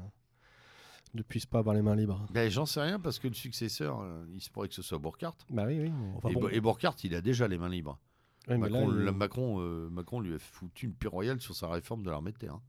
ne 1.13 1.21
puisse 1.21 1.45
pas 1.45 1.59
avoir 1.59 1.75
les 1.75 1.81
mains 1.81 1.95
libres? 1.95 2.25
Ben, 2.31 2.49
J'en 2.51 2.65
sais 2.65 2.81
rien 2.81 2.99
parce 2.99 3.19
que 3.19 3.27
le 3.27 3.33
successeur, 3.33 4.01
euh, 4.01 4.25
il 4.33 4.41
se 4.41 4.49
pourrait 4.49 4.67
que 4.67 4.75
ce 4.75 4.81
soit 4.81 4.97
Burkhardt. 4.99 5.37
Bah 5.49 5.65
oui, 5.65 5.79
oui. 5.79 5.89
mais- 5.91 6.13
Enfin, 6.17 6.29
et, 6.29 6.33
bon, 6.33 6.49
et 6.49 6.59
Burkhardt, 6.61 6.97
il 7.03 7.15
a 7.15 7.21
déjà 7.21 7.47
les 7.47 7.57
mains 7.57 7.69
libres. 7.69 7.99
Oui, 8.47 8.57
mais 8.57 8.69
là, 8.69 8.79
Macron, 8.79 8.91
il- 8.93 9.03
la- 9.05 9.11
Macron, 9.11 9.61
euh, 9.61 9.89
Macron 9.89 10.19
lui 10.21 10.33
a 10.35 10.39
foutu 10.39 10.85
une 10.87 10.93
pire 10.93 11.11
royale 11.11 11.39
sur 11.41 11.55
sa 11.55 11.67
réforme 11.69 12.03
de 12.03 12.09
l'armée 12.09 12.31
de 12.31 12.37
terre. 12.37 12.55
hein. 12.55 12.61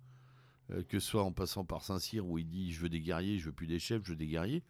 Euh, 0.72 0.82
que 0.88 0.98
ce 1.00 1.08
soit 1.08 1.24
en 1.24 1.32
passant 1.32 1.64
par 1.64 1.82
Saint-Cyr 1.82 2.26
où 2.26 2.38
il 2.38 2.46
dit 2.46 2.72
je 2.72 2.80
veux 2.80 2.88
des 2.88 3.00
guerriers, 3.00 3.38
je 3.38 3.46
veux 3.46 3.52
plus 3.52 3.66
des 3.66 3.78
chefs, 3.78 4.02
je 4.04 4.10
veux 4.10 4.16
des 4.16 4.26
guerriers. 4.28 4.62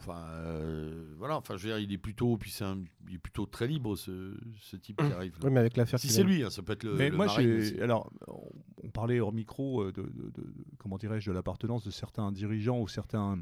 Enfin, 0.00 0.24
euh, 0.28 1.12
voilà, 1.18 1.36
enfin, 1.36 1.56
je 1.56 1.64
veux 1.64 1.68
dire, 1.74 1.78
il 1.80 1.92
est 1.92 1.98
plutôt, 1.98 2.36
puis 2.36 2.52
c'est 2.52 2.62
un- 2.64 2.78
il 3.08 3.16
est 3.16 3.18
plutôt 3.18 3.46
très 3.46 3.66
libre 3.66 3.96
ce, 3.96 4.32
ce 4.60 4.76
type 4.76 4.96
qui 4.96 5.12
arrive. 5.12 5.32
là. 5.32 5.38
Oui, 5.42 5.50
mais 5.52 5.58
avec 5.58 5.76
l'affaire 5.76 5.98
Si 5.98 6.08
c'est 6.08 6.20
a- 6.20 6.24
lui, 6.24 6.44
hein, 6.44 6.50
ça 6.50 6.62
peut 6.62 6.72
être 6.74 6.84
le. 6.84 6.94
mais 6.94 7.10
le 7.10 7.16
moi, 7.16 7.26
Marine 7.26 7.80
alors, 7.82 8.08
on- 8.28 8.88
parlait 8.90 9.18
hors 9.18 9.32
micro 9.32 9.82
euh, 9.82 9.92
de, 9.92 10.02
de- 10.02 10.08
de- 10.08 10.30
de- 10.30 10.54
comment 10.78 10.98
dirais-je, 10.98 11.28
de 11.28 11.34
l'appartenance 11.34 11.84
de 11.84 11.90
certains 11.90 12.30
dirigeants 12.30 12.80
ou 12.80 12.86
certains, 12.88 13.40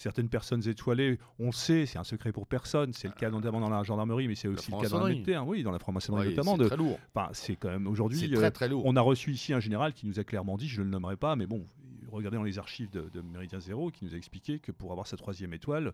certaines 0.00 0.28
personnes 0.28 0.66
étoilées. 0.68 1.18
On 1.38 1.46
le 1.46 1.52
sait, 1.52 1.86
c'est 1.86 1.98
un 1.98 2.04
secret 2.04 2.32
pour 2.32 2.46
personne. 2.46 2.92
C'est 2.92 3.08
le 3.08 3.14
cas 3.14 3.30
notamment 3.30 3.60
dans 3.60 3.68
la 3.68 3.82
gendarmerie, 3.82 4.28
mais 4.28 4.34
c'est 4.34 4.48
aussi 4.48 4.70
le 4.70 4.80
cas 4.80 4.88
dans 4.88 5.22
terre. 5.22 5.46
Oui, 5.46 5.62
dans 5.62 5.72
la 5.72 5.78
franc-maçonnerie 5.78 6.30
notamment. 6.30 6.56
c'est 6.56 6.62
De, 6.62 6.68
très 6.68 6.76
lourd. 6.76 6.98
enfin, 7.14 7.28
c'est 7.32 7.56
quand 7.56 7.68
même 7.70 7.86
aujourd'hui. 7.86 8.18
C'est 8.18 8.32
euh, 8.34 8.36
très 8.38 8.50
très 8.50 8.68
lourd. 8.68 8.82
on 8.86 8.96
a 8.96 9.00
reçu 9.00 9.32
ici 9.32 9.52
un 9.52 9.60
général 9.60 9.92
qui 9.92 10.06
nous 10.06 10.18
a 10.18 10.24
clairement 10.24 10.56
dit, 10.56 10.68
je 10.68 10.80
ne 10.80 10.84
le 10.86 10.90
nommerai 10.90 11.16
pas, 11.16 11.36
mais 11.36 11.46
bon, 11.46 11.66
regardez 12.10 12.36
dans 12.38 12.42
les 12.44 12.58
archives 12.58 12.90
de, 12.90 13.10
de 13.12 13.20
Méridien 13.20 13.60
Zéro, 13.60 13.90
qui 13.90 14.04
nous 14.04 14.14
a 14.14 14.16
expliqué 14.16 14.58
que 14.58 14.72
pour 14.72 14.90
avoir 14.92 15.06
sa 15.06 15.16
troisième 15.16 15.52
étoile, 15.52 15.92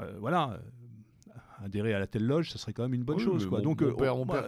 euh, 0.00 0.12
voilà. 0.20 0.52
euh, 0.52 0.58
Adhérer 1.64 1.92
à 1.92 1.98
la 1.98 2.06
telle 2.06 2.24
loge, 2.24 2.52
ça 2.52 2.58
serait 2.58 2.72
quand 2.72 2.84
même 2.84 2.94
une 2.94 3.02
bonne 3.02 3.16
Oui, 3.16 3.24
chose. 3.24 3.46
Quoi. 3.46 3.58
mon- 3.58 3.64
Donc, 3.64 3.82
euh, 3.82 3.92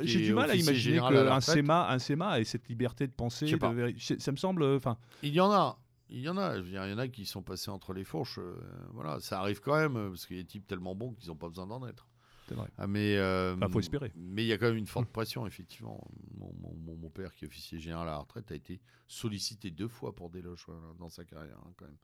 j'ai 0.03 0.21
du 0.21 0.33
mal 0.33 0.49
à 0.49 0.55
imaginer 0.55 1.01
la 1.01 1.11
qu'un. 1.29 1.41
SEMA, 1.41 1.91
un 1.91 1.99
SEMA 1.99 2.39
ait 2.41 2.45
cette 2.45 2.69
liberté 2.69 3.07
de 3.09 3.13
penser. 3.13 3.47
De 3.47 3.59
ça 3.99 4.31
me 4.33 4.37
semble. 4.37 4.63
euh, 4.63 4.77
Enfin, 4.77 4.97
Il 5.25 5.33
y 5.35 5.41
en 5.41 5.51
a. 5.51 5.77
Il 6.11 6.21
y 6.21 6.29
en 6.29 6.37
a. 6.37 6.57
Il 6.59 6.71
y 6.73 6.79
en 6.79 6.99
a 6.99 7.09
qui 7.09 7.25
sont 7.25 7.43
passés 7.43 7.71
entre 7.71 7.93
les 7.93 8.05
fourches. 8.05 8.39
euh, 8.39 8.59
voilà, 8.93 9.21
ça 9.21 9.41
arrive 9.41 9.61
quand 9.61 9.77
même 9.77 10.11
parce 10.11 10.27
qu'il 10.27 10.37
y 10.37 10.41
a 10.41 10.43
des 10.43 10.49
types 10.49 10.67
tellement 10.67 10.95
bons 10.95 11.13
qu'ils 11.15 11.29
n'ont 11.29 11.37
pas 11.37 11.49
besoin 11.49 11.67
d'en 11.67 11.87
être. 11.87 12.09
c'est 12.49 12.55
vrai. 12.55 12.69
Ah, 12.79 12.87
mais 12.87 13.17
euh, 13.17 13.55
faut 13.69 13.79
espérer. 13.81 14.13
Mais 14.17 14.45
il 14.45 14.49
y 14.49 14.53
a 14.53 14.59
quand 14.59 14.67
même 14.67 14.77
une 14.77 14.87
forte 14.89 15.09
pression, 15.11 15.47
effectivement. 15.47 16.05
Mon, 16.37 16.53
mon- 16.61 16.75
mon- 16.75 16.97
mon 16.97 17.11
père, 17.11 17.33
qui 17.35 17.45
est 17.45 17.49
officier 17.49 17.79
général 17.79 18.09
à 18.09 18.13
la 18.13 18.19
retraite, 18.19 18.51
a 18.51 18.55
été 18.57 18.81
sollicité 19.07 19.71
deux 19.71 19.89
fois 19.89 20.15
pour 20.15 20.31
des 20.31 20.43
loges 20.43 20.65
voilà, 20.67 20.81
dans 20.99 21.09
sa 21.09 21.25
carrière, 21.25 21.59
hein, 21.65 21.73
quand 21.77 21.87
même. 21.87 21.99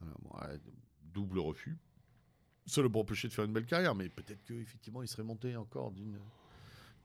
Voilà, 0.00 0.14
bon, 0.22 0.30
ouais, 0.52 0.60
double 1.12 1.38
refus. 1.38 1.78
L'a 2.76 2.88
pas 2.88 2.98
empêché 2.98 3.28
de 3.28 3.32
faire 3.32 3.44
une 3.44 3.52
belle 3.52 3.66
carrière, 3.66 3.94
mais 3.94 4.08
peut-être 4.08 4.42
qu'effectivement, 4.44 5.02
il 5.02 5.08
serait 5.08 5.24
monté 5.24 5.56
encore 5.56 5.90
d'une. 5.90 6.18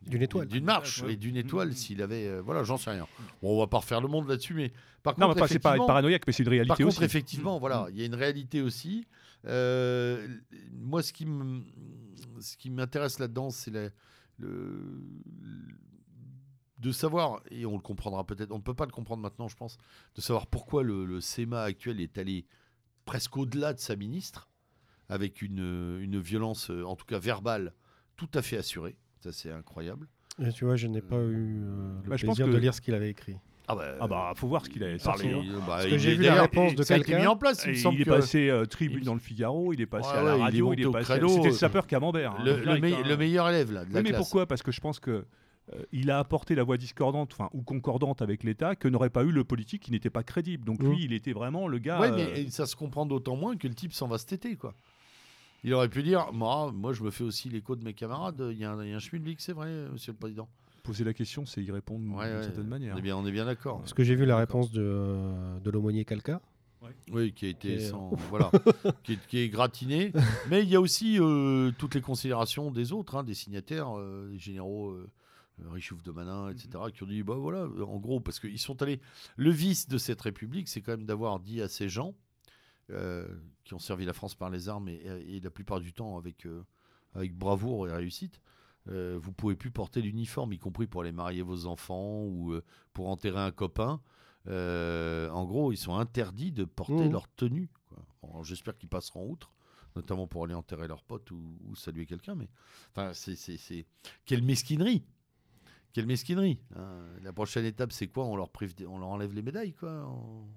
D'une 0.05 0.21
étoile. 0.21 0.47
D'une 0.47 0.63
marche 0.63 1.01
Ouais. 1.01 1.13
et 1.13 1.15
d'une 1.17 1.35
étoile 1.35 1.69
Mhm. 1.69 1.73
s'il 1.73 2.01
avait. 2.01 2.27
euh, 2.27 2.41
voilà, 2.41 2.63
j'en 2.63 2.77
sais 2.77 2.91
rien. 2.91 3.07
Bon, 3.41 3.55
on 3.55 3.59
va 3.59 3.67
pas 3.67 3.77
refaire 3.79 3.99
le 3.99 4.07
monde 4.07 4.27
là-dessus, 4.29 4.53
mais 4.53 4.71
par 5.03 5.19
Non, 5.19 5.27
mais 5.27 5.33
contre. 5.33 5.47
c'est 5.47 5.59
pas 5.59 5.75
être 5.75 5.85
paranoïaque, 5.85 6.23
mais 6.27 6.33
c'est 6.33 6.43
une 6.43 6.49
réalité 6.49 6.67
par 6.69 6.77
contre, 6.77 6.89
aussi. 6.89 7.03
effectivement, 7.03 7.57
Mm. 7.57 7.59
voilà, 7.59 7.87
il 7.91 7.97
y 7.97 8.03
a 8.03 8.05
une 8.05 8.15
réalité 8.15 8.61
aussi. 8.61 9.05
Euh, 9.45 10.27
moi, 10.71 11.01
ce 11.03 11.11
qui 11.13 11.25
me- 11.25 11.61
ce 12.39 12.55
qui 12.57 12.69
m'intéresse 12.69 13.19
là-dedans, 13.19 13.49
c'est 13.49 13.71
le, 13.71 13.91
de 16.79 16.91
savoir, 16.91 17.41
et 17.49 17.65
on 17.65 17.73
le 17.75 17.81
comprendra 17.81 18.23
peut-être, 18.25 18.51
on 18.51 18.57
ne 18.57 18.61
peut 18.63 18.73
pas 18.75 18.85
le 18.85 18.91
comprendre 18.91 19.21
maintenant, 19.21 19.47
je 19.47 19.55
pense, 19.55 19.77
de 20.15 20.21
savoir 20.21 20.45
pourquoi 20.47 20.83
le, 20.83 21.05
le 21.05 21.21
SEMA 21.21 21.61
actuel 21.63 21.99
est 22.01 22.17
allé 22.17 22.45
presque 23.05 23.35
au-delà 23.37 23.73
de 23.73 23.79
sa 23.79 23.95
ministre, 23.95 24.49
avec 25.09 25.41
une, 25.41 25.97
une 26.01 26.19
violence, 26.19 26.69
euh, 26.69 26.83
en 26.85 26.95
tout 26.95 27.05
cas 27.05 27.17
verbale, 27.19 27.73
tout 28.15 28.29
à 28.33 28.41
fait 28.41 28.57
assurée. 28.57 28.95
Ça, 29.19 29.31
c'est 29.31 29.51
incroyable. 29.51 30.07
Et 30.43 30.51
tu 30.51 30.65
vois, 30.65 30.75
je 30.75 30.87
n'ai 30.87 31.01
pas 31.01 31.15
eu 31.17 31.63
euh, 31.63 32.01
le 32.03 32.09
Bah, 32.09 32.15
je 32.17 32.25
pense 32.25 32.35
plaisir 32.37 32.45
que- 32.45 32.51
de 32.55 32.57
lire 32.61 32.73
ce 32.73 32.81
qu'il 32.81 32.93
avait 32.93 33.09
écrit. 33.09 33.37
Ah 33.69 33.75
bah, 33.75 33.83
Ah 33.99 34.07
bah, 34.07 34.33
faut 34.35 34.47
voir 34.47 34.63
ce 34.63 34.69
qu'il 34.69 34.81
a 34.83 34.97
parler, 34.97 34.99
sorti. 34.99 35.27
bah, 35.27 35.63
Parce 35.67 35.85
que 35.87 35.97
j'ai 35.97 36.15
vu 36.15 36.23
la 36.23 36.43
réponse 36.43 36.73
de 36.75 36.83
quelqu'un. 36.85 37.19
mis 37.19 37.27
en 37.27 37.35
place, 37.35 37.63
il 37.65 37.71
me 37.71 37.73
Et 37.73 37.77
semble 37.77 37.95
il 37.97 38.01
est 38.01 38.05
que- 38.05 38.09
passé 38.11 38.49
euh, 38.49 38.65
tribune 38.65 38.99
il- 39.01 39.05
dans 39.05 39.13
le 39.13 39.19
Figaro, 39.19 39.73
il 39.73 39.81
est 39.81 39.85
passé 39.85 40.09
Ouais, 40.11 40.17
à 40.17 40.23
la 40.23 40.29
ouais, 40.31 40.37
il 40.37 40.39
est 40.39 40.43
radio, 40.43 40.73
il 40.73 40.81
est 40.87 40.91
passé. 40.91 41.05
credo, 41.05 41.27
C'était 41.27 41.47
euh, 41.47 41.49
le 41.49 41.55
sapeur 41.57 41.85
camembert. 41.87 42.31
hein, 42.33 42.43
le, 42.45 42.55
le 42.55 42.61
direct, 42.61 42.83
me- 42.83 42.93
hein. 42.93 43.03
le 43.09 43.17
meilleur 43.17 43.49
élève 43.49 43.73
là, 43.73 43.83
de 43.83 43.89
la 43.91 43.97
Oui, 43.97 44.03
mais 44.03 44.09
classe. 44.11 44.21
pourquoi? 44.21 44.45
Parce 44.45 44.61
que 44.63 44.71
je 44.71 44.79
pense 44.79 44.99
que 45.01 45.25
euh, 45.73 45.83
il 45.91 46.11
a 46.11 46.19
apporté 46.19 46.55
la 46.55 46.63
voix 46.63 46.77
discordante, 46.77 47.33
enfin 47.33 47.49
ou 47.51 47.61
concordante 47.61 48.21
avec 48.21 48.45
l'État 48.45 48.75
que 48.77 48.87
n'aurait 48.87 49.09
pas 49.09 49.23
eu 49.23 49.31
le 49.31 49.43
politique 49.43 49.81
qui 49.83 49.91
n'était 49.91 50.09
pas 50.09 50.23
crédible. 50.23 50.63
Donc 50.63 50.81
Mmh. 50.81 50.89
lui, 50.89 51.03
il 51.03 51.11
était 51.11 51.33
vraiment 51.33 51.67
le 51.67 51.79
gars. 51.79 51.99
Ouais, 51.99 52.09
euh, 52.09 52.31
mais 52.35 52.49
ça 52.51 52.65
se 52.67 52.77
comprend 52.77 53.05
d'autant 53.05 53.35
moins 53.35 53.57
que 53.57 53.67
le 53.67 53.73
type 53.73 53.91
s'en 53.91 54.07
va 54.07 54.17
cet 54.17 54.31
été, 54.31 54.55
quoi. 54.55 54.75
Il 55.67 55.73
aurait 55.73 55.89
pu 55.89 56.01
dire, 56.01 56.31
moi, 56.31 56.71
moi 56.71 56.93
je 56.93 57.03
me 57.03 57.11
fais 57.11 57.25
aussi 57.25 57.49
l'écho 57.49 57.75
de 57.75 57.83
mes 57.83 57.93
camarades, 57.93 58.41
il 58.51 58.57
y 58.57 58.63
a 58.63 58.71
un, 58.71 58.81
il 58.85 58.89
y 58.89 58.93
a 58.93 58.95
un 58.95 58.99
schmilblick, 58.99 59.41
c'est 59.41 59.51
vrai, 59.51 59.69
monsieur 59.91 60.13
le 60.13 60.17
président. 60.17 60.47
poser 60.83 61.03
la 61.03 61.13
question, 61.13 61.45
c'est 61.45 61.61
y 61.61 61.69
répondre 61.71 62.05
Ouais, 62.15 62.27
d'une 62.29 62.37
ouais, 62.37 62.43
certaine 62.43 62.67
manière. 62.67 62.95
On 62.95 62.97
est 62.99 63.01
bien, 63.01 63.17
on 63.17 63.25
est 63.25 63.31
bien 63.33 63.43
d'accord. 63.43 63.79
Parce 63.79 63.93
que 63.93 64.05
j'ai 64.05 64.15
vu 64.15 64.25
la 64.25 64.37
réponse 64.37 64.71
de, 64.71 64.81
euh, 64.81 65.59
de 65.59 65.69
l'aumônier 65.69 66.05
Calca. 66.05 66.39
Oui, 67.11 67.33
qui 67.33 67.47
a 67.47 67.49
été 67.49 67.73
Et- 67.73 67.79
sans, 67.81 68.11
voilà, 68.29 68.49
qui 69.03 69.13
est, 69.13 69.27
qui 69.27 69.39
est 69.39 69.49
gratiné. 69.49 70.13
Mais 70.49 70.63
il 70.63 70.69
y 70.69 70.75
a 70.77 70.79
aussi 70.79 71.19
euh, 71.19 71.71
toutes 71.77 71.95
les 71.95 72.01
considérations 72.01 72.71
des 72.71 72.93
autres, 72.93 73.17
hein, 73.17 73.23
des 73.25 73.33
signataires, 73.33 73.97
euh, 73.99 74.29
les 74.31 74.39
généraux 74.39 74.91
euh, 74.91 75.09
euh, 75.65 75.69
Richouf 75.71 76.01
de 76.03 76.11
Manin, 76.11 76.49
etc., 76.49 76.69
qui 76.95 77.03
ont 77.03 77.07
dit, 77.07 77.23
bah 77.23 77.35
voilà, 77.35 77.63
euh, 77.63 77.83
en 77.83 77.97
gros, 77.97 78.21
parce 78.21 78.39
qu'ils 78.39 78.57
sont 78.59 78.81
allés. 78.81 79.01
Le 79.35 79.49
vice 79.51 79.89
de 79.89 79.97
cette 79.97 80.21
République, 80.21 80.69
c'est 80.69 80.79
quand 80.79 80.91
même 80.93 81.05
d'avoir 81.05 81.41
dit 81.41 81.61
à 81.61 81.67
ces 81.67 81.89
gens 81.89 82.09
euh, 82.09 82.13
qui 83.63 83.73
ont 83.73 83.79
servi 83.79 84.05
la 84.05 84.13
France 84.13 84.35
par 84.35 84.49
les 84.49 84.69
armes 84.69 84.87
et, 84.89 85.01
et 85.27 85.39
la 85.41 85.49
plupart 85.49 85.79
du 85.81 85.91
temps 85.93 86.17
avec, 86.17 86.45
euh, 86.45 86.63
avec 87.13 87.33
bravoure 87.35 87.87
et 87.87 87.91
réussite. 87.91 88.41
euh, 88.89 89.19
vous 89.21 89.33
pouvez 89.33 89.55
plus 89.57 89.71
porter 89.71 90.01
l'uniforme, 90.01 90.53
y 90.53 90.57
compris 90.59 90.87
pour 90.87 91.01
aller 91.01 91.11
marier 91.11 91.41
vos 91.41 91.65
enfants 91.65 92.23
ou 92.23 92.53
euh, 92.53 92.63
pour 92.93 93.09
enterrer 93.09 93.39
un 93.41 93.51
copain. 93.51 93.99
Euh, 94.47 95.29
en 95.31 95.43
gros, 95.45 95.73
ils 95.73 95.77
sont 95.77 95.95
interdits 95.95 96.53
de 96.53 96.63
porter 96.63 96.93
Mhm. 97.05 97.11
leur 97.11 97.27
tenue. 97.35 97.69
Bon, 98.21 98.41
J'espère 98.43 98.77
qu'ils 98.77 98.87
passeront 98.87 99.29
outre, 99.29 99.51
notamment 99.97 100.25
pour 100.27 100.45
aller 100.45 100.53
enterrer 100.53 100.87
leur 100.87 101.03
pote 101.03 101.29
ou, 101.31 101.57
ou 101.65 101.75
saluer 101.75 102.05
quelqu'un. 102.05 102.35
Mais 102.35 102.47
enfin, 102.91 103.11
c'est- 103.13 103.85
quelle 104.25 104.41
mesquinerie 104.43 105.03
Quelle 105.91 106.05
mesquinerie 106.05 106.61
hein. 106.75 107.03
La 107.23 107.33
prochaine 107.33 107.65
étape, 107.65 107.91
c'est 107.91 108.07
quoi? 108.07 108.23
On 108.25 108.37
leur, 108.37 108.49
prive 108.49 108.73
des- 108.73 108.85
on 108.87 108.99
leur 108.99 109.09
enlève 109.09 109.33
les 109.33 109.41
médailles, 109.41 109.73
quoi. 109.73 110.05
On, 110.07 110.47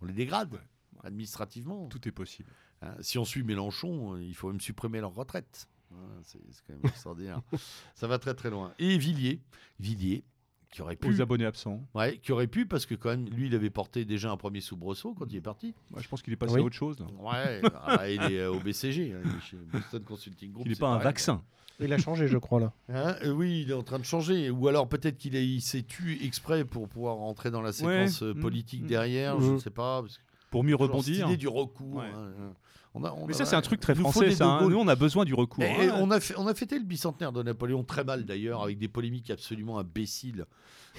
on 0.00 0.04
les 0.06 0.14
dégrade 0.14 0.58
administrativement. 1.04 1.86
Tout 1.88 2.06
est 2.08 2.12
possible. 2.12 2.50
Hein, 2.82 2.94
si 3.00 3.18
on 3.18 3.24
suit 3.24 3.42
Mélenchon, 3.42 4.14
euh, 4.14 4.22
il 4.22 4.34
faut 4.34 4.48
même 4.48 4.60
supprimer 4.60 5.00
leur 5.00 5.14
retraite. 5.14 5.68
Hein, 5.92 5.96
c'est 6.24 6.38
quand 6.66 6.72
même 6.74 6.80
extraordinaire. 6.84 7.40
Ça 7.94 8.06
va 8.08 8.18
très 8.18 8.34
très 8.34 8.50
loin. 8.50 8.72
Et 8.78 8.98
Villiers, 8.98 9.40
Villiers, 9.78 10.24
qui 10.70 10.82
aurait 10.82 10.96
pu, 10.96 11.08
Aux 11.08 11.20
abonnés 11.22 11.44
absents. 11.46 11.86
ouais, 11.94 12.18
qui 12.18 12.32
aurait 12.32 12.48
pu, 12.48 12.66
parce 12.66 12.84
que 12.84 12.96
quand 12.96 13.10
même, 13.10 13.26
lui, 13.28 13.46
il 13.46 13.54
avait 13.54 13.70
porté 13.70 14.04
déjà 14.04 14.32
un 14.32 14.36
premier 14.36 14.60
soubresaut 14.60 15.14
quand 15.14 15.26
il 15.30 15.36
est 15.36 15.40
parti. 15.40 15.72
Je 15.96 16.08
pense 16.08 16.20
qu'il 16.20 16.32
est 16.32 16.36
passé 16.36 16.54
Oui. 16.54 16.60
à 16.62 16.64
autre 16.64 16.74
chose. 16.74 16.98
là. 16.98 17.06
Ouais, 17.20 17.62
ah, 17.86 18.10
il 18.10 18.20
est 18.22 18.40
euh, 18.40 18.50
au 18.52 18.58
BCG, 18.58 19.12
hein, 19.12 19.20
il 19.24 19.30
est 19.30 19.40
chez 19.40 19.56
Boston 19.56 20.02
Consulting 20.02 20.52
Group. 20.52 20.66
Il 20.66 20.70
n'est 20.70 20.76
pas 20.78 20.88
un 20.88 20.98
vaccin. 20.98 21.44
Il 21.80 21.92
a 21.92 21.98
changé, 21.98 22.26
je 22.28 22.38
crois, 22.38 22.58
là. 22.60 22.72
Hein, 22.88 23.14
euh, 23.22 23.30
oui, 23.30 23.62
il 23.62 23.70
est 23.70 23.74
en 23.74 23.82
train 23.84 24.00
de 24.00 24.04
changer. 24.04 24.50
Ou 24.50 24.66
alors 24.66 24.88
peut-être 24.88 25.16
qu'il 25.16 25.36
est- 25.36 25.46
il 25.46 25.60
s'est 25.60 25.82
tué 25.82 26.24
exprès 26.24 26.64
pour 26.64 26.88
pouvoir 26.88 27.16
rentrer 27.16 27.50
dans 27.52 27.62
la 27.62 27.72
séquence 27.72 28.22
euh, 28.22 28.34
mm, 28.34 28.40
politique 28.40 28.82
mm. 28.82 28.86
derrière. 28.88 29.40
Je 29.40 29.46
Mm. 29.50 29.54
ne 29.54 29.58
sais 29.58 29.70
pas. 29.70 30.02
parce 30.02 30.18
que 30.18 30.22
Pour 30.54 30.64
mieux 30.64 30.74
rebondir. 30.76 31.14
cette 31.16 31.26
idée 31.26 31.36
du 31.36 31.48
recours. 31.48 31.96
Ouais. 31.96 32.04
hein. 32.14 32.52
On 32.96 33.02
a- 33.02 33.10
on 33.12 33.26
Mais 33.26 33.34
a- 33.34 33.38
ça, 33.38 33.44
c'est 33.44 33.56
un 33.56 33.60
truc 33.60 33.80
très 33.80 33.94
français. 33.96 34.30
Ça, 34.30 34.46
hein. 34.46 34.68
Nous, 34.68 34.76
on 34.78 34.86
a 34.86 34.94
besoin 34.94 35.24
du 35.24 35.34
recours. 35.34 35.64
Et- 35.64 35.68
hein. 35.68 35.82
et 35.82 35.90
on, 36.00 36.10
a 36.12 36.20
fait- 36.20 36.34
on 36.38 36.46
a 36.46 36.54
fêté 36.54 36.78
le 36.78 36.84
bicentenaire 36.84 37.32
de 37.32 37.42
Napoléon 37.42 37.82
très 37.82 38.04
mal 38.04 38.24
d'ailleurs, 38.24 38.62
avec 38.62 38.78
des 38.78 38.86
polémiques 38.88 39.30
absolument 39.30 39.78
imbéciles. 39.78 40.46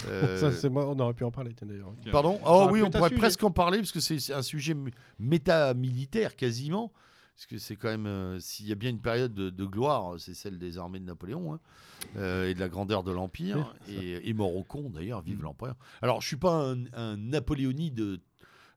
Euh, 0.10 0.38
Ça, 0.38 0.52
c'est 0.52 0.68
moi, 0.68 0.86
on 0.90 1.00
aurait 1.00 1.14
pu 1.14 1.24
en 1.24 1.32
parler, 1.32 1.56
d'ailleurs. 1.62 1.94
Pardon 2.12 2.38
Oh 2.46 2.68
oui, 2.70 2.82
on 2.84 2.90
pourrait 2.92 3.08
sujet. 3.08 3.18
presque 3.22 3.44
en 3.46 3.52
parler 3.52 3.78
parce 3.78 3.94
que 3.94 4.02
c'est 4.02 4.34
un 4.34 4.42
sujet 4.42 4.76
méta-militaire 5.20 6.36
quasiment. 6.36 6.92
Parce 7.36 7.48
que 7.48 7.58
c'est 7.58 7.76
quand 7.76 7.90
même, 7.90 8.06
euh, 8.08 8.40
s'il 8.40 8.66
y 8.68 8.72
a 8.72 8.76
bien 8.76 8.90
une 8.90 9.00
période 9.02 9.34
de, 9.34 9.50
de 9.50 9.66
gloire, 9.66 10.16
c'est 10.20 10.34
celle 10.34 10.58
des 10.58 10.78
armées 10.78 11.00
de 11.02 11.06
Napoléon 11.06 11.54
hein, 11.54 11.60
euh, 12.18 12.50
et 12.50 12.54
de 12.54 12.60
la 12.62 12.70
grandeur 12.70 13.04
de 13.04 13.12
l'Empire. 13.12 13.74
Oui, 13.90 13.94
et, 13.96 14.30
et 14.30 14.34
mort 14.34 14.56
au 14.56 14.64
con 14.64 14.90
d'ailleurs, 14.90 15.22
vive 15.22 15.40
Mm. 15.40 15.44
l'empereur. 15.44 15.76
Alors 16.02 16.22
je 16.22 16.28
suis 16.28 16.38
pas 16.38 16.54
un, 16.54 16.86
un 16.94 17.18
napoléonide 17.18 18.20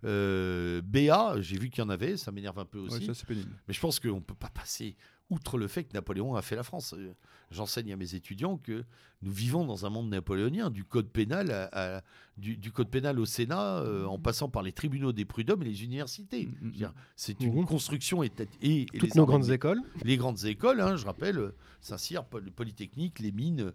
Euh, 0.05 0.81
BA, 0.85 1.41
j'ai 1.41 1.59
vu 1.59 1.71
qu'il 1.71 1.83
y 1.83 1.87
en 1.87 1.91
avait, 1.91 2.17
ça 2.17 2.31
m'énerve 2.31 2.59
un 2.59 2.65
peu 2.65 2.79
Ouais, 2.81 2.87
aussi. 2.95 3.07
ça 3.07 3.15
c'est 3.15 3.27
pénible. 3.27 3.51
Mais 3.67 3.75
je 3.75 3.81
pense 3.81 3.99
qu'on 3.99 4.17
ne 4.17 4.21
peut 4.21 4.35
pas 4.35 4.51
passer 4.51 4.97
outre 5.31 5.59
le 5.59 5.69
fait 5.69 5.85
que 5.85 5.93
Napoléon 5.93 6.37
a 6.37 6.43
fait 6.43 6.57
la 6.57 6.63
France. 6.63 6.95
Euh, 6.97 7.15
J'enseigne 7.51 7.93
à 7.93 7.97
mes 7.97 8.15
étudiants 8.15 8.59
que 8.59 8.85
nous 9.23 9.31
vivons 9.33 9.65
dans 9.65 9.87
un 9.87 9.91
monde 9.91 10.11
napoléonien, 10.11 10.69
du 10.71 10.85
code 10.85 11.09
pénal, 11.09 11.51
à- 11.51 11.97
à- 11.99 12.03
du, 12.37 12.57
du 12.59 12.71
code 12.73 12.91
pénal 12.91 13.19
au 13.19 13.25
Sénat, 13.25 13.79
euh, 13.79 14.05
en 14.05 14.19
passant 14.19 14.49
par 14.51 14.63
les 14.63 14.73
tribunaux 14.73 15.13
des 15.13 15.25
prud'hommes 15.25 15.63
et 15.63 15.67
les 15.67 15.83
universités. 15.83 16.47
Mm, 16.47 16.67
mm, 16.69 16.71
dire, 16.73 16.93
C'est 17.17 17.41
une 17.41 17.55
Mhm. 17.55 17.65
construction 17.67 18.23
et, 18.23 18.31
et 18.63 18.85
Toutes 18.87 19.03
les 19.03 19.09
nos 19.17 19.25
grandes 19.27 19.51
écoles. 19.51 19.81
les 20.05 20.17
grandes 20.19 20.45
écoles, 20.45 20.81
hein, 20.83 20.97
je 20.97 21.07
rappelle, 21.07 21.53
Saint-Cyr, 21.81 22.25
Poly- 22.25 22.51
Polytechnique, 22.51 23.19
les 23.19 23.33
mines, 23.33 23.73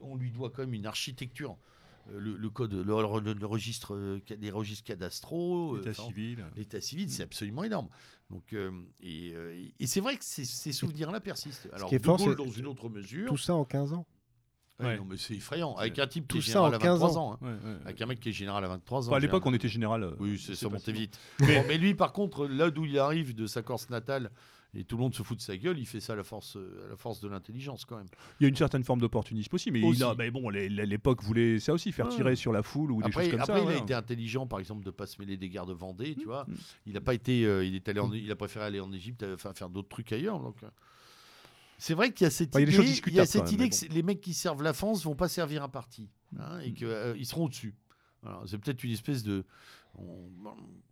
on 0.00 0.16
lui 0.16 0.30
doit 0.30 0.50
quand 0.50 0.62
même 0.62 0.74
une 0.74 0.86
architecture. 0.86 1.56
Le, 2.18 2.36
le 2.36 2.50
code, 2.50 2.72
le, 2.72 2.82
le- 2.84 3.32
le 3.34 3.46
registre, 3.46 3.94
euh, 3.94 4.20
les 4.40 4.50
registres 4.50 4.84
cadastraux, 4.84 5.76
euh, 5.76 5.80
État 5.80 5.90
enfin, 5.90 6.02
civil. 6.04 6.44
l'état 6.56 6.80
civil, 6.80 7.10
c'est 7.10 7.22
absolument 7.22 7.64
énorme. 7.64 7.88
Donc, 8.30 8.52
euh, 8.52 8.70
et 9.00 9.34
et 9.78 9.86
c'est 9.86 10.00
vrai 10.00 10.16
que 10.16 10.24
ces, 10.24 10.44
ces 10.44 10.72
souvenirs-là 10.72 11.20
persistent. 11.20 11.68
Alors, 11.72 11.88
qui 11.88 11.94
est 11.96 12.04
fort, 12.04 12.16
Gaulle, 12.18 12.36
dans 12.36 12.50
une 12.50 12.66
autre 12.66 12.88
mesure, 12.88 13.28
Tout 13.28 13.36
ça 13.36 13.54
en 13.54 13.64
15 13.64 13.92
ans. 13.92 14.06
Ouais, 14.78 14.86
Ouais. 14.86 14.96
non, 14.96 15.04
mais 15.04 15.16
c'est 15.18 15.34
effrayant. 15.34 15.74
Avec 15.76 15.98
un 15.98 16.06
type 16.06 16.24
qui 16.24 16.28
Tout 16.28 16.38
est 16.38 16.40
ça 16.40 16.46
général 16.52 16.72
en 16.72 16.76
à 16.76 16.78
15 16.80 17.00
23 17.00 17.18
ans. 17.18 17.38
hein. 17.42 17.46
Ouais. 17.64 17.76
Avec 17.84 18.00
un 18.00 18.06
mec 18.06 18.18
qui 18.20 18.30
est 18.30 18.32
général 18.32 18.64
à 18.64 18.68
23 18.68 19.04
ans. 19.04 19.06
Enfin, 19.08 19.16
à 19.16 19.20
l'époque, 19.20 19.44
on 19.44 19.52
était 19.52 19.68
général. 19.68 20.02
euh, 20.04 20.14
Oui, 20.20 20.38
c'est 20.38 20.54
ça 20.54 20.68
montait 20.70 20.92
vite. 20.92 21.18
Bon, 21.38 21.64
mais 21.68 21.76
lui, 21.76 21.94
par 21.94 22.12
contre, 22.14 22.46
là 22.46 22.70
d'où 22.70 22.86
il 22.86 22.98
arrive, 22.98 23.34
de 23.34 23.46
sa 23.46 23.62
Corse 23.62 23.90
natale, 23.90 24.30
et 24.74 24.84
tout 24.84 24.96
le 24.96 25.02
monde 25.02 25.14
se 25.14 25.22
fout 25.22 25.36
de 25.36 25.42
sa 25.42 25.56
gueule, 25.56 25.78
il 25.78 25.86
fait 25.86 26.00
ça 26.00 26.12
à 26.12 26.16
la 26.16 26.22
force, 26.24 26.56
euh, 26.56 26.86
à 26.86 26.90
la 26.90 26.96
force 26.96 27.20
de 27.20 27.28
l'intelligence 27.28 27.84
quand 27.84 27.96
même. 27.96 28.06
Il 28.38 28.44
y 28.44 28.46
a 28.46 28.48
une 28.48 28.56
certaine 28.56 28.84
forme 28.84 29.00
d'opportunisme 29.00 29.54
aussi, 29.54 29.70
mais, 29.70 29.80
il 29.80 29.84
Aussi. 29.84 30.02
a- 30.04 30.14
mais 30.16 30.30
bon, 30.30 30.48
l'époque 30.48 31.22
voulait 31.22 31.58
ça 31.58 31.72
aussi, 31.72 31.90
faire 31.92 32.06
Ouais. 32.06 32.14
tirer 32.14 32.36
sur 32.36 32.52
la 32.52 32.62
foule 32.62 32.92
ou 32.92 33.02
des 33.02 33.08
Après, 33.08 33.22
choses 33.24 33.30
comme 33.32 33.40
après 33.40 33.60
ça. 33.60 33.64
il 33.72 33.76
a 33.76 33.78
été 33.82 33.94
intelligent, 33.94 34.46
par 34.46 34.58
exemple, 34.60 34.82
de 34.84 34.90
ne 34.90 34.94
pas 34.94 35.06
se 35.06 35.20
mêler 35.20 35.36
des 35.36 35.48
guerres 35.48 35.66
de 35.66 35.72
Vendée, 35.74 36.14
tu 36.14 36.24
vois. 36.26 36.44
Mm. 36.48 36.54
Il 36.86 36.96
a 36.96 37.00
pas 37.00 37.14
été, 37.14 37.44
euh, 37.44 37.64
il 37.64 37.74
est 37.74 37.88
allé, 37.88 38.00
en- 38.00 38.12
il 38.12 38.30
a 38.30 38.36
préféré 38.36 38.64
aller 38.66 38.80
en 38.80 38.92
Égypte, 38.92 39.22
euh, 39.24 39.34
enfin 39.34 39.52
faire 39.54 39.70
d'autres 39.70 39.88
trucs 39.88 40.12
ailleurs. 40.12 40.38
Donc, 40.40 40.56
c'est 41.78 41.94
vrai 41.94 42.12
qu'il 42.12 42.24
y 42.24 42.28
a 42.28 42.30
cette 42.30 42.54
il 42.54 42.62
idée, 42.62 42.72
il 43.06 43.12
y 43.14 43.20
a 43.20 43.26
cette 43.26 43.44
même, 43.44 43.54
idée 43.54 43.70
que 43.70 43.92
les 43.92 44.02
mecs 44.02 44.20
qui 44.20 44.34
servent 44.34 44.62
la 44.62 44.72
France 44.74 45.02
vont 45.04 45.14
pas 45.14 45.28
servir 45.28 45.62
un 45.62 45.68
parti, 45.68 46.08
hein, 46.38 46.60
et 46.60 46.70
Mm. 46.70 46.74
qu'ils 47.16 47.26
seront 47.26 47.46
au-dessus. 47.46 47.74
C'est 48.44 48.58
peut-être 48.58 48.84
une 48.84 48.90
espèce 48.92 49.22
de, 49.22 49.44
on, 49.98 50.30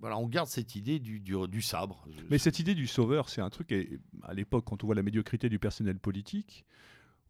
voilà, 0.00 0.18
on 0.18 0.26
garde 0.28 0.48
cette 0.48 0.76
idée 0.76 0.98
du, 0.98 1.20
du, 1.20 1.34
du 1.48 1.62
sabre. 1.62 2.04
Mais 2.30 2.38
cette 2.38 2.58
idée 2.58 2.74
du 2.74 2.86
sauveur, 2.86 3.28
c'est 3.28 3.40
un 3.40 3.50
truc, 3.50 3.72
et 3.72 3.98
à 4.22 4.34
l'époque, 4.34 4.64
quand 4.66 4.82
on 4.84 4.86
voit 4.86 4.94
la 4.94 5.02
médiocrité 5.02 5.48
du 5.48 5.58
personnel 5.58 5.98
politique, 5.98 6.64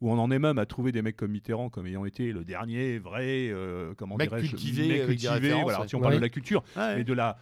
où 0.01 0.11
on 0.12 0.19
en 0.19 0.31
est 0.31 0.39
même 0.39 0.59
à 0.59 0.66
trouver 0.66 0.93
des 0.93 1.03
mecs 1.03 1.16
comme 1.16 1.33
Mitterrand 1.33 1.71
comme 1.71 1.87
ayant 1.87 2.05
été 2.05 2.33
le 2.33 2.45
dernier 2.45 2.99
vrai, 2.99 3.49
euh, 3.51 3.95
comment 3.97 4.16
Mec 4.16 4.29
dirais-je, 4.29 4.51
cultivé 4.51 4.89
mec 4.89 5.07
cultivé, 5.07 5.61
voilà, 5.62 5.89
si 5.89 5.97
on 5.97 6.01
parle 6.01 6.14
de 6.14 6.21
la 6.21 6.29
culture, 6.29 6.62
Ouais. 6.77 6.97
mais 6.99 7.05
de 7.05 7.12
la, 7.12 7.37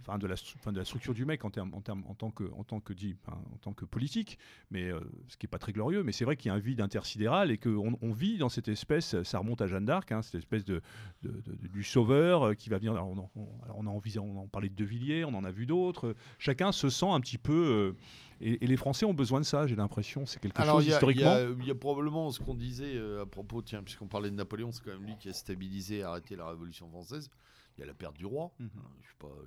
enfin 0.00 0.18
de 0.18 0.26
la, 0.26 0.34
stru- 0.34 0.56
enfin, 0.58 0.72
de 0.72 0.78
la 0.78 0.84
structure 0.84 1.14
du 1.14 1.24
mec 1.24 1.44
en 1.44 1.50
termes, 1.50 1.72
en 1.74 1.80
termes, 1.80 2.04
en 2.08 2.14
tant 2.14 2.30
que, 2.30 2.44
en 2.56 2.64
tant 2.64 2.80
que 2.80 2.92
dit, 2.92 3.16
en 3.26 3.56
tant 3.60 3.72
que 3.72 3.84
politique, 3.84 4.38
mais 4.70 4.90
euh, 4.90 5.00
ce 5.28 5.36
qui 5.36 5.46
est 5.46 5.48
pas 5.48 5.58
très 5.58 5.72
glorieux. 5.72 6.02
Mais 6.02 6.12
c'est 6.12 6.24
vrai 6.24 6.36
qu'il 6.36 6.48
y 6.48 6.52
a 6.52 6.54
un 6.54 6.58
vide 6.58 6.80
intersidéral 6.80 7.50
et 7.50 7.58
qu'on 7.58 7.98
on 8.00 8.12
vit 8.12 8.38
dans 8.38 8.48
cette 8.48 8.68
espèce, 8.68 9.20
ça 9.22 9.38
remonte 9.38 9.60
à 9.62 9.66
Jeanne 9.66 9.84
d'Arc, 9.84 10.12
hein, 10.12 10.22
cette 10.22 10.36
espèce 10.36 10.64
de, 10.64 10.80
de- 11.22 11.42
de- 11.46 11.68
du 11.68 11.82
sauveur 11.82 12.42
euh, 12.48 12.54
qui 12.54 12.68
va 12.70 12.78
venir. 12.78 12.92
Alors 12.92 13.08
on, 13.08 13.18
en, 13.18 13.30
on, 13.36 13.48
alors 13.64 13.76
on 13.78 13.86
a 13.86 14.18
on 14.20 14.36
en 14.38 14.46
parlait 14.48 14.68
de 14.68 14.74
De 14.74 14.84
Villiers, 14.84 15.24
on 15.24 15.34
en 15.34 15.44
a 15.44 15.50
vu 15.50 15.66
d'autres. 15.66 16.14
Chacun 16.38 16.72
se 16.72 16.88
sent 16.88 17.08
un 17.10 17.20
petit 17.20 17.38
peu. 17.38 17.52
euh, 17.52 17.96
et, 18.44 18.64
et 18.64 18.66
les 18.66 18.76
Français 18.76 19.06
ont 19.06 19.14
besoin 19.14 19.38
de 19.38 19.44
ça, 19.44 19.66
j'ai 19.68 19.76
l'impression. 19.76 20.26
C'est 20.26 20.40
quelque 20.40 20.60
Alors, 20.60 20.76
chose 20.80 20.84
a- 20.84 20.86
il 20.86 20.90
y 20.90 20.94
historiquement. 20.94 21.30
a- 21.32 21.42
il 21.60 21.64
y 21.66 21.70
a 21.70 21.74
probablement 21.76 22.30
ce 22.32 22.40
qu'on 22.40 22.54
disait 22.54 22.96
euh, 22.96 23.22
à 23.22 23.26
propos, 23.26 23.62
tiens, 23.62 23.82
puisqu'on 23.84 24.08
parlait 24.08 24.30
de 24.30 24.34
Napoléon, 24.34 24.72
c'est 24.72 24.82
quand 24.82 24.90
même 24.90 25.04
lui 25.04 25.16
qui 25.18 25.28
a 25.28 25.32
stabilisé 25.32 25.98
et 25.98 26.02
arrêté 26.02 26.34
la 26.34 26.48
Révolution 26.48 26.88
française. 26.88 27.30
Il 27.76 27.80
y 27.80 27.84
a 27.84 27.86
la 27.86 27.94
perte 27.94 28.16
du 28.16 28.26
roi. 28.26 28.52
Mhm. 28.58 28.70
Hein, 28.76 28.82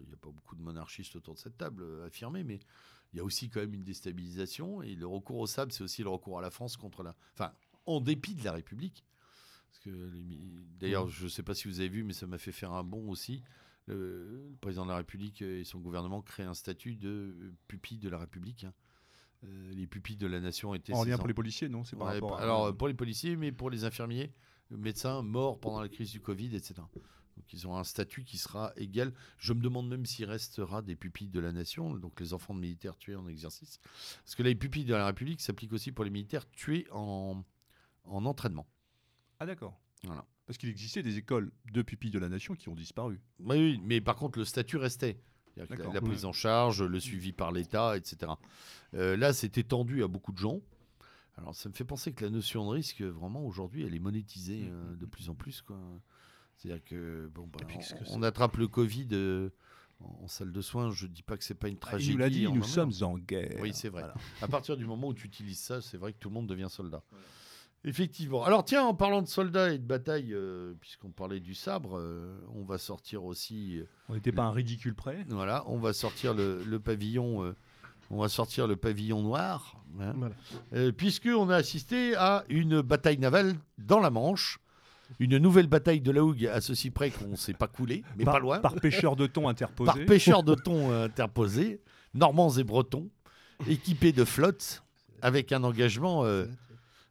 il 0.02 0.08
n'y 0.08 0.14
a 0.14 0.18
pas 0.18 0.30
beaucoup 0.32 0.56
de 0.56 0.62
monarchistes 0.62 1.16
autour 1.16 1.34
de 1.36 1.40
cette 1.40 1.58
table 1.58 1.84
euh, 1.84 2.08
affirmés, 2.08 2.44
mais 2.44 2.60
il 3.14 3.18
y 3.18 3.20
a 3.20 3.24
aussi 3.24 3.50
quand 3.50 3.60
même 3.60 3.74
une 3.74 3.84
déstabilisation. 3.84 4.82
Et 4.82 4.96
le 4.96 5.06
recours 5.08 5.38
au 5.40 5.48
sable, 5.48 5.72
c'est 5.72 5.84
aussi 5.84 6.02
le 6.04 6.10
recours 6.10 6.40
à 6.40 6.42
la 6.42 6.50
France 6.50 6.78
contre 6.78 7.04
la. 7.04 7.16
Enfin, 7.34 7.54
en 7.86 8.02
dépit 8.02 8.36
de 8.36 8.44
la 8.44 8.52
République. 8.54 9.04
D'ailleurs, 10.80 11.08
je 11.10 11.26
ne 11.26 11.30
sais 11.30 11.44
pas 11.44 11.54
si 11.54 11.68
vous 11.68 11.80
avez 11.80 11.90
vu, 11.90 12.04
mais 12.04 12.14
ça 12.14 12.26
m'a 12.28 12.38
fait 12.38 12.52
faire 12.52 12.72
un 12.72 12.84
bond 12.84 13.10
aussi. 13.10 13.44
Le, 13.88 14.48
le 14.50 14.58
président 14.62 14.84
de 14.86 14.90
la 14.90 14.98
République 14.98 15.42
et 15.44 15.64
son 15.64 15.80
gouvernement 15.80 16.22
créent 16.24 16.44
un 16.44 16.56
statut 16.56 16.96
de 16.96 17.54
pupille 17.68 18.00
de 18.00 18.10
la 18.10 18.18
République. 18.18 18.64
hein. 18.64 18.74
Euh, 19.44 19.72
les 19.74 19.86
pupilles 19.86 20.16
de 20.18 20.26
la 20.26 20.40
nation 20.40 20.74
étaient. 20.74 20.94
En 20.94 21.04
lien 21.04 21.16
en- 21.16 21.18
pour 21.20 21.28
les 21.28 21.34
policiers, 21.36 21.70
non 21.70 21.84
C'est 21.84 21.96
Ouais, 21.98 22.20
à- 22.20 22.38
Alors, 22.40 22.76
pour 22.76 22.88
les 22.88 22.96
policiers, 22.96 23.36
mais 23.36 23.52
pour 23.52 23.70
les 23.70 23.84
infirmiers, 23.84 24.34
médecins 24.72 25.22
morts 25.22 25.60
pendant 25.60 25.82
la 25.82 25.90
crise 25.90 26.10
du 26.12 26.20
Covid, 26.22 26.56
etc. 26.56 26.82
Donc, 27.38 27.52
ils 27.52 27.68
ont 27.68 27.76
un 27.78 27.84
statut 27.84 28.24
qui 28.24 28.38
sera 28.38 28.72
égal. 28.78 29.14
Je 29.38 29.54
me 29.54 29.62
demande 29.62 29.90
même 29.90 30.06
s'il 30.06 30.26
restera 30.26 30.82
des 30.82 30.96
pupilles 30.96 31.30
de 31.30 31.40
la 31.40 31.52
nation, 31.52 31.94
donc 31.94 32.20
les 32.20 32.34
enfants 32.34 32.54
de 32.54 32.60
militaires 32.60 32.98
tués 32.98 33.16
en 33.16 33.28
exercice. 33.28 33.80
Parce 34.24 34.36
que 34.36 34.44
les 34.44 34.56
pupilles 34.56 34.86
de 34.86 34.96
la 34.96 35.08
République 35.08 35.42
s'appliquent 35.42 35.74
aussi 35.74 35.92
pour 35.92 36.06
les 36.06 36.12
militaires 36.12 36.50
tués 36.52 36.88
en, 36.92 37.44
en 38.06 38.26
entraînement. 38.26 38.68
Ah 39.40 39.46
d'accord. 39.46 39.78
Voilà. 40.04 40.26
Parce 40.46 40.58
qu'il 40.58 40.70
existait 40.70 41.04
des 41.04 41.18
écoles 41.18 41.52
de 41.72 41.82
pupilles 41.82 42.12
de 42.12 42.20
la 42.20 42.30
nation 42.30 42.56
qui 42.56 42.70
ont 42.70 42.76
disparu. 42.76 43.20
Oui, 43.40 43.58
oui, 43.58 43.82
mais 43.84 44.00
par 44.00 44.16
contre, 44.16 44.40
le 44.40 44.46
statut 44.46 44.78
restait. 44.78 45.20
La, 45.58 46.02
prise 46.02 46.26
en 46.26 46.34
charge, 46.34 46.84
le 46.84 47.00
suivi 47.00 47.32
par 47.32 47.54
l'État, 47.54 47.96
etc. 47.96 48.34
Euh, 48.94 49.16
là, 49.16 49.32
c'est 49.32 49.58
étendu 49.58 50.04
à 50.04 50.08
beaucoup 50.10 50.34
de 50.34 50.38
gens. 50.38 50.60
Alors, 51.38 51.56
ça 51.56 51.70
me 51.70 51.74
fait 51.74 51.86
penser 51.86 52.12
que 52.14 52.26
la 52.26 52.30
notion 52.30 52.66
de 52.66 52.72
risque, 52.72 53.02
vraiment, 53.02 53.46
aujourd'hui, 53.46 53.84
elle 53.84 53.96
est 53.96 54.00
monétisée 54.00 54.68
euh, 54.70 54.96
de 54.96 55.06
plus 55.06 55.30
en 55.30 55.36
plus. 55.36 55.62
quoi. 55.62 55.80
C'est-à-dire 56.58 56.84
que, 56.84 57.30
bon, 57.34 57.48
bah, 57.52 57.60
puis, 57.68 57.78
que 57.80 57.84
on, 58.12 58.20
on 58.20 58.24
attrape 58.24 58.58
le 58.58 58.68
Covid 58.68 59.08
euh, 59.12 59.50
en, 60.00 60.24
en 60.24 60.28
salle 60.28 60.52
de 60.52 60.62
soins. 60.62 60.92
Je 60.92 61.06
ne 61.08 61.12
dis 61.12 61.24
pas 61.24 61.38
que 61.38 61.44
c'est 61.44 61.54
pas 61.56 61.68
une 61.68 61.78
tragédie. 61.78 62.12
il 62.12 62.14
nous 62.14 62.20
l'a 62.20 62.30
dit, 62.30 62.48
nous 62.52 62.64
sommes 62.64 62.92
en 63.02 63.18
guerre. 63.18 63.58
Oui, 63.62 63.72
c'est 63.74 63.90
vrai. 63.90 64.02
Voilà. 64.02 64.16
À 64.42 64.48
partir 64.48 64.78
du 64.78 64.86
moment 64.86 65.08
où 65.10 65.14
tu 65.14 65.28
utilises 65.28 65.60
ça, 65.60 65.82
c'est 65.82 65.98
vrai 65.98 66.14
que 66.14 66.20
tout 66.20 66.30
le 66.30 66.34
monde 66.36 66.48
devient 66.48 66.68
soldat. 66.70 67.04
Effectivement. 67.88 68.44
Alors 68.44 68.66
tiens, 68.66 68.84
en 68.84 68.96
parlant 68.96 69.22
de 69.22 69.28
soldats 69.28 69.72
et 69.72 69.78
de 69.78 69.84
bataille, 69.86 70.34
euh, 70.34 70.74
puisqu'on 70.82 71.12
parlait 71.12 71.40
du 71.40 71.54
sabre, 71.54 72.00
euh, 72.00 72.36
on 72.56 72.64
va 72.64 72.80
sortir 72.80 73.24
aussi, 73.26 73.78
euh, 73.78 73.86
On 74.10 74.16
n'était 74.16 74.32
pas 74.32 74.42
un 74.44 74.52
ridicule 74.52 74.96
près. 74.96 75.24
voilà, 75.30 75.64
on 75.68 75.78
va 75.78 75.94
sortir 75.94 76.34
le, 76.34 76.64
le 76.64 76.80
pavillon, 76.80 77.54
on 78.10 78.20
va 78.20 78.28
sortir 78.28 78.66
le 78.66 78.76
pavillon 78.76 79.22
noir, 79.22 79.84
hein, 80.00 80.16
Voilà. 80.18 80.92
puisqu'on 80.94 81.48
a 81.52 81.58
assisté 81.58 82.16
à 82.16 82.44
une 82.50 82.82
bataille 82.82 83.20
navale 83.20 83.56
dans 83.78 84.00
la 84.00 84.10
Manche, 84.10 84.60
une 85.20 85.38
nouvelle 85.38 85.68
bataille 85.68 86.02
de 86.02 86.12
la 86.12 86.24
Hougue 86.24 86.48
à 86.48 86.62
ceci 86.62 86.90
près 86.92 87.10
qu'on 87.12 87.30
ne 87.30 87.36
s'est 87.36 87.54
pas 87.54 87.68
coulé, 87.68 88.04
mais 88.18 88.24
par, 88.26 88.36
pas 88.36 88.40
loin, 88.40 88.60
Par 88.60 88.76
pêcheur 88.76 89.16
de 89.16 89.28
thon 89.28 89.48
interposé. 89.48 89.86
par 89.92 90.06
pêcheurs 90.06 90.44
de 90.44 90.56
thon 90.56 90.92
euh, 90.92 91.06
interposés, 91.06 91.82
normands 92.14 92.52
et 92.52 92.64
bretons, 92.64 93.10
équipés 93.68 94.12
de 94.12 94.26
flottes, 94.26 94.84
avec 95.22 95.52
un 95.52 95.64
engagement, 95.64 96.26
euh, 96.26 96.46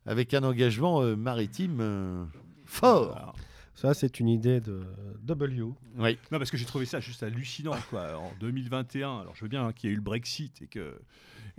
avec 0.06 0.34
un 0.34 0.44
engagement 0.44 1.02
euh, 1.02 1.16
maritime 1.16 1.78
euh, 1.80 2.24
fort. 2.64 3.34
Ça, 3.74 3.92
c'est 3.92 4.20
une 4.20 4.28
idée 4.28 4.60
de 4.60 4.82
W. 5.24 5.62
Oui. 5.98 6.18
Non, 6.30 6.38
parce 6.38 6.50
que 6.50 6.56
j'ai 6.56 6.64
trouvé 6.64 6.86
ça 6.86 7.00
juste 7.00 7.22
hallucinant. 7.22 7.74
Quoi. 7.90 8.16
En 8.18 8.32
2021, 8.40 9.20
alors 9.20 9.34
je 9.34 9.42
veux 9.42 9.48
bien 9.48 9.66
hein, 9.66 9.72
qu'il 9.72 9.90
y 9.90 9.92
ait 9.92 9.94
eu 9.94 9.96
le 9.96 10.02
Brexit 10.02 10.62
et 10.62 10.66
que 10.68 10.94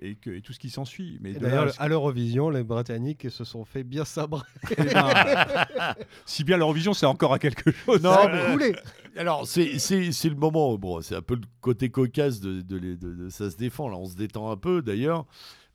et, 0.02 0.16
que, 0.16 0.30
et 0.30 0.42
tout 0.42 0.52
ce 0.52 0.60
qui 0.60 0.70
s'ensuit. 0.70 1.20
Mais 1.22 1.32
D'ailleurs, 1.34 1.74
à- 1.80 1.88
l'Eurovision, 1.88 2.50
les 2.50 2.64
Britanniques 2.64 3.28
se 3.32 3.46
sont 3.46 3.64
fait 3.64 3.84
bien 3.84 4.04
sabrer. 4.06 4.42
Eh 4.78 4.84
ben, 4.84 5.96
si 6.26 6.44
bien 6.44 6.58
l'Eurovision, 6.58 6.94
c'est 6.94 7.06
encore 7.06 7.34
à 7.34 7.40
quelque 7.40 7.72
chose. 7.72 8.02
Non, 8.04 8.12
Ça 8.14 8.24
a 8.24 8.28
mais- 8.48 8.52
coulé. 8.54 8.76
Alors, 9.18 9.48
c'est 9.48 9.80
c'est- 9.80 10.12
c'est 10.12 10.30
le 10.30 10.36
moment, 10.36 10.78
bon, 10.78 11.02
c'est 11.02 11.16
un 11.16 11.22
peu 11.22 11.36
le 11.36 11.42
côté 11.62 11.90
cocasse 11.90 12.40
de, 12.42 12.60
de 12.62 12.76
les- 12.78 12.98
de- 12.98 13.14
de- 13.14 13.30
ça 13.30 13.50
se 13.50 13.56
défend, 13.56 13.88
là, 13.88 13.96
on 13.98 14.06
se 14.06 14.16
détend 14.16 14.52
un 14.52 14.58
peu 14.58 14.82
d'ailleurs. 14.82 15.26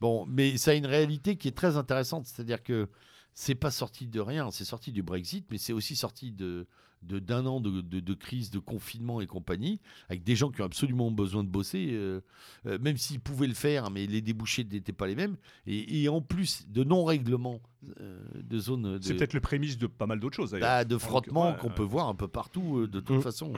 Bon, 0.03 0.27
mais 0.29 0.57
ça 0.59 0.73
a 0.73 0.75
une 0.75 0.87
réalité 0.87 1.37
qui 1.37 1.49
est 1.49 1.57
très 1.57 1.77
intéressante, 1.79 2.27
c'est-à-dire 2.27 2.63
que 2.63 2.89
c'est 3.35 3.55
pas 3.55 3.71
sorti 3.71 4.07
de 4.07 4.21
rien, 4.21 4.51
c'est 4.51 4.65
sorti 4.65 4.93
du 4.93 5.03
Brexit, 5.03 5.47
mais 5.51 5.59
c'est 5.59 5.73
aussi 5.73 5.97
sorti 5.97 6.33
de 6.33 6.67
de- 7.03 7.19
d'un 7.19 7.47
an 7.47 7.63
de, 7.63 7.81
de- 7.81 8.01
de 8.01 8.13
crise, 8.15 8.51
de 8.51 8.59
confinement 8.59 9.23
et 9.23 9.27
compagnie, 9.27 9.81
avec 10.11 10.23
des 10.23 10.37
gens 10.37 10.51
qui 10.51 10.61
ont 10.61 10.67
absolument 10.67 11.11
besoin 11.11 11.43
de 11.43 11.49
bosser, 11.49 11.89
euh, 11.93 12.21
euh, 12.67 12.79
même 12.79 12.99
s'ils 12.99 13.21
pouvaient 13.21 13.47
le 13.47 13.55
faire, 13.55 13.91
mais 13.91 14.07
les 14.07 14.21
débouchés 14.21 14.65
n'étaient 14.71 14.93
pas 14.93 15.07
les 15.07 15.15
mêmes, 15.15 15.39
et, 15.67 16.03
et 16.03 16.11
en 16.11 16.21
plus 16.21 16.69
de 16.69 16.85
non-règlement 16.85 17.59
euh, 18.03 18.21
de 18.43 18.59
zones 18.59 18.99
de, 18.99 19.03
C'est 19.03 19.15
peut-être 19.15 19.33
le 19.33 19.41
prémisse 19.41 19.79
de 19.79 19.87
pas 19.87 20.05
mal 20.07 20.21
d'autres 20.21 20.37
choses 20.37 20.51
d'ailleurs. 20.51 20.69
bah, 20.69 20.85
de 20.85 20.99
frottement 20.99 21.53
ouais, 21.53 21.57
qu'on 21.59 21.69
ouais. 21.69 21.75
peut 21.75 21.83
voir 21.85 22.07
un 22.09 22.15
peu 22.15 22.29
partout, 22.29 22.81
euh, 22.81 22.87
de 22.87 23.01
toute 23.01 23.17
Mm. 23.17 23.23
façon. 23.23 23.55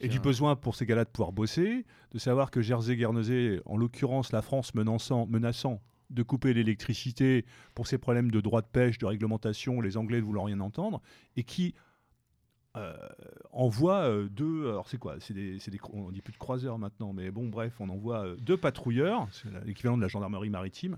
Et 0.00 0.08
du 0.08 0.18
besoin 0.18 0.56
pour 0.56 0.74
ces 0.74 0.86
gars-là 0.86 1.04
de 1.04 1.10
pouvoir 1.10 1.32
bosser, 1.32 1.84
de 2.12 2.18
savoir 2.18 2.50
que 2.50 2.62
Jersey 2.62 2.96
Guernesey, 2.96 3.60
en 3.66 3.76
l'occurrence 3.76 4.32
la 4.32 4.40
France 4.40 4.74
menaçant, 4.74 5.26
menaçant 5.26 5.82
de 6.10 6.22
couper 6.22 6.54
l'électricité 6.54 7.44
pour 7.74 7.86
ces 7.86 7.98
problèmes 7.98 8.30
de 8.30 8.40
droit 8.40 8.62
de 8.62 8.66
pêche, 8.66 8.98
de 8.98 9.06
réglementation, 9.06 9.80
les 9.80 9.96
Anglais 9.96 10.18
ne 10.18 10.24
voulant 10.24 10.44
rien 10.44 10.60
entendre, 10.60 11.00
et 11.36 11.44
qui, 11.44 11.74
euh, 12.76 12.94
envoie 13.50 14.02
euh, 14.02 14.28
deux. 14.28 14.68
Alors 14.68 14.88
c'est 14.88 14.98
quoi 14.98 15.16
C'est 15.20 15.32
des, 15.34 15.58
c'est 15.58 15.70
des, 15.70 15.80
on 15.92 16.10
dit 16.12 16.20
plus 16.20 16.32
de 16.34 16.38
croiseurs 16.38 16.78
maintenant, 16.78 17.12
mais 17.12 17.30
bon, 17.30 17.48
bref, 17.48 17.72
on 17.80 17.88
envoie 17.88 18.24
euh, 18.24 18.36
deux 18.36 18.56
patrouilleurs, 18.58 19.26
c'est 19.32 19.48
l'équivalent 19.66 19.96
de 19.96 20.02
la 20.02 20.08
gendarmerie 20.08 20.50
maritime. 20.50 20.96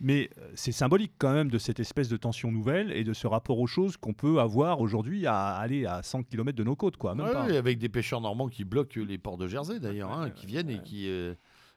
Mais 0.00 0.28
c'est 0.54 0.72
symbolique 0.72 1.12
quand 1.16 1.32
même 1.32 1.50
de 1.50 1.56
cette 1.58 1.80
espèce 1.80 2.08
de 2.08 2.16
tension 2.16 2.50
nouvelle 2.52 2.92
et 2.92 3.04
de 3.04 3.12
ce 3.12 3.26
rapport 3.26 3.58
aux 3.60 3.66
choses 3.68 3.96
qu'on 3.96 4.12
peut 4.12 4.38
avoir 4.40 4.80
aujourd'hui 4.80 5.26
à 5.26 5.54
aller 5.54 5.86
à 5.86 6.02
100 6.02 6.24
km 6.24 6.58
de 6.58 6.64
nos 6.64 6.76
côtes, 6.76 6.96
quoi. 6.96 7.14
Même 7.14 7.26
Ouais, 7.26 7.32
pas. 7.32 7.46
ouais, 7.46 7.56
avec 7.56 7.78
des 7.78 7.88
pêcheurs 7.88 8.20
normands 8.20 8.48
qui 8.48 8.64
bloquent 8.64 9.00
les 9.00 9.16
ports 9.16 9.38
de 9.38 9.46
Jersey 9.46 9.78
d'ailleurs, 9.80 10.12
hein, 10.12 10.24
Ouais, 10.24 10.32
qui 10.32 10.46
viennent 10.46 10.68
et 10.70 10.82
qui 10.82 11.08
euh, 11.08 11.34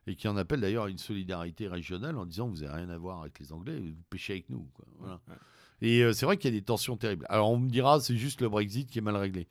et 0.07 0.15
qui 0.15 0.27
en 0.27 0.37
appellent 0.37 0.61
d'ailleurs 0.61 0.85
à 0.85 0.89
une 0.89 0.97
solidarité 0.97 1.67
régionale 1.67 2.17
en 2.17 2.25
disant 2.25 2.47
vous 2.47 2.61
n'avez 2.61 2.73
rien 2.73 2.89
à 2.89 2.97
voir 2.97 3.21
avec 3.21 3.39
les 3.39 3.51
Anglais, 3.51 3.77
vous 3.79 4.03
pêchez 4.09 4.33
avec 4.33 4.49
nous. 4.49 4.67
quoi. 4.73 4.85
Voilà. 4.99 5.19
Ouais. 5.27 5.35
Et 5.81 6.01
euh, 6.01 6.11
c'est 6.13 6.25
vrai 6.25 6.37
qu'il 6.37 6.51
y 6.51 6.57
a 6.57 6.59
des 6.59 6.65
tensions 6.65 6.97
terribles. 6.97 7.25
Alors 7.29 7.51
on 7.51 7.59
me 7.59 7.69
dira 7.69 7.99
c'est 7.99 8.15
juste 8.15 8.41
le 8.41 8.49
Brexit 8.49 8.89
qui 8.89 8.97
est 8.97 9.01
mal 9.01 9.15
réglé. 9.17 9.47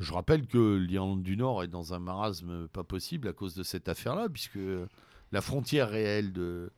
Je 0.00 0.12
rappelle 0.12 0.46
que 0.46 0.76
l'Irlande 0.76 1.22
du 1.22 1.36
Nord 1.36 1.62
est 1.62 1.68
dans 1.68 1.94
un 1.94 1.98
marasme 1.98 2.68
pas 2.68 2.84
possible 2.84 3.28
à 3.28 3.32
cause 3.32 3.54
de 3.54 3.62
cette 3.62 3.88
affaire-là, 3.88 4.28
puisque 4.28 4.58
la 5.30 5.40
frontière 5.40 5.88
réelle 5.88 6.32
de 6.32 6.70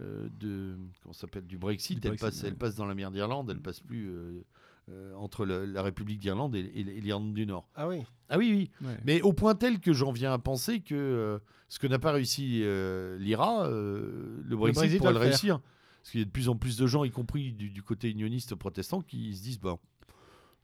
euh, 0.00 0.28
de 0.38 0.76
comment 1.02 1.12
s'appelle 1.12 1.46
du 1.46 1.58
Brexit, 1.58 1.98
Du 2.00 2.06
elle 2.06 2.16
Brexit, 2.16 2.28
passe, 2.28 2.42
ouais. 2.42 2.48
elle 2.48 2.56
passe 2.56 2.76
dans 2.76 2.86
la 2.86 2.94
mer 2.94 3.10
d'Irlande, 3.10 3.50
elle 3.50 3.60
passe 3.60 3.80
plus 3.80 4.08
euh, 4.08 4.44
euh, 4.90 5.14
entre 5.14 5.44
le- 5.44 5.64
la 5.66 5.82
République 5.82 6.18
d'Irlande 6.18 6.54
et, 6.56 6.60
et 6.74 6.82
l'Irlande 7.00 7.32
du 7.34 7.46
Nord. 7.46 7.68
Ah 7.74 7.88
oui. 7.88 8.02
Ah 8.28 8.38
oui, 8.38 8.70
oui. 8.80 8.86
Ouais. 8.88 8.96
Mais 9.04 9.20
au 9.22 9.32
point 9.32 9.54
tel 9.54 9.80
que 9.80 9.92
j'en 9.92 10.12
viens 10.12 10.32
à 10.32 10.38
penser 10.38 10.80
que 10.80 10.94
euh, 10.94 11.38
ce 11.68 11.78
que 11.78 11.86
n'a 11.86 11.98
pas 11.98 12.12
réussi 12.12 12.60
euh, 12.62 13.18
l'IRA, 13.18 13.66
euh, 13.66 14.40
le 14.44 14.56
Brexit, 14.56 14.80
Brexit 14.80 14.98
pourrait 14.98 15.12
le 15.12 15.18
réussir. 15.18 15.60
Parce 16.00 16.10
qu'il 16.12 16.20
y 16.20 16.22
a 16.22 16.26
de 16.26 16.30
plus 16.30 16.48
en 16.48 16.56
plus 16.56 16.76
de 16.78 16.86
gens, 16.86 17.04
y 17.04 17.10
compris 17.10 17.52
du, 17.52 17.70
du 17.70 17.82
côté 17.82 18.10
unioniste 18.10 18.54
protestant, 18.54 19.02
qui 19.02 19.34
se 19.36 19.42
disent 19.42 19.60
bah, 19.60 19.76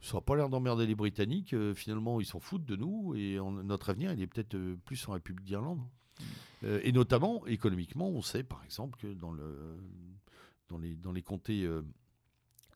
ça 0.00 0.14
n'a 0.16 0.20
pas 0.22 0.34
l'air 0.36 0.48
d'emmerder 0.48 0.86
les 0.86 0.94
Britanniques. 0.94 1.52
euh, 1.54 1.74
finalement, 1.74 2.20
ils 2.20 2.26
s'en 2.26 2.40
foutent 2.40 2.64
de 2.64 2.76
nous 2.76 3.14
et 3.16 3.38
on- 3.40 3.50
notre 3.52 3.90
avenir, 3.90 4.12
il 4.12 4.20
est 4.22 4.26
peut-être 4.26 4.54
euh, 4.54 4.76
plus 4.84 5.06
en 5.08 5.12
République 5.12 5.44
d'Irlande. 5.44 5.80
Euh, 6.64 6.80
et 6.84 6.92
notamment, 6.92 7.46
économiquement, 7.46 8.08
on 8.08 8.22
sait 8.22 8.42
par 8.42 8.64
exemple 8.64 8.98
que 8.98 9.08
dans, 9.12 9.30
le, 9.30 9.76
dans, 10.70 10.78
les, 10.78 10.94
dans 10.96 11.12
les 11.12 11.22
comtés 11.22 11.66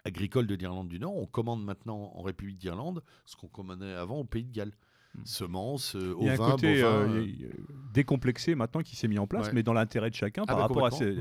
euh, 0.04 0.08
agricoles 0.08 0.46
de 0.46 0.54
l'Irlande 0.54 0.88
du 0.88 0.98
Nord, 0.98 1.16
on 1.16 1.26
commande 1.26 1.64
maintenant 1.64 2.12
en 2.14 2.22
République 2.22 2.58
d'Irlande 2.58 3.02
ce 3.26 3.36
qu'on 3.36 3.48
commandait 3.48 3.94
avant 3.94 4.18
au 4.18 4.24
Pays 4.24 4.44
de 4.44 4.52
Galles. 4.52 4.72
Mm. 5.12 5.20
Semences, 5.24 5.96
euh, 5.96 6.14
Il 6.20 6.26
y 6.26 6.28
a 6.28 6.32
un 6.34 6.34
ovins, 6.36 6.50
côté 6.52 6.82
bovins. 6.82 6.94
euh, 6.94 7.26
euh, 7.42 7.48
décomplexé 7.92 8.54
maintenant 8.54 8.80
qui 8.82 8.94
s'est 8.94 9.08
mis 9.08 9.18
en 9.18 9.26
place, 9.26 9.48
Ouais. 9.48 9.54
mais 9.54 9.62
dans 9.64 9.72
l'intérêt 9.72 10.08
de 10.08 10.14
chacun 10.14 10.44
par 10.44 10.54
bah, 10.56 10.62
rapport 10.62 10.86
à 10.86 10.92
ces. 10.92 11.16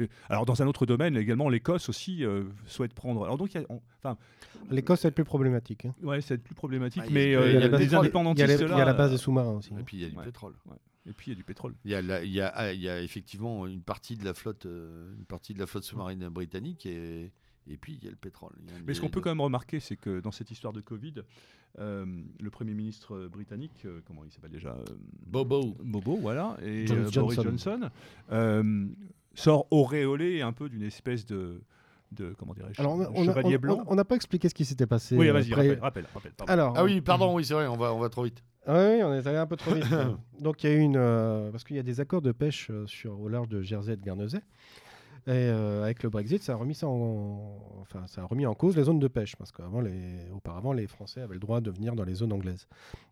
euh, 0.00 0.06
Alors 0.30 0.46
dans 0.46 0.62
un 0.62 0.66
autre 0.66 0.86
domaine 0.86 1.14
également, 1.18 1.50
l'Écosse 1.50 1.90
aussi 1.90 2.24
euh, 2.24 2.44
souhaite 2.66 2.94
prendre. 2.94 3.22
Alors 3.24 3.36
donc 3.36 3.54
a- 3.54 3.62
enfin 4.02 4.16
L'Écosse, 4.70 5.00
c'est 5.00 5.08
le 5.08 5.14
plus 5.14 5.24
problématique. 5.24 5.84
hein. 5.84 5.94
ouais, 6.02 6.22
c'est 6.22 6.38
plus 6.38 6.54
problématique, 6.54 7.02
Ah, 7.04 7.08
il 7.10 7.12
y 7.14 7.18
a- 7.18 7.20
mais 7.20 7.26
il 7.26 7.32
y 7.32 7.34
a 7.34 7.40
euh, 7.40 7.44
le 7.44 7.84
y 7.84 7.94
a, 7.94 7.98
indépendantistes 7.98 8.48
il 8.48 8.68
y 8.68 8.72
a 8.80 8.84
la 8.86 8.94
base 8.94 9.10
des 9.10 9.16
euh, 9.16 9.18
sous-marins 9.18 9.52
aussi. 9.58 9.74
Et 9.78 9.82
puis 9.82 9.98
il 9.98 10.02
y 10.02 10.06
a 10.06 10.08
du 10.08 10.16
Ouais. 10.16 10.24
pétrole. 10.24 10.54
et 11.06 11.12
puis 11.12 11.26
il 11.30 11.34
y 11.34 11.36
a 11.36 11.36
du 11.36 11.44
pétrole. 11.44 11.74
Il 11.84 11.90
y, 11.90 11.94
a 11.94 12.00
la- 12.00 12.24
il, 12.24 12.32
y 12.32 12.40
a, 12.40 12.48
ah, 12.54 12.72
il 12.72 12.80
y 12.80 12.88
a 12.88 13.02
effectivement 13.02 13.66
une 13.66 13.82
partie 13.82 14.16
de 14.16 14.24
la 14.24 14.32
flotte, 14.32 14.64
euh, 14.64 15.12
une 15.18 15.26
partie 15.26 15.52
de 15.52 15.58
la 15.58 15.66
flotte 15.66 15.84
sous-marine 15.84 16.26
britannique 16.30 16.86
et, 16.86 17.30
et 17.68 17.76
puis 17.76 17.94
il 18.00 18.04
y 18.04 18.08
a 18.08 18.10
le 18.10 18.16
pétrole. 18.16 18.52
A 18.68 18.72
Mais 18.86 18.94
ce 18.94 19.00
qu'on 19.00 19.08
peut 19.08 19.20
quand 19.20 19.30
même 19.30 19.40
remarquer, 19.40 19.80
c'est 19.80 19.96
que 19.96 20.20
dans 20.20 20.30
cette 20.32 20.50
histoire 20.50 20.72
de 20.72 20.80
Covid, 20.80 21.14
euh, 21.80 22.04
le 22.40 22.50
Premier 22.50 22.74
ministre 22.74 23.14
euh, 23.16 23.28
britannique, 23.28 23.82
euh, 23.84 24.00
comment 24.06 24.22
il 24.24 24.30
s'appelle 24.30 24.50
déjà 24.52 24.70
euh, 24.74 24.84
Bobo. 25.26 25.74
Bobo, 25.82 26.16
voilà, 26.16 26.56
et 26.62 26.86
John- 26.86 26.98
euh, 26.98 27.10
Boris 27.10 27.36
Johnson. 27.42 27.50
Johnson, 27.80 27.90
euh, 28.32 28.86
sort 29.34 29.66
auréolé 29.72 30.42
un 30.42 30.52
peu 30.52 30.68
d'une 30.68 30.82
espèce 30.82 31.26
de, 31.26 31.60
de 32.12 32.32
comment 32.38 32.54
dirais-je, 32.54 32.80
Alors, 32.80 32.94
on 32.94 33.00
a- 33.00 33.24
chevalier 33.24 33.56
on- 33.56 33.60
blanc. 33.60 33.84
on- 33.88 33.94
n'a 33.96 34.04
pas 34.04 34.14
expliqué 34.14 34.48
ce 34.48 34.54
qui 34.54 34.64
s'était 34.64 34.86
passé. 34.86 35.16
oui, 35.16 35.28
vas-y, 35.30 35.52
rappelle, 35.52 35.80
rappelle. 35.80 36.06
Alors, 36.46 36.74
Ah 36.76 36.84
oui, 36.84 37.00
pardon, 37.00 37.34
oui, 37.34 37.44
c'est 37.44 37.54
vrai, 37.54 37.66
on 37.66 37.76
va, 37.76 37.92
on 37.92 37.98
va 37.98 38.08
trop 38.08 38.22
vite. 38.22 38.42
Ah 38.66 38.74
oui, 38.94 39.02
on 39.02 39.12
est 39.12 39.26
allé 39.26 39.36
un 39.36 39.46
peu 39.46 39.56
trop 39.56 39.74
vite. 39.74 39.84
Donc 40.40 40.62
il 40.62 40.70
y 40.70 40.72
a 40.72 40.76
eu 40.76 40.80
une 40.80 40.96
euh, 40.96 41.50
parce 41.50 41.64
qu'il 41.64 41.76
y 41.76 41.78
a 41.80 41.82
des 41.82 42.00
accords 42.00 42.22
de 42.22 42.32
pêche 42.32 42.70
sur 42.86 43.20
au 43.20 43.28
large 43.28 43.48
de 43.48 43.60
Jersey 43.62 43.92
et 43.92 43.96
de 43.96 44.02
Guernesey. 44.02 44.38
Et 45.26 45.30
euh, 45.30 45.84
avec 45.84 46.02
le 46.02 46.10
Brexit, 46.10 46.42
ça 46.42 46.52
a 46.52 46.56
remis 46.56 46.74
ça 46.74 46.86
en, 46.86 47.56
enfin, 47.80 48.06
ça 48.06 48.20
a 48.20 48.24
remis 48.26 48.44
en 48.44 48.54
cause 48.54 48.76
les 48.76 48.82
zones 48.82 48.98
de 48.98 49.08
pêche 49.08 49.36
parce 49.36 49.52
qu'avant, 49.52 49.80
les, 49.80 50.18
les 50.74 50.86
Français 50.86 51.22
avaient 51.22 51.32
le 51.34 51.40
droit 51.40 51.62
de 51.62 51.70
venir 51.70 51.94
dans 51.94 52.04
les 52.04 52.14
zones 52.14 52.32
anglaises. 52.32 52.68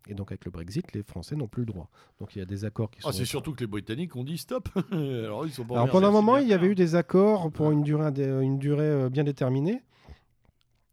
Et 0.07 0.13
donc 0.13 0.31
avec 0.31 0.45
le 0.45 0.51
Brexit, 0.51 0.93
les 0.93 1.01
Français 1.01 1.35
n'ont 1.35 1.47
plus 1.47 1.61
le 1.61 1.73
droit. 1.73 1.89
Donc 2.19 2.35
il 2.35 2.39
y 2.39 2.41
a 2.43 2.45
des 2.45 2.65
accords 2.65 2.91
qui 2.91 3.01
sont. 3.01 3.09
Ah, 3.09 3.13
c'est 3.13 3.25
surtout 3.25 3.53
que 3.53 3.61
les 3.61 3.67
Britanniques 3.67 4.15
ont 4.15 4.23
dit 4.23 4.37
stop. 4.37 4.69
Alors 4.91 5.47
ils 5.47 5.51
sont 5.51 5.65
pas 5.65 5.73
Alors 5.75 5.89
pendant 5.89 6.09
un 6.09 6.11
moment, 6.11 6.37
il 6.37 6.47
y 6.47 6.53
avait 6.53 6.67
eu 6.67 6.75
des 6.75 6.93
accords 6.93 7.51
pour 7.51 7.71
une 7.71 7.81
durée, 7.81 8.05
indé- 8.05 8.41
une 8.43 8.59
durée 8.59 8.83
euh, 8.83 9.09
bien 9.09 9.23
déterminée. 9.23 9.81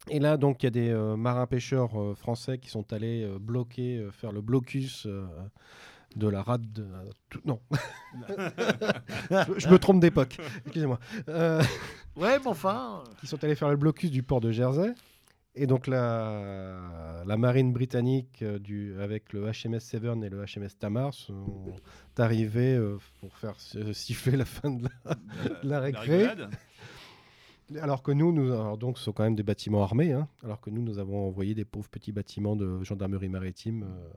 Et 0.08 0.18
là, 0.18 0.38
donc, 0.38 0.62
il 0.62 0.66
y 0.66 0.68
a 0.68 0.70
des 0.70 0.88
euh, 0.88 1.14
marins-pêcheurs 1.16 2.00
euh, 2.00 2.14
français 2.14 2.56
qui 2.56 2.70
sont 2.70 2.90
allés 2.94 3.22
euh, 3.22 3.38
bloquer, 3.38 3.98
euh, 3.98 4.10
faire 4.10 4.32
le 4.32 4.40
blocus 4.40 5.04
euh, 5.06 5.26
de 6.16 6.28
la 6.28 6.42
rade. 6.42 6.72
de- 6.72 6.86
tout- 7.28 7.40
non, 7.44 7.60
je, 8.28 9.58
je 9.58 9.68
me 9.68 9.78
trompe 9.78 10.00
d'époque. 10.00 10.36
Excusez-moi. 10.66 10.98
Euh, 11.28 11.62
Ouais, 12.16 12.38
mais 12.40 12.46
enfin. 12.48 13.04
qui 13.20 13.26
sont 13.26 13.42
allés 13.44 13.54
faire 13.54 13.70
le 13.70 13.76
blocus 13.76 14.10
du 14.10 14.22
port 14.22 14.40
de 14.40 14.50
Jersey. 14.50 14.92
Et 15.56 15.66
donc 15.66 15.86
la, 15.88 17.22
la 17.26 17.36
marine 17.36 17.72
britannique 17.72 18.40
euh, 18.42 18.58
du, 18.60 18.94
avec 19.00 19.32
le 19.32 19.46
HMS 19.50 19.80
Severn 19.80 20.22
et 20.22 20.28
le 20.28 20.44
HMS 20.44 20.76
Tamar 20.78 21.12
sont 21.12 21.74
arrivés 22.18 22.74
euh, 22.76 22.98
pour 23.20 23.36
faire 23.36 23.54
siffler 23.92 24.36
la 24.36 24.44
fin 24.44 24.70
de 24.70 24.84
la, 25.04 25.16
la 25.64 25.80
récré. 25.80 26.28
Alors 27.80 28.02
que 28.02 28.10
nous, 28.12 28.32
nous 28.32 28.52
alors 28.52 28.78
donc, 28.78 28.98
ce 28.98 29.04
sont 29.04 29.12
quand 29.12 29.22
même 29.24 29.36
des 29.36 29.42
bâtiments 29.42 29.82
armés, 29.82 30.12
hein, 30.12 30.28
alors 30.42 30.60
que 30.60 30.70
nous, 30.70 30.82
nous 30.82 30.98
avons 30.98 31.26
envoyé 31.28 31.54
des 31.54 31.64
pauvres 31.64 31.88
petits 31.88 32.12
bâtiments 32.12 32.56
de 32.56 32.82
gendarmerie 32.82 33.28
maritime 33.28 33.84
euh, 33.84 34.10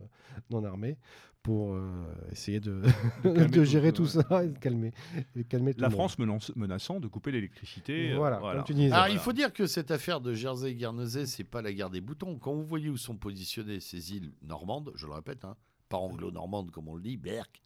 non 0.49 0.63
armés 0.63 0.97
pour 1.43 1.73
euh, 1.73 1.91
essayer 2.31 2.61
de, 2.61 2.81
gérer 3.63 3.91
tout 3.91 4.05
ça 4.07 4.43
et 4.43 4.47
de 4.47 4.57
calmer, 4.57 4.93
et 5.35 5.39
de 5.39 5.47
calmer 5.47 5.73
tout 5.73 5.81
La 5.81 5.89
le. 5.89 5.93
France 5.93 6.17
menaçant 6.17 6.99
de 7.01 7.07
couper 7.07 7.31
l'électricité. 7.31 8.13
euh, 8.13 8.17
Voilà, 8.17 8.37
comme 8.39 8.63
tu 8.63 8.73
disais. 8.73 8.87
Alors, 8.87 8.99
Voilà. 9.05 9.13
il 9.13 9.19
faut 9.19 9.33
dire 9.33 9.51
que 9.51 9.67
cette 9.67 9.91
affaire 9.91 10.21
de 10.21 10.33
Jersey 10.33 10.71
et 10.71 10.75
Guernesey, 10.75 11.25
c'est 11.25 11.43
pas 11.43 11.61
la 11.61 11.73
guerre 11.73 11.89
des 11.89 11.99
boutons. 12.01 12.37
Quand 12.39 12.53
vous 12.53 12.63
voyez 12.63 12.89
où 12.89 12.95
sont 12.97 13.17
positionnées 13.17 13.81
ces 13.81 14.13
îles 14.13 14.31
normandes, 14.41 14.93
je 14.95 15.05
le 15.05 15.11
répète, 15.13 15.43
hein, 15.43 15.57
pas 15.89 15.97
anglo-normandes 15.97 16.71
comme 16.71 16.87
on 16.87 16.95
le 16.95 17.01
dit, 17.03 17.17
Berck, 17.17 17.61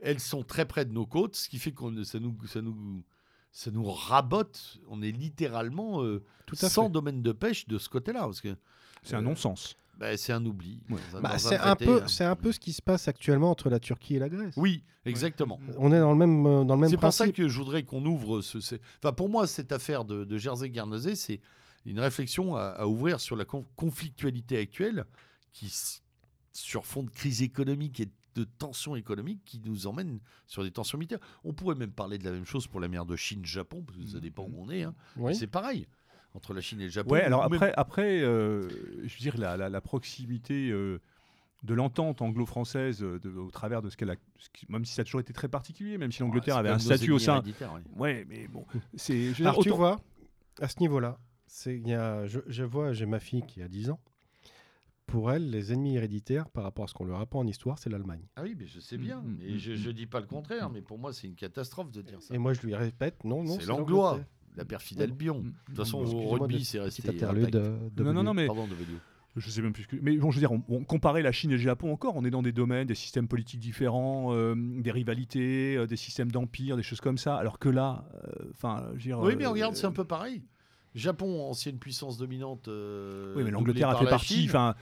elles 0.00 0.20
sont 0.20 0.42
très 0.42 0.66
près 0.66 0.84
de 0.84 0.92
nos 0.92 1.06
côtes, 1.06 1.36
ce 1.36 1.48
qui 1.48 1.58
fait 1.60 1.70
que 1.70 2.02
ça 2.02 2.18
nous, 2.18 2.36
ça 2.46 2.60
nous, 2.60 3.04
ça 3.52 3.70
nous 3.70 3.84
rabote. 3.84 4.78
On 4.88 5.02
est 5.02 5.12
littéralement 5.12 6.02
euh, 6.02 6.22
Tout 6.46 6.56
à 6.62 6.68
sans 6.68 6.86
fait. 6.86 6.90
domaine 6.90 7.22
de 7.22 7.32
pêche 7.32 7.68
de 7.68 7.78
ce 7.78 7.88
côté-là, 7.88 8.20
parce 8.22 8.40
que 8.40 8.56
C'est 9.02 9.14
un 9.14 9.22
non-sens. 9.22 9.76
bah, 9.98 10.16
c'est 10.16 10.32
un 10.32 10.44
oubli. 10.44 10.80
Dans 11.12 11.20
Bah, 11.20 11.38
c'est 11.38 11.56
un 11.56 11.74
traité, 11.76 11.84
peu, 11.84 12.02
hein. 12.02 12.08
c'est 12.08 12.24
un 12.24 12.34
peu 12.36 12.50
ce 12.50 12.58
qui 12.58 12.72
se 12.72 12.82
passe 12.82 13.06
actuellement 13.08 13.50
entre 13.50 13.68
la 13.70 13.78
Turquie 13.78 14.16
et 14.16 14.18
la 14.18 14.28
Grèce. 14.28 14.54
Oui, 14.56 14.82
exactement. 15.04 15.60
On 15.78 15.92
est 15.92 16.00
dans 16.00 16.12
le 16.12 16.18
même, 16.18 16.46
euh, 16.46 16.64
dans 16.64 16.74
le 16.74 16.80
même 16.80 16.90
C'est 16.90 16.96
pour 16.96 17.12
ça 17.12 17.24
principe. 17.24 17.36
que 17.36 17.48
je 17.48 17.58
voudrais 17.58 17.82
qu'on 17.84 18.04
ouvre 18.06 18.40
ce. 18.40 18.58
Enfin, 19.02 19.12
pour 19.12 19.28
moi, 19.28 19.46
cette 19.46 19.70
affaire 19.70 20.04
de, 20.04 20.24
de 20.24 20.38
Jersey-Guernesey, 20.38 21.14
c'est 21.14 21.40
une 21.84 22.00
réflexion 22.00 22.56
à, 22.56 22.62
à 22.62 22.86
ouvrir 22.86 23.20
sur 23.20 23.36
la 23.36 23.44
con- 23.44 23.66
conflictualité 23.76 24.56
actuelle 24.58 25.04
qui, 25.52 25.66
s- 25.66 26.02
sur 26.54 26.86
fond 26.86 27.02
de 27.02 27.10
crise 27.10 27.42
économique 27.42 28.00
et 28.00 28.06
de 28.06 28.12
tensions 28.44 28.96
économiques, 28.96 29.40
qui 29.44 29.60
nous 29.64 29.86
emmène 29.86 30.18
sur 30.46 30.62
des 30.62 30.70
tensions 30.70 30.98
militaires. 30.98 31.20
On 31.44 31.52
pourrait 31.52 31.74
même 31.76 31.92
parler 31.92 32.18
de 32.18 32.24
la 32.24 32.30
même 32.32 32.44
chose 32.46 32.66
pour 32.66 32.80
la 32.80 32.88
mer 32.88 33.04
de 33.06 33.16
Chine-Japon, 33.16 33.82
parce 33.86 33.98
que 33.98 34.06
ça 34.06 34.20
dépend 34.20 34.44
où 34.44 34.54
on 34.58 34.70
est. 34.70 34.82
hein. 34.84 34.94
Oui. 35.16 35.34
C'est 35.34 35.46
pareil 35.46 35.86
entre 36.34 36.54
la 36.54 36.60
Chine 36.62 36.80
et 36.80 36.84
le 36.84 36.90
Japon. 36.90 37.10
Ouais, 37.10 37.22
alors 37.22 37.42
même- 37.42 37.54
après, 37.54 37.72
après 37.76 38.20
euh, 38.22 38.68
je 39.04 39.14
veux 39.14 39.20
dire, 39.20 39.36
la, 39.38 39.56
la- 39.58 39.68
la 39.68 39.80
proximité 39.82 40.70
euh, 40.70 40.98
de 41.62 41.74
l'entente 41.74 42.22
anglo-française 42.22 43.02
euh, 43.02 43.18
de- 43.20 43.28
au 43.36 43.50
travers 43.50 43.82
de 43.82 43.90
ce 43.90 43.96
qu'elle 43.98 44.10
a, 44.10 44.16
ce 44.38 44.48
qui- 44.50 44.64
même 44.70 44.84
si 44.86 44.94
ça 44.94 45.02
a 45.02 45.04
toujours 45.04 45.20
été 45.20 45.32
très 45.34 45.48
particulier, 45.48 45.98
même 45.98 46.10
si 46.10 46.20
l'Angleterre 46.20 46.54
Ouais, 46.54 46.60
avait 46.60 46.70
un 46.70 46.78
statut 46.78 47.12
au 47.12 47.18
sein. 47.18 47.42
ouais. 47.42 47.82
Ouais, 47.96 48.26
mais 48.28 48.48
bon, 48.48 48.64
c'est. 48.96 49.24
je 49.24 49.28
veux 49.28 49.34
dire, 49.34 49.48
Alors 49.48 49.62
tu 49.62 49.68
vois, 49.70 50.00
à 50.60 50.68
ce 50.68 50.80
niveau-là, 50.80 51.18
c'est, 51.46 51.76
il 51.76 51.86
y 51.86 51.92
a, 51.94 52.26
je, 52.26 52.40
je 52.46 52.64
vois, 52.64 52.94
j'ai 52.94 53.04
ma 53.04 53.20
fille 53.20 53.42
qui 53.46 53.60
a 53.62 53.68
10 53.68 53.90
ans. 53.90 54.00
Pour 55.06 55.30
elle, 55.30 55.50
les 55.50 55.72
ennemis 55.72 55.96
héréditaires, 55.96 56.48
par 56.48 56.64
rapport 56.64 56.84
à 56.84 56.88
ce 56.88 56.94
qu'on 56.94 57.04
leur 57.04 57.20
apprend 57.20 57.40
en 57.40 57.46
histoire, 57.46 57.78
c'est 57.78 57.90
l'Allemagne. 57.90 58.22
Ah 58.36 58.42
oui, 58.44 58.54
mais 58.58 58.66
je 58.66 58.80
sais 58.80 58.96
bien. 58.96 59.20
Mm, 59.20 59.38
Et 59.42 59.54
mm, 59.54 59.58
je 59.58 59.88
ne 59.88 59.92
dis 59.92 60.06
pas 60.06 60.20
le 60.20 60.26
contraire, 60.26 60.70
mais 60.70 60.80
pour 60.80 60.98
moi, 60.98 61.12
c'est 61.12 61.26
une 61.26 61.34
catastrophe 61.34 61.90
de 61.90 62.00
dire 62.02 62.22
ça. 62.22 62.34
Et 62.34 62.38
moi, 62.38 62.54
je 62.54 62.62
lui 62.62 62.74
répète, 62.74 63.22
non, 63.24 63.42
non, 63.44 63.58
C'est 63.60 63.66
l'anglois. 63.66 64.20
La 64.56 64.64
perfide 64.66 65.00
Albion. 65.00 65.38
De 65.40 65.50
toute 65.66 65.76
façon, 65.76 65.98
au 66.04 66.28
rugby, 66.28 66.64
c'est 66.64 66.78
resté. 66.80 67.08
Interlude 67.08 67.56
euh, 67.56 67.78
de 67.94 68.02
Non, 68.04 68.12
non, 68.12 68.22
non, 68.22 68.34
mais 68.34 68.46
Pardon, 68.46 68.66
de 68.66 68.74
Véliou. 68.74 68.98
je 69.36 69.50
sais 69.50 69.62
même 69.62 69.72
plus. 69.72 69.84
ce 69.84 69.88
que- 69.88 69.96
Mais 70.02 70.14
bon, 70.18 70.30
je 70.30 70.36
veux 70.36 70.40
dire, 70.46 70.52
on, 70.52 70.62
on 70.68 70.84
comparait 70.84 71.22
la 71.22 71.32
Chine 71.32 71.50
et 71.50 71.54
le 71.54 71.58
Japon 71.60 71.90
encore. 71.90 72.16
On 72.16 72.24
est 72.24 72.30
dans 72.30 72.42
des 72.42 72.52
domaines, 72.52 72.86
des 72.86 72.94
systèmes 72.94 73.28
politiques 73.28 73.60
différents, 73.60 74.34
euh, 74.34 74.54
des 74.56 74.90
rivalités, 74.90 75.76
euh, 75.78 75.86
des 75.86 75.96
systèmes 75.96 76.30
d'empire, 76.30 76.76
des 76.76 76.82
choses 76.82 77.00
comme 77.00 77.16
ça. 77.18 77.36
Alors 77.36 77.58
que 77.58 77.70
là, 77.70 78.04
euh, 78.14 78.50
enfin, 78.52 78.90
dire. 78.96 79.20
Oui, 79.20 79.36
mais 79.36 79.46
euh, 79.46 79.50
regarde, 79.50 79.74
c'est 79.74 79.86
un 79.86 79.92
peu 79.92 80.04
pareil. 80.04 80.42
Japon, 80.94 81.40
ancienne 81.48 81.78
puissance 81.78 82.18
dominante. 82.18 82.68
euh, 82.68 83.32
Oui, 83.34 83.44
mais 83.44 83.50
l'Angleterre 83.50 83.88
a 83.88 83.96
fait 83.96 84.04
la 84.04 84.10
partie. 84.10 84.44
Enfin, 84.46 84.74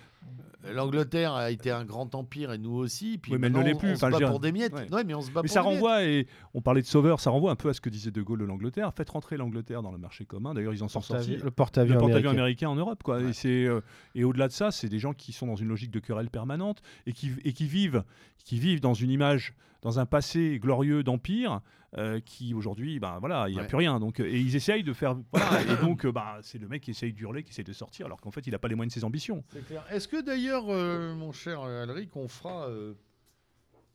L'Angleterre 0.74 1.32
a 1.32 1.50
été 1.50 1.70
un 1.70 1.86
grand 1.86 2.14
empire 2.14 2.52
et 2.52 2.58
nous 2.58 2.74
aussi. 2.74 3.16
Puis 3.16 3.32
Oui, 3.32 3.38
mais 3.40 3.46
elle 3.46 3.54
ne 3.54 3.62
l'est 3.62 3.74
plus. 3.74 3.92
On 3.92 3.96
se 3.96 4.00
bat 4.02 4.10
dire, 4.18 4.28
pour 4.28 4.40
des 4.40 4.52
miettes. 4.52 4.74
ouais. 4.74 4.92
Ouais, 4.92 5.04
mais 5.04 5.14
on 5.14 5.22
se 5.22 5.30
bat 5.30 5.40
Mais 5.42 5.48
pour 5.48 5.54
ça 5.54 5.62
des 5.62 5.68
miettes. 5.68 5.74
renvoie, 5.80 6.04
et 6.04 6.26
on 6.52 6.60
parlait 6.60 6.82
de 6.82 6.86
sauveur, 6.86 7.18
ça 7.18 7.30
renvoie 7.30 7.50
un 7.50 7.56
peu 7.56 7.70
à 7.70 7.72
ce 7.72 7.80
que 7.80 7.88
disait 7.88 8.10
De 8.10 8.20
Gaulle 8.20 8.40
de 8.40 8.44
l'Angleterre. 8.44 8.92
Faites 8.94 9.08
rentrer 9.08 9.38
l'Angleterre 9.38 9.80
dans 9.82 9.90
le 9.90 9.96
marché 9.96 10.26
commun. 10.26 10.52
D'ailleurs, 10.52 10.74
ils 10.74 10.82
en 10.84 10.88
sont 10.88 11.00
sortis. 11.00 11.36
Le 11.36 11.50
porte-avions 11.50 11.98
américain. 11.98 12.30
américain 12.30 12.68
en 12.68 12.76
Europe, 12.76 13.02
quoi. 13.02 13.18
Ouais. 13.20 13.30
Et, 13.30 13.32
c'est, 13.32 13.64
euh, 13.64 13.80
et 14.14 14.22
au-delà 14.24 14.48
de 14.48 14.52
ça, 14.52 14.70
c'est 14.70 14.90
des 14.90 14.98
gens 14.98 15.14
qui 15.14 15.32
sont 15.32 15.46
dans 15.46 15.56
une 15.56 15.68
logique 15.68 15.90
de 15.92 15.98
querelle 16.00 16.28
permanente 16.28 16.82
et 17.06 17.12
qui, 17.14 17.32
et 17.42 17.54
qui 17.54 17.64
vivent, 17.64 18.04
qui 18.44 18.58
vivent 18.58 18.80
dans 18.80 18.94
une 18.94 19.10
image, 19.10 19.54
dans 19.80 19.98
un 19.98 20.04
passé 20.04 20.58
glorieux 20.60 21.02
d'empire, 21.02 21.62
euh, 21.98 22.20
qui 22.20 22.54
aujourd'hui, 22.54 22.98
ben 23.00 23.18
voilà, 23.18 23.48
il 23.48 23.52
n'y 23.52 23.58
a 23.58 23.62
Ouais. 23.62 23.68
plus 23.68 23.76
rien. 23.76 23.98
Donc, 23.98 24.20
euh, 24.20 24.24
et 24.26 24.38
ils 24.38 24.54
essayent 24.56 24.84
de 24.84 24.92
faire, 24.92 25.16
voilà, 25.32 25.60
et 25.62 25.76
donc, 25.84 26.04
euh, 26.06 26.12
bah, 26.12 26.38
c'est 26.42 26.58
le 26.58 26.68
mec 26.68 26.82
qui 26.82 26.92
essaye 26.92 27.12
d'hurler, 27.12 27.42
qui 27.42 27.50
essaye 27.50 27.64
de 27.64 27.72
sortir, 27.72 28.06
alors 28.06 28.20
qu'en 28.20 28.30
fait, 28.30 28.46
il 28.46 28.50
n'a 28.52 28.58
pas 28.58 28.68
les 28.68 28.74
moyens 28.76 28.94
de 28.94 29.00
ses 29.00 29.04
ambitions. 29.04 29.42
C'est 29.48 29.66
clair. 29.66 29.84
Est-ce 29.90 30.06
que 30.08 30.22
d'ailleurs, 30.24 30.66
euh, 30.68 31.14
mon 31.14 31.32
cher 31.32 31.62
Alric, 31.62 32.14
on 32.16 32.28
fera, 32.28 32.68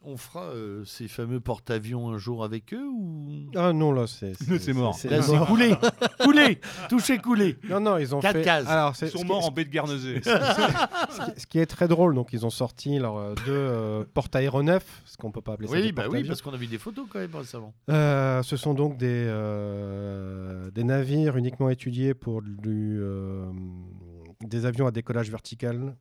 on 0.08 0.18
fera 0.18 0.44
euh, 0.46 0.84
ces 0.86 1.08
fameux 1.08 1.40
porte-avions 1.40 2.10
un 2.10 2.18
jour 2.18 2.44
avec 2.44 2.74
eux 2.74 2.88
ou? 2.88 3.28
Ah 3.56 3.74
non, 3.74 3.92
là, 3.92 4.06
c'est. 4.08 4.34
C'est 4.60 4.74
mort. 4.74 4.98
Là, 5.10 5.22
c'est 5.22 5.38
coulé, 5.46 5.74
coulé, 6.24 6.60
touché 6.90 7.18
coulé. 7.18 7.58
Non, 7.70 7.80
non, 7.80 7.98
ils 7.98 8.14
ont 8.16 8.20
Quatre 8.20 8.38
fait. 8.38 8.44
cases. 8.44 8.68
Alors, 8.68 8.96
c'est 8.96 9.08
Ils 9.08 9.18
sont 9.20 9.26
morts 9.26 9.46
en 9.46 9.52
baie 9.52 9.66
de 9.66 9.70
Guernesey. 9.70 10.22
ce 10.24 11.32
qui- 11.34 11.40
ce 11.42 11.48
qui 11.48 11.60
est 11.60 11.66
très 11.66 11.88
drôle, 11.88 12.16
donc 12.16 12.34
ils 12.34 12.46
ont 12.46 12.50
sorti 12.50 13.00
leurs 13.00 13.18
euh, 13.18 13.34
deux 13.46 13.52
euh, 13.52 14.04
porte-aéronefs, 14.14 15.02
ce 15.06 15.18
qu'on 15.18 15.32
peut 15.32 15.42
pas 15.42 15.54
appeler 15.54 15.68
ça. 15.68 15.74
Oui, 15.76 15.82
des 15.84 15.92
bah 15.92 16.06
oui, 16.10 16.24
parce 16.24 16.42
qu'on 16.42 16.54
a 16.54 16.58
vu 16.58 16.68
des 16.68 16.78
photos 16.78 17.06
quand 17.10 17.20
même 17.20 17.36
récemment. 17.36 17.74
Euh, 17.90 18.42
ce 18.44 18.58
sont 18.58 18.74
donc 18.74 18.98
des, 18.98 19.26
euh, 19.28 20.72
des 20.72 20.84
navires 20.84 21.38
uniquement 21.38 21.70
étudiés 21.70 22.14
pour 22.14 22.42
du, 22.42 22.98
euh, 23.02 23.46
des 24.42 24.66
avions 24.66 24.88
à 24.88 24.92
décollage 24.92 25.30
vertical, 25.30 25.96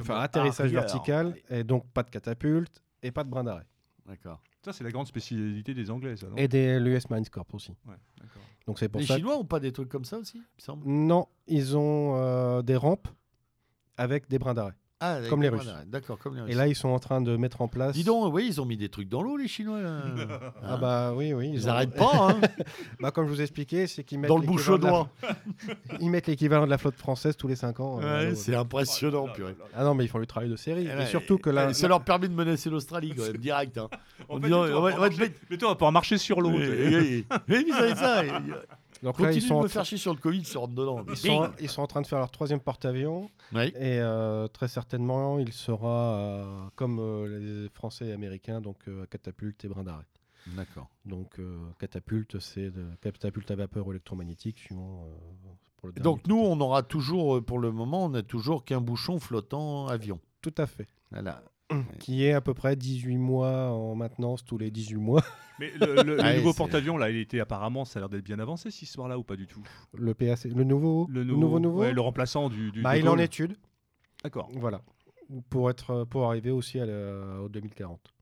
enfin 0.00 0.20
atterrissage 0.20 0.66
arrière. 0.74 0.82
vertical, 0.82 1.36
et 1.50 1.64
donc 1.64 1.86
pas 1.92 2.02
de 2.02 2.10
catapulte 2.10 2.82
et 3.02 3.10
pas 3.10 3.24
de 3.24 3.30
brin 3.30 3.44
d'arrêt. 3.44 3.66
D'accord. 4.06 4.42
Ça, 4.64 4.72
c'est 4.72 4.84
la 4.84 4.90
grande 4.90 5.06
spécialité 5.06 5.72
des 5.74 5.90
Anglais, 5.90 6.16
ça, 6.16 6.26
non? 6.28 6.36
Et 6.36 6.48
des 6.48 6.80
l'US 6.80 7.08
Marine 7.10 7.28
Corps 7.28 7.46
aussi. 7.52 7.72
Ouais, 7.86 7.94
d'accord. 8.20 8.42
Donc 8.66 8.78
c'est 8.78 8.88
pour 8.88 9.00
Les 9.00 9.06
ça. 9.06 9.16
Chinois 9.16 9.36
ont 9.38 9.44
pas 9.44 9.60
des 9.60 9.72
trucs 9.72 9.88
comme 9.88 10.04
ça 10.04 10.18
aussi, 10.18 10.38
il 10.38 10.40
me 10.40 10.60
semble? 10.60 10.86
Non, 10.88 11.26
ils 11.46 11.76
ont 11.76 12.16
euh, 12.16 12.62
des 12.62 12.76
rampes 12.76 13.08
avec 13.96 14.28
des 14.28 14.38
brins 14.38 14.54
d'arrêt. 14.54 14.74
Ah, 15.00 15.18
Comme 15.30 15.42
les 15.42 15.48
Russes. 15.48 15.68
D'accord, 15.86 16.18
comme 16.18 16.34
les 16.34 16.40
Russes. 16.40 16.50
Et 16.52 16.54
là, 16.56 16.66
ils 16.66 16.74
sont 16.74 16.88
en 16.88 16.98
train 16.98 17.20
de 17.20 17.36
mettre 17.36 17.60
en 17.62 17.68
place. 17.68 17.92
Dis 17.94 18.02
donc, 18.02 18.34
oui, 18.34 18.46
ils 18.48 18.60
ont 18.60 18.64
mis 18.64 18.76
des 18.76 18.88
trucs 18.88 19.08
dans 19.08 19.22
l'eau, 19.22 19.36
les 19.36 19.46
Chinois. 19.46 19.80
là. 19.80 20.02
Ah 20.62 20.76
bah 20.76 21.12
oui, 21.14 21.32
oui. 21.32 21.50
ils 21.54 21.66
ont- 21.66 21.70
arrêtent 21.70 21.94
pas, 21.94 22.10
hein, 22.30 22.40
Bah, 23.00 23.12
comme 23.12 23.26
je 23.26 23.30
vous 23.30 23.40
ai 23.40 23.44
expliqué, 23.44 23.86
c'est 23.86 24.02
qu'ils 24.02 24.18
mettent 24.18 24.28
dans 24.28 24.38
le 24.38 24.46
de 24.46 24.86
la-. 24.86 25.06
Ils 26.00 26.10
mettent 26.10 26.26
l'équivalent 26.26 26.64
de 26.64 26.70
la 26.70 26.78
flotte 26.78 26.96
française 26.96 27.36
tous 27.36 27.46
les 27.46 27.54
5 27.54 27.78
ans. 27.78 28.00
euh, 28.02 28.30
Ouais, 28.30 28.34
c'est 28.34 28.56
impressionnant, 28.56 29.28
purée. 29.28 29.54
Ah 29.74 29.84
non, 29.84 29.94
mais 29.94 30.04
ils 30.04 30.08
font 30.08 30.18
le 30.18 30.26
travail 30.26 30.48
de 30.50 30.56
série. 30.56 30.88
Eh 30.92 31.02
Et 31.02 31.06
surtout 31.06 31.38
que 31.38 31.50
là, 31.50 31.70
et 31.70 31.74
ça 31.74 31.86
leur 31.86 32.02
permet 32.02 32.26
de 32.28 32.34
menacer 32.34 32.68
l'Australie 32.68 33.14
quand 33.16 33.22
même, 33.22 33.36
direct. 33.36 33.78
Hein. 33.78 33.88
En 34.28 34.40
disant, 34.40 34.62
on 34.64 34.80
va- 34.80 34.96
on 34.96 35.00
va 35.00 35.10
te 35.10 35.20
mettre- 35.20 35.38
Mais 35.48 35.56
toi, 35.58 35.68
on 35.68 35.72
va 35.72 35.76
pouvoir 35.76 35.92
marcher 35.92 36.18
sur 36.18 36.40
l'eau. 36.40 36.50
Oui, 36.50 37.24
vous 37.48 37.72
savez 37.72 37.94
ça. 37.94 38.22
Donc 39.02 39.20
là, 39.20 39.32
ils 39.32 39.42
sont, 39.42 39.58
de 39.58 39.64
me 39.64 39.68
faire 39.68 39.84
chier 39.84 39.98
sur 39.98 40.12
le 40.12 40.18
Covid, 40.18 40.44
se 40.44 40.58
rentre 40.58 40.74
dedans. 40.74 41.04
ils, 41.08 41.16
sont, 41.16 41.50
ils 41.60 41.68
sont 41.68 41.82
en 41.82 41.86
train 41.86 42.00
de 42.00 42.06
faire 42.06 42.18
leur 42.18 42.30
troisième 42.30 42.60
porte-avions. 42.60 43.30
Oui. 43.52 43.68
Et 43.76 44.00
euh, 44.00 44.48
très 44.48 44.68
certainement, 44.68 45.38
il 45.38 45.52
sera 45.52 46.18
euh, 46.18 46.68
comme 46.74 46.98
euh, 46.98 47.64
les 47.64 47.68
Français 47.70 48.06
et 48.06 48.12
Américains, 48.12 48.60
donc 48.60 48.78
catapulte 49.10 49.64
et 49.64 49.68
brin 49.68 49.84
d'arrêt. 49.84 50.06
D'accord. 50.48 50.88
Donc 51.04 51.40
catapulte, 51.78 52.38
c'est 52.40 52.72
catapulte 53.02 53.50
à 53.50 53.56
vapeur 53.56 53.90
électromagnétique, 53.90 54.58
suivant. 54.58 55.06
pour 55.76 55.88
le 55.88 55.92
dernier 55.92 56.04
Donc 56.04 56.26
nous, 56.26 56.38
on 56.38 56.58
aura 56.60 56.82
toujours, 56.82 57.44
pour 57.44 57.58
le 57.58 57.70
moment, 57.70 58.06
on 58.06 58.10
n'a 58.10 58.22
toujours 58.22 58.64
qu'un 58.64 58.80
bouchon 58.80 59.18
flottant 59.18 59.88
avion. 59.88 60.20
Tout 60.40 60.54
à 60.56 60.66
fait. 60.66 60.88
Voilà. 61.10 61.42
Qui 61.98 62.24
est 62.24 62.32
à 62.32 62.40
peu 62.40 62.54
près 62.54 62.76
18 62.76 63.18
mois 63.18 63.70
en 63.70 63.94
maintenance 63.94 64.44
tous 64.44 64.56
les 64.56 64.70
18 64.70 64.96
mois. 64.96 65.22
Mais 65.60 65.70
le, 65.78 65.96
le- 65.96 66.02
le 66.02 66.16
Ouais, 66.22 66.36
nouveau 66.38 66.54
porte-avions, 66.54 66.96
là, 66.96 67.10
il 67.10 67.16
était 67.18 67.40
apparemment, 67.40 67.84
ça 67.84 67.98
a 67.98 68.00
l'air 68.00 68.08
d'être 68.08 68.24
bien 68.24 68.38
avancé, 68.38 68.70
cette 68.70 68.82
histoire-là, 68.82 69.18
ou 69.18 69.22
pas 69.22 69.36
du 69.36 69.46
tout? 69.46 69.62
Le 69.92 70.14
PAC, 70.14 70.44
le 70.44 70.64
nouveau, 70.64 71.06
Le 71.10 71.24
nouveau, 71.24 71.58
nouveau. 71.60 71.80
ouais, 71.80 71.92
le 71.92 72.00
remplaçant 72.00 72.48
du. 72.48 72.70
du 72.72 72.80
bah, 72.80 72.96
il 72.96 73.04
est 73.04 73.08
en 73.08 73.18
étude. 73.18 73.56
D'accord. 74.24 74.48
Voilà. 74.54 74.80
Pour, 75.50 75.68
être, 75.68 76.04
pour 76.04 76.26
arriver 76.26 76.50
aussi 76.50 76.80
à 76.80 76.86
la- 76.86 77.40
au 77.42 77.48
2040. 77.50 78.14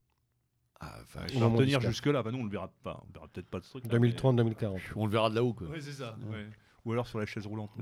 Ah. 0.79 0.95
On 1.35 1.41
Au 1.41 1.49
va 1.49 1.57
tenir 1.57 1.79
jusque-là. 1.81 2.21
Bah, 2.23 2.31
nous, 2.31 2.39
on 2.39 2.43
le 2.43 2.49
verra 2.51 2.71
pas. 2.83 3.01
On 3.09 3.13
verra 3.13 3.27
peut-être 3.29 3.47
pas 3.49 3.59
de 3.59 3.63
ce 3.65 3.69
truc. 3.71 3.91
là, 3.91 3.97
2030-2040. 3.97 4.79
On 4.95 5.05
le 5.05 5.11
verra 5.11 5.29
de 5.29 5.35
là-haut. 5.35 5.53
Quoi. 5.53 5.67
mais- 5.69 5.75
Ouais, 5.75 5.81
c'est 5.81 5.93
ça. 5.93 6.17
ouais. 6.31 6.45
Ou 6.87 6.93
alors 6.93 7.05
sur 7.05 7.19
la 7.19 7.25
chaise 7.25 7.45
roulante. 7.45 7.69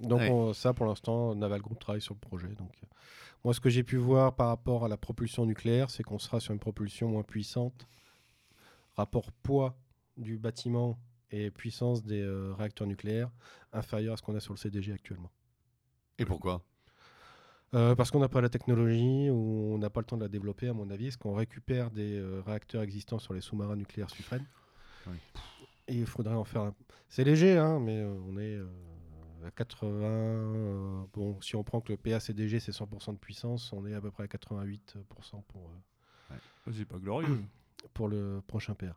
Donc 0.00 0.20
Ouais. 0.20 0.30
on- 0.30 0.52
ça, 0.54 0.72
pour 0.72 0.86
l'instant, 0.86 1.34
Naval 1.34 1.60
Group 1.60 1.78
travaille 1.78 2.00
sur 2.00 2.14
le 2.14 2.20
projet. 2.20 2.48
Donc, 2.48 2.72
euh, 2.82 2.86
moi, 3.44 3.52
ce 3.52 3.60
que 3.60 3.68
j'ai 3.68 3.82
pu 3.82 3.96
voir 3.96 4.34
par 4.34 4.48
rapport 4.48 4.84
à 4.86 4.88
la 4.88 4.96
propulsion 4.96 5.44
nucléaire, 5.44 5.90
c'est 5.90 6.02
qu'on 6.02 6.18
sera 6.18 6.40
sur 6.40 6.54
une 6.54 6.58
propulsion 6.58 7.08
moins 7.08 7.22
puissante. 7.22 7.86
Rapport 8.96 9.30
poids 9.30 9.76
du 10.16 10.38
bâtiment 10.38 10.98
et 11.30 11.50
puissance 11.50 12.02
des 12.02 12.22
euh, 12.22 12.54
réacteurs 12.54 12.86
nucléaires 12.86 13.30
inférieur 13.74 14.14
à 14.14 14.16
ce 14.16 14.22
qu'on 14.22 14.34
a 14.34 14.40
sur 14.40 14.54
le 14.54 14.58
CDG 14.58 14.92
actuellement. 14.92 15.30
Et 16.18 16.24
pourquoi? 16.24 16.62
Euh, 17.74 17.94
parce 17.94 18.10
qu'on 18.10 18.20
n'a 18.20 18.28
pas 18.28 18.40
la 18.40 18.48
technologie 18.50 19.28
ou 19.30 19.72
on 19.74 19.78
n'a 19.78 19.90
pas 19.90 20.00
le 20.00 20.06
temps 20.06 20.16
de 20.18 20.22
la 20.22 20.28
développer, 20.28 20.68
à 20.68 20.72
mon 20.74 20.88
avis. 20.90 21.08
Est-ce 21.08 21.18
qu'on 21.18 21.34
récupère 21.34 21.90
des 21.90 22.16
euh, 22.18 22.42
réacteurs 22.46 22.82
existants 22.82 23.18
sur 23.18 23.34
les 23.34 23.40
sous-marins 23.42 23.76
nucléaires 23.76 24.10
suffrènes 24.10 24.46
Oui. 25.06 25.16
Et 25.88 25.94
il 25.94 26.06
faudrait 26.06 26.34
en 26.34 26.44
faire 26.44 26.62
un... 26.62 26.74
C'est 27.08 27.24
léger, 27.24 27.58
hein, 27.58 27.80
mais 27.80 28.00
euh, 28.00 28.14
on 28.26 28.38
est 28.38 28.56
euh, 28.56 28.66
à 29.46 29.50
80... 29.50 29.88
euh, 30.06 31.04
bon, 31.12 31.40
si 31.40 31.56
on 31.56 31.64
prend 31.64 31.80
que 31.80 31.92
le 31.92 31.96
PACDG, 31.96 32.60
c'est 32.60 32.72
100% 32.72 33.12
de 33.14 33.18
puissance, 33.18 33.72
on 33.72 33.84
est 33.86 33.94
à 33.94 34.00
peu 34.00 34.10
près 34.10 34.24
à 34.24 34.26
88% 34.26 34.78
pour, 35.48 35.70
euh, 36.30 36.36
C'est 36.72 36.84
pas 36.84 36.98
glorieux. 36.98 37.42
pour 37.94 38.08
le 38.08 38.40
prochain 38.46 38.74
PA. 38.74 38.96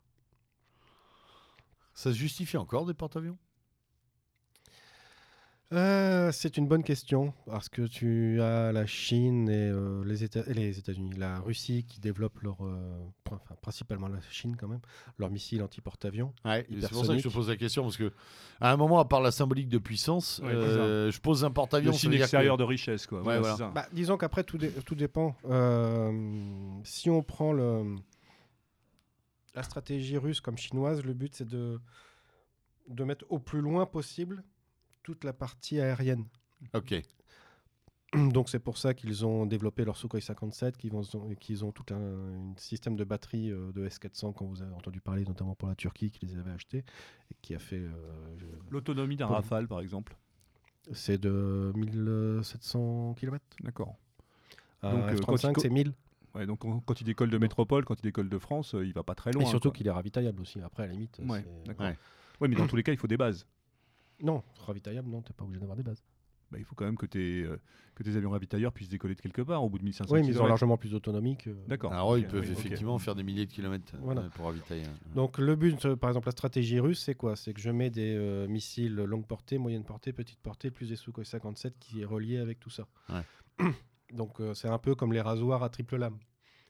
Ça 1.94 2.12
se 2.12 2.18
justifie 2.18 2.57
encore 2.57 2.86
des 2.86 2.94
porte-avions? 2.94 3.38
Euh, 5.73 6.31
c'est 6.31 6.57
une 6.57 6.67
bonne 6.67 6.83
question 6.83 7.33
parce 7.47 7.69
que 7.69 7.81
tu 7.87 8.39
as 8.39 8.71
la 8.71 8.85
Chine 8.85 9.49
et 9.49 9.69
euh, 9.71 10.03
les 10.05 10.23
États-Unis, 10.23 11.13
la 11.17 11.39
Russie 11.39 11.83
qui 11.87 11.99
développent 11.99 12.39
leur, 12.41 12.57
euh, 12.63 12.99
enfin, 13.25 13.39
principalement 13.61 14.07
la 14.07 14.21
Chine 14.29 14.55
quand 14.57 14.67
même, 14.67 14.81
leurs 15.17 15.31
missiles 15.31 15.63
anti-porte-avions. 15.63 16.33
Ouais, 16.45 16.67
c'est 16.81 16.91
pour 16.91 17.03
ça 17.05 17.13
que 17.13 17.19
je 17.19 17.27
te 17.27 17.33
pose 17.33 17.49
la 17.49 17.57
question 17.57 17.81
parce 17.81 17.97
que 17.97 18.13
à 18.61 18.71
un 18.71 18.77
moment, 18.77 18.99
à 18.99 19.05
part 19.05 19.21
la 19.21 19.31
symbolique 19.31 19.67
de 19.67 19.79
puissance, 19.79 20.39
Ouais, 20.43 20.49
euh, 20.53 21.09
je 21.11 21.19
pose 21.19 21.43
un 21.43 21.51
porte-avions. 21.51 21.89
Le 21.89 21.93
ça 21.93 21.99
signe 21.99 22.11
veut 22.11 22.17
dire 22.17 22.25
extérieur 22.25 22.55
que- 22.57 22.61
de 22.61 22.65
richesse, 22.67 23.07
quoi. 23.07 23.17
Ouais, 23.19 23.23
Voilà, 23.23 23.39
voilà. 23.39 23.55
c'est 23.55 23.63
ça. 23.63 23.71
Bah, 23.71 23.87
disons 23.91 24.17
qu'après 24.17 24.43
tout, 24.43 24.59
dé- 24.59 24.71
tout 24.85 24.95
dépend. 24.95 25.35
Euh, 25.49 26.11
si 26.83 27.09
on 27.09 27.23
prend 27.23 27.53
le, 27.53 27.95
la 29.55 29.63
stratégie 29.63 30.17
russe 30.19 30.41
comme 30.41 30.57
chinoise, 30.59 31.03
le 31.03 31.13
but 31.13 31.33
c'est 31.33 31.47
de, 31.47 31.79
de 32.87 33.03
mettre 33.03 33.25
au 33.29 33.39
plus 33.39 33.61
loin 33.61 33.87
possible 33.87 34.43
toute 35.06 35.23
la 35.23 35.34
partie 35.34 35.80
aérienne. 35.80 36.26
Ok. 36.73 36.95
Donc 38.34 38.49
c'est 38.49 38.60
pour 38.60 38.77
ça 38.77 38.94
qu'ils 38.94 39.26
ont 39.26 39.45
développé 39.45 39.86
leur 39.86 39.98
Sukhoi 39.98 40.19
57, 40.22 40.77
qu'ils, 40.77 40.95
ont 40.95 41.72
tout 41.72 41.94
un, 41.94 41.95
un 41.98 42.53
système 42.57 42.95
de 42.95 43.03
batterie 43.03 43.52
euh, 43.52 43.72
de 43.72 43.88
S400 43.88 44.34
quand 44.34 44.45
vous 44.45 44.61
avez 44.64 44.73
entendu 44.73 45.02
parler, 45.02 45.26
notamment 45.26 45.53
pour 45.53 45.68
la 45.68 45.76
Turquie 45.76 46.10
qui 46.11 46.26
les 46.26 46.38
avait 46.38 46.52
achetés 46.52 46.80
et 47.32 47.36
qui 47.41 47.53
a 47.53 47.60
fait. 47.60 47.77
euh, 47.77 47.91
L'autonomie 48.72 49.15
d'un 49.15 49.27
Rafale, 49.27 49.68
par 49.68 49.82
exemple. 49.82 50.15
c'est 50.94 51.18
de 51.19 51.72
1700 51.76 53.14
km. 53.15 53.44
D'accord. 53.64 53.95
Donc, 54.82 54.94
euh, 55.11 55.15
F-35 55.15 55.49
il 55.49 55.53
co- 55.53 55.61
c'est 55.61 55.69
1000. 55.69 55.94
Ouais, 56.36 56.45
donc 56.45 56.60
quand 56.60 56.80
quand 56.82 56.99
il 57.02 57.06
décolle 57.06 57.30
de 57.30 57.38
métropole, 57.38 57.86
quand 57.86 57.95
il 57.99 58.03
décolle 58.03 58.30
de 58.30 58.38
France, 58.38 58.76
euh, 58.76 58.86
il 58.86 58.94
va 58.94 59.03
pas 59.03 59.15
très 59.15 59.32
loin. 59.32 59.44
et 59.44 59.45
surtout 59.49 59.72
qu'il 59.72 59.88
est 59.88 59.91
ravitaillable 59.91 60.41
aussi. 60.41 60.60
Après 60.61 60.84
à 60.84 60.88
la 60.88 60.94
limite. 60.94 61.19
Ouais, 61.19 61.41
c'est- 61.41 61.68
d'accord. 61.68 61.86
Ouais. 61.88 61.98
Ouais, 62.41 62.48
mais 62.49 62.56
dans 62.56 62.68
tous 62.68 62.76
les 62.76 62.84
cas, 62.84 62.91
il 62.91 62.98
faut 62.98 63.07
des 63.07 63.18
bases. 63.18 63.45
Non, 64.21 64.43
ravitaillable, 64.59 65.09
non, 65.09 65.21
t'es 65.21 65.33
pas 65.33 65.43
obligé 65.43 65.59
d'avoir 65.59 65.75
des 65.77 65.83
bases. 65.83 66.03
Bah, 66.51 66.59
il 66.59 66.63
faut 66.63 66.75
quand 66.75 66.85
même 66.85 66.95
que, 66.97 67.07
tes, 67.07 67.41
euh, 67.43 67.59
que 67.95 68.03
tes 68.03 68.15
avions 68.15 68.29
ravitailleurs 68.29 68.71
puissent 68.71 68.87
décoller 68.87 69.15
de 69.15 69.19
quelque 69.21 69.41
part 69.41 69.63
au 69.63 69.69
bout 69.69 69.79
de 69.79 69.83
1500 69.83 70.13
Oui, 70.13 70.19
mais 70.21 70.27
ils 70.27 70.29
ont 70.29 70.33
kilomètres. 70.33 70.47
largement 70.49 70.77
plus 70.77 70.89
d'autonomie 70.91 71.37
que. 71.37 71.49
D'accord. 71.67 71.91
Alors, 71.91 72.13
eux, 72.15 72.19
ils 72.19 72.25
Ok, 72.25 72.31
peuvent 72.31 72.43
oui, 72.45 72.51
effectivement 72.51 72.99
faire 72.99 73.15
des 73.15 73.23
milliers 73.23 73.47
de 73.47 73.51
kilomètres 73.51 73.93
euh, 73.95 73.99
Voilà. 74.01 74.21
pour 74.35 74.45
ravitailler. 74.45 74.83
Donc 75.15 75.39
le 75.39 75.55
but, 75.55 75.83
euh, 75.85 75.95
par 75.95 76.11
exemple, 76.11 76.27
la 76.27 76.33
stratégie 76.33 76.79
russe, 76.79 77.01
c'est 77.03 77.15
quoi? 77.15 77.35
C'est 77.35 77.53
que 77.53 77.59
je 77.59 77.71
mets 77.71 77.89
des 77.89 78.15
euh, 78.15 78.47
missiles 78.47 78.93
longue 78.95 79.25
portée, 79.25 79.57
moyenne 79.57 79.83
portée, 79.83 80.13
petite 80.13 80.39
portée, 80.39 80.69
plus 80.69 80.89
des 80.89 80.95
Sukhoi 80.95 81.25
57 81.25 81.79
qui 81.79 82.01
est 82.01 82.05
relié 82.05 82.37
avec 82.37 82.59
tout 82.59 82.69
ça. 82.69 82.87
Ouais. 83.09 83.23
Donc 84.13 84.39
euh, 84.39 84.53
c'est 84.53 84.67
un 84.69 84.77
peu 84.77 84.93
comme 84.93 85.13
les 85.13 85.21
rasoirs 85.21 85.63
à 85.63 85.69
triple 85.69 85.95
lame. 85.97 86.19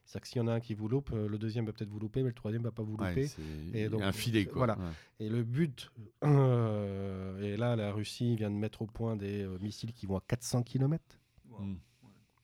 C'est-à-dire 0.05 0.21
que 0.21 0.27
s'il 0.27 0.37
y 0.37 0.41
en 0.41 0.47
a 0.47 0.53
un 0.53 0.59
qui 0.59 0.75
vous 0.75 0.87
loupe, 0.87 1.09
euh, 1.13 1.27
le 1.27 1.37
deuxième 1.39 1.65
va 1.65 1.73
peut-être 1.73 1.89
vous 1.89 1.99
louper, 1.99 2.21
mais 2.21 2.29
le 2.29 2.35
troisième 2.35 2.61
va 2.63 2.71
pas 2.71 2.83
vous 2.83 2.95
Ouais, 2.95 3.09
louper. 3.09 3.27
c'est 3.27 3.41
Et 3.73 3.89
donc, 3.89 4.01
un 4.03 4.11
filet, 4.11 4.45
quoi. 4.45 4.57
voilà. 4.57 4.77
Ouais. 4.77 4.91
Et 5.25 5.29
le 5.29 5.43
but, 5.43 5.91
euh, 6.23 7.41
et 7.41 7.57
là 7.57 7.75
la 7.75 7.91
Russie 7.91 8.35
vient 8.35 8.49
de 8.51 8.55
mettre 8.55 8.81
au 8.81 8.85
point 8.87 9.15
des 9.15 9.43
euh, 9.43 9.57
missiles 9.59 9.93
qui 9.93 10.05
vont 10.05 10.17
à 10.17 10.21
400 10.27 10.63
km. 10.63 11.03
Wow. 11.49 11.59
Mm. 11.61 11.77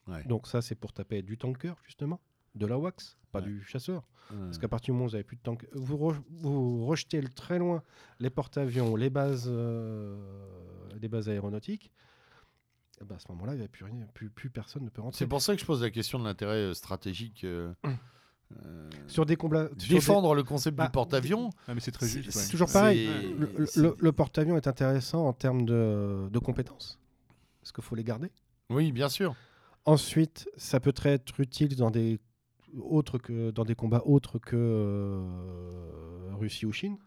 Ouais. 0.08 0.24
Donc 0.26 0.48
ça 0.48 0.62
c'est 0.62 0.76
pour 0.76 0.94
taper 0.94 1.22
du 1.22 1.38
tanker 1.38 1.74
justement, 1.86 2.20
de 2.56 2.66
la 2.66 2.78
wax, 2.78 3.18
pas 3.32 3.40
Ouais. 3.40 3.46
du 3.46 3.64
chasseur. 3.64 4.04
Ouais. 4.32 4.38
Parce 4.46 4.58
qu'à 4.58 4.68
partir 4.68 4.88
du 4.88 4.92
moment 4.94 5.06
où 5.06 5.10
vous 5.10 5.16
avez 5.16 5.24
plus 5.24 5.38
de 5.38 5.42
tank, 5.42 5.68
vous, 5.74 5.98
re- 5.98 6.22
vous 6.30 6.86
rejetez 6.86 7.22
le- 7.22 7.30
très 7.30 7.60
loin 7.60 7.84
les 8.20 8.30
porte-avions, 8.30 8.96
les 8.96 9.10
bases, 9.10 9.46
euh, 9.48 10.18
des 11.00 11.08
bases 11.10 11.30
aéronautiques, 11.30 11.92
eh 13.02 13.06
ben, 13.06 13.16
à 13.16 13.20
ce 13.20 13.26
moment-là, 13.30 13.56
il 13.56 13.62
y 13.62 13.64
a 13.64 13.68
plus, 13.68 13.86
rien, 13.86 14.06
plus, 14.14 14.30
plus 14.30 14.50
personne 14.50 14.84
ne 14.84 14.90
peut 14.90 15.02
rentrer. 15.02 15.18
C'est 15.18 15.28
pour 15.28 15.42
ça 15.42 15.56
que 15.56 15.62
je 15.62 15.66
pose 15.66 15.82
la 15.82 15.90
question 15.90 16.20
de 16.20 16.24
l'intérêt 16.26 16.56
euh, 16.58 16.74
stratégique. 16.74 17.44
euh, 17.44 17.74
euh, 18.66 18.90
Sur 19.08 19.26
des 19.26 19.36
combats. 19.36 19.70
des- 19.70 19.88
défendre 19.88 20.36
le 20.36 20.44
concept 20.44 20.78
Bah, 20.78 20.86
du 20.86 20.92
porte-avions. 20.92 21.50
Ah, 21.68 21.74
mais 21.74 21.80
c'est 21.82 21.92
très 21.92 22.08
juste. 22.08 22.32
c'est 22.32 22.40
ouais. 22.46 22.52
toujours 22.52 22.72
pareil. 22.72 23.10
Le, 23.76 24.12
porte-avions 24.12 24.58
est 24.58 24.68
intéressant 24.68 25.28
en 25.28 25.34
termes 25.34 25.66
de, 25.66 26.28
de 26.30 26.40
compétences. 26.40 27.00
Parce 27.62 27.72
qu'il 27.72 27.84
faut 27.84 27.96
les 27.96 28.04
garder? 28.04 28.32
Oui, 28.70 28.92
bien 28.92 29.10
sûr. 29.10 29.36
Ensuite, 29.86 30.50
ça 30.58 30.80
peut 30.80 30.94
très 30.94 31.12
être 31.14 31.40
utile 31.40 31.76
dans 31.76 31.90
des, 31.92 32.20
autres 32.78 33.18
que, 33.18 33.52
dans 33.52 33.66
des 33.66 33.76
combats 33.76 34.04
autres 34.06 34.38
que 34.40 34.56
euh, 34.56 36.36
Russie 36.40 36.66
ou 36.66 36.72
Chine. 36.72 36.98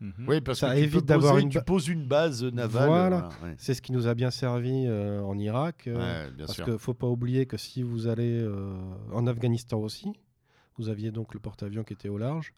Mhm. 0.00 0.26
Oui, 0.28 0.40
parce 0.42 0.58
Ça 0.60 0.70
que 0.74 0.78
tu, 0.78 0.82
évite 0.84 1.06
d'avoir 1.06 1.38
une 1.38 1.48
tu 1.48 1.60
poses 1.62 1.88
une 1.88 2.06
base 2.06 2.44
navale. 2.44 2.86
Voilà. 2.88 3.28
ouais. 3.42 3.54
C'est 3.56 3.72
ce 3.72 3.80
qui 3.80 3.92
nous 3.92 4.06
a 4.06 4.14
bien 4.14 4.30
servi 4.30 4.84
euh, 4.86 5.22
en 5.22 5.38
Irak. 5.38 5.86
euh, 5.86 5.94
Ouais, 6.26 6.30
bien 6.32 6.46
parce 6.46 6.60
qu'il 6.62 6.72
ne 6.72 6.76
faut 6.78 6.92
pas 6.94 7.06
oublier 7.06 7.46
que 7.46 7.56
si 7.56 7.82
vous 7.82 8.06
allez 8.06 8.40
euh, 8.42 8.74
en 9.12 9.26
Afghanistan 9.26 9.78
aussi, 9.78 10.12
vous 10.76 10.90
aviez 10.90 11.10
donc 11.12 11.32
le 11.32 11.40
porte-avions 11.40 11.82
qui 11.82 11.94
était 11.94 12.10
au 12.10 12.18
large. 12.18 12.52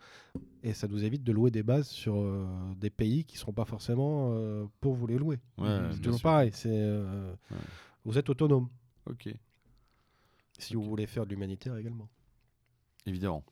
Et 0.65 0.73
ça 0.73 0.89
nous 0.89 1.05
évite 1.05 1.23
de 1.23 1.31
louer 1.31 1.53
des 1.53 1.63
bases 1.63 1.87
sur 1.89 2.17
euh, 2.17 2.45
des 2.77 2.91
pays 2.91 3.25
qui 3.25 3.37
ne 3.37 3.41
seront 3.41 3.53
pas 3.53 3.65
forcément 3.65 4.31
euh, 4.33 4.65
pour 4.81 4.95
vous 4.95 5.07
les 5.07 5.17
louer. 5.19 5.39
Ouais, 5.59 5.79
c'est 5.93 5.99
toujours 5.99 6.15
sûr. 6.19 6.23
pareil. 6.25 6.51
c'est, 6.53 6.69
euh, 6.73 7.31
Ouais. 7.53 7.57
Vous 8.05 8.19
êtes 8.19 8.29
autonome. 8.31 8.69
Ok, 9.09 9.29
Si 10.59 10.75
vous 10.75 10.83
voulez 10.83 11.07
faire 11.07 11.25
de 11.25 11.31
l'humanitaire 11.31 11.77
également, 11.77 12.09
évidemment. 13.07 13.45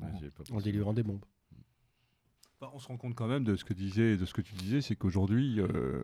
Pas 0.00 0.06
en 0.52 0.60
délivrant 0.60 0.92
des 0.92 1.02
bombes. 1.04 1.24
Enfin, 2.62 2.72
on 2.74 2.78
se 2.78 2.88
rend 2.88 2.98
compte 2.98 3.14
quand 3.14 3.26
même 3.26 3.44
de 3.44 3.56
ce 3.56 3.64
que, 3.64 3.72
disait, 3.72 4.18
de 4.18 4.26
ce 4.26 4.34
que 4.34 4.42
tu 4.42 4.52
disais, 4.54 4.82
c'est 4.82 4.94
qu'aujourd'hui, 4.94 5.60
euh, 5.60 5.66
euh, 5.72 6.02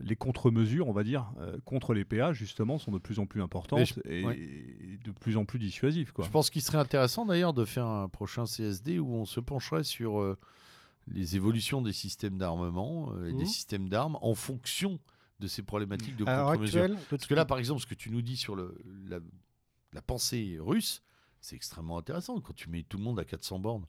les 0.00 0.14
contre-mesures, 0.14 0.86
on 0.86 0.92
va 0.92 1.02
dire, 1.02 1.32
euh, 1.40 1.58
contre 1.64 1.92
les 1.92 2.04
péages, 2.04 2.36
justement, 2.36 2.78
sont 2.78 2.92
de 2.92 2.98
plus 2.98 3.18
en 3.18 3.26
plus 3.26 3.42
importantes 3.42 3.84
je- 3.86 4.00
et, 4.08 4.24
ouais. 4.24 4.38
et 4.38 4.98
de 5.02 5.10
plus 5.10 5.36
en 5.36 5.44
plus 5.44 5.58
dissuasives. 5.58 6.12
Quoi. 6.12 6.24
Je 6.24 6.30
pense 6.30 6.50
qu'il 6.50 6.62
serait 6.62 6.78
intéressant 6.78 7.26
d'ailleurs 7.26 7.52
de 7.52 7.64
faire 7.64 7.86
un 7.86 8.08
prochain 8.08 8.46
CSD 8.46 9.00
où 9.00 9.12
on 9.12 9.24
se 9.24 9.40
pencherait 9.40 9.82
sur 9.82 10.20
euh, 10.20 10.38
les 11.08 11.34
évolutions 11.34 11.82
des 11.82 11.92
systèmes 11.92 12.38
d'armement 12.38 13.12
euh, 13.14 13.30
et 13.30 13.32
des 13.32 13.46
systèmes 13.46 13.88
d'armes 13.88 14.18
en 14.22 14.36
fonction 14.36 15.00
de 15.40 15.48
ces 15.48 15.62
problématiques 15.64 16.14
de 16.16 16.24
À 16.26 16.36
l'heure 16.36 16.46
contre-mesure. 16.52 16.82
actuelle, 16.82 16.96
de 17.00 17.04
Parce 17.10 17.26
que 17.26 17.34
là, 17.34 17.44
par 17.44 17.58
exemple, 17.58 17.80
ce 17.80 17.86
que 17.86 17.94
tu 17.94 18.10
nous 18.12 18.22
dis 18.22 18.36
sur 18.36 18.54
le, 18.54 18.78
la, 19.08 19.18
la 19.94 20.02
pensée 20.02 20.58
russe, 20.60 21.02
c'est 21.40 21.56
extrêmement 21.56 21.98
intéressant. 21.98 22.38
Quand 22.40 22.54
tu 22.54 22.68
mets 22.70 22.84
tout 22.84 22.98
le 22.98 23.02
monde 23.04 23.18
à 23.18 23.24
400 23.24 23.58
bornes, 23.58 23.86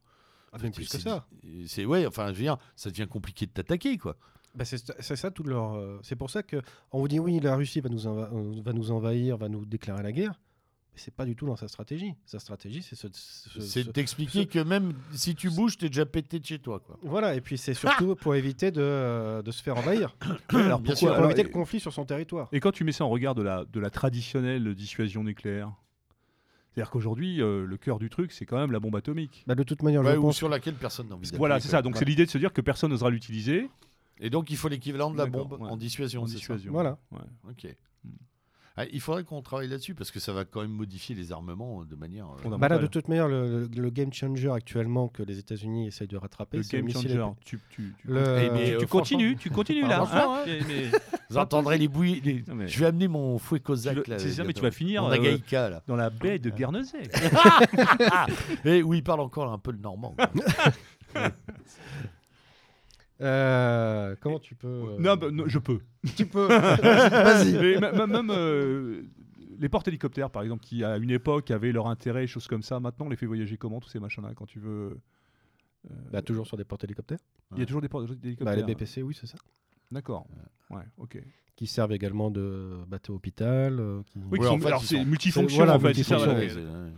Ah, 0.53 0.57
même 0.61 0.71
plus 0.71 0.85
que 0.85 0.91
c'est- 0.91 0.99
ça. 0.99 1.25
C'est 1.67 1.85
ouais, 1.85 2.05
enfin, 2.05 2.27
je 2.27 2.33
veux 2.33 2.43
dire, 2.43 2.57
ça 2.75 2.89
devient 2.89 3.07
compliqué 3.09 3.45
de 3.45 3.51
t'attaquer, 3.51 3.97
quoi. 3.97 4.17
Bah, 4.53 4.65
c'est 4.65 5.15
ça 5.15 5.31
tout 5.31 5.43
leur. 5.43 5.75
euh, 5.75 5.99
c'est 6.03 6.17
pour 6.17 6.29
ça 6.29 6.43
que 6.43 6.61
on 6.91 6.99
vous 6.99 7.07
dit 7.07 7.19
oui, 7.19 7.39
la 7.39 7.55
Russie 7.55 7.79
va 7.79 7.87
nous, 7.89 8.05
euh, 8.05 8.61
va 8.61 8.73
nous 8.73 8.91
envahir, 8.91 9.37
va 9.37 9.47
nous 9.47 9.65
déclarer 9.65 10.03
la 10.03 10.11
guerre. 10.11 10.33
Mais 10.93 10.99
c'est 10.99 11.13
pas 11.15 11.23
du 11.23 11.37
tout 11.37 11.45
dans 11.45 11.55
sa 11.55 11.69
stratégie. 11.69 12.15
Sa 12.25 12.37
stratégie, 12.37 12.81
c'est 12.83 12.97
ce, 12.97 13.07
ce- 13.13 13.61
C'est 13.61 13.83
ce- 13.85 13.89
d'expliquer 13.91 14.45
que 14.47 14.59
même 14.59 14.91
si 15.13 15.35
tu 15.35 15.49
bouges, 15.49 15.77
t'es 15.77 15.87
déjà 15.87 16.05
pété 16.05 16.37
de 16.37 16.45
chez 16.45 16.59
toi, 16.59 16.81
quoi. 16.81 16.99
Voilà, 17.01 17.33
et 17.33 17.39
puis 17.39 17.57
c'est 17.57 17.73
surtout 17.73 18.13
pour 18.17 18.35
éviter 18.35 18.71
de, 18.71 18.81
euh, 18.81 19.41
de 19.41 19.51
se 19.51 19.63
faire 19.63 19.77
envahir. 19.77 20.17
Alors, 20.49 20.81
Bien 20.81 20.91
pourquoi- 20.91 20.95
sûr, 20.97 21.07
pour 21.07 21.15
alors, 21.15 21.25
éviter 21.31 21.41
et- 21.41 21.45
le 21.45 21.49
conflit 21.49 21.79
sur 21.79 21.93
son 21.93 22.03
territoire. 22.03 22.49
Et 22.51 22.59
quand 22.59 22.73
tu 22.73 22.83
mets 22.83 22.91
ça 22.91 23.05
en 23.05 23.09
regard 23.09 23.35
de 23.35 23.41
la, 23.41 23.63
de 23.63 23.79
la 23.79 23.89
traditionnelle 23.89 24.75
dissuasion 24.75 25.23
nucléaire, 25.23 25.71
c'est-à-dire 26.73 26.89
qu'aujourd'hui, 26.91 27.41
euh, 27.41 27.65
le 27.65 27.77
cœur 27.77 27.99
du 27.99 28.09
truc, 28.09 28.31
c'est 28.31 28.45
quand 28.45 28.57
même 28.57 28.71
la 28.71 28.79
bombe 28.79 28.95
atomique. 28.95 29.43
Bah, 29.45 29.55
de 29.55 29.63
toute 29.63 29.83
manière, 29.83 30.01
Ouais, 30.01 30.13
je 30.13 30.17
ou 30.17 30.21
pense. 30.23 30.37
sur 30.37 30.47
laquelle 30.47 30.75
personne 30.75 31.09
n'a 31.09 31.15
envie 31.15 31.29
Voilà, 31.37 31.59
c'est 31.59 31.67
ça. 31.67 31.81
Donc 31.81 31.97
c'est 31.97 32.05
l'idée 32.05 32.25
de 32.25 32.31
se 32.31 32.37
dire 32.37 32.53
que 32.53 32.61
personne 32.61 32.91
n'osera 32.91 33.09
l'utiliser 33.09 33.69
Et 34.21 34.29
donc, 34.29 34.49
il 34.49 34.55
faut 34.57 34.69
l'équivalent 34.69 35.11
de 35.11 35.17
la 35.17 35.25
bombe 35.25 35.53
ouais. 35.59 35.69
en 35.69 35.75
dissuasion. 35.75 36.21
en 36.23 36.27
ça 36.27 36.35
dissuasion. 36.35 36.71
Voilà. 36.71 36.97
Ouais. 37.11 37.19
Ok. 37.49 37.75
Ah, 38.81 38.85
il 38.91 38.99
faudrait 39.01 39.23
qu'on 39.23 39.41
travaille 39.41 39.67
là-dessus 39.67 39.93
parce 39.93 40.09
que 40.11 40.19
ça 40.19 40.33
va 40.33 40.43
quand 40.45 40.61
même 40.61 40.71
modifier 40.71 41.13
les 41.15 41.31
armements 41.31 41.83
de 41.83 41.95
manière. 41.95 42.25
euh. 42.45 42.57
Bah 42.57 42.67
là, 42.67 42.77
de 42.79 42.87
toute 42.87 43.07
manière, 43.07 43.27
le, 43.27 43.67
le- 43.67 43.81
le 43.81 43.89
game 43.89 44.11
changer 44.13 44.49
actuellement 44.49 45.07
que 45.07 45.21
les 45.23 45.37
États-Unis 45.39 45.87
essayent 45.87 46.07
de 46.07 46.17
rattraper, 46.17 46.57
Le 46.57 46.63
game 46.63 46.89
changer. 46.89 47.21
Tu, 47.45 47.59
tu, 47.69 47.93
tu, 48.01 48.07
Le- 48.07 48.19
Eh, 48.39 48.49
mais, 48.49 48.65
tu- 48.77 48.83
euh, 48.83 48.87
continues, 48.87 49.35
tu 49.37 49.49
continues 49.49 49.87
là. 49.87 50.03
Hein. 50.11 50.43
Mais- 50.67 50.89
Vous 51.29 51.37
entendrez 51.37 51.77
les 51.77 51.87
bouillies. 51.87 52.21
les- 52.21 52.43
Non, 52.47 52.55
mais- 52.55 52.67
Je 52.67 52.79
vais 52.79 52.87
amener 52.87 53.07
mon 53.07 53.37
fouet 53.37 53.59
cosaque 53.59 54.07
là. 54.07 54.19
c'est 54.19 54.31
ça, 54.31 54.43
mais 54.43 54.53
tu 54.53 54.61
vas 54.61 54.71
finir 54.71 55.03
euh, 55.05 55.11
Agaïka, 55.11 55.69
là. 55.69 55.83
dans 55.87 55.95
la 55.95 56.09
baie 56.09 56.39
de 56.39 56.49
Guernesey. 56.49 57.03
Et 58.65 58.83
où 58.83 58.93
il 58.93 59.03
parle 59.03 59.19
encore 59.21 59.51
un 59.51 59.57
peu 59.59 59.71
le 59.71 59.77
normand. 59.77 60.15
Euh, 63.21 64.15
comment 64.19 64.39
tu 64.39 64.55
peux. 64.55 64.67
euh, 64.67 64.97
non, 64.99 65.15
bah, 65.15 65.29
non, 65.31 65.43
je 65.47 65.59
peux. 65.59 65.79
Tu 66.15 66.25
peux. 66.25 66.47
Vas-y. 66.81 67.79
Même 67.79 68.31
euh, 68.31 69.03
les 69.59 69.69
porte-hélicoptères, 69.69 70.29
par 70.31 70.41
exemple, 70.43 70.63
qui 70.63 70.83
à 70.83 70.97
une 70.97 71.11
époque 71.11 71.51
avaient 71.51 71.71
leur 71.71 71.87
intérêt, 71.87 72.25
choses 72.27 72.47
comme 72.47 72.63
ça, 72.63 72.79
maintenant 72.79 73.05
on 73.05 73.09
les 73.09 73.15
fait 73.15 73.27
voyager 73.27 73.57
comment, 73.57 73.79
tous 73.79 73.89
ces 73.89 73.99
machins-là, 73.99 74.31
quand 74.35 74.45
tu 74.47 74.59
veux. 74.59 74.97
euh, 75.89 75.93
Bah, 76.11 76.21
toujours 76.21 76.47
sur 76.47 76.57
des 76.57 76.63
porte-hélicoptères. 76.63 77.19
Il 77.53 77.59
y 77.59 77.61
a 77.61 77.65
toujours 77.65 77.81
des 77.81 77.89
porte-hélicoptères. 77.89 78.45
Bah, 78.45 78.55
les 78.55 78.63
BPC, 78.63 79.03
oui, 79.03 79.15
c'est 79.19 79.27
ça. 79.27 79.37
D'accord. 79.91 80.25
Ouais, 80.71 80.83
ok. 80.97 81.21
Qui 81.55 81.67
servent 81.67 81.91
également 81.91 82.31
de 82.31 82.77
bateau 82.87 83.13
hôpital. 83.13 83.79
euh, 83.79 84.01
qui- 84.07 84.17
Oui, 84.19 84.23
Ouais, 84.31 84.39
qui 84.39 84.45
en 84.47 84.51
sont- 84.53 84.59
fait, 84.61 84.67
alors 84.67 84.81
ils 84.81 84.87
c'est 84.87 84.95
sont- 84.97 85.05
multifonction 85.05 85.57
voilà, 85.57 85.75
en 85.75 85.79
fait. 85.79 85.93
c'est 85.93 85.99
multifonction, 85.99 86.31
voilà. 86.33 86.49
C'est- 86.49 86.55
ouais. 86.59 86.91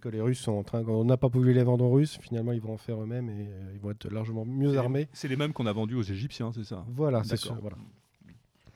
Que 0.00 0.08
les 0.08 0.20
Russes 0.20 0.40
sont 0.40 0.52
en 0.52 0.62
train. 0.62 0.84
On 0.86 1.04
n'a 1.04 1.16
pas 1.16 1.28
voulu 1.28 1.52
les 1.52 1.62
vendre 1.62 1.84
aux 1.84 1.90
Russes. 1.92 2.18
Finalement, 2.20 2.52
ils 2.52 2.60
vont 2.60 2.74
en 2.74 2.78
faire 2.78 3.02
eux-mêmes 3.02 3.28
et 3.28 3.48
euh, 3.48 3.70
ils 3.74 3.80
vont 3.80 3.90
être 3.90 4.08
largement 4.10 4.44
mieux 4.44 4.76
armés. 4.78 5.08
C'est 5.12 5.28
les 5.28 5.36
mêmes 5.36 5.52
qu'on 5.52 5.66
a 5.66 5.72
vendus 5.72 5.94
aux 5.94 6.02
Égyptiens, 6.02 6.52
c'est 6.52 6.64
ça? 6.64 6.84
Voilà, 6.88 7.22
c'est 7.24 7.30
D'accord. 7.30 7.52
sûr. 7.52 7.60
Voilà. 7.60 7.76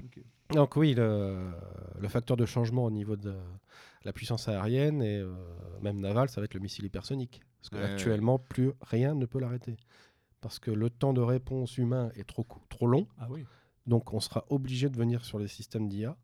Ok. 0.04 0.20
Donc 0.54 0.76
oui, 0.76 0.94
le, 0.94 1.50
le 2.00 2.08
facteur 2.08 2.36
de 2.36 2.44
changement 2.46 2.84
au 2.84 2.90
niveau 2.90 3.16
de 3.16 3.34
la 4.04 4.12
puissance 4.12 4.48
aérienne 4.48 5.02
et 5.02 5.18
euh, 5.18 5.32
même 5.82 6.00
navale, 6.00 6.28
ça 6.28 6.40
va 6.40 6.46
être 6.46 6.54
le 6.54 6.60
missile 6.60 6.84
hypersonique. 6.86 7.40
Parce 7.60 7.72
Ouais, 7.82 7.88
qu'actuellement, 7.88 8.38
plus 8.38 8.72
rien 8.80 9.14
ne 9.14 9.26
peut 9.26 9.38
l'arrêter. 9.38 9.76
Parce 10.40 10.58
que 10.58 10.70
le 10.70 10.88
temps 10.88 11.12
de 11.12 11.20
réponse 11.20 11.76
humain 11.76 12.10
est 12.14 12.26
trop, 12.26 12.46
trop 12.70 12.86
long. 12.86 13.06
Ah 13.18 13.26
oui. 13.30 13.44
Donc 13.86 14.12
on 14.14 14.20
sera 14.20 14.44
obligé 14.48 14.88
de 14.88 14.96
venir 14.96 15.24
sur 15.24 15.38
les 15.38 15.48
systèmes 15.48 15.88
d'IA 15.88 16.16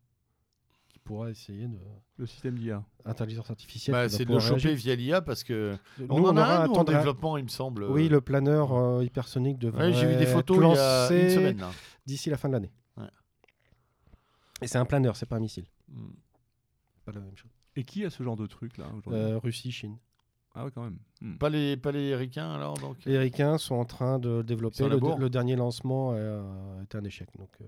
pourra 1.07 1.29
essayer 1.29 1.67
de... 1.67 1.77
Le 2.17 2.25
système 2.25 2.57
d'IA. 2.57 2.83
Intelligence 3.05 3.49
artificielle. 3.49 3.93
Bah, 3.93 4.09
c'est 4.09 4.25
de 4.25 4.33
le 4.33 4.39
choper 4.39 4.67
réagir. 4.67 4.75
via 4.75 4.95
l'IA 4.95 5.21
parce 5.21 5.43
que. 5.43 5.77
Nous, 5.99 6.07
On, 6.09 6.23
en 6.25 6.35
a 6.37 6.41
aura 6.41 6.63
un 6.63 6.67
nous, 6.67 6.73
temps 6.73 6.81
en 6.81 6.83
développement, 6.83 7.37
il 7.37 7.43
me 7.43 7.49
semble. 7.49 7.85
Oui, 7.85 8.09
le 8.09 8.21
planeur 8.21 8.73
euh, 8.73 9.03
hypersonique 9.03 9.57
devrait 9.57 9.87
Ouais, 9.87 9.93
j'ai 9.93 10.07
vu 10.07 10.15
des 10.15 10.23
être 10.23 10.31
photos 10.33 10.57
il 10.57 10.61
y 10.61 10.63
a 10.63 10.67
une 10.67 10.73
lancé 10.73 11.35
semaine. 11.35 11.57
là. 11.59 11.71
d'ici 12.05 12.29
la 12.29 12.37
fin 12.37 12.49
de 12.49 12.53
l'année. 12.53 12.71
Ouais. 12.97 13.07
Et 14.61 14.67
c'est 14.67 14.77
un 14.77 14.85
planeur, 14.85 15.15
c'est 15.15 15.25
pas 15.27 15.37
un 15.37 15.39
missile. 15.39 15.65
Mm. 15.89 16.07
Pas 17.05 17.11
la 17.13 17.21
même 17.21 17.37
chose. 17.37 17.51
Et 17.75 17.83
qui 17.83 18.03
a 18.03 18.09
ce 18.09 18.23
genre 18.23 18.35
de 18.35 18.47
truc 18.47 18.77
là 18.77 18.87
aujourd'hui 18.97 19.21
Euh, 19.21 19.37
Russie, 19.37 19.71
Chine. 19.71 19.97
Ah 20.55 20.65
ouais, 20.65 20.71
quand 20.73 20.83
même. 20.83 20.97
Hmm. 21.21 21.37
Pas 21.37 21.49
les, 21.49 21.77
pas 21.77 21.91
les 21.91 22.15
ricains 22.15 22.51
alors 22.51 22.79
donc. 22.79 22.97
Les 23.05 23.19
Ricains 23.19 23.59
sont 23.59 23.75
en 23.75 23.85
train 23.85 24.17
de 24.17 24.41
développer. 24.41 24.89
Le, 24.89 25.29
dernier 25.29 25.55
lancement 25.55 26.13
euh, 26.13 26.81
était 26.81 26.97
un 26.97 27.03
échec. 27.03 27.29
Donc, 27.37 27.51
euh, 27.61 27.65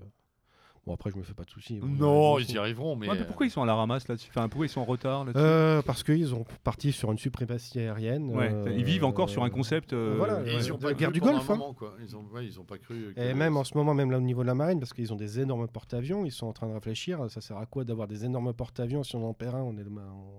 bon, 0.86 0.94
après, 0.94 1.12
je 1.12 1.18
me 1.18 1.24
fais 1.24 1.34
pas 1.34 1.44
de 1.44 1.50
soucis. 1.50 1.80
Non, 1.84 2.38
Euh, 2.38 2.42
ils 2.42 2.52
y 2.52 2.58
arriveront, 2.58 2.96
mais. 2.96 3.10
Ouais, 3.10 3.18
mais 3.18 3.26
pourquoi 3.26 3.46
ils 3.46 3.50
sont 3.52 3.62
à 3.62 3.66
la 3.66 3.76
ramasse 3.76 4.08
là-dessus 4.08 4.30
Enfin, 4.30 4.48
pourquoi 4.50 4.66
ils 4.66 4.70
sont 4.70 4.82
en 4.82 4.86
retard 4.86 5.26
là-dessus 5.26 5.44
euh, 5.44 5.82
Parce 5.82 6.04
qu'ils 6.04 6.34
ont 6.36 6.46
parti 6.64 6.92
sur 6.92 7.12
une 7.12 7.18
suprématie 7.18 7.80
aérienne. 7.80 8.36
Ouais, 8.36 8.52
euh, 8.52 8.74
Ils 8.78 8.84
vivent 8.84 9.06
encore 9.06 9.30
sur 9.30 9.44
un 9.44 9.50
concept. 9.50 9.94
euh, 9.94 10.16
voilà, 10.18 10.42
Et 10.48 10.56
ils 10.56 10.72
ont 10.74 10.78
de 10.78 10.82
pas 10.84 10.94
guerre 10.94 11.12
du 11.12 11.20
Golfe, 11.20 11.50
hein. 11.50 11.56
moment, 11.56 11.74
quoi. 11.74 11.94
Ils 12.02 12.16
ont, 12.16 12.24
ouais, 12.34 12.46
ils 12.46 12.60
ont 12.60 12.64
pas 12.66 12.78
cru. 12.78 13.14
que- 13.16 13.20
Et 13.22 13.34
même 13.34 13.58
en 13.58 13.64
ce 13.64 13.78
moment, 13.78 13.94
même 13.94 14.12
là 14.12 14.18
au 14.18 14.22
niveau 14.22 14.42
de 14.42 14.48
la 14.48 14.56
marine, 14.56 14.80
parce 14.80 14.94
qu'ils 14.94 15.12
ont 15.14 15.18
des 15.18 15.40
énormes 15.40 15.68
porte-avions, 15.68 16.26
ils 16.26 16.32
sont 16.32 16.48
en 16.48 16.54
train 16.54 16.68
de 16.68 16.74
réfléchir. 16.74 17.30
Ça 17.30 17.42
sert 17.42 17.58
à 17.58 17.66
quoi 17.66 17.84
d'avoir 17.84 18.08
des 18.08 18.26
énormes 18.26 18.54
porte-avions 18.54 19.04
Si 19.04 19.16
on 19.16 19.28
en 19.28 19.34
perd 19.34 19.56
un, 19.56 19.62
on 19.62 19.78
est, 19.78 19.86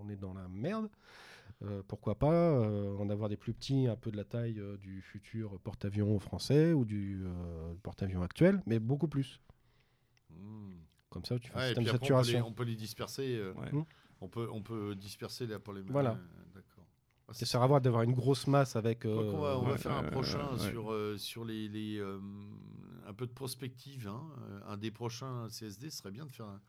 on 0.05 0.09
est 0.09 0.17
dans 0.17 0.35
la 0.35 0.47
merde. 0.49 0.89
Euh, 1.63 1.83
pourquoi 1.87 2.15
pas 2.15 2.33
euh, 2.33 2.97
en 2.99 3.11
avoir 3.11 3.29
des 3.29 3.37
plus 3.37 3.53
petits, 3.53 3.87
un 3.87 3.97
peu 3.97 4.11
de 4.11 4.17
la 4.17 4.25
taille 4.25 4.59
euh, 4.59 4.79
du 4.79 5.03
futur 5.03 5.59
porte-avions 5.63 6.19
français 6.19 6.73
ou 6.73 6.87
du 6.87 7.23
euh, 7.27 7.75
porte-avions 7.83 8.23
actuel, 8.23 8.63
mais 8.65 8.79
beaucoup 8.79 9.09
plus. 9.09 9.41
Mm. 10.39 10.73
Comme 11.09 11.25
ça, 11.25 11.39
tu 11.39 11.51
fais 11.51 11.73
et 11.73 11.75
puis 11.75 11.81
on 11.81 11.85
peut, 11.85 11.91
les, 11.93 11.99
saturation. 11.99 12.47
on 12.47 12.53
peut 12.53 12.65
les 12.65 12.77
disperser. 12.77 13.37
euh, 13.37 13.53
Ouais. 13.55 13.73
Mm. 13.73 13.85
on, 14.21 14.29
peut, 14.29 14.49
on 14.53 14.63
peut 14.63 14.95
disperser 14.95 15.47
là 15.47 15.59
pour 15.59 15.73
les. 15.75 15.83
Voilà. 15.83 16.13
ouais, 16.13 16.19
D'accord. 16.55 16.85
Ah, 17.29 17.33
Ça 17.33 17.47
sert 17.47 17.63
à 17.63 17.67
voir 17.67 17.81
d'avoir 17.81 18.03
une 18.03 18.13
grosse 18.15 18.47
masse 18.47 18.77
avec. 18.77 19.07
Va, 19.07 19.13
on 19.13 19.41
va 19.63 19.73
ouais, 19.73 19.79
faire 19.79 19.93
un 19.93 20.05
euh, 20.05 20.11
prochain 20.11 20.53
ouais. 20.53 20.71
sur, 20.71 20.93
euh, 20.93 21.17
sur 21.17 21.45
les, 21.45 21.69
les, 21.69 21.99
euh, 21.99 22.19
un 23.07 23.13
peu 23.13 23.27
de 23.27 23.33
prospective. 23.33 24.09
hein. 24.09 24.23
Euh, 24.51 24.61
Un 24.73 24.77
des 24.77 24.91
prochains 24.91 25.49
CSD 25.49 25.91
serait 25.91 26.11
bien 26.13 26.27
de 26.27 26.33
faire 26.33 26.47
un. 26.47 26.61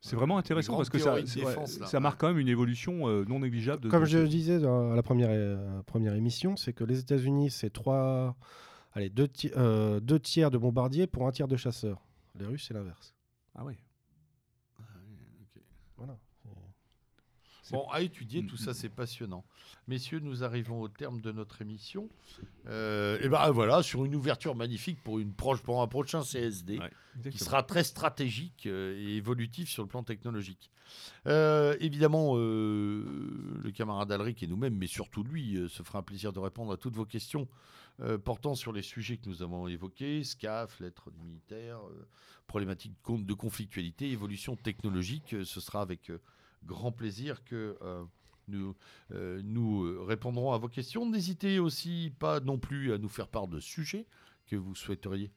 C'est 0.00 0.16
vraiment 0.16 0.36
intéressant 0.36 0.76
parce 0.76 0.90
que 0.90 0.98
ça, 0.98 1.04
théorie 1.04 1.22
de 1.22 1.28
c'est- 1.28 1.40
défense, 1.40 1.74
ouais, 1.76 1.80
là. 1.80 1.86
ça 1.86 1.98
marque 1.98 2.20
quand 2.20 2.28
même 2.28 2.38
une 2.38 2.48
évolution 2.48 3.08
euh, 3.08 3.24
non 3.26 3.38
négligeable. 3.40 3.84
De, 3.84 3.88
Comme 3.88 4.04
je 4.04 4.18
le 4.18 4.28
disais 4.28 4.58
dans 4.60 4.92
à 4.92 4.96
la 4.96 5.02
première, 5.02 5.30
euh, 5.30 5.82
première 5.84 6.14
émission, 6.14 6.56
c'est 6.58 6.74
que 6.74 6.84
les 6.84 6.98
États-Unis, 6.98 7.50
c'est 7.50 7.70
trois, 7.70 8.36
allez, 8.92 9.08
deux, 9.08 9.28
ti- 9.28 9.50
euh, 9.56 10.00
deux 10.00 10.20
tiers 10.20 10.50
de 10.50 10.58
bombardiers 10.58 11.06
pour 11.06 11.26
un 11.26 11.30
tiers 11.30 11.48
de 11.48 11.56
chasseurs. 11.56 12.02
Les 12.38 12.46
Russes, 12.46 12.64
c'est 12.68 12.74
l'inverse. 12.74 13.14
Ah 13.54 13.64
oui. 13.64 13.74
Ah, 14.78 14.82
oui, 15.08 15.16
ok. 15.42 15.62
Voilà. 15.96 16.18
Bon, 17.70 17.88
à 17.88 18.02
étudier, 18.02 18.44
tout 18.44 18.58
ça, 18.58 18.74
c'est 18.74 18.90
passionnant. 18.90 19.42
Messieurs, 19.88 20.20
nous 20.20 20.44
arrivons 20.44 20.82
au 20.82 20.88
terme 20.88 21.22
de 21.22 21.32
notre 21.32 21.62
émission. 21.62 22.10
et 22.66 23.28
ben 23.28 23.50
voilà, 23.52 23.82
sur 23.82 24.04
une 24.04 24.14
ouverture 24.14 24.54
magnifique 24.54 25.02
pour, 25.02 25.18
une 25.18 25.32
proche, 25.32 25.62
pour 25.62 25.80
un 25.80 25.88
prochain 25.88 26.22
CSD. 26.22 26.78
Ouais, 26.78 26.90
qui 27.30 27.38
sera 27.38 27.62
très 27.62 27.84
stratégique 27.84 28.66
euh, 28.66 28.98
et 28.98 29.16
évolutif 29.16 29.70
sur 29.70 29.82
le 29.82 29.88
plan 29.88 30.02
technologique. 30.02 30.70
Euh, 31.26 31.76
évidemment, 31.80 32.34
euh, 32.36 33.04
le 33.62 33.70
camarade 33.70 34.12
Alric 34.12 34.42
et 34.42 34.46
nous-mêmes, 34.46 34.76
mais 34.76 34.86
surtout 34.86 35.22
lui, 35.22 35.56
euh, 35.56 35.68
se 35.68 35.82
fera 35.82 36.00
un 36.00 36.02
plaisir 36.02 36.32
de 36.32 36.38
répondre 36.38 36.72
à 36.72 36.76
toutes 36.76 36.96
vos 36.96 37.06
questions 37.06 37.48
euh, 38.00 38.18
portant 38.18 38.54
sur 38.54 38.72
les 38.72 38.82
sujets 38.82 39.16
que 39.18 39.28
nous 39.28 39.42
avons 39.42 39.68
évoqués, 39.68 40.24
SCAF, 40.24 40.80
lettres 40.80 41.10
du 41.10 41.20
militaire, 41.20 41.78
euh, 41.88 42.06
problématiques 42.46 42.92
de 42.92 43.02
con- 43.02 43.18
de 43.18 43.34
conflictualité, 43.34 44.10
évolution 44.10 44.56
technologique. 44.56 45.34
Euh, 45.34 45.44
ce 45.44 45.60
sera 45.60 45.80
avec 45.82 46.10
grand 46.64 46.92
plaisir 46.92 47.44
que 47.44 47.76
nous, 48.48 48.74
répondrons 50.06 50.52
à 50.52 50.58
vos 50.58 50.68
questions. 50.68 51.08
N'hésitez 51.08 51.58
aussi 51.58 52.12
pas 52.18 52.40
non 52.40 52.58
plus 52.58 52.92
à 52.92 52.98
nous 52.98 53.08
faire 53.08 53.28
part 53.28 53.48
de 53.48 53.60
sujets 53.60 54.06
que 54.46 54.56
vous 54.56 54.74
souhaiteriez 54.74 55.30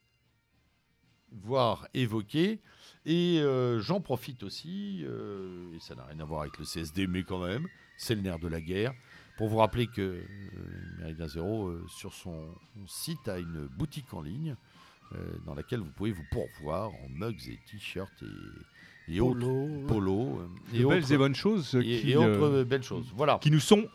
voir 1.32 1.88
évoquer. 1.94 2.62
Et 3.06 3.42
j'en 3.80 4.00
profite 4.02 4.44
aussi, 4.44 5.04
et 5.04 5.80
ça 5.80 5.96
n'a 5.96 6.06
rien 6.06 6.20
à 6.22 6.24
voir 6.26 6.42
avec 6.42 6.58
le 6.58 6.66
CSD, 6.66 7.08
mais 7.08 7.24
quand 7.24 7.46
même, 7.46 7.68
c'est 7.98 8.16
le 8.16 8.22
nerf 8.22 8.40
de 8.40 8.48
la 8.48 8.62
guerre, 8.62 8.94
pour 9.38 9.48
vous 9.50 9.58
rappeler 9.58 9.88
que 9.88 10.02
euh, 10.02 10.22
Méridien 11.00 11.28
Zéro, 11.28 11.68
euh, 11.68 11.86
sur 11.88 12.14
son 12.14 12.46
site, 12.88 13.28
a 13.28 13.38
une 13.40 13.68
boutique 13.78 14.14
en 14.14 14.22
ligne 14.22 14.56
euh, 15.14 15.18
dans 15.46 15.54
laquelle 15.56 15.80
vous 15.80 15.92
pouvez 15.96 16.12
vous 16.12 16.26
pourvoir 16.32 16.90
en 16.90 17.10
mugs 17.10 17.48
et 17.48 17.60
t-shirts 17.72 18.24
et, 19.08 19.16
et 19.16 19.20
autres 19.22 19.40
Polo. 19.40 19.86
polos 19.88 20.40
euh, 20.40 20.48
et 20.78 20.84
belles 20.86 21.14
et 21.14 21.18
bonnes 21.18 21.36
choses 21.36 21.76
et- 21.76 21.82
qui, 22.02 22.12
et 22.12 22.16
autres 22.18 22.64
belles 22.64 22.84
choses. 22.84 23.12
Voilà. 23.16 23.38
qui 23.42 23.52
nous 23.52 23.60
sont 23.62 23.88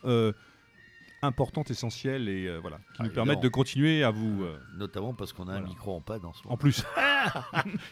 importantes, 1.25 1.71
essentielles 1.71 2.29
et 2.29 2.49
euh, 2.49 2.59
voilà, 2.61 2.79
qui 2.79 3.01
Ah, 3.01 3.05
nous 3.05 3.11
permettent 3.11 3.43
de 3.43 3.49
continuer 3.49 4.03
à 4.03 4.11
vous. 4.11 4.43
euh, 4.43 4.59
Notamment 4.77 5.15
parce 5.15 5.33
qu'on 5.33 5.47
a 5.49 5.55
un 5.55 5.61
micro 5.61 5.95
en 5.95 6.01
panne 6.01 6.25
en 6.25 6.33
ce 6.33 6.43
moment. 6.43 6.55
en 6.55 6.57
plus. 6.57 6.83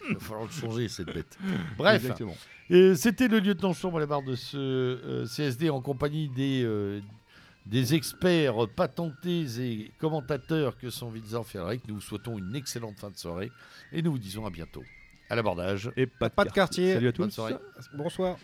Il 0.08 0.14
va 0.14 0.20
falloir 0.20 0.46
le 0.46 0.50
changer, 0.52 0.88
cette 0.88 1.12
bête. 1.14 1.38
Bref, 1.78 2.02
Exactement. 2.02 2.34
Et 2.70 2.94
C'était 2.96 3.28
le 3.28 3.38
lieutenant 3.38 3.72
Chambres 3.72 3.98
à 3.98 4.00
la 4.00 4.06
barre 4.06 4.22
de 4.24 4.34
ce 4.34 4.56
euh, 4.56 5.26
CSD 5.26 5.70
en 5.70 5.80
compagnie 5.80 6.28
des, 6.28 6.62
des 7.66 7.94
experts 7.94 8.68
patentés 8.74 9.44
et 9.60 9.92
commentateurs 9.98 10.76
que 10.76 10.90
sont 10.90 11.10
Wilson 11.10 11.44
Ferreric. 11.44 11.82
Nous 11.86 11.96
vous 11.96 12.00
souhaitons 12.00 12.38
une 12.38 12.54
excellente 12.56 12.98
fin 12.98 13.10
de 13.10 13.16
soirée 13.16 13.50
et 13.92 14.02
nous 14.02 14.12
vous 14.12 14.18
disons 14.18 14.46
à 14.46 14.50
bientôt. 14.50 14.82
À 15.28 15.36
l'abordage. 15.36 15.90
Et 15.96 16.06
pas 16.06 16.28
de, 16.28 16.34
Pas 16.34 16.44
de 16.44 16.50
quartier. 16.50 16.94
Salut 16.94 17.08
à 17.08 17.12
Bonne 17.12 17.28
tous. 17.28 17.34
soirée. 17.34 17.54
Bonsoir. 17.94 18.36